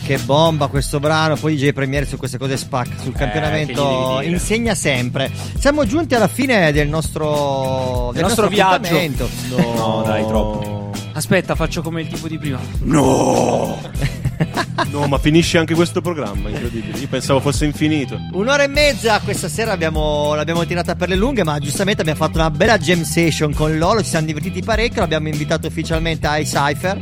Che 0.10 0.18
bomba 0.18 0.65
questo 0.69 0.99
brano, 0.99 1.36
poi 1.36 1.56
DJ 1.56 1.72
Premier 1.72 2.03
su 2.07 2.18
queste 2.18 2.40
cose 2.40 2.57
spacca, 2.57 2.98
sul 2.98 3.11
che 3.11 3.19
campionamento 3.19 4.18
dire. 4.22 4.31
insegna 4.31 4.73
sempre. 4.73 5.30
Siamo 5.60 5.86
giunti 5.86 6.15
alla 6.15 6.27
fine 6.27 6.72
del 6.72 6.88
nostro, 6.88 8.11
Il 8.15 8.22
nostro 8.22 8.48
viaggio. 8.48 8.88
appuntamento. 8.88 9.30
No. 9.56 10.02
dai, 10.03 10.26
troppo. 10.26 10.90
Aspetta, 11.14 11.53
faccio 11.53 11.84
come 11.84 12.02
il 12.02 12.07
tipo 12.07 12.27
di 12.27 12.40
prima. 12.40 12.60
No! 12.80 13.77
no, 14.89 15.07
ma 15.07 15.18
finisce 15.18 15.57
anche 15.57 15.73
questo 15.73 16.01
programma, 16.01 16.49
incredibile. 16.49 16.97
Io 16.97 17.07
pensavo 17.07 17.39
fosse 17.39 17.65
infinito. 17.65 18.18
Un'ora 18.31 18.64
e 18.64 18.68
mezza 18.68 19.19
questa 19.19 19.47
sera 19.49 19.72
abbiamo, 19.72 20.34
l'abbiamo 20.35 20.65
tirata 20.65 20.95
per 20.95 21.10
le 21.10 21.15
lunghe, 21.15 21.43
ma 21.43 21.57
giustamente 21.60 22.01
abbiamo 22.01 22.19
fatto 22.19 22.38
una 22.38 22.49
bella 22.51 22.77
jam 22.77 23.03
session 23.03 23.53
con 23.53 23.77
Lolo, 23.77 24.01
ci 24.01 24.10
siamo 24.10 24.26
divertiti 24.26 24.61
parecchio, 24.61 25.01
l'abbiamo 25.01 25.27
invitato 25.27 25.68
ufficialmente 25.68 26.27
a 26.27 26.38
iCypher 26.38 26.99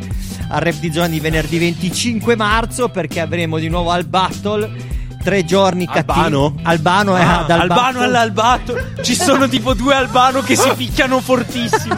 al 0.49 0.62
Rap 0.62 0.76
di 0.76 0.91
Zona 0.91 1.08
di 1.08 1.20
venerdì 1.20 1.58
25 1.58 2.36
marzo 2.36 2.88
perché 2.90 3.20
avremo 3.20 3.58
di 3.60 3.68
nuovo 3.68 3.91
al 3.91 4.06
Battle 4.06 4.95
tre 5.22 5.44
giorni 5.44 5.86
Albano? 5.90 6.52
cattivi. 6.52 6.68
Albano 6.70 7.16
è 7.18 7.22
Ah, 7.22 7.40
ad 7.40 7.49
Al 7.52 7.60
Albano 7.62 7.99
all'Albato. 8.02 8.78
Ci 9.02 9.14
sono 9.14 9.49
tipo 9.49 9.74
due 9.74 9.94
Albano 9.94 10.41
che 10.41 10.56
si 10.56 10.70
picchiano 10.76 11.20
fortissimo. 11.20 11.95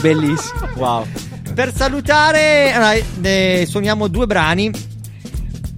Bellissimo. 0.00 0.68
Wow. 0.76 1.06
Per 1.52 1.72
salutare, 1.74 2.72
allora, 2.72 2.92
eh, 3.22 3.66
suoniamo 3.68 4.06
due 4.08 4.26
brani. 4.26 4.70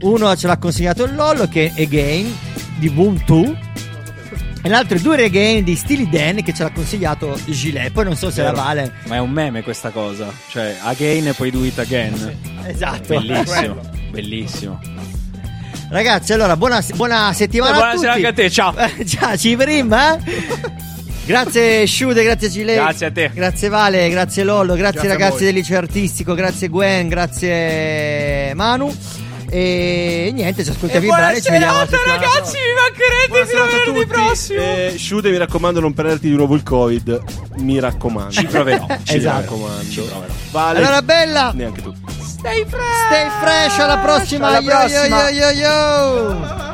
Uno 0.06 0.36
ce 0.36 0.46
l'ha 0.46 0.56
consegnato 0.56 1.02
il 1.02 1.16
Lollo 1.16 1.48
che 1.48 1.72
è 1.74 1.82
Again 1.82 2.32
di 2.76 2.88
Boom 2.90 3.20
2. 3.26 3.58
E 4.62 4.68
l'altro 4.68 4.96
è 4.96 5.00
Due 5.00 5.16
Regain 5.16 5.64
di 5.64 5.74
Steely 5.74 6.08
Dan 6.08 6.42
che 6.44 6.54
ce 6.54 6.62
l'ha 6.62 6.70
consigliato 6.70 7.36
Gilet. 7.46 7.90
Poi 7.90 8.04
non 8.04 8.14
so 8.14 8.30
se 8.30 8.42
la 8.42 8.52
Vero. 8.52 8.62
vale. 8.62 8.92
Ma 9.06 9.16
è 9.16 9.18
un 9.18 9.30
meme 9.30 9.62
questa 9.62 9.90
cosa. 9.90 10.32
Cioè, 10.48 10.76
again 10.82 11.26
e 11.26 11.32
poi 11.32 11.50
do 11.50 11.64
it 11.64 11.78
again. 11.80 12.36
Esatto. 12.66 13.18
Bellissimo. 13.18 13.80
Bellissimo. 14.10 14.80
Ragazzi, 15.90 16.32
allora 16.32 16.56
buona, 16.56 16.84
buona 16.94 17.32
settimana 17.32 17.72
buona 17.72 17.88
a 17.88 17.90
tutti. 17.92 18.02
sera 18.02 18.12
anche 18.14 18.26
a 18.28 18.32
te, 18.32 18.50
ciao. 18.50 18.74
ciao, 19.04 19.36
ci 19.36 19.56
vedremo, 19.56 19.96
eh? 19.96 20.18
Grazie 21.26 21.84
Sciude, 21.84 22.22
grazie 22.22 22.48
Gilet. 22.48 22.76
Grazie 22.76 23.06
a 23.06 23.10
te. 23.10 23.30
Grazie 23.34 23.68
Vale, 23.68 24.08
grazie 24.08 24.44
Lollo, 24.44 24.74
grazie, 24.74 25.00
Grazie 25.00 25.08
ragazzi 25.08 25.44
del 25.44 25.54
liceo 25.54 25.78
artistico, 25.78 26.34
grazie 26.34 26.68
Gwen, 26.68 27.08
grazie 27.08 28.54
Manu. 28.54 29.24
E 29.58 30.32
niente, 30.34 30.62
ci 30.64 30.68
ascoltiamo 30.68 31.06
i 31.06 31.08
brani 31.08 31.40
ci 31.40 31.50
vediamo 31.50 31.78
settimana 31.86 32.12
ragazzi, 32.18 32.56
mi 32.58 32.74
mancherete 32.78 33.46
fino 33.46 33.62
a 33.62 33.66
venerdì 33.66 34.06
prossimo. 34.06 34.60
Eh, 34.60 34.94
Shude, 34.98 35.30
mi 35.30 35.38
raccomando, 35.38 35.80
non 35.80 35.94
prenderti 35.94 36.28
di 36.28 36.36
nuovo 36.36 36.54
il 36.56 36.62
Covid. 36.62 37.22
Mi 37.60 37.80
raccomando. 37.80 38.32
Ci 38.32 38.44
proverò. 38.44 38.86
Ci 39.02 39.16
Esatto. 39.16 39.40
raccomando. 39.40 39.90
Ci 39.90 40.00
proverò. 40.02 40.32
Vale. 40.50 40.78
Allora 40.78 41.00
bella, 41.00 41.52
Neanche 41.54 41.80
tu. 41.80 41.94
Stay 42.20 42.66
fresh. 42.68 43.04
stay 43.06 43.28
fresh, 43.40 43.78
alla 43.78 43.96
prossima. 43.98 44.46
Alla 44.48 44.58
yo, 44.58 44.70
yo, 44.70 44.76
prossima. 44.78 45.30
yo, 45.30 45.50
yo, 45.50 45.58
yo. 45.58 46.65